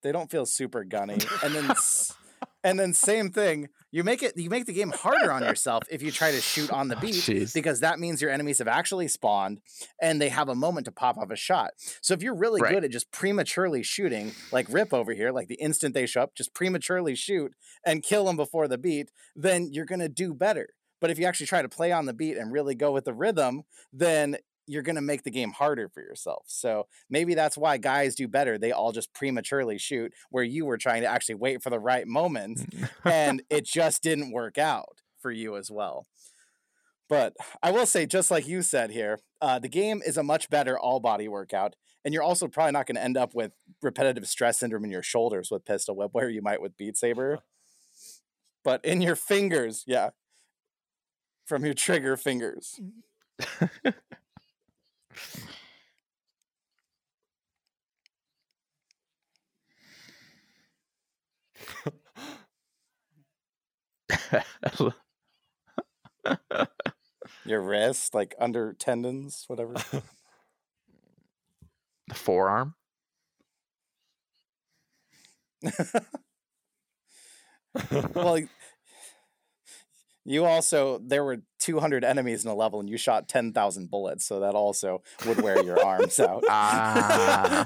they 0.01 0.11
don't 0.11 0.31
feel 0.31 0.47
super 0.47 0.83
gunny. 0.83 1.19
And 1.43 1.53
then 1.53 1.71
and 2.63 2.79
then 2.79 2.93
same 2.93 3.29
thing, 3.31 3.69
you 3.91 4.03
make 4.03 4.21
it 4.23 4.37
you 4.37 4.49
make 4.49 4.65
the 4.65 4.73
game 4.73 4.91
harder 4.91 5.31
on 5.31 5.43
yourself 5.43 5.85
if 5.89 6.01
you 6.01 6.11
try 6.11 6.31
to 6.31 6.41
shoot 6.41 6.69
on 6.71 6.89
the 6.89 6.95
Oh, 7.01 7.07
beat 7.07 7.29
because 7.53 7.79
that 7.79 7.99
means 7.99 8.21
your 8.21 8.31
enemies 8.31 8.59
have 8.59 8.67
actually 8.67 9.07
spawned 9.07 9.61
and 10.01 10.21
they 10.21 10.29
have 10.29 10.49
a 10.49 10.55
moment 10.55 10.85
to 10.85 10.91
pop 10.91 11.17
off 11.17 11.31
a 11.31 11.35
shot. 11.35 11.71
So 12.01 12.13
if 12.13 12.21
you're 12.21 12.35
really 12.35 12.61
Right. 12.61 12.63
good 12.63 12.83
at 12.83 12.91
just 12.91 13.11
prematurely 13.11 13.83
shooting, 13.83 14.35
like 14.51 14.67
Rip 14.69 14.93
over 14.93 15.13
here, 15.13 15.31
like 15.31 15.47
the 15.47 15.55
instant 15.55 15.93
they 15.93 16.05
show 16.05 16.21
up, 16.21 16.35
just 16.35 16.53
prematurely 16.53 17.15
shoot 17.15 17.53
and 17.85 18.03
kill 18.03 18.25
them 18.25 18.35
before 18.37 18.67
the 18.67 18.77
beat, 18.77 19.11
then 19.35 19.69
you're 19.71 19.85
going 19.85 19.99
to 19.99 20.09
do 20.09 20.33
better. 20.33 20.69
But 20.99 21.11
if 21.11 21.19
you 21.19 21.25
actually 21.25 21.45
try 21.45 21.61
to 21.61 21.69
play 21.69 21.91
on 21.91 22.05
the 22.05 22.13
beat 22.13 22.37
and 22.37 22.51
really 22.51 22.73
go 22.75 22.91
with 22.91 23.05
the 23.05 23.13
rhythm, 23.13 23.63
then 23.93 24.37
you're 24.67 24.83
going 24.83 24.97
to 24.97 25.01
make 25.01 25.23
the 25.23 25.31
game 25.31 25.51
harder 25.51 25.89
for 25.89 26.01
yourself. 26.01 26.43
So 26.47 26.87
maybe 27.09 27.33
that's 27.33 27.57
why 27.57 27.77
guys 27.77 28.15
do 28.15 28.27
better. 28.27 28.57
They 28.57 28.71
all 28.71 28.91
just 28.91 29.13
prematurely 29.13 29.77
shoot 29.77 30.13
where 30.29 30.43
you 30.43 30.65
were 30.65 30.77
trying 30.77 31.01
to 31.01 31.07
actually 31.07 31.35
wait 31.35 31.63
for 31.63 31.69
the 31.69 31.79
right 31.79 32.05
moment 32.05 32.73
and 33.05 33.41
it 33.49 33.65
just 33.65 34.03
didn't 34.03 34.31
work 34.31 34.57
out 34.57 35.01
for 35.19 35.31
you 35.31 35.55
as 35.55 35.71
well. 35.71 36.05
But 37.09 37.35
I 37.63 37.71
will 37.71 37.85
say, 37.85 38.05
just 38.05 38.29
like 38.29 38.47
you 38.47 38.61
said 38.61 38.91
here, 38.91 39.19
uh, 39.41 39.59
the 39.59 39.69
game 39.69 40.01
is 40.05 40.17
a 40.17 40.23
much 40.23 40.49
better 40.49 40.77
all 40.77 40.99
body 40.99 41.27
workout. 41.27 41.75
And 42.03 42.13
you're 42.13 42.23
also 42.23 42.47
probably 42.47 42.73
not 42.73 42.85
going 42.85 42.95
to 42.95 43.03
end 43.03 43.17
up 43.17 43.33
with 43.33 43.53
repetitive 43.81 44.27
stress 44.27 44.59
syndrome 44.59 44.85
in 44.85 44.91
your 44.91 45.03
shoulders 45.03 45.49
with 45.49 45.65
Pistol 45.65 45.95
Whip, 45.95 46.09
where 46.13 46.29
you 46.29 46.41
might 46.41 46.61
with 46.61 46.77
Beat 46.77 46.97
Saber. 46.97 47.39
But 48.63 48.83
in 48.83 49.01
your 49.01 49.15
fingers, 49.15 49.85
yeah. 49.87 50.09
From 51.45 51.63
your 51.63 51.73
trigger 51.73 52.17
fingers. 52.17 52.81
Your 67.45 67.61
wrist, 67.61 68.13
like 68.13 68.35
under 68.39 68.73
tendons, 68.73 69.45
whatever. 69.47 69.73
the 72.07 72.13
forearm. 72.13 72.75
well, 78.13 78.39
you 80.27 80.45
also 80.45 80.99
there 81.03 81.23
were 81.23 81.37
200 81.59 82.03
enemies 82.03 82.45
in 82.45 82.51
a 82.51 82.55
level, 82.55 82.79
and 82.79 82.87
you 82.89 82.97
shot 82.97 83.27
10,000 83.27 83.89
bullets, 83.89 84.25
so 84.25 84.41
that 84.41 84.53
also 84.53 85.01
would 85.25 85.41
wear 85.41 85.63
your 85.63 85.83
arms 85.83 86.19
out. 86.19 86.43
Ah, 86.49 87.63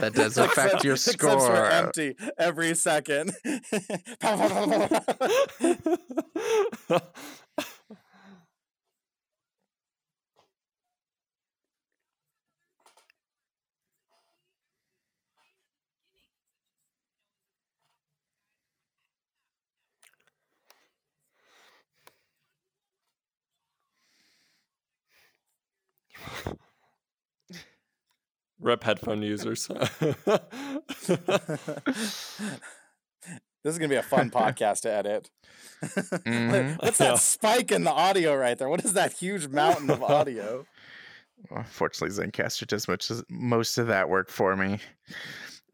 that 0.00 0.12
does 0.14 0.36
affect 0.44 0.74
Except- 0.74 0.84
your 0.84 0.96
score. 0.96 1.64
empty 1.66 2.14
every 2.38 2.74
second. 2.74 3.32
Rep 28.62 28.84
headphone 28.84 29.20
users. 29.22 29.68
This 33.64 33.74
is 33.74 33.78
gonna 33.78 33.88
be 33.90 33.94
a 33.96 34.02
fun 34.02 34.28
podcast 34.32 34.80
to 34.82 34.92
edit. 34.92 35.30
What- 35.80 36.24
Mhm. 36.24 36.76
What's 36.82 36.98
that 36.98 37.10
Yeah. 37.10 37.14
spike 37.14 37.70
in 37.70 37.84
the 37.84 37.92
audio 37.92 38.34
right 38.34 38.58
there? 38.58 38.68
What 38.68 38.84
is 38.84 38.94
that 38.94 39.12
huge 39.12 39.46
mountain 39.46 39.88
of 39.90 40.02
audio? 40.02 40.66
Unfortunately, 41.48 42.16
Zencastr 42.26 42.66
does 42.66 42.88
much 42.88 43.08
as, 43.12 43.22
most 43.28 43.78
of 43.78 43.86
that 43.86 44.08
work 44.08 44.30
for 44.30 44.56
me. 44.56 44.80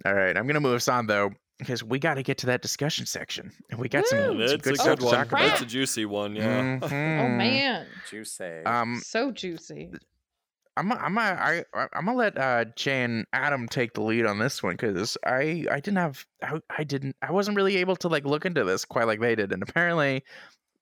All 0.05 0.13
right, 0.13 0.37
I'm 0.37 0.47
gonna 0.47 0.61
move 0.61 0.75
us 0.75 0.89
on 0.89 1.07
though 1.07 1.31
because 1.59 1.83
we 1.83 1.99
got 1.99 2.15
to 2.15 2.23
get 2.23 2.37
to 2.39 2.47
that 2.47 2.61
discussion 2.63 3.07
section, 3.07 3.51
and 3.71 3.81
we 3.81 3.89
got 3.89 4.07
some, 4.07 4.19
Woo! 4.37 4.47
some 4.49 4.55
it's 4.57 4.63
good 4.63 4.75
a 4.75 4.77
stuff 4.77 4.87
good 4.91 4.99
to 5.01 5.05
one. 5.07 5.15
talk 5.15 5.27
about. 5.29 5.43
It's 5.53 5.63
a 5.63 5.67
juicy 5.67 6.05
one, 6.05 6.37
yeah. 6.37 6.79
Oh 6.83 6.87
Mhm. 6.89 7.37
man, 7.39 7.87
Juicy. 8.11 8.63
Um, 8.67 9.01
so 9.03 9.33
juicy. 9.33 9.91
I'm 10.79 10.93
I'm 10.93 11.19
I, 11.19 11.65
I 11.75 11.89
I'm 11.93 12.07
gonna 12.07 12.15
let 12.15 12.39
uh, 12.39 12.65
Jay 12.77 13.03
and 13.03 13.27
Adam 13.33 13.69
take 13.69 13.95
the 13.95 14.03
lead 14.03 14.27
on 14.27 14.39
this 14.39 14.63
one 14.63 14.77
because 14.77 15.17
I 15.27 15.67
I 15.71 15.81
didn't 15.81 15.97
have 15.97 16.25
I, 16.43 16.61
I 16.71 16.85
didn't 16.85 17.17
I 17.21 17.33
wasn't 17.33 17.57
really 17.57 17.77
able 17.77 17.97
to 17.97 18.09
like 18.09 18.25
look 18.25 18.47
into 18.47 18.65
this 18.65 18.85
quite 18.85 19.07
like 19.07 19.21
they 19.21 19.35
did, 19.35 19.53
and 19.53 19.63
apparently, 19.63 20.25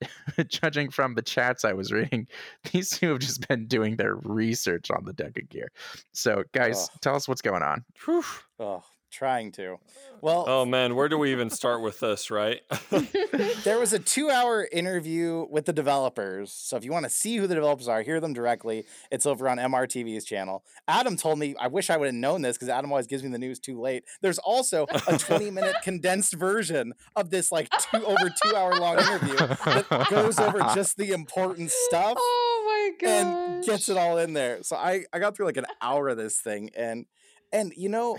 judging 0.48 0.90
from 0.90 1.14
the 1.14 1.22
chats 1.22 1.64
I 1.64 1.72
was 1.72 1.92
reading, 1.92 2.26
these 2.72 2.90
two 2.90 3.10
have 3.10 3.20
just 3.20 3.48
been 3.48 3.66
doing 3.66 3.96
their 3.96 4.16
research 4.16 4.90
on 4.90 5.04
the 5.04 5.14
Deca 5.14 5.48
Gear. 5.48 5.68
So 6.12 6.44
guys, 6.52 6.88
Ugh. 6.92 7.00
tell 7.00 7.16
us 7.16 7.26
what's 7.26 7.42
going 7.42 7.62
on. 7.62 7.84
Whew. 8.04 8.24
oh, 8.58 8.84
trying 9.16 9.50
to. 9.52 9.76
Well, 10.20 10.44
Oh 10.46 10.64
man, 10.64 10.94
where 10.94 11.08
do 11.08 11.16
we 11.18 11.32
even 11.32 11.50
start 11.50 11.80
with 11.82 12.00
this, 12.00 12.30
right? 12.30 12.60
there 13.64 13.78
was 13.78 13.92
a 13.92 13.98
two-hour 13.98 14.68
interview 14.72 15.46
with 15.50 15.64
the 15.66 15.72
developers. 15.72 16.52
So 16.52 16.76
if 16.76 16.84
you 16.84 16.92
want 16.92 17.04
to 17.04 17.10
see 17.10 17.36
who 17.36 17.46
the 17.46 17.54
developers 17.54 17.88
are, 17.88 18.02
hear 18.02 18.20
them 18.20 18.32
directly. 18.32 18.84
It's 19.10 19.26
over 19.26 19.48
on 19.48 19.58
MRTV's 19.58 20.24
channel. 20.24 20.64
Adam 20.88 21.16
told 21.16 21.38
me. 21.38 21.54
I 21.60 21.68
wish 21.68 21.90
I 21.90 21.96
would 21.96 22.06
have 22.06 22.14
known 22.14 22.42
this 22.42 22.56
because 22.56 22.68
Adam 22.68 22.90
always 22.92 23.06
gives 23.06 23.22
me 23.22 23.30
the 23.30 23.38
news 23.38 23.58
too 23.58 23.80
late. 23.80 24.04
There's 24.20 24.38
also 24.38 24.84
a 24.84 24.98
20-minute 25.16 25.76
condensed 25.82 26.34
version 26.34 26.92
of 27.14 27.30
this 27.30 27.50
like 27.52 27.68
two 27.90 28.04
over 28.04 28.30
two-hour-long 28.42 28.98
interview 28.98 29.36
that 29.36 30.06
goes 30.10 30.38
over 30.38 30.58
just 30.74 30.96
the 30.96 31.12
important 31.12 31.70
stuff. 31.70 32.16
oh 32.18 32.90
my 33.00 33.06
god. 33.06 33.10
and 33.26 33.64
gets 33.64 33.88
it 33.88 33.96
all 33.96 34.18
in 34.18 34.32
there. 34.32 34.62
So 34.62 34.76
I 34.76 35.04
I 35.12 35.18
got 35.18 35.36
through 35.36 35.46
like 35.46 35.56
an 35.56 35.66
hour 35.80 36.08
of 36.08 36.16
this 36.16 36.38
thing 36.38 36.70
and 36.76 37.06
and 37.52 37.72
you 37.76 37.88
know 37.88 38.18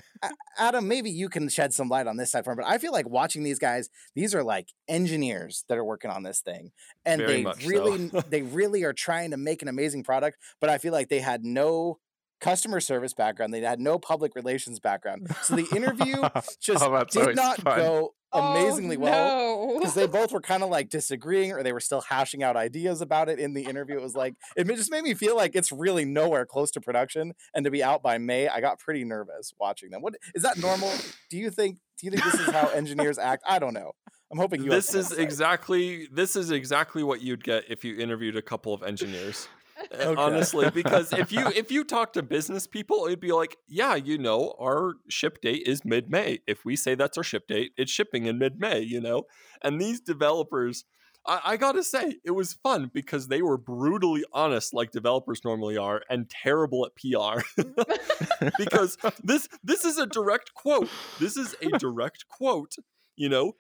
Adam 0.57 0.88
maybe 0.88 1.09
you 1.09 1.30
can 1.30 1.49
shed 1.49 1.73
some 1.73 1.89
light 1.89 2.07
on 2.07 2.17
this 2.17 2.32
side 2.32 2.43
for 2.43 2.55
me, 2.55 2.63
but 2.63 2.69
I 2.71 2.78
feel 2.78 2.91
like 2.91 3.07
watching 3.07 3.43
these 3.43 3.59
guys 3.59 3.89
these 4.15 4.34
are 4.34 4.43
like 4.43 4.69
engineers 4.88 5.65
that 5.69 5.78
are 5.78 5.86
working 5.86 6.11
on 6.11 6.23
this 6.23 6.39
thing 6.39 6.71
and 7.05 7.21
Very 7.21 7.38
they 7.38 7.43
much 7.43 7.63
so. 7.63 7.69
really 7.69 8.11
they 8.30 8.41
really 8.41 8.84
are 8.84 8.93
trying 8.93 9.32
to 9.32 9.38
make 9.38 9.61
an 9.61 9.67
amazing 9.67 10.03
product, 10.03 10.38
but 10.59 10.69
I 10.69 10.78
feel 10.78 10.93
like 10.93 11.09
they 11.09 11.19
had 11.19 11.43
no 11.43 11.99
customer 12.39 12.79
service 12.79 13.13
background. 13.13 13.53
They 13.53 13.61
had 13.61 13.79
no 13.79 13.97
public 13.99 14.35
relations 14.35 14.79
background. 14.79 15.27
So 15.41 15.55
the 15.55 15.67
interview 15.75 16.15
just 16.61 16.83
Oh, 16.83 17.03
did 17.05 17.35
not 17.35 17.61
fun. 17.61 17.77
go 17.79 18.13
oh, 18.33 18.53
amazingly 18.53 18.95
oh, 18.97 18.99
well 18.99 19.67
No. 19.73 19.79
because 19.79 19.93
they 19.95 20.07
both 20.19 20.31
were 20.31 20.41
kind 20.41 20.63
of 20.63 20.69
like 20.69 20.89
disagreeing 20.89 21.51
or 21.51 21.63
they 21.63 21.73
were 21.73 21.79
still 21.79 22.01
hashing 22.01 22.43
out 22.43 22.55
ideas 22.55 23.01
about 23.01 23.29
it 23.29 23.39
in 23.39 23.53
the 23.53 23.63
interview. 23.63 23.97
It 23.97 24.01
was 24.03 24.15
like 24.15 24.35
it 24.55 24.67
just 24.67 24.91
made 24.91 25.03
me 25.03 25.13
feel 25.13 25.35
like 25.35 25.55
it's 25.55 25.71
really 25.71 26.05
nowhere 26.05 26.45
close 26.45 26.71
to 26.71 26.81
production 26.81 27.33
and 27.55 27.65
to 27.65 27.71
be 27.71 27.83
out 27.83 28.03
by 28.03 28.17
May. 28.17 28.47
I 28.47 28.61
got 28.61 28.79
pretty 28.79 29.03
nervous 29.03 29.53
watching 29.59 29.89
them. 29.89 30.01
What 30.01 30.15
is 30.35 30.43
that 30.43 30.57
normal? 30.57 30.91
Do 31.29 31.38
you 31.38 31.49
think? 31.49 31.77
Do 31.99 32.05
you 32.05 32.11
think 32.11 32.23
this 32.23 32.35
is 32.35 32.49
how 32.51 32.67
engineers 32.75 33.17
act? 33.17 33.43
I 33.47 33.57
don't 33.57 33.73
know. 33.73 33.93
I'm 34.31 34.38
hoping 34.38 34.61
you. 34.61 34.69
this 34.69 34.93
is 34.93 35.13
exactly 35.13 36.07
this 36.11 36.35
is 36.35 36.51
exactly 36.51 37.01
what 37.01 37.21
you'd 37.21 37.43
get 37.43 37.63
if 37.69 37.83
you 37.85 37.97
interviewed 37.97 38.35
a 38.35 38.41
couple 38.41 38.73
of 38.73 38.83
engineers. 38.83 39.47
Okay. 39.97 40.21
Honestly, 40.21 40.69
because 40.69 41.11
if 41.13 41.31
you 41.31 41.45
if 41.55 41.71
you 41.71 41.83
talk 41.83 42.13
to 42.13 42.23
business 42.23 42.67
people, 42.67 43.05
it'd 43.05 43.19
be 43.19 43.31
like, 43.31 43.57
yeah, 43.67 43.95
you 43.95 44.17
know, 44.17 44.55
our 44.59 44.93
ship 45.09 45.41
date 45.41 45.63
is 45.65 45.83
mid 45.83 46.09
May. 46.09 46.39
If 46.47 46.65
we 46.65 46.75
say 46.75 46.95
that's 46.95 47.17
our 47.17 47.23
ship 47.23 47.47
date, 47.47 47.71
it's 47.77 47.91
shipping 47.91 48.25
in 48.25 48.38
mid 48.38 48.59
May. 48.59 48.79
You 48.79 49.01
know, 49.01 49.23
and 49.61 49.79
these 49.79 49.99
developers. 49.99 50.85
I, 51.25 51.41
I 51.43 51.57
gotta 51.57 51.83
say, 51.83 52.17
it 52.23 52.31
was 52.31 52.53
fun 52.53 52.89
because 52.93 53.27
they 53.27 53.41
were 53.41 53.57
brutally 53.57 54.23
honest, 54.31 54.73
like 54.73 54.91
developers 54.91 55.41
normally 55.43 55.77
are, 55.77 56.03
and 56.09 56.29
terrible 56.29 56.85
at 56.85 56.95
PR. 56.95 57.41
because 58.57 58.97
this 59.23 59.49
this 59.63 59.83
is 59.83 59.97
a 59.97 60.05
direct 60.05 60.53
quote. 60.53 60.89
This 61.19 61.35
is 61.35 61.55
a 61.61 61.77
direct 61.77 62.27
quote. 62.29 62.75
You 63.15 63.29
know, 63.29 63.53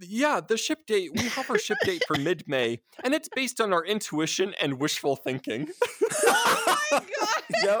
yeah, 0.00 0.40
the 0.40 0.56
ship 0.56 0.86
date, 0.86 1.10
we 1.14 1.28
have 1.28 1.50
our 1.50 1.58
ship 1.58 1.78
date 1.84 2.02
for 2.06 2.16
mid 2.18 2.44
May, 2.46 2.80
and 3.04 3.14
it's 3.14 3.28
based 3.34 3.60
on 3.60 3.72
our 3.72 3.84
intuition 3.84 4.54
and 4.60 4.80
wishful 4.80 5.16
thinking. 5.16 5.68
oh 6.26 6.78
my 6.90 6.98
god. 6.98 7.28
Yep. 7.62 7.80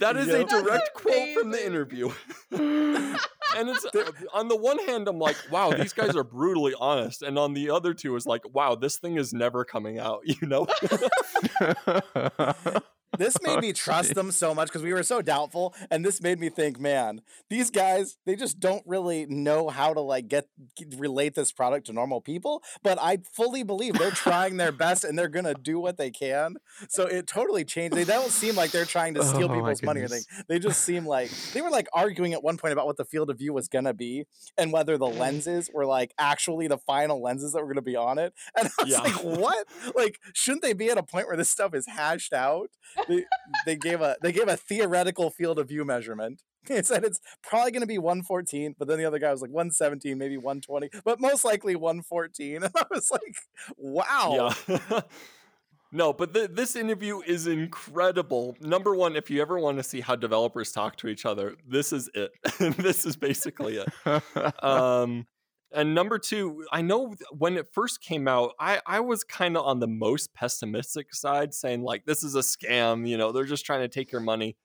That 0.00 0.16
is 0.16 0.28
a 0.28 0.38
Yep. 0.38 0.48
That's 0.48 0.62
direct 0.62 0.94
quote 0.94 1.38
from 1.38 1.50
the 1.50 1.64
interview. 1.64 2.10
and 2.50 3.68
it's 3.68 3.84
uh, 3.84 4.10
on 4.32 4.48
the 4.48 4.56
one 4.56 4.78
hand, 4.86 5.08
I'm 5.08 5.18
like, 5.18 5.36
wow, 5.50 5.72
these 5.72 5.92
guys 5.92 6.16
are 6.16 6.24
brutally 6.24 6.74
honest. 6.78 7.22
And 7.22 7.38
on 7.38 7.52
the 7.52 7.70
other 7.70 7.92
two 7.92 8.16
is 8.16 8.26
like, 8.26 8.42
wow, 8.54 8.74
this 8.74 8.96
thing 8.98 9.18
is 9.18 9.32
never 9.32 9.64
coming 9.64 9.98
out, 9.98 10.22
you 10.24 10.48
know? 10.48 10.66
This 13.18 13.36
made 13.42 13.60
me 13.60 13.72
trust 13.74 14.14
them 14.14 14.30
so 14.30 14.54
much 14.54 14.68
because 14.68 14.82
we 14.82 14.92
were 14.92 15.02
so 15.02 15.20
doubtful 15.22 15.74
and 15.90 16.04
this 16.04 16.22
made 16.22 16.38
me 16.38 16.48
think 16.48 16.78
man 16.78 17.20
these 17.48 17.70
guys 17.70 18.18
they 18.26 18.36
just 18.36 18.60
don't 18.60 18.82
really 18.86 19.26
know 19.26 19.68
how 19.68 19.92
to 19.94 20.00
like 20.00 20.28
get 20.28 20.46
relate 20.96 21.34
this 21.34 21.52
product 21.52 21.86
to 21.86 21.92
normal 21.92 22.20
people 22.20 22.62
but 22.82 22.98
i 23.00 23.18
fully 23.32 23.62
believe 23.62 23.94
they're 23.94 24.10
trying 24.10 24.56
their 24.56 24.72
best 24.72 25.04
and 25.04 25.18
they're 25.18 25.28
gonna 25.28 25.54
do 25.54 25.78
what 25.78 25.96
they 25.96 26.10
can. 26.10 26.56
So 26.88 27.06
it 27.06 27.26
totally 27.26 27.64
changed. 27.64 27.96
They 27.96 28.04
don't 28.04 28.30
seem 28.30 28.54
like 28.56 28.70
they're 28.70 28.84
trying 28.84 29.14
to 29.14 29.22
steal 29.24 29.50
Oh, 29.50 29.54
people's 29.54 29.82
money 29.82 30.00
or 30.00 30.04
anything. 30.04 30.22
They 30.48 30.58
just 30.58 30.82
seem 30.82 31.06
like 31.06 31.30
they 31.52 31.60
were 31.60 31.70
like 31.70 31.88
arguing 31.92 32.32
at 32.32 32.42
one 32.42 32.56
point 32.56 32.72
about 32.72 32.86
what 32.86 32.96
the 32.96 33.04
field 33.04 33.30
of 33.30 33.38
view 33.38 33.52
was 33.52 33.68
gonna 33.68 33.94
be 33.94 34.24
and 34.58 34.72
whether 34.72 34.96
the 34.98 35.06
lenses 35.08 35.70
were 35.72 35.86
like 35.86 36.12
actually 36.18 36.68
the 36.68 36.78
final 36.78 37.22
lenses 37.22 37.52
that 37.52 37.60
were 37.62 37.68
gonna 37.68 37.82
be 37.82 37.96
on 37.96 38.18
it. 38.18 38.32
And 38.56 38.68
i 38.78 38.82
was 38.82 38.90
Yeah. 38.92 39.00
like 39.00 39.14
what? 39.22 39.66
Like 39.94 40.18
shouldn't 40.34 40.62
they 40.62 40.72
be 40.72 40.90
at 40.90 40.98
a 40.98 41.02
point 41.02 41.26
where 41.26 41.36
this 41.36 41.50
stuff 41.50 41.74
is 41.74 41.86
hashed 41.86 42.32
out 42.32 42.70
they, 43.08 43.24
they 43.66 43.76
gave 43.76 44.00
a 44.00 44.16
they 44.22 44.32
gave 44.32 44.48
a 44.48 44.56
theoretical 44.56 45.30
field 45.30 45.58
of 45.58 45.68
view 45.68 45.84
measurement. 45.84 46.42
It 46.68 46.86
said 46.86 47.04
it's 47.04 47.20
probably 47.42 47.70
going 47.72 47.80
to 47.80 47.86
be 47.86 47.96
114, 47.96 48.74
but 48.78 48.86
then 48.86 48.98
the 48.98 49.06
other 49.06 49.18
guy 49.18 49.32
was 49.32 49.40
like 49.40 49.50
117, 49.50 50.18
maybe 50.18 50.36
120, 50.36 50.90
but 51.06 51.18
most 51.18 51.42
likely 51.42 51.74
114. 51.74 52.56
And 52.62 52.72
I 52.76 52.84
was 52.90 53.10
like, 53.10 53.34
wow. 53.78 54.52
Yeah. 54.68 55.00
no, 55.92 56.12
but 56.12 56.34
th- 56.34 56.50
this 56.52 56.76
interview 56.76 57.22
is 57.26 57.46
incredible. 57.46 58.56
Number 58.60 58.94
one, 58.94 59.16
if 59.16 59.30
you 59.30 59.40
ever 59.40 59.58
want 59.58 59.78
to 59.78 59.82
see 59.82 60.02
how 60.02 60.16
developers 60.16 60.70
talk 60.70 60.96
to 60.96 61.08
each 61.08 61.24
other, 61.24 61.56
this 61.66 61.94
is 61.94 62.10
it. 62.12 62.30
this 62.76 63.06
is 63.06 63.16
basically 63.16 63.78
it. 63.78 64.62
um 64.62 65.26
and 65.72 65.94
number 65.94 66.18
two 66.18 66.64
i 66.72 66.82
know 66.82 67.14
when 67.36 67.56
it 67.56 67.66
first 67.72 68.00
came 68.00 68.26
out 68.26 68.52
i 68.58 68.80
i 68.86 69.00
was 69.00 69.24
kind 69.24 69.56
of 69.56 69.64
on 69.64 69.78
the 69.80 69.86
most 69.86 70.32
pessimistic 70.34 71.14
side 71.14 71.54
saying 71.54 71.82
like 71.82 72.04
this 72.04 72.22
is 72.22 72.34
a 72.34 72.40
scam 72.40 73.08
you 73.08 73.16
know 73.16 73.32
they're 73.32 73.44
just 73.44 73.66
trying 73.66 73.80
to 73.80 73.88
take 73.88 74.12
your 74.12 74.20
money. 74.20 74.56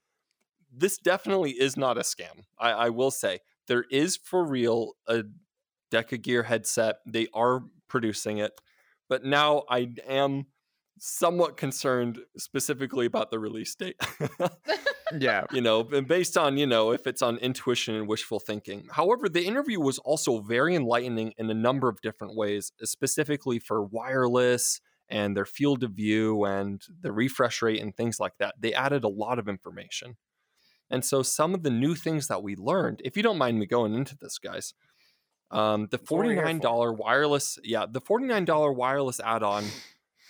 This 0.78 0.98
definitely 0.98 1.52
is 1.52 1.78
not 1.78 1.98
a 1.98 2.02
scam 2.02 2.44
i 2.60 2.72
i 2.72 2.90
will 2.90 3.12
say. 3.12 3.40
There 3.68 3.86
is 3.90 4.16
for 4.18 4.46
real 4.46 4.94
a 5.08 5.24
Deca 5.92 6.22
Gear 6.22 6.44
headset 6.44 6.98
they 7.06 7.28
are 7.34 7.64
producing 7.88 8.40
it 8.40 8.60
but 9.08 9.24
now 9.24 9.64
i 9.70 9.92
am 10.08 10.48
somewhat 10.98 11.58
concerned 11.58 12.20
specifically 12.38 13.06
about 13.06 13.30
the 13.32 13.40
release 13.40 13.76
date 13.76 14.00
yeah. 15.20 15.46
you 15.52 15.62
know, 15.62 15.88
and 15.92 16.08
based 16.08 16.38
on, 16.38 16.58
you 16.58 16.68
know, 16.68 16.92
if 16.92 17.08
it's 17.08 17.22
on 17.22 17.38
intuition 17.38 17.96
and 17.96 18.08
wishful 18.08 18.40
thinking. 18.40 18.88
However, 18.92 19.30
the 19.30 19.46
interview 19.46 19.80
was 19.80 20.00
also 20.00 20.40
very 20.40 20.76
enlightening 20.76 21.34
in 21.38 21.50
a 21.50 21.54
number 21.54 21.90
of 21.90 22.02
different 22.02 22.36
ways, 22.36 22.72
specifically 22.84 23.60
for 23.60 23.84
wireless 23.84 24.82
and 25.10 25.38
their 25.38 25.46
field 25.46 25.84
of 25.84 25.92
view 25.92 26.46
and 26.46 26.82
the 27.02 27.12
refresh 27.12 27.62
rate 27.62 27.82
and 27.82 27.96
things 27.96 28.20
like 28.20 28.34
that. 28.40 28.56
They 28.60 28.74
added 28.74 29.04
a 29.04 29.10
lot 29.10 29.40
of 29.40 29.48
information. 29.48 30.18
And 30.90 31.04
so 31.04 31.24
some 31.24 31.54
of 31.54 31.64
the 31.64 31.72
new 31.72 31.96
things 31.96 32.28
that 32.28 32.44
we 32.44 32.56
learned, 32.56 33.02
if 33.04 33.18
you 33.18 33.24
don't 33.24 33.38
mind 33.38 33.60
me 33.60 33.66
going 33.66 33.94
into 33.94 34.18
this, 34.18 34.38
guys, 34.38 34.74
um, 35.52 35.88
the 35.92 35.98
That's 35.98 36.12
what 36.12 36.26
we're 36.26 36.34
here 36.34 36.46
for. 36.46 36.54
$49 36.54 36.98
wireless, 36.98 37.60
yeah, 37.64 37.86
the 37.90 38.02
$49 38.02 38.76
wireless 38.76 39.20
add-on 39.20 39.66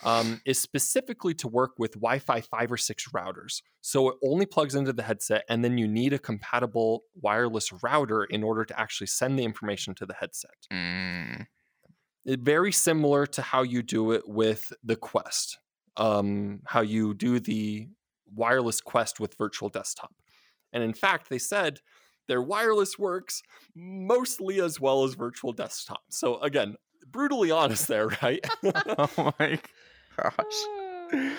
um, 0.03 0.41
is 0.45 0.59
specifically 0.59 1.33
to 1.35 1.47
work 1.47 1.71
with 1.77 1.93
Wi 1.93 2.19
Fi 2.19 2.41
5 2.41 2.71
or 2.71 2.77
6 2.77 3.07
routers. 3.09 3.61
So 3.81 4.09
it 4.09 4.15
only 4.23 4.45
plugs 4.45 4.75
into 4.75 4.93
the 4.93 5.03
headset, 5.03 5.43
and 5.49 5.63
then 5.63 5.77
you 5.77 5.87
need 5.87 6.13
a 6.13 6.19
compatible 6.19 7.03
wireless 7.15 7.71
router 7.83 8.23
in 8.23 8.43
order 8.43 8.65
to 8.65 8.79
actually 8.79 9.07
send 9.07 9.39
the 9.39 9.43
information 9.43 9.95
to 9.95 10.05
the 10.05 10.13
headset. 10.13 10.67
Mm. 10.71 11.47
It, 12.25 12.39
very 12.41 12.71
similar 12.71 13.25
to 13.27 13.41
how 13.41 13.61
you 13.63 13.83
do 13.83 14.11
it 14.11 14.23
with 14.27 14.73
the 14.83 14.95
Quest, 14.95 15.59
um, 15.97 16.61
how 16.65 16.81
you 16.81 17.13
do 17.13 17.39
the 17.39 17.87
wireless 18.33 18.81
Quest 18.81 19.19
with 19.19 19.37
Virtual 19.37 19.69
Desktop. 19.69 20.13
And 20.73 20.83
in 20.83 20.93
fact, 20.93 21.29
they 21.29 21.37
said 21.37 21.79
their 22.27 22.41
wireless 22.41 22.97
works 22.97 23.41
mostly 23.75 24.59
as 24.59 24.79
well 24.79 25.03
as 25.03 25.13
Virtual 25.13 25.53
Desktop. 25.53 26.01
So 26.09 26.39
again, 26.41 26.75
brutally 27.07 27.51
honest 27.51 27.87
there, 27.87 28.07
right? 28.21 28.45
Oh 28.97 29.33
my 29.39 29.59
gosh. 30.17 30.33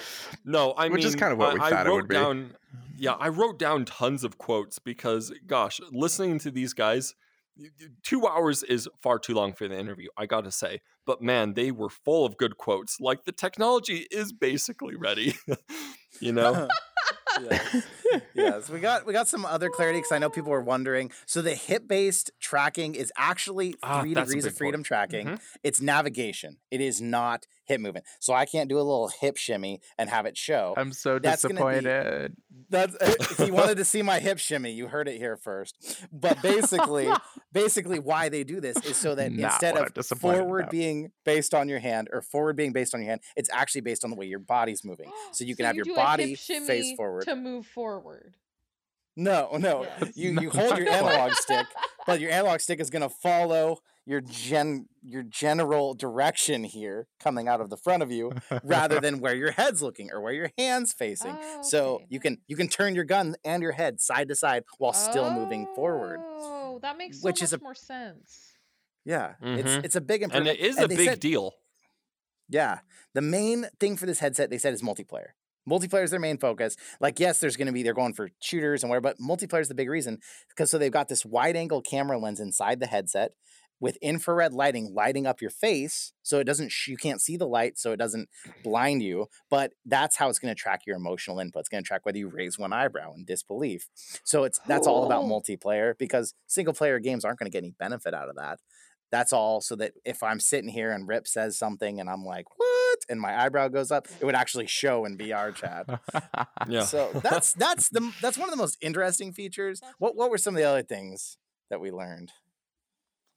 No, 0.44 0.70
I 0.72 0.88
Which 0.88 0.98
mean, 0.98 1.06
is 1.08 1.16
kind 1.16 1.32
of 1.32 1.38
what 1.38 1.54
we 1.54 1.60
I, 1.60 1.66
I 1.66 1.70
thought 1.70 1.86
it 1.86 1.90
wrote 1.90 1.96
would 1.96 2.08
be. 2.08 2.14
down. 2.14 2.54
Yeah, 2.96 3.12
I 3.12 3.28
wrote 3.28 3.58
down 3.58 3.84
tons 3.84 4.22
of 4.22 4.38
quotes 4.38 4.78
because, 4.78 5.32
gosh, 5.46 5.80
listening 5.90 6.38
to 6.40 6.50
these 6.52 6.72
guys, 6.72 7.14
y- 7.58 7.66
y- 7.80 7.88
two 8.04 8.26
hours 8.28 8.62
is 8.62 8.88
far 9.02 9.18
too 9.18 9.34
long 9.34 9.52
for 9.52 9.66
the 9.66 9.76
interview. 9.78 10.06
I 10.16 10.26
gotta 10.26 10.52
say, 10.52 10.80
but 11.04 11.20
man, 11.20 11.54
they 11.54 11.72
were 11.72 11.90
full 11.90 12.24
of 12.24 12.36
good 12.36 12.56
quotes. 12.58 13.00
Like 13.00 13.24
the 13.24 13.32
technology 13.32 14.06
is 14.10 14.32
basically 14.32 14.94
ready. 14.94 15.34
you 16.20 16.32
know, 16.32 16.68
yes. 17.42 17.86
yes, 18.34 18.70
we 18.70 18.78
got 18.80 19.04
we 19.04 19.12
got 19.12 19.26
some 19.28 19.44
other 19.44 19.68
clarity 19.68 19.98
because 19.98 20.12
I 20.12 20.18
know 20.18 20.30
people 20.30 20.52
were 20.52 20.62
wondering. 20.62 21.10
So 21.26 21.42
the 21.42 21.54
hip 21.56 21.88
based 21.88 22.30
tracking 22.40 22.94
is 22.94 23.12
actually 23.18 23.74
Ah, 23.82 24.00
three 24.00 24.14
that's 24.14 24.30
a 24.30 24.32
degrees 24.32 24.44
of 24.46 24.50
big 24.52 24.54
point. 24.54 24.58
freedom 24.58 24.82
tracking. 24.84 25.26
Mhm. 25.26 25.40
It's 25.64 25.80
navigation. 25.82 26.58
It 26.70 26.80
is 26.80 27.00
not 27.02 27.46
hip 27.66 27.80
movement. 27.80 28.06
So 28.20 28.32
I 28.34 28.46
can't 28.46 28.68
do 28.68 28.76
a 28.76 28.82
little 28.82 29.08
hip 29.20 29.36
shimmy 29.36 29.80
and 29.98 30.08
have 30.08 30.26
it 30.26 30.36
show. 30.36 30.74
I'm 30.76 30.92
so 30.92 31.18
That's 31.18 31.42
gonna 31.42 31.54
be- 31.54 31.58
disappointed. 31.80 32.36
That's 32.70 32.94
uh, 32.94 33.14
if 33.20 33.38
you 33.40 33.52
wanted 33.52 33.76
to 33.76 33.84
see 33.84 34.02
my 34.02 34.18
hip 34.18 34.38
shimmy, 34.38 34.72
you 34.72 34.88
heard 34.88 35.08
it 35.08 35.18
here 35.18 35.36
first. 35.36 35.76
But 36.12 36.40
basically, 36.42 37.08
basically 37.52 37.98
why 37.98 38.28
they 38.28 38.44
do 38.44 38.60
this 38.60 38.76
is 38.84 38.96
so 38.96 39.14
that 39.14 39.30
Not 39.32 39.52
instead 39.52 39.76
of 39.76 40.06
forward 40.18 40.60
about. 40.60 40.70
being 40.70 41.12
based 41.24 41.54
on 41.54 41.68
your 41.68 41.78
hand 41.78 42.08
or 42.12 42.22
forward 42.22 42.56
being 42.56 42.72
based 42.72 42.94
on 42.94 43.00
your 43.00 43.10
hand, 43.10 43.20
it's 43.36 43.50
actually 43.52 43.82
based 43.82 44.04
on 44.04 44.10
the 44.10 44.16
way 44.16 44.26
your 44.26 44.38
body's 44.38 44.84
moving. 44.84 45.10
So 45.32 45.44
you 45.44 45.54
can 45.56 45.66
have 45.66 45.76
your 45.76 45.94
body 45.94 46.34
face 46.34 46.94
forward. 46.96 47.24
to 47.24 47.36
move 47.36 47.66
forward. 47.66 48.34
No, 49.16 49.56
no. 49.58 49.82
Yes. 50.00 50.16
You 50.16 50.40
you 50.40 50.50
hold 50.50 50.76
your 50.78 50.90
analog 50.90 51.32
stick, 51.32 51.66
but 52.06 52.20
your 52.20 52.30
analog 52.30 52.60
stick 52.60 52.80
is 52.80 52.90
gonna 52.90 53.08
follow 53.08 53.78
your 54.06 54.20
gen 54.20 54.86
your 55.02 55.22
general 55.24 55.92
direction 55.94 56.64
here 56.64 57.06
coming 57.20 57.48
out 57.48 57.60
of 57.60 57.70
the 57.70 57.76
front 57.76 58.02
of 58.02 58.10
you 58.10 58.32
rather 58.62 59.00
than 59.00 59.18
where 59.20 59.34
your 59.34 59.50
head's 59.50 59.82
looking 59.82 60.10
or 60.12 60.20
where 60.20 60.32
your 60.32 60.50
hands 60.56 60.92
facing. 60.96 61.36
Oh, 61.38 61.62
So 61.62 62.00
you 62.08 62.20
can 62.20 62.38
you 62.46 62.56
can 62.56 62.68
turn 62.68 62.94
your 62.94 63.04
gun 63.04 63.34
and 63.44 63.62
your 63.62 63.72
head 63.72 64.00
side 64.00 64.28
to 64.28 64.34
side 64.36 64.62
while 64.78 64.92
still 64.92 65.30
moving 65.30 65.66
forward. 65.74 66.20
Oh, 66.22 66.78
that 66.82 66.96
makes 66.96 67.20
so 67.20 67.26
which 67.26 67.36
much 67.36 67.42
is 67.42 67.52
a- 67.52 67.58
more 67.58 67.74
sense. 67.74 68.52
Yeah, 69.04 69.34
it's 69.42 69.68
Mhm. 69.68 69.84
it's 69.84 69.96
a 69.96 70.00
big 70.00 70.22
and 70.22 70.32
improvement. 70.32 70.58
it 70.60 70.64
is 70.66 70.78
a 70.78 70.88
big 70.88 71.08
said- 71.08 71.20
deal. 71.20 71.52
Yeah. 72.48 72.78
The 73.14 73.22
main 73.22 73.66
thing 73.80 73.96
for 73.96 74.06
this 74.06 74.20
headset, 74.20 74.50
they 74.50 74.58
said, 74.58 74.72
is 74.72 74.82
multiplayer. 74.82 75.30
Multiplayer 75.68 76.04
is 76.04 76.12
their 76.12 76.20
main 76.20 76.38
focus. 76.38 76.76
Like, 77.00 77.18
yes, 77.18 77.40
there's 77.40 77.56
going 77.56 77.66
to 77.66 77.72
be, 77.72 77.82
they're 77.82 77.92
going 77.92 78.14
for 78.14 78.30
shooters 78.40 78.84
and 78.84 78.90
whatever, 78.90 79.02
but 79.02 79.18
multiplayer 79.18 79.60
is 79.60 79.66
the 79.68 79.74
big 79.74 79.88
reason 79.90 80.20
because 80.48 80.70
so 80.70 80.78
they've 80.78 80.92
got 80.92 81.08
this 81.08 81.24
wide 81.24 81.56
angle 81.56 81.82
camera 81.82 82.18
lens 82.18 82.38
inside 82.38 82.78
the 82.78 82.86
headset 82.86 83.32
with 83.80 83.96
infrared 84.02 84.52
lighting 84.52 84.92
lighting 84.94 85.26
up 85.26 85.40
your 85.40 85.50
face 85.50 86.12
so 86.22 86.38
it 86.38 86.44
doesn't, 86.44 86.70
sh- 86.70 86.88
you 86.88 86.96
can't 86.96 87.20
see 87.20 87.36
the 87.36 87.46
light 87.46 87.78
so 87.78 87.92
it 87.92 87.98
doesn't 87.98 88.28
blind 88.64 89.02
you. 89.02 89.26
But 89.50 89.72
that's 89.84 90.16
how 90.16 90.28
it's 90.28 90.38
going 90.38 90.54
to 90.54 90.60
track 90.60 90.82
your 90.86 90.96
emotional 90.96 91.38
input. 91.38 91.60
It's 91.60 91.68
going 91.68 91.82
to 91.82 91.86
track 91.86 92.04
whether 92.04 92.18
you 92.18 92.28
raise 92.28 92.58
one 92.58 92.72
eyebrow 92.72 93.12
in 93.14 93.24
disbelief. 93.24 93.88
So 94.24 94.44
it's, 94.44 94.58
that's 94.66 94.86
all 94.86 95.04
about 95.04 95.24
multiplayer 95.24 95.96
because 95.98 96.34
single 96.46 96.74
player 96.74 96.98
games 96.98 97.24
aren't 97.24 97.38
going 97.38 97.50
to 97.50 97.54
get 97.54 97.64
any 97.64 97.74
benefit 97.78 98.14
out 98.14 98.28
of 98.28 98.36
that 98.36 98.58
that's 99.10 99.32
all 99.32 99.60
so 99.60 99.76
that 99.76 99.92
if 100.04 100.22
I'm 100.22 100.40
sitting 100.40 100.68
here 100.68 100.90
and 100.90 101.08
Rip 101.08 101.26
says 101.26 101.56
something 101.58 102.00
and 102.00 102.08
I'm 102.08 102.24
like, 102.24 102.46
what? 102.56 102.98
And 103.08 103.20
my 103.20 103.40
eyebrow 103.40 103.68
goes 103.68 103.90
up, 103.90 104.08
it 104.20 104.24
would 104.24 104.34
actually 104.34 104.66
show 104.66 105.04
in 105.04 105.16
VR 105.16 105.54
chat. 105.54 105.86
Yeah. 106.68 106.82
So 106.82 107.10
that's 107.22 107.52
that's 107.52 107.88
the 107.90 108.12
that's 108.20 108.36
one 108.36 108.48
of 108.48 108.50
the 108.50 108.60
most 108.60 108.76
interesting 108.80 109.32
features. 109.32 109.80
What 109.98 110.16
what 110.16 110.30
were 110.30 110.38
some 110.38 110.54
of 110.54 110.58
the 110.58 110.68
other 110.68 110.82
things 110.82 111.38
that 111.70 111.80
we 111.80 111.90
learned? 111.90 112.32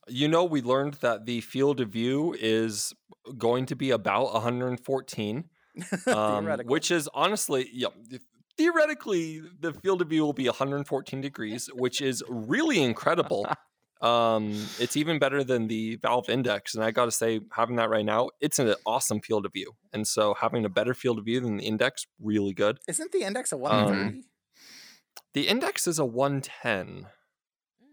You 0.09 0.27
know, 0.27 0.43
we 0.43 0.61
learned 0.61 0.95
that 0.95 1.25
the 1.25 1.41
field 1.41 1.79
of 1.81 1.89
view 1.89 2.35
is 2.39 2.93
going 3.37 3.65
to 3.67 3.75
be 3.75 3.91
about 3.91 4.33
114, 4.33 5.43
um, 6.07 6.47
which 6.65 6.91
is 6.91 7.09
honestly, 7.13 7.69
yeah, 7.71 7.87
theoretically, 8.57 9.41
the 9.59 9.73
field 9.73 10.01
of 10.01 10.09
view 10.09 10.23
will 10.23 10.33
be 10.33 10.47
114 10.47 11.21
degrees, 11.21 11.69
which 11.73 12.01
is 12.01 12.23
really 12.27 12.81
incredible. 12.83 13.47
Um, 14.01 14.53
it's 14.79 14.95
even 14.95 15.19
better 15.19 15.43
than 15.43 15.67
the 15.67 15.97
Valve 15.97 16.29
Index, 16.29 16.73
and 16.73 16.83
I 16.83 16.91
got 16.91 17.05
to 17.05 17.11
say, 17.11 17.41
having 17.51 17.75
that 17.77 17.89
right 17.89 18.05
now, 18.05 18.29
it's 18.39 18.57
an 18.57 18.73
awesome 18.85 19.19
field 19.19 19.45
of 19.45 19.53
view. 19.53 19.73
And 19.91 20.07
so, 20.07 20.33
having 20.39 20.63
a 20.63 20.69
better 20.69 20.93
field 20.93 21.19
of 21.19 21.25
view 21.25 21.41
than 21.41 21.57
the 21.57 21.65
Index, 21.65 22.05
really 22.21 22.53
good. 22.53 22.79
Isn't 22.87 23.11
the 23.11 23.23
index 23.23 23.51
a 23.51 23.57
Um, 23.61 24.23
The 25.33 25.47
Index 25.47 25.85
is 25.85 25.99
a 25.99 26.05
110. 26.05 27.07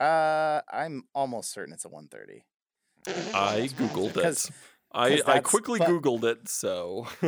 Uh 0.01 0.61
I'm 0.73 1.05
almost 1.15 1.53
certain 1.53 1.73
it's 1.75 1.85
a 1.85 1.89
130. 1.89 2.45
I 3.35 3.69
googled 3.79 4.09
it. 4.11 4.15
Because 4.15 4.51
I, 4.93 5.11
'cause 5.11 5.23
I 5.27 5.41
quickly 5.41 5.79
but- 5.79 5.89
googled 5.89 6.25
it, 6.25 6.49
so 6.49 7.07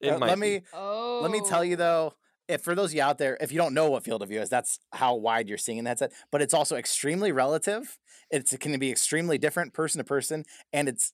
it 0.00 0.10
uh, 0.10 0.18
might 0.18 0.28
let 0.28 0.38
me 0.38 0.62
Oh. 0.72 1.20
let 1.22 1.30
me 1.30 1.40
tell 1.40 1.64
you 1.64 1.76
though, 1.76 2.14
if 2.48 2.62
for 2.62 2.74
those 2.74 2.90
of 2.90 2.94
you 2.96 3.02
out 3.02 3.18
there, 3.18 3.36
if 3.40 3.52
you 3.52 3.58
don't 3.58 3.74
know 3.74 3.90
what 3.90 4.04
field 4.04 4.22
of 4.22 4.28
view 4.28 4.40
is, 4.40 4.48
that's 4.48 4.78
how 4.92 5.14
wide 5.14 5.48
you're 5.48 5.58
seeing 5.58 5.78
in 5.78 5.84
the 5.84 5.90
headset. 5.90 6.12
But 6.32 6.42
it's 6.42 6.54
also 6.54 6.76
extremely 6.76 7.32
relative. 7.32 7.98
It's 8.30 8.52
it 8.52 8.60
can 8.60 8.78
be 8.78 8.90
extremely 8.90 9.38
different 9.38 9.72
person 9.72 9.98
to 9.98 10.04
person, 10.04 10.44
and 10.72 10.88
it's 10.88 11.12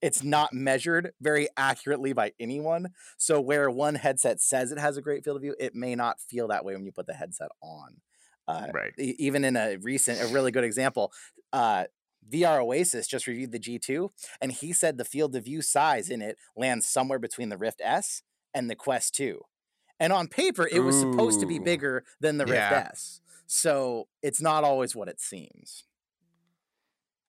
it's 0.00 0.22
not 0.24 0.52
measured 0.54 1.12
very 1.20 1.48
accurately 1.56 2.12
by 2.14 2.32
anyone. 2.40 2.88
So 3.18 3.40
where 3.40 3.70
one 3.70 3.94
headset 3.96 4.40
says 4.40 4.72
it 4.72 4.78
has 4.78 4.96
a 4.96 5.02
great 5.02 5.22
field 5.22 5.36
of 5.36 5.42
view, 5.42 5.54
it 5.60 5.74
may 5.74 5.94
not 5.94 6.18
feel 6.20 6.48
that 6.48 6.64
way 6.64 6.74
when 6.74 6.84
you 6.86 6.92
put 6.92 7.06
the 7.06 7.12
headset 7.14 7.48
on. 7.62 8.00
Uh, 8.48 8.72
Right. 8.72 8.94
e- 8.98 9.16
even 9.18 9.44
in 9.44 9.56
a 9.56 9.76
recent, 9.76 10.20
a 10.20 10.26
really 10.26 10.50
good 10.50 10.64
example, 10.64 11.12
uh, 11.52 11.84
VR 12.28 12.60
Oasis 12.60 13.06
just 13.06 13.26
reviewed 13.26 13.52
the 13.52 13.58
G2, 13.58 14.12
and 14.40 14.52
he 14.52 14.72
said 14.72 14.98
the 14.98 15.04
field 15.04 15.34
of 15.36 15.44
view 15.44 15.62
size 15.62 16.10
in 16.10 16.22
it 16.22 16.38
lands 16.56 16.86
somewhere 16.86 17.18
between 17.18 17.48
the 17.48 17.58
Rift 17.58 17.80
S 17.84 18.22
and 18.54 18.68
the 18.70 18.76
Quest 18.76 19.14
2. 19.14 19.42
And 19.98 20.12
on 20.12 20.28
paper, 20.28 20.66
it 20.70 20.80
was 20.80 20.96
supposed 20.98 21.40
to 21.40 21.46
be 21.46 21.58
bigger 21.58 22.04
than 22.20 22.36
the 22.38 22.46
Rift 22.46 22.70
Yeah. 22.70 22.72
S. 22.72 23.20
So 23.46 24.08
it's 24.22 24.40
not 24.40 24.64
always 24.64 24.94
what 24.94 25.08
it 25.08 25.20
seems. 25.20 25.84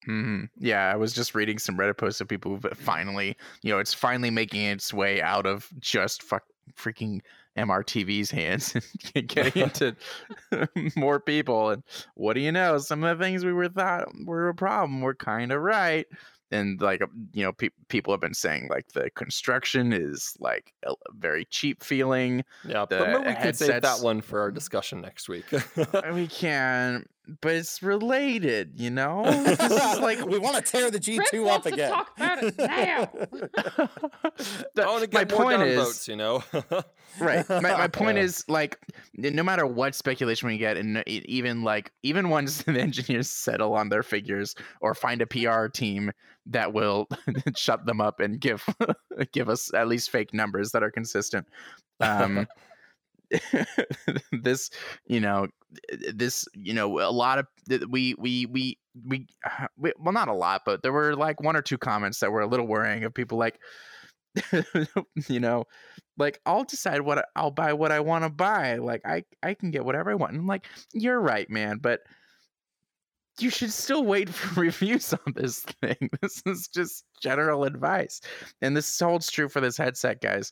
hmm 0.06 0.45
Yeah, 0.57 0.91
I 0.91 0.95
was 0.95 1.14
just 1.14 1.35
reading 1.35 1.57
some 1.60 1.77
Reddit 1.77 1.98
posts 1.98 2.22
of 2.22 2.27
people 2.27 2.57
who 2.57 2.69
finally, 2.76 3.35
you 3.64 3.72
know, 3.72 3.80
it's 3.80 3.94
finally 3.94 4.30
making 4.30 4.61
its 4.61 4.94
way 4.94 5.22
out 5.22 5.45
of 5.45 5.69
just 5.80 6.23
fuck 6.23 6.44
freaking 6.76 7.22
MRTV's 7.58 8.32
hands 8.32 8.76
and 9.16 9.28
getting 9.28 9.64
into 9.64 9.96
more 10.96 11.20
people. 11.20 11.72
And 11.72 11.84
what 12.16 12.34
do 12.34 12.42
you 12.42 12.52
know? 12.52 12.78
Some 12.78 13.04
of 13.04 13.18
the 13.18 13.24
things 13.24 13.44
we 13.44 13.54
were 13.54 13.70
thought 13.70 14.08
were 14.26 14.50
a 14.50 14.56
problem 14.56 15.02
were 15.02 15.16
kind 15.16 15.52
of 15.52 15.62
right. 15.62 16.06
And 16.50 16.80
like 16.80 17.02
uh, 17.02 17.08
you 17.34 17.44
know, 17.44 17.52
pe- 17.52 17.70
people 17.90 18.14
have 18.14 18.22
been 18.22 18.34
saying 18.34 18.70
like 18.70 18.88
the 18.94 19.10
construction 19.12 19.92
is 19.92 20.34
like 20.40 20.74
a 20.86 20.94
very 21.18 21.44
cheap 21.46 21.84
feeling. 21.84 22.46
Yeah, 22.66 22.86
the 22.86 23.00
but 23.00 23.08
maybe 23.10 23.28
we 23.28 23.36
can 23.36 23.54
save 23.54 23.82
that 23.82 24.00
one 24.00 24.22
for 24.22 24.40
our 24.40 24.52
discussion 24.52 25.02
next 25.02 25.28
week. 25.28 25.46
we 26.14 26.28
can, 26.28 27.06
but 27.41 27.56
it's 27.56 27.82
related, 27.84 28.80
you 28.80 28.90
know. 28.90 29.24
This 29.26 29.60
is 29.60 29.72
like 29.99 30.26
we 30.26 30.40
want 30.40 30.56
to 30.64 30.72
tear 30.72 30.90
the 30.91 30.99
G2 30.99 31.18
Rick 31.20 31.34
up 31.34 31.41
wants 31.44 31.68
to 31.68 31.74
again. 31.74 31.91
talk 31.91 32.12
about 32.18 32.44
it 32.44 32.58
now. 32.58 33.88
The- 34.76 34.84
I 34.84 34.86
want 34.86 35.04
to 35.04 35.10
my 35.18 35.24
get 35.24 35.32
more 35.32 35.41
point 35.44 35.62
is, 35.64 35.78
votes, 35.78 36.08
you 36.08 36.16
know. 36.16 36.44
right 37.20 37.48
my, 37.49 37.62
my 37.62 37.88
point 37.88 38.18
Yeah. 38.18 38.24
is 38.26 38.44
like 38.48 38.78
no 39.16 39.41
matter 39.41 39.66
what 39.66 39.95
speculation 39.95 40.48
we 40.49 40.58
get 40.58 40.78
and 40.78 41.02
even 41.08 41.64
like 41.64 41.91
even 42.04 42.30
once 42.30 42.62
the 42.64 42.80
engineers 42.80 43.30
settle 43.30 43.74
on 43.74 43.90
their 43.90 44.04
figures 44.04 44.54
or 44.82 44.94
find 44.94 45.22
a 45.22 45.26
pr 45.26 45.68
team 45.68 46.12
that 46.45 46.74
will 46.74 47.08
shut 47.56 47.86
them 47.88 48.02
up 48.02 48.20
and 48.20 48.40
give 48.40 48.64
give 49.32 49.49
us 49.49 49.74
at 49.74 49.88
least 49.88 50.12
fake 50.12 50.34
numbers 50.34 50.72
that 50.72 50.84
are 50.84 50.91
consistent 50.91 51.48
um 52.02 52.45
this 54.32 54.70
you 55.06 55.20
know 55.20 55.48
this 56.14 56.45
you 56.54 56.74
know 56.74 56.99
a 56.99 57.12
lot 57.12 57.40
of 57.40 57.45
we 57.90 58.16
we 58.18 58.45
we 58.45 58.78
we, 59.06 59.28
uh, 59.45 59.68
we 59.78 59.91
well 59.99 60.14
not 60.14 60.28
a 60.28 60.34
lot 60.34 60.62
but 60.66 60.82
there 60.82 60.94
were 60.94 61.16
like 61.16 61.41
one 61.41 61.56
or 61.56 61.62
two 61.62 61.78
comments 61.78 62.20
that 62.20 62.32
were 62.32 62.41
a 62.41 62.48
little 62.48 62.68
worrying 62.68 63.04
of 63.04 63.14
people 63.14 63.38
like 63.38 63.60
you 65.28 65.40
know 65.40 65.66
like 66.18 66.40
I'll 66.45 66.64
decide 66.64 67.02
what 67.02 67.20
I, 67.20 67.24
I'll 67.36 67.52
buy 67.52 67.74
what 67.74 67.91
I 67.91 67.99
want 67.99 68.24
to 68.24 68.30
buy 68.30 68.78
like 68.78 69.02
I 69.06 69.24
I 69.44 69.54
can 69.54 69.72
get 69.72 69.86
whatever 69.86 70.12
I 70.12 70.16
want. 70.16 70.34
And 70.34 70.41
I'm 70.41 70.48
like 70.48 70.68
you're 70.94 71.20
right 71.20 71.49
man 71.49 71.80
but 71.80 72.02
you 73.40 73.49
should 73.49 73.72
still 73.72 74.04
wait 74.04 74.30
for 74.30 74.62
reviews 74.62 75.14
on 75.14 75.34
this 75.36 75.62
thing. 75.82 76.10
This 76.22 76.41
is 76.45 76.68
just 76.68 77.06
general 77.22 77.64
advice. 77.66 78.20
And 78.62 78.76
this 78.76 78.99
holds 78.99 79.30
true 79.30 79.48
for 79.48 79.62
this 79.62 79.78
headset 79.78 80.22
guys 80.22 80.52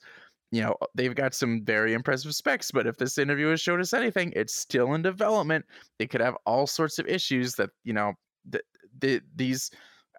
you 0.56 0.62
know 0.62 0.74
they've 0.96 1.16
got 1.16 1.34
some 1.34 1.66
very 1.66 1.94
impressive 1.94 2.34
specs 2.34 2.72
but 2.72 2.88
if 2.88 2.96
this 2.96 3.18
interview 3.18 3.48
has 3.48 3.60
showed 3.60 3.82
us 3.82 3.94
anything 3.94 4.32
it's 4.38 4.56
still 4.56 4.94
in 4.94 5.02
development. 5.02 5.66
It 6.00 6.10
could 6.10 6.22
have 6.22 6.38
all 6.46 6.66
sorts 6.66 6.98
of 6.98 7.08
issues 7.08 7.56
that 7.56 7.72
you 7.84 7.92
know 7.92 8.14
the, 8.50 8.62
the 9.00 9.22
these 9.36 9.70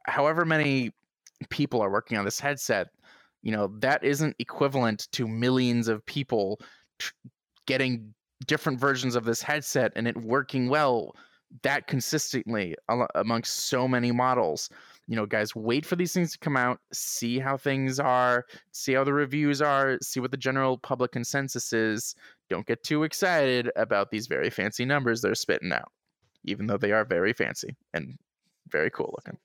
however 0.05 0.45
many 0.45 0.91
people 1.49 1.81
are 1.81 1.91
working 1.91 2.19
on 2.19 2.25
this 2.27 2.39
headset 2.39 2.89
you 3.43 3.51
know 3.51 3.73
that 3.79 4.05
isn't 4.05 4.37
equivalent 4.39 5.09
to 5.13 5.27
millions 5.27 5.89
of 5.89 6.05
people 6.05 6.61
tr- 6.99 7.13
getting 7.67 8.13
different 8.47 8.79
versions 8.79 9.17
of 9.17 9.25
this 9.25 9.41
headset 9.41 9.91
and 9.97 10.07
it 10.07 10.17
working 10.19 10.69
well 10.69 11.15
that 11.63 11.87
consistently 11.87 12.75
amongst 13.15 13.69
so 13.71 13.89
many 13.89 14.13
models 14.13 14.69
you 15.09 15.17
know 15.17 15.27
guys 15.27 15.55
wait 15.55 15.87
for 15.87 15.97
these 15.97 16.13
things 16.13 16.33
to 16.33 16.39
come 16.39 16.57
out 16.57 16.79
see 16.93 17.39
how 17.39 17.57
things 17.57 18.01
are 18.01 18.45
see 18.73 18.93
how 18.93 19.05
the 19.05 19.13
reviews 19.13 19.63
are 19.63 19.99
see 20.03 20.21
what 20.21 20.31
the 20.31 20.37
general 20.37 20.79
public 20.79 21.13
consensus 21.13 21.73
is 21.73 22.15
don't 22.51 22.67
get 22.67 22.83
too 22.83 23.05
excited 23.05 23.71
about 23.77 24.11
these 24.11 24.27
very 24.27 24.51
fancy 24.51 24.85
numbers 24.85 25.21
they're 25.21 25.35
spitting 25.35 25.73
out 25.73 25.93
even 26.45 26.67
though 26.67 26.79
they 26.79 26.93
are 26.93 27.05
very 27.05 27.33
fancy 27.33 27.77
and 27.95 28.19
very 28.69 28.91
cool 28.91 29.15
looking 29.17 29.39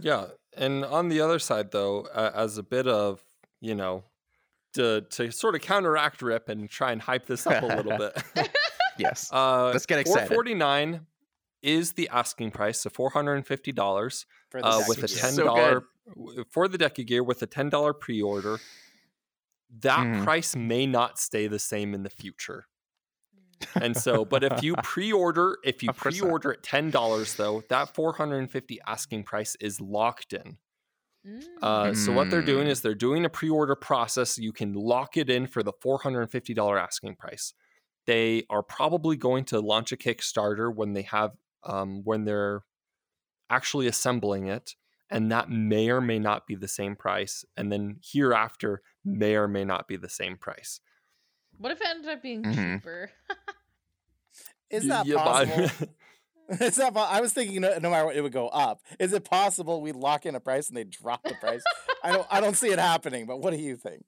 Yeah, 0.00 0.26
and 0.56 0.84
on 0.84 1.08
the 1.08 1.20
other 1.20 1.38
side, 1.38 1.72
though, 1.72 2.02
uh, 2.14 2.30
as 2.34 2.58
a 2.58 2.62
bit 2.62 2.86
of 2.86 3.20
you 3.60 3.74
know, 3.74 4.04
to 4.74 5.02
to 5.02 5.30
sort 5.30 5.54
of 5.54 5.60
counteract 5.60 6.22
Rip 6.22 6.48
and 6.48 6.68
try 6.68 6.92
and 6.92 7.00
hype 7.00 7.26
this 7.26 7.46
up 7.46 7.62
a 7.62 7.66
little 7.66 7.98
bit. 8.36 8.50
yes 8.98 9.30
uh, 9.32 9.70
Let's 9.72 9.86
get 9.86 9.98
excited. 9.98 10.28
Four 10.28 10.36
forty 10.36 10.54
nine 10.54 11.06
is 11.62 11.92
the 11.92 12.08
asking 12.08 12.50
price, 12.52 12.80
so 12.80 12.90
four 12.90 13.10
hundred 13.10 13.34
and 13.34 13.46
fifty 13.46 13.72
dollars 13.72 14.26
uh, 14.54 14.82
with 14.88 14.98
a 14.98 15.06
Gear. 15.06 15.16
ten 15.16 15.32
So 15.34 15.82
for 16.50 16.68
the 16.68 16.78
Deca 16.78 17.06
Gear 17.06 17.22
with 17.22 17.42
a 17.42 17.46
ten 17.46 17.68
dollar 17.68 17.92
pre 17.92 18.20
order. 18.22 18.58
That 19.82 20.04
Mhm. 20.04 20.24
price 20.24 20.56
may 20.56 20.84
not 20.84 21.18
stay 21.20 21.46
the 21.46 21.60
same 21.60 21.94
in 21.94 22.02
the 22.02 22.10
future. 22.10 22.66
And 23.80 23.96
so, 23.96 24.24
but 24.24 24.42
if 24.42 24.62
you 24.62 24.74
pre-order, 24.82 25.58
if 25.62 25.82
you 25.82 25.90
Of 25.90 26.00
course 26.00 26.18
pre-order 26.18 26.52
at 26.54 26.62
ten 26.62 26.90
dollars 26.90 27.34
though, 27.34 27.62
that 27.68 27.94
four 27.94 28.14
hundred 28.14 28.38
and 28.38 28.50
fifty 28.50 28.80
asking 28.86 29.24
price 29.24 29.54
is 29.60 29.80
locked 29.80 30.32
in. 30.32 30.56
Mm. 31.26 31.44
Uh, 31.62 31.94
So 31.94 32.10
what 32.12 32.30
they're 32.30 32.40
doing 32.42 32.66
Mm. 32.66 32.70
is 32.70 32.80
they're 32.80 32.94
doing 32.94 33.24
a 33.26 33.28
pre-order 33.30 33.76
process. 33.76 34.38
You 34.38 34.52
can 34.52 34.72
lock 34.72 35.16
it 35.18 35.28
in 35.30 35.46
for 35.46 35.62
the 35.62 35.72
four 35.82 35.98
hundred 35.98 36.22
and 36.22 36.30
fifty 36.30 36.54
dollar 36.54 36.78
asking 36.78 37.16
price. 37.16 37.52
They 38.06 38.44
are 38.48 38.62
probably 38.62 39.16
going 39.16 39.44
to 39.46 39.60
launch 39.60 39.92
a 39.92 39.96
Kickstarter 39.96 40.74
when 40.74 40.94
they 40.94 41.02
have 41.02 41.36
um, 41.64 42.02
when 42.04 42.24
they're 42.24 42.62
actually 43.48 43.86
assembling 43.86 44.46
it, 44.46 44.74
and 45.10 45.30
that 45.32 45.50
may 45.50 45.90
or 45.90 46.00
may 46.00 46.18
not 46.18 46.46
be 46.46 46.54
the 46.54 46.68
same 46.68 46.94
price. 46.96 47.44
And 47.56 47.70
then 47.72 47.98
hereafter 48.02 48.82
may 49.04 49.34
or 49.34 49.48
may 49.48 49.64
not 49.64 49.88
be 49.88 49.96
the 49.96 50.08
same 50.08 50.36
price. 50.36 50.80
What 51.58 51.72
if 51.72 51.80
it 51.80 51.86
ended 51.88 52.10
up 52.10 52.22
being 52.22 52.42
Mhm. 52.44 52.76
cheaper? 52.78 53.10
Is 54.70 54.84
Y- 54.84 54.88
that 54.88 55.06
you 55.06 55.16
buy- 55.16 55.44
possible? 55.46 55.88
It's 56.60 56.78
not. 56.78 56.94
po- 56.94 57.00
I 57.08 57.20
was 57.20 57.32
thinking 57.32 57.60
no, 57.60 57.78
no 57.78 57.90
matter 57.90 58.06
what, 58.06 58.16
it 58.16 58.22
would 58.22 58.32
go 58.32 58.48
up. 58.48 58.80
Is 58.98 59.12
it 59.12 59.24
possible 59.24 59.80
we 59.80 59.92
lock 59.92 60.26
in 60.26 60.34
a 60.34 60.40
price 60.40 60.66
and 60.68 60.76
they 60.76 60.82
drop 60.82 61.22
the 61.22 61.34
price? 61.36 61.62
I 62.02 62.10
don't. 62.10 62.26
I 62.28 62.40
don't 62.40 62.56
see 62.56 62.70
it 62.70 62.78
happening. 62.80 63.24
But 63.26 63.38
what 63.38 63.52
do 63.52 63.56
you 63.60 63.76
think? 63.76 64.04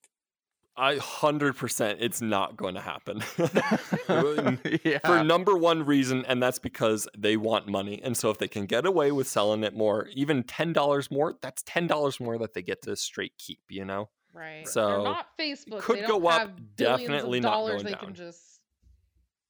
I 0.76 0.96
hundred 0.96 1.56
percent, 1.56 1.98
it's 2.00 2.22
not 2.22 2.56
going 2.56 2.74
to 2.74 2.80
happen. 2.80 3.22
yeah 4.84 4.98
for 5.04 5.22
number 5.22 5.56
one 5.56 5.84
reason, 5.84 6.24
and 6.26 6.42
that's 6.42 6.58
because 6.58 7.06
they 7.16 7.36
want 7.36 7.68
money. 7.68 8.00
And 8.02 8.16
so 8.16 8.30
if 8.30 8.38
they 8.38 8.48
can 8.48 8.66
get 8.66 8.86
away 8.86 9.12
with 9.12 9.28
selling 9.28 9.64
it 9.64 9.74
more, 9.76 10.08
even 10.14 10.42
ten 10.44 10.72
dollars 10.72 11.10
more, 11.10 11.34
that's 11.42 11.62
ten 11.64 11.86
dollars 11.86 12.18
more 12.20 12.38
that 12.38 12.54
they 12.54 12.62
get 12.62 12.82
to 12.82 12.96
straight 12.96 13.36
keep. 13.38 13.60
You 13.68 13.84
know, 13.84 14.08
Right. 14.34 14.66
So, 14.66 14.88
They're 14.88 14.98
not 15.02 15.26
Facebook. 15.38 15.80
could 15.80 15.98
they 15.98 16.06
go 16.06 16.20
don't 16.20 16.26
up, 16.26 16.40
have 16.40 16.76
definitely 16.76 17.38
of 17.38 17.44
not 17.44 17.52
dollars 17.52 17.82
going 17.82 17.84
they 17.84 17.92
can 17.98 18.08
down. 18.08 18.14
just 18.14 18.60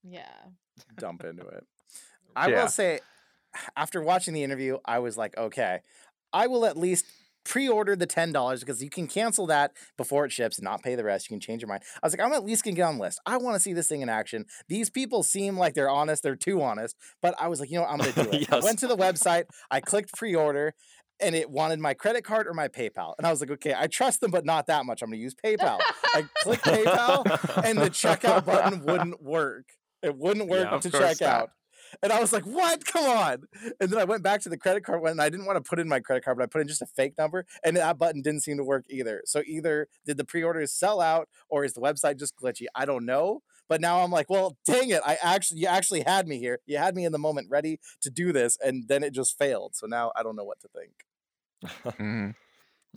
Yeah. 0.03 0.27
Dump 0.99 1.25
into 1.25 1.47
it. 1.47 1.65
I 2.37 2.49
Yeah. 2.49 2.63
will 2.63 2.69
say, 2.69 3.01
after 3.77 4.03
watching 4.03 4.35
the 4.35 4.43
interview, 4.43 4.79
I 4.85 4.99
was 4.99 5.17
like, 5.17 5.37
okay, 5.39 5.81
I 6.33 6.47
will 6.49 6.65
at 6.67 6.77
least 6.77 7.05
pre-order 7.45 7.97
the 7.97 8.07
ten 8.07 8.33
dollars 8.33 8.61
because 8.61 8.83
you 8.83 8.91
can 8.91 9.07
cancel 9.07 9.47
that 9.47 9.73
before 9.97 10.25
it 10.25 10.33
ships 10.33 10.59
and 10.59 10.65
not 10.65 10.83
pay 10.83 10.95
the 10.95 11.05
rest. 11.05 11.29
You 11.31 11.35
can 11.35 11.41
change 11.41 11.63
your 11.63 11.69
mind. 11.69 11.83
I 12.03 12.07
was 12.07 12.17
like, 12.17 12.25
I'm 12.27 12.33
at 12.33 12.45
least 12.45 12.65
gonna 12.65 12.77
get 12.77 12.83
on 12.85 12.97
the 12.97 13.03
list. 13.03 13.21
I 13.27 13.37
want 13.37 13.55
to 13.57 13.61
see 13.61 13.73
this 13.73 13.89
thing 13.89 14.03
in 14.03 14.09
action. 14.09 14.45
These 14.69 14.91
people 14.91 15.23
seem 15.23 15.57
like 15.59 15.75
they're 15.75 15.91
honest. 15.91 16.23
They're 16.23 16.37
too 16.37 16.63
honest. 16.63 16.97
But 17.21 17.35
I 17.39 17.49
was 17.49 17.61
like, 17.61 17.71
you 17.71 17.77
know, 17.77 17.83
what? 17.83 17.91
I'm 17.91 17.99
gonna 17.99 18.13
do 18.13 18.31
it. 18.37 18.53
I 18.53 18.61
went 18.61 18.79
to 18.81 18.87
the 18.87 18.97
website. 18.97 19.45
I 19.71 19.81
clicked 19.81 20.13
pre-order. 20.15 20.75
And 21.21 21.37
it 21.37 21.51
wanted 21.51 21.79
my 21.79 21.95
credit 21.95 22.25
card 22.25 22.49
or 22.49 22.55
my 22.55 22.67
PayPal. 22.67 23.15
And 23.17 23.25
I 23.25 23.31
was 23.31 23.41
like, 23.41 23.51
okay, 23.53 23.73
I 23.79 23.87
trust 23.87 24.21
them, 24.21 24.33
but 24.33 24.45
not 24.45 24.67
that 24.67 24.85
much. 24.85 25.03
I'm 25.03 25.11
to 25.13 25.17
use 25.17 25.37
PayPal. 25.37 25.79
I 26.15 26.25
clicked 26.39 26.65
PayPal 26.65 27.65
and 27.65 27.79
the 27.79 27.91
checkout 27.91 28.45
button 28.45 28.83
wouldn't 28.85 29.23
work. 29.23 29.67
It 30.03 30.17
wouldn't 30.17 30.49
work 30.49 30.67
Yeah, 30.73 30.79
to 30.81 30.91
check 30.91 31.21
not. 31.21 31.29
out. 31.31 31.51
And 32.03 32.13
I 32.13 32.21
was 32.21 32.33
like, 32.33 32.45
what? 32.45 32.85
Come 32.85 33.05
on. 33.05 33.43
And 33.81 33.91
then 33.91 33.99
I 33.99 34.05
went 34.05 34.23
back 34.23 34.41
to 34.43 34.49
the 34.49 34.57
credit 34.57 34.85
card 34.85 35.03
one 35.03 35.13
and 35.13 35.21
I 35.21 35.29
didn't 35.29 35.47
want 35.47 35.63
to 35.63 35.69
put 35.69 35.79
in 35.79 35.89
my 35.89 36.01
credit 36.01 36.25
card, 36.25 36.37
but 36.39 36.45
I 36.45 36.47
put 36.47 36.61
in 36.61 36.69
just 36.69 36.83
a 36.83 36.87
fake 36.87 37.15
number 37.19 37.45
and 37.65 37.77
that 37.77 37.99
button 37.99 38.23
didn't 38.23 38.43
seem 38.43 38.57
to 38.57 38.65
work 38.65 38.85
either. 38.89 39.23
So 39.25 39.43
either 39.47 39.89
did 40.07 40.17
the 40.17 40.25
pre-orders 40.25 40.73
sell 40.73 41.01
out 41.01 41.29
or 41.49 41.65
is 41.65 41.75
the 41.75 41.81
website 41.81 42.19
just 42.19 42.37
glitchy? 42.37 42.67
I 42.75 42.85
don't 42.85 43.05
know. 43.05 43.43
But 43.69 43.81
now 43.81 44.03
I'm 44.03 44.11
like, 44.11 44.29
well, 44.29 44.59
dang 44.67 44.91
it. 44.91 45.01
I 45.07 45.17
actually 45.23 45.61
you 45.61 45.67
actually 45.67 46.03
had 46.03 46.29
me 46.29 46.39
here. 46.39 46.59
You 46.67 46.79
had 46.79 46.95
me 46.95 47.05
in 47.05 47.13
the 47.13 47.19
moment 47.19 47.49
ready 47.49 47.81
to 48.03 48.11
do 48.11 48.33
this, 48.33 48.59
and 48.63 48.87
then 48.87 49.03
it 49.03 49.15
just 49.15 49.39
failed. 49.39 49.75
So 49.77 49.87
now 49.87 50.13
I 50.15 50.23
don't 50.23 50.37
know 50.37 50.45
what 50.45 50.61
to 50.61 50.69
think. 50.69 51.95
Mhm. 51.99 52.35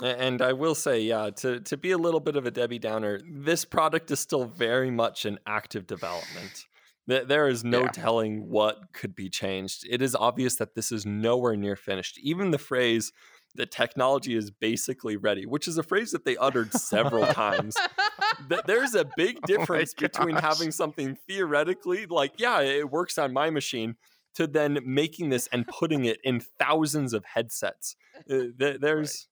And 0.03 0.41
I 0.41 0.51
will 0.51 0.75
say, 0.75 0.99
yeah, 0.99 1.29
to, 1.29 1.61
to 1.61 1.77
be 1.77 1.91
a 1.91 1.97
little 1.97 2.19
bit 2.19 2.35
of 2.35 2.45
a 2.45 2.51
Debbie 2.51 2.79
Downer, 2.79 3.21
this 3.25 3.63
product 3.63 4.11
is 4.11 4.19
still 4.19 4.43
very 4.43 4.91
much 4.91 5.25
in 5.25 5.39
active 5.47 5.87
development. 5.87 6.65
Th- 7.09 7.27
There 7.27 7.47
is 7.47 7.63
no 7.63 7.81
Yeah. 7.83 7.87
telling 7.89 8.49
what 8.49 8.93
could 8.93 9.15
be 9.15 9.29
changed. 9.29 9.85
It 9.89 10.01
is 10.01 10.15
obvious 10.15 10.55
that 10.55 10.75
this 10.75 10.91
is 10.91 11.05
nowhere 11.05 11.55
near 11.55 11.75
finished. 11.75 12.17
Even 12.19 12.51
the 12.51 12.57
phrase, 12.57 13.11
the 13.53 13.65
technology 13.65 14.35
is 14.35 14.51
basically 14.51 15.15
ready, 15.15 15.45
which 15.45 15.67
is 15.67 15.77
a 15.77 15.83
phrase 15.83 16.11
that 16.11 16.25
they 16.25 16.35
uttered 16.37 16.73
several 16.73 17.25
times. 17.27 17.75
Th- 18.49 18.61
There's 18.65 18.95
a 18.95 19.05
big 19.15 19.37
Oh 19.43 19.45
difference 19.47 19.93
between 19.93 20.35
having 20.35 20.71
something 20.71 21.15
theoretically, 21.27 22.05
like, 22.05 22.33
yeah, 22.37 22.59
it 22.61 22.89
works 22.91 23.17
on 23.17 23.31
my 23.33 23.49
machine, 23.49 23.95
to 24.35 24.45
then 24.47 24.79
making 24.83 25.29
this 25.29 25.47
and 25.53 25.65
putting 25.67 26.03
it 26.03 26.17
in 26.23 26.41
thousands 26.59 27.13
of 27.13 27.23
headsets. 27.23 27.95
Uh, 28.29 28.51
th- 28.59 28.81
there's 28.81 29.27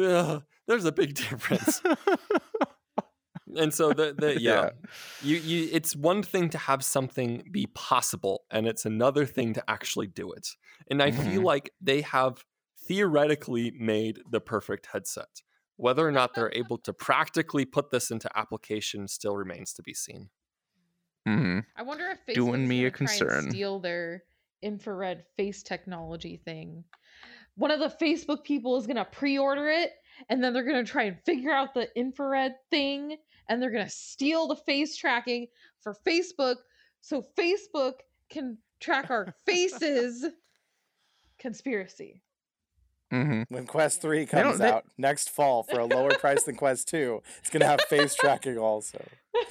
Ugh, 0.00 0.42
there's 0.66 0.84
a 0.86 0.92
big 0.92 1.14
difference. 1.14 1.82
and 3.58 3.74
so 3.74 3.92
the, 3.92 4.14
the 4.18 4.40
yeah, 4.40 4.62
Yeah. 4.62 4.70
you 5.20 5.36
you 5.38 5.68
it's 5.72 5.96
one 5.96 6.22
thing 6.22 6.48
to 6.50 6.58
have 6.58 6.84
something 6.84 7.42
be 7.50 7.66
possible 7.74 8.44
and 8.50 8.66
it's 8.66 8.84
another 8.86 9.26
thing 9.26 9.52
to 9.54 9.70
actually 9.70 10.06
do 10.06 10.32
it. 10.32 10.56
And 10.90 11.02
I 11.02 11.10
feel 11.10 11.42
Mhm. 11.42 11.44
like 11.44 11.70
they 11.80 12.00
have 12.02 12.44
theoretically 12.78 13.70
made 13.72 14.20
the 14.30 14.40
perfect 14.40 14.86
headset. 14.86 15.42
Whether 15.76 16.06
or 16.06 16.12
not 16.12 16.34
they're 16.34 16.52
able 16.54 16.78
to 16.78 16.92
practically 16.92 17.64
put 17.64 17.90
this 17.90 18.10
into 18.10 18.28
application 18.36 19.06
still 19.08 19.36
remains 19.36 19.72
to 19.74 19.82
be 19.82 19.94
seen. 19.94 20.30
Mhm. 21.26 21.66
I 21.76 21.82
wonder 21.82 22.06
if 22.10 22.24
Facebook 22.26 22.34
Doing 22.34 22.68
me 22.68 22.84
a 22.86 22.90
gonna 22.90 22.96
try 23.06 23.14
and 23.14 23.20
concern. 23.20 23.50
steal 23.50 23.80
their 23.80 24.24
infrared 24.62 25.24
face 25.36 25.62
technology 25.62 26.38
thing. 26.38 26.84
One 27.56 27.70
of 27.70 27.80
the 27.80 27.88
Facebook 28.04 28.44
people 28.44 28.76
is 28.76 28.86
gonna 28.86 29.04
pre-order 29.04 29.68
it, 29.68 29.92
and 30.28 30.42
then 30.42 30.52
they're 30.52 30.64
gonna 30.64 30.84
try 30.84 31.04
and 31.04 31.20
figure 31.24 31.52
out 31.52 31.74
the 31.74 31.96
infrared 31.98 32.56
thing, 32.70 33.18
and 33.48 33.60
they're 33.62 33.70
gonna 33.70 33.88
steal 33.88 34.46
the 34.48 34.56
face 34.56 34.96
tracking 34.96 35.46
for 35.82 35.94
Facebook, 36.06 36.56
so 37.00 37.26
Facebook 37.38 37.94
can 38.30 38.58
track 38.80 39.10
our 39.10 39.34
faces. 39.46 40.26
Conspiracy. 41.38 42.22
Mhm. 43.12 43.44
When 43.48 43.64
Quest 43.66 44.02
3 44.02 44.26
comes 44.26 44.58
they- 44.58 44.68
out 44.70 44.84
next 44.98 45.30
fall 45.30 45.62
for 45.62 45.78
a 45.80 45.86
lower 45.86 46.10
price 46.10 46.42
than 46.42 46.56
Quest 46.56 46.88
2, 46.88 47.22
it's 47.38 47.48
going 47.48 47.60
to 47.60 47.66
have 47.66 47.80
face 47.88 48.14
tracking 48.14 48.58
also. 48.58 49.02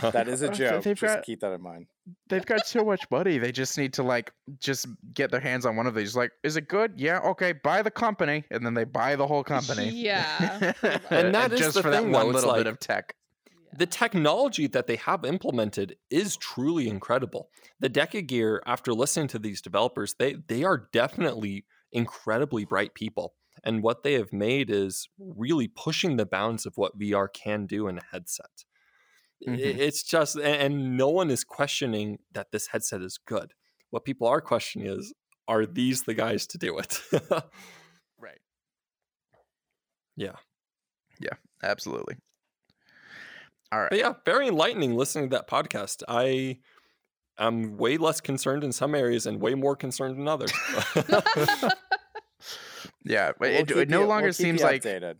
That 0.00 0.26
is 0.26 0.42
a 0.42 0.48
joke. 0.48 0.82
they've 0.82 0.96
Just 0.98 1.14
got- 1.16 1.24
keep 1.24 1.38
that 1.40 1.52
in 1.52 1.62
mind. 1.62 1.86
They've 2.28 2.44
got 2.44 2.66
so 2.66 2.84
much 2.84 3.08
money. 3.08 3.38
They 3.38 3.52
just 3.52 3.78
need 3.78 3.92
to 3.94 4.02
like 4.02 4.32
just 4.58 4.88
get 5.14 5.30
their 5.30 5.38
hands 5.40 5.64
on 5.64 5.76
one 5.76 5.86
of 5.86 5.94
these. 5.94 6.16
Like, 6.16 6.32
is 6.42 6.56
it 6.56 6.66
good? 6.66 6.94
Yeah, 6.96 7.18
okay. 7.20 7.52
Buy 7.52 7.82
the 7.82 7.90
company, 7.92 8.42
and 8.50 8.66
then 8.66 8.74
they 8.74 8.82
buy 8.82 9.14
the 9.14 9.26
whole 9.28 9.44
company. 9.44 9.90
Yeah. 9.90 10.72
And 11.10 11.32
that 11.36 11.52
is 11.52 11.60
just 11.60 11.74
the 11.74 11.82
for 11.82 11.92
thing, 11.92 12.10
that 12.10 12.18
one 12.18 12.26
it's 12.26 12.34
little 12.34 12.50
like- 12.50 12.60
bit 12.60 12.66
of 12.66 12.80
tech. 12.80 13.14
The 13.78 13.86
technology 13.86 14.66
that 14.68 14.86
they 14.86 14.96
have 14.96 15.24
implemented 15.24 15.96
is 16.10 16.36
truly 16.36 16.88
incredible. 16.88 17.50
The 17.80 17.90
Deca 17.90 18.26
Gear, 18.26 18.62
after 18.66 18.92
listening 18.94 19.28
to 19.28 19.38
these 19.38 19.60
developers, 19.62 20.14
they 20.18 20.34
they 20.48 20.64
are 20.64 20.88
definitely 20.92 21.64
incredibly 21.92 22.64
bright 22.64 22.94
people. 22.94 23.34
And 23.64 23.82
what 23.82 24.02
they 24.02 24.14
have 24.14 24.32
made 24.32 24.70
is 24.70 25.08
really 25.18 25.68
pushing 25.68 26.16
the 26.16 26.26
bounds 26.26 26.66
of 26.66 26.76
what 26.76 26.98
VR 26.98 27.28
can 27.28 27.66
do 27.66 27.88
in 27.88 27.98
a 27.98 28.04
headset. 28.12 28.64
Mhm. 29.46 29.78
It's 29.78 30.02
just, 30.02 30.36
and 30.38 30.96
no 30.96 31.08
one 31.08 31.30
is 31.30 31.44
questioning 31.44 32.18
that 32.32 32.50
this 32.52 32.68
headset 32.68 33.02
is 33.02 33.18
good. 33.18 33.52
What 33.90 34.04
people 34.04 34.26
are 34.26 34.40
questioning 34.40 34.88
is, 34.88 35.12
are 35.48 35.66
these 35.66 36.02
the 36.04 36.14
guys 36.14 36.46
to 36.48 36.58
do 36.58 36.78
it? 36.78 37.00
Right. 38.18 38.40
Yeah. 40.16 40.36
Yeah. 41.20 41.34
Absolutely. 41.62 42.16
All 43.72 43.80
right. 43.80 43.90
But 43.90 43.98
yeah, 43.98 44.14
very 44.24 44.48
enlightening 44.48 44.94
listening 44.96 45.30
to 45.30 45.36
that 45.36 45.48
podcast. 45.48 46.02
I 46.08 46.58
am 47.38 47.76
way 47.76 47.96
less 47.96 48.20
concerned 48.20 48.64
in 48.64 48.72
some 48.72 48.94
areas 48.94 49.26
and 49.26 49.40
way 49.40 49.54
more 49.54 49.76
concerned 49.76 50.18
in 50.18 50.28
others. 50.28 50.52
Yeah, 53.04 53.32
but 53.38 53.50
We'll 53.50 53.60
it, 53.60 53.70
it 53.70 53.88
no 53.88 54.00
you- 54.00 54.06
longer 54.06 54.26
we'll 54.26 54.32
seems 54.32 54.60
you 54.60 54.66
like 54.66 54.82
updated. 54.82 55.14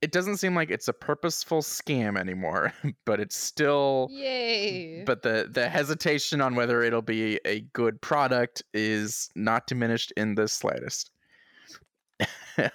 it 0.00 0.12
doesn't 0.12 0.38
seem 0.38 0.54
like 0.54 0.70
it's 0.70 0.88
a 0.88 0.92
purposeful 0.94 1.60
scam 1.60 2.18
anymore. 2.18 2.72
But 3.04 3.20
it's 3.20 3.36
still. 3.36 4.08
Yay. 4.10 5.02
But 5.04 5.22
the 5.22 5.46
the 5.50 5.68
hesitation 5.68 6.40
on 6.40 6.54
whether 6.54 6.82
it'll 6.82 7.02
be 7.02 7.38
a 7.44 7.60
good 7.74 8.00
product 8.00 8.62
is 8.72 9.28
not 9.36 9.66
diminished 9.66 10.12
in 10.16 10.34
the 10.36 10.48
slightest. 10.48 11.10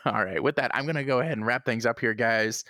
All 0.05 0.23
right, 0.23 0.41
with 0.41 0.55
that, 0.57 0.69
I'm 0.75 0.85
gonna 0.85 1.03
go 1.03 1.19
ahead 1.19 1.33
and 1.33 1.45
wrap 1.45 1.65
things 1.65 1.87
up 1.87 1.99
here, 1.99 2.13
guys. 2.13 2.63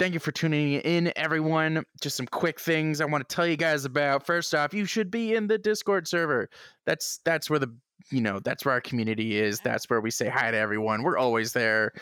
Thank 0.00 0.14
you 0.14 0.20
for 0.20 0.32
tuning 0.32 0.80
in, 0.80 1.12
everyone. 1.14 1.84
Just 2.00 2.16
some 2.16 2.24
quick 2.24 2.58
things 2.58 3.02
I 3.02 3.04
want 3.04 3.28
to 3.28 3.34
tell 3.36 3.46
you 3.46 3.58
guys 3.58 3.84
about. 3.84 4.24
First 4.24 4.54
off, 4.54 4.72
you 4.72 4.86
should 4.86 5.10
be 5.10 5.34
in 5.34 5.46
the 5.46 5.58
Discord 5.58 6.08
server. 6.08 6.48
That's 6.86 7.20
that's 7.26 7.50
where 7.50 7.58
the 7.58 7.70
you 8.10 8.22
know 8.22 8.40
that's 8.40 8.64
where 8.64 8.72
our 8.72 8.80
community 8.80 9.38
is. 9.38 9.60
That's 9.60 9.90
where 9.90 10.00
we 10.00 10.10
say 10.10 10.30
hi 10.30 10.52
to 10.52 10.56
everyone. 10.56 11.02
We're 11.02 11.18
always 11.18 11.52
there. 11.52 11.92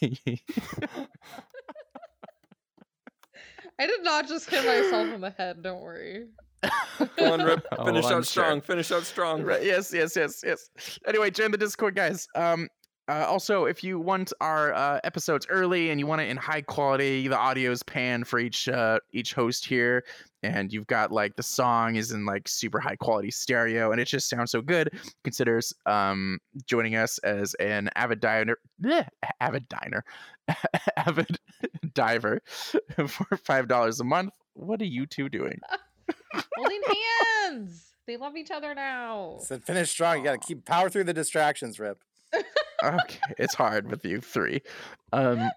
I 0.04 0.38
did 3.80 4.04
not 4.04 4.28
just 4.28 4.48
hit 4.48 4.64
myself 4.64 5.12
in 5.12 5.20
the 5.20 5.30
head, 5.30 5.64
don't 5.64 5.80
worry. 5.82 6.26
Go 7.16 7.32
on, 7.32 7.42
Rip. 7.42 7.66
Oh, 7.76 7.86
Finish 7.86 8.04
I'm 8.04 8.18
out 8.18 8.26
strong. 8.26 8.60
sure. 8.60 8.60
Finish 8.60 8.92
out 8.92 9.02
strong. 9.02 9.42
Right. 9.42 9.64
Yes. 9.64 9.92
Yes. 9.92 10.14
Yes. 10.14 10.44
Yes. 10.46 10.70
Anyway, 11.08 11.32
join 11.32 11.50
the 11.50 11.58
Discord, 11.58 11.96
guys. 11.96 12.28
Um. 12.36 12.68
Uh, 13.06 13.26
also, 13.28 13.66
if 13.66 13.84
you 13.84 13.98
want 14.00 14.32
our 14.40 14.72
uh, 14.72 14.98
episodes 15.04 15.46
early 15.50 15.90
and 15.90 16.00
you 16.00 16.06
want 16.06 16.22
it 16.22 16.28
in 16.30 16.38
high 16.38 16.62
quality, 16.62 17.28
the 17.28 17.38
audio's 17.38 17.82
pan 17.82 18.24
for 18.24 18.38
each 18.38 18.66
uh, 18.66 18.98
each 19.12 19.34
host 19.34 19.66
here, 19.66 20.02
and 20.42 20.72
you've 20.72 20.86
got 20.86 21.12
like 21.12 21.36
the 21.36 21.42
song 21.42 21.96
is 21.96 22.12
in 22.12 22.24
like 22.24 22.48
super 22.48 22.80
high 22.80 22.96
quality 22.96 23.30
stereo, 23.30 23.92
and 23.92 24.00
it 24.00 24.06
just 24.06 24.30
sounds 24.30 24.50
so 24.50 24.62
good. 24.62 24.88
Consider 25.22 25.60
um 25.84 26.38
joining 26.66 26.96
us 26.96 27.18
as 27.18 27.52
an 27.54 27.90
avid 27.94 28.20
diner, 28.20 28.56
bleh, 28.82 29.06
avid 29.38 29.68
diner, 29.68 30.02
avid 30.96 31.38
diver 31.92 32.40
for 33.06 33.36
five 33.36 33.68
dollars 33.68 34.00
a 34.00 34.04
month. 34.04 34.32
What 34.54 34.80
are 34.80 34.86
you 34.86 35.04
two 35.04 35.28
doing? 35.28 35.60
Holding 36.56 36.82
hands. 37.42 37.90
They 38.06 38.16
love 38.16 38.36
each 38.36 38.50
other 38.50 38.74
now. 38.74 39.38
Said 39.40 39.62
finish 39.62 39.90
strong. 39.90 40.18
You 40.18 40.24
got 40.24 40.40
to 40.40 40.46
keep 40.46 40.64
power 40.64 40.88
through 40.88 41.04
the 41.04 41.14
distractions, 41.14 41.78
Rip. 41.78 41.98
Okay, 42.84 43.34
it's 43.38 43.54
hard 43.54 43.90
with 43.90 44.04
you 44.04 44.20
three. 44.20 44.62
Um, 45.12 45.50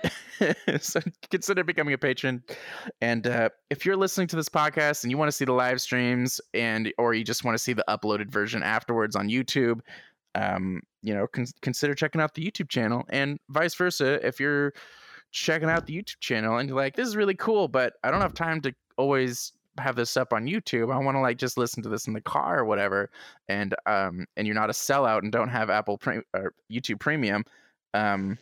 so 0.80 1.00
consider 1.30 1.64
becoming 1.64 1.94
a 1.94 1.98
patron, 1.98 2.42
and 3.00 3.26
uh, 3.26 3.48
if 3.70 3.86
you're 3.86 3.96
listening 3.96 4.26
to 4.28 4.36
this 4.36 4.48
podcast 4.48 5.04
and 5.04 5.10
you 5.10 5.18
want 5.18 5.28
to 5.28 5.32
see 5.32 5.44
the 5.44 5.52
live 5.52 5.80
streams, 5.80 6.40
and 6.54 6.92
or 6.98 7.14
you 7.14 7.24
just 7.24 7.44
want 7.44 7.56
to 7.56 7.62
see 7.62 7.72
the 7.72 7.84
uploaded 7.88 8.30
version 8.30 8.62
afterwards 8.62 9.16
on 9.16 9.28
YouTube, 9.28 9.80
um, 10.34 10.82
you 11.02 11.14
know, 11.14 11.26
con- 11.26 11.46
consider 11.62 11.94
checking 11.94 12.20
out 12.20 12.34
the 12.34 12.44
YouTube 12.44 12.68
channel, 12.68 13.04
and 13.08 13.38
vice 13.48 13.74
versa. 13.74 14.24
If 14.26 14.38
you're 14.38 14.72
checking 15.32 15.68
out 15.68 15.86
the 15.86 15.96
YouTube 15.96 16.20
channel 16.20 16.56
and 16.56 16.68
you're 16.68 16.76
like, 16.76 16.96
this 16.96 17.06
is 17.06 17.16
really 17.16 17.34
cool, 17.34 17.68
but 17.68 17.94
I 18.02 18.10
don't 18.10 18.20
have 18.20 18.34
time 18.34 18.60
to 18.62 18.74
always 18.96 19.52
have 19.78 19.96
this 19.96 20.16
up 20.16 20.32
on 20.32 20.46
YouTube. 20.46 20.92
I 20.92 20.98
want 20.98 21.16
to 21.16 21.20
like 21.20 21.38
just 21.38 21.58
listen 21.58 21.82
to 21.82 21.88
this 21.88 22.06
in 22.06 22.12
the 22.12 22.20
car 22.20 22.60
or 22.60 22.64
whatever. 22.64 23.10
And 23.48 23.74
um 23.86 24.26
and 24.36 24.46
you're 24.46 24.54
not 24.54 24.70
a 24.70 24.74
sellout 24.74 25.22
and 25.22 25.32
don't 25.32 25.48
have 25.48 25.70
Apple 25.70 25.98
pre- 25.98 26.22
or 26.34 26.54
YouTube 26.70 27.00
Premium, 27.00 27.44
um 27.94 28.38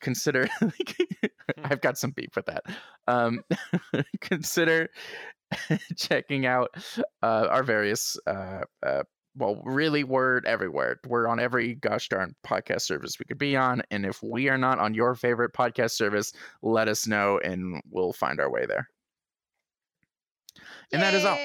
consider 0.00 0.48
I've 1.64 1.80
got 1.80 1.98
some 1.98 2.10
beef 2.10 2.36
with 2.36 2.46
that. 2.46 2.64
Um 3.06 3.42
consider 4.20 4.90
checking 5.96 6.46
out 6.46 6.70
uh 7.22 7.46
our 7.50 7.62
various 7.62 8.16
uh 8.26 8.62
uh 8.82 9.02
well, 9.36 9.60
really, 9.64 10.04
we're 10.04 10.40
everywhere. 10.46 11.00
We're 11.06 11.26
on 11.26 11.40
every 11.40 11.74
gosh 11.74 12.08
darn 12.08 12.34
podcast 12.46 12.82
service 12.82 13.18
we 13.18 13.24
could 13.24 13.38
be 13.38 13.56
on. 13.56 13.82
And 13.90 14.06
if 14.06 14.22
we 14.22 14.48
are 14.48 14.58
not 14.58 14.78
on 14.78 14.94
your 14.94 15.14
favorite 15.14 15.52
podcast 15.52 15.92
service, 15.92 16.32
let 16.62 16.88
us 16.88 17.06
know 17.06 17.40
and 17.42 17.82
we'll 17.90 18.12
find 18.12 18.38
our 18.40 18.50
way 18.50 18.66
there. 18.66 18.88
And 20.94 21.02
that 21.02 21.14
is 21.14 21.24
all. 21.24 21.36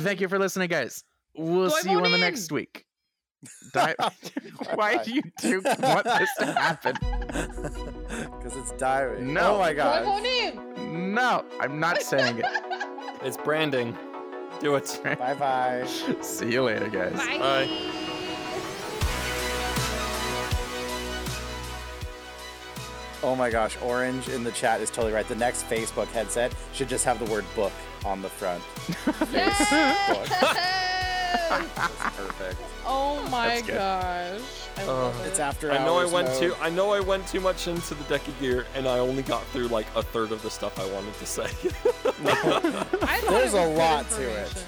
Thank 0.00 0.20
you 0.20 0.28
for 0.28 0.38
listening, 0.38 0.68
guys. 0.68 1.04
We'll 1.34 1.70
Dive 1.70 1.80
see 1.80 1.90
you 1.90 1.98
on 1.98 2.06
on 2.06 2.12
the 2.12 2.18
next 2.18 2.52
week. 2.52 2.84
Di- 3.72 3.94
Why 4.74 5.02
do 5.02 5.14
you 5.14 5.22
two 5.40 5.62
want 5.80 6.04
this 6.04 6.30
to 6.38 6.46
happen? 6.52 6.96
Because 8.10 8.56
it's 8.56 8.72
diary. 8.72 9.22
No. 9.22 9.54
Oh 9.54 9.58
my 9.58 9.72
god. 9.72 10.04
No, 10.78 11.44
I'm 11.60 11.78
not 11.78 12.02
saying 12.02 12.38
it. 12.38 12.44
It's 13.22 13.36
branding. 13.36 13.96
Do 14.60 14.74
it. 14.74 15.00
Bye 15.04 15.34
bye. 15.34 15.86
See 16.20 16.50
you 16.52 16.64
later, 16.64 16.88
guys. 16.88 17.12
Bye. 17.12 17.38
Bye. 17.38 17.68
Oh 23.22 23.36
my 23.36 23.50
gosh, 23.50 23.76
Orange 23.82 24.28
in 24.28 24.42
the 24.42 24.52
chat 24.52 24.80
is 24.80 24.90
totally 24.90 25.12
right. 25.12 25.28
The 25.28 25.34
next 25.36 25.68
Facebook 25.68 26.08
headset 26.08 26.54
should 26.72 26.88
just 26.88 27.04
have 27.04 27.18
the 27.24 27.30
word 27.30 27.44
book 27.54 27.72
on 28.04 28.22
the 28.22 28.28
front. 28.28 28.62
Yes! 29.32 29.68
Perfect. 32.16 32.60
oh 32.86 33.26
my 33.30 33.48
That's 33.48 33.66
good. 33.66 33.74
gosh. 33.74 34.40
I 34.78 34.82
uh, 34.82 34.86
love 34.86 35.20
it. 35.20 35.28
It's 35.28 35.38
after 35.38 35.70
I 35.70 35.78
know 35.78 35.96
I 35.98 36.02
hours 36.02 36.12
went 36.12 36.28
mode. 36.28 36.38
too. 36.40 36.54
I 36.60 36.70
know 36.70 36.92
I 36.92 37.00
went 37.00 37.26
too 37.28 37.40
much 37.40 37.68
into 37.68 37.94
the 37.94 38.04
Deca 38.04 38.38
Gear, 38.40 38.66
and 38.74 38.86
I 38.88 38.98
only 38.98 39.22
got 39.22 39.44
through 39.46 39.68
like 39.68 39.86
a 39.94 40.02
third 40.02 40.32
of 40.32 40.42
the 40.42 40.50
stuff 40.50 40.78
I 40.78 40.90
wanted 40.92 41.14
to 41.14 41.26
say. 41.26 41.42
I 41.44 43.20
thought 43.20 43.30
There's 43.30 43.54
it 43.54 43.58
a 43.58 43.66
good 43.66 43.76
lot 43.78 44.08
to 44.10 44.22
it. 44.22 44.46
information. 44.48 44.62